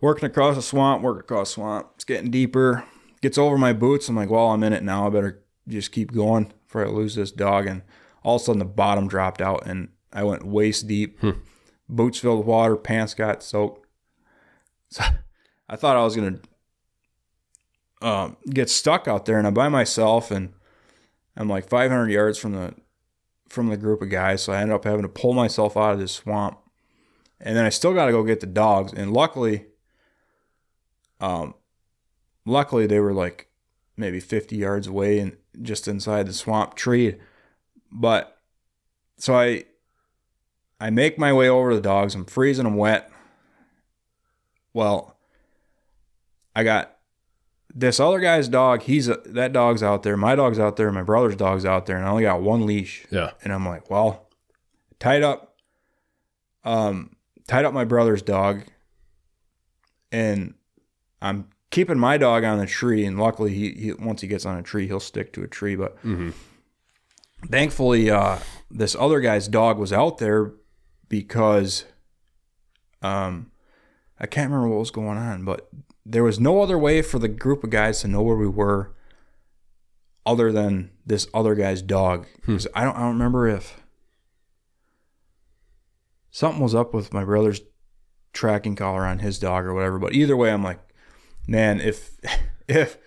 working 0.01 0.25
across 0.25 0.57
the 0.57 0.63
swamp, 0.63 1.03
working 1.03 1.21
across 1.21 1.51
the 1.51 1.55
swamp. 1.55 1.89
It's 1.97 2.05
getting 2.05 2.31
deeper. 2.31 2.85
Gets 3.21 3.37
over 3.37 3.59
my 3.59 3.75
boots. 3.75 4.09
I'm 4.09 4.17
like, 4.17 4.31
well, 4.31 4.47
I'm 4.47 4.63
in 4.63 4.73
it 4.73 4.83
now. 4.83 5.07
I 5.07 5.11
better 5.11 5.43
just 5.69 5.93
keep 5.93 6.13
going 6.13 6.51
before 6.69 6.87
I 6.87 6.89
lose 6.89 7.17
this 7.17 7.33
dog. 7.33 7.67
And 7.67 7.83
all 8.23 8.37
of 8.37 8.43
a 8.43 8.45
sudden 8.45 8.61
the 8.61 8.65
bottom 8.65 9.09
dropped 9.09 9.41
out 9.41 9.67
and 9.67 9.89
I 10.13 10.23
went 10.23 10.45
waist 10.45 10.87
deep. 10.87 11.19
Boots 11.89 12.19
filled 12.19 12.39
with 12.39 12.47
water, 12.47 12.77
pants 12.77 13.15
got 13.15 13.43
soaked. 13.43 13.87
So 14.91 15.05
I 15.69 15.77
thought 15.77 15.97
I 15.97 16.05
was 16.05 16.15
to 16.15 16.41
um, 18.07 18.37
get 18.49 18.71
stuck 18.71 19.09
out 19.09 19.27
there 19.27 19.39
and 19.39 19.47
I'm 19.47 19.55
by 19.55 19.69
myself 19.69 20.31
and 20.31 20.53
I'm 21.37 21.49
like 21.49 21.69
500 21.69 22.09
yards 22.11 22.39
from 22.39 22.53
the 22.53 22.75
from 23.49 23.69
the 23.69 23.77
group 23.77 24.03
of 24.03 24.11
guys, 24.11 24.43
so 24.43 24.53
I 24.53 24.61
ended 24.61 24.75
up 24.75 24.85
having 24.85 25.03
to 25.03 25.09
pull 25.09 25.33
myself 25.33 25.77
out 25.77 25.95
of 25.95 25.99
this 25.99 26.13
swamp. 26.13 26.59
And 27.41 27.57
then 27.57 27.65
I 27.65 27.71
still 27.71 27.95
got 27.95 28.07
to 28.07 28.13
go 28.13 28.23
get 28.23 28.41
the 28.41 28.47
dogs, 28.47 28.93
and 28.93 29.13
luckily, 29.13 29.67
um, 31.21 31.55
luckily 32.45 32.87
they 32.87 33.01
were 33.01 33.15
like 33.15 33.49
maybe 33.97 34.21
50 34.21 34.57
yards 34.57 34.87
away 34.87 35.19
and 35.19 35.37
just 35.63 35.89
inside 35.89 36.27
the 36.27 36.33
swamp 36.33 36.75
tree. 36.75 37.17
But 37.91 38.39
so 39.17 39.35
I, 39.35 39.65
I 40.81 40.91
make 40.91 41.19
my 41.19 41.33
way 41.33 41.49
over 41.49 41.75
the 41.75 41.81
dogs. 41.81 42.15
I'm 42.15 42.25
freezing 42.25 42.65
them 42.65 42.77
wet. 42.77 43.11
Well, 44.73 45.17
I 46.55 46.65
got 46.65 46.97
this 47.75 48.01
other 48.01 48.21
guy's 48.21 48.49
dog. 48.49 48.83
He's 48.83 49.09
a, 49.09 49.21
that 49.27 49.53
dog's 49.53 49.83
out 49.83 50.03
there. 50.03 50.17
My 50.17 50.35
dog's 50.35 50.59
out 50.59 50.77
there. 50.77 50.91
My 50.93 51.03
brother's 51.03 51.37
dog's 51.37 51.65
out 51.65 51.87
there, 51.87 51.97
and 51.97 52.07
I 52.07 52.11
only 52.11 52.23
got 52.25 52.43
one 52.43 52.67
leash. 52.67 53.07
Yeah. 53.11 53.33
And 53.43 53.53
I'm 53.53 53.67
like, 53.67 53.91
well, 53.91 54.29
tied 54.99 55.23
up, 55.23 55.57
um, 56.65 57.17
tied 57.47 57.65
up 57.65 57.73
my 57.73 57.85
brother's 57.85 58.23
dog, 58.23 58.65
and 60.11 60.55
I'm 61.21 61.49
keeping 61.71 61.99
my 61.99 62.17
dog 62.19 62.45
on 62.45 62.59
the 62.59 62.67
tree. 62.67 63.05
And 63.05 63.19
luckily, 63.19 63.53
he, 63.55 63.73
he 63.73 63.93
once 63.93 64.21
he 64.21 64.27
gets 64.29 64.47
on 64.47 64.59
a 64.59 64.63
tree, 64.63 64.87
he'll 64.87 65.01
stick 65.01 65.33
to 65.35 65.43
a 65.43 65.49
tree. 65.49 65.77
But 65.77 65.97
Mm-hmm. 66.05 66.31
thankfully, 67.49 68.11
uh, 68.11 68.39
this 68.71 68.97
other 68.99 69.21
guy's 69.21 69.49
dog 69.49 69.79
was 69.79 69.93
out 69.93 70.19
there 70.19 70.53
because, 71.09 71.85
um, 73.03 73.51
I 74.21 74.27
can't 74.27 74.51
remember 74.51 74.69
what 74.75 74.81
was 74.81 74.91
going 74.91 75.17
on, 75.19 75.45
but 75.45 75.69
there 76.05 76.25
was 76.25 76.41
no 76.41 76.61
other 76.63 76.77
way 76.79 77.03
for 77.03 77.19
the 77.19 77.29
group 77.29 77.63
of 77.63 77.71
guys 77.71 78.01
to 78.01 78.09
know 78.09 78.23
where 78.23 78.37
we 78.37 78.49
were 78.49 78.95
other 80.27 80.51
than 80.53 80.91
this 81.07 81.29
other 81.33 81.55
guy's 81.55 81.81
dog. 81.83 82.27
'Cause 82.45 82.67
I 82.75 82.85
don't 82.85 82.97
I 82.97 83.01
don't 83.01 83.13
remember 83.13 83.47
if 83.49 83.81
something 86.31 86.63
was 86.63 86.75
up 86.75 86.93
with 86.95 87.13
my 87.13 87.25
brother's 87.25 87.61
tracking 88.33 88.77
collar 88.77 89.05
on 89.05 89.21
his 89.21 89.39
dog 89.39 89.65
or 89.65 89.75
whatever. 89.75 89.99
But 89.99 90.15
either 90.15 90.37
way, 90.37 90.51
I'm 90.53 90.63
like, 90.65 90.81
man, 91.49 91.81
if 91.81 92.13
if 92.69 92.99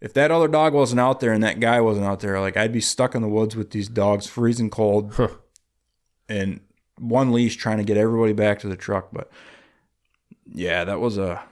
if 0.00 0.12
that 0.14 0.30
other 0.30 0.48
dog 0.48 0.74
wasn't 0.74 1.00
out 1.00 1.20
there 1.20 1.32
and 1.32 1.42
that 1.42 1.60
guy 1.60 1.80
wasn't 1.80 2.06
out 2.06 2.20
there, 2.20 2.38
like 2.40 2.56
I'd 2.58 2.72
be 2.72 2.80
stuck 2.80 3.14
in 3.14 3.22
the 3.22 3.28
woods 3.28 3.56
with 3.56 3.70
these 3.70 3.88
dogs, 3.88 4.26
freezing 4.26 4.68
cold, 4.70 5.14
Huh. 5.14 5.28
and 6.28 6.60
one 6.98 7.32
leash 7.32 7.56
trying 7.56 7.78
to 7.78 7.84
get 7.84 7.96
everybody 7.96 8.32
back 8.32 8.58
to 8.60 8.68
the 8.68 8.76
truck. 8.76 9.08
But 9.12 9.30
yeah, 10.52 10.84
that 10.84 11.00
was 11.00 11.16
a 11.18 11.42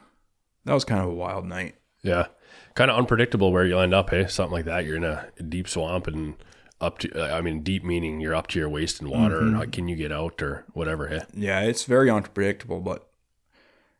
that 0.64 0.74
was 0.74 0.84
kind 0.84 1.00
of 1.00 1.08
a 1.08 1.14
wild 1.14 1.46
night. 1.46 1.76
Yeah. 2.02 2.26
Kind 2.74 2.90
of 2.90 2.98
unpredictable 2.98 3.52
where 3.52 3.64
you'll 3.64 3.80
end 3.80 3.94
up, 3.94 4.10
hey? 4.10 4.26
Something 4.26 4.52
like 4.52 4.64
that. 4.66 4.84
You're 4.84 4.96
in 4.96 5.04
a 5.04 5.28
deep 5.48 5.66
swamp 5.66 6.06
and 6.06 6.34
up 6.80 6.98
to, 6.98 7.22
I 7.32 7.40
mean, 7.40 7.62
deep 7.62 7.84
meaning 7.84 8.20
you're 8.20 8.34
up 8.34 8.48
to 8.48 8.58
your 8.58 8.68
waist 8.68 9.00
in 9.00 9.08
water. 9.08 9.40
Mm-hmm. 9.40 9.60
Or 9.62 9.66
can 9.66 9.88
you 9.88 9.96
get 9.96 10.12
out 10.12 10.42
or 10.42 10.64
whatever, 10.74 11.08
hey? 11.08 11.22
Yeah, 11.32 11.60
it's 11.60 11.84
very 11.84 12.10
unpredictable, 12.10 12.80
but 12.80 13.05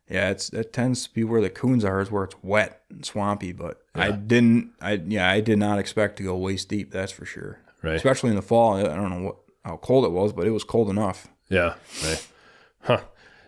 yeah, 0.09 0.31
it's 0.31 0.51
that 0.51 0.73
tends 0.73 1.07
to 1.07 1.15
be 1.15 1.25
where 1.25 1.41
the 1.41 1.51
coons 1.51 1.85
are, 1.85 2.01
is 2.01 2.11
where 2.11 2.25
it's 2.25 2.37
wet 2.43 2.83
and 2.91 3.05
swampy. 3.05 3.53
But 3.53 3.83
I 3.95 4.13
didn't, 4.13 4.73
I 4.81 5.03
yeah, 5.07 5.29
I 5.29 5.41
did 5.41 5.59
not 5.59 5.79
expect 5.79 6.17
to 6.19 6.23
go 6.23 6.37
waist 6.37 6.69
deep. 6.69 6.93
That's 6.93 7.13
for 7.13 7.25
sure. 7.25 7.61
Right. 7.83 7.95
Especially 7.95 8.31
in 8.31 8.37
the 8.37 8.43
fall. 8.43 8.75
I 8.75 8.83
don't 8.83 9.11
know 9.11 9.27
what 9.27 9.37
how 9.65 9.77
cold 9.79 10.05
it 10.05 10.13
was, 10.13 10.33
but 10.33 10.47
it 10.47 10.51
was 10.51 10.65
cold 10.65 10.89
enough. 10.89 11.27
Yeah. 11.49 11.75
Right. 12.05 12.27
Huh. 12.83 13.01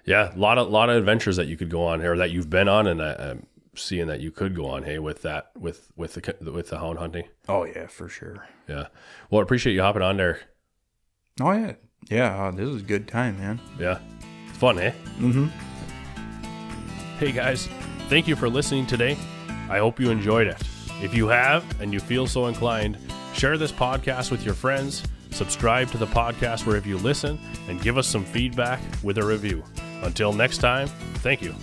Yeah. 0.05 0.35
A 0.35 0.39
lot 0.39 0.59
of, 0.59 0.69
lot 0.69 0.91
of 0.91 0.97
adventures 0.97 1.37
that 1.37 1.47
you 1.47 1.57
could 1.57 1.71
go 1.71 1.85
on 1.85 2.01
here 2.01 2.17
that 2.17 2.33
you've 2.33 2.51
been 2.51 2.69
on 2.69 2.89
and 2.89 3.01
I, 3.01 3.13
I'm 3.15 3.47
seeing 3.77 4.09
that 4.09 4.21
you 4.21 4.33
could 4.33 4.57
go 4.57 4.67
on, 4.67 4.83
hey, 4.83 4.99
with 4.99 5.23
that, 5.23 5.53
with, 5.57 5.93
with 5.95 6.15
the, 6.15 6.51
with 6.51 6.71
the 6.71 6.79
hound 6.79 6.99
hunting. 6.99 7.29
Oh 7.49 7.65
yeah, 7.65 7.87
for 7.87 8.09
sure. 8.09 8.49
Yeah. 8.69 8.89
Well, 9.31 9.41
I 9.41 9.43
appreciate 9.43 9.75
you 9.75 9.83
hopping 9.83 10.03
on 10.03 10.17
there. 10.17 10.41
Oh 11.41 11.53
yeah, 11.53 11.75
yeah. 12.11 12.47
Uh, 12.47 12.51
this 12.51 12.69
is 12.69 12.83
a 12.83 12.85
good 12.85 13.07
time, 13.07 13.39
man. 13.39 13.61
Yeah. 13.79 14.01
It's 14.49 14.59
fun, 14.59 14.81
eh? 14.81 14.93
Mm-hmm. 15.19 15.47
Hey 17.19 17.33
guys, 17.33 17.67
thank 18.09 18.29
you 18.29 18.37
for 18.37 18.49
listening 18.49 18.87
today. 18.87 19.19
I 19.69 19.79
hope 19.79 19.99
you 19.99 20.11
enjoyed 20.11 20.47
it. 20.47 20.57
If 21.03 21.13
you 21.17 21.27
have 21.27 21.65
and 21.81 21.93
you 21.93 21.99
feel 21.99 22.29
so 22.29 22.47
inclined, 22.47 22.97
share 23.35 23.59
this 23.59 23.73
podcast 23.73 24.31
with 24.31 24.45
your 24.45 24.55
friends, 24.55 25.03
subscribe 25.33 25.91
to 25.91 25.99
the 25.99 26.07
podcast 26.07 26.65
wherever 26.65 26.87
you 26.87 26.97
listen, 26.97 27.37
and 27.69 27.83
give 27.83 27.99
us 27.99 28.07
some 28.07 28.25
feedback 28.25 28.81
with 29.03 29.19
a 29.19 29.27
review. 29.27 29.65
Until 30.03 30.33
next 30.33 30.59
time, 30.59 30.87
thank 31.17 31.43
you. 31.43 31.57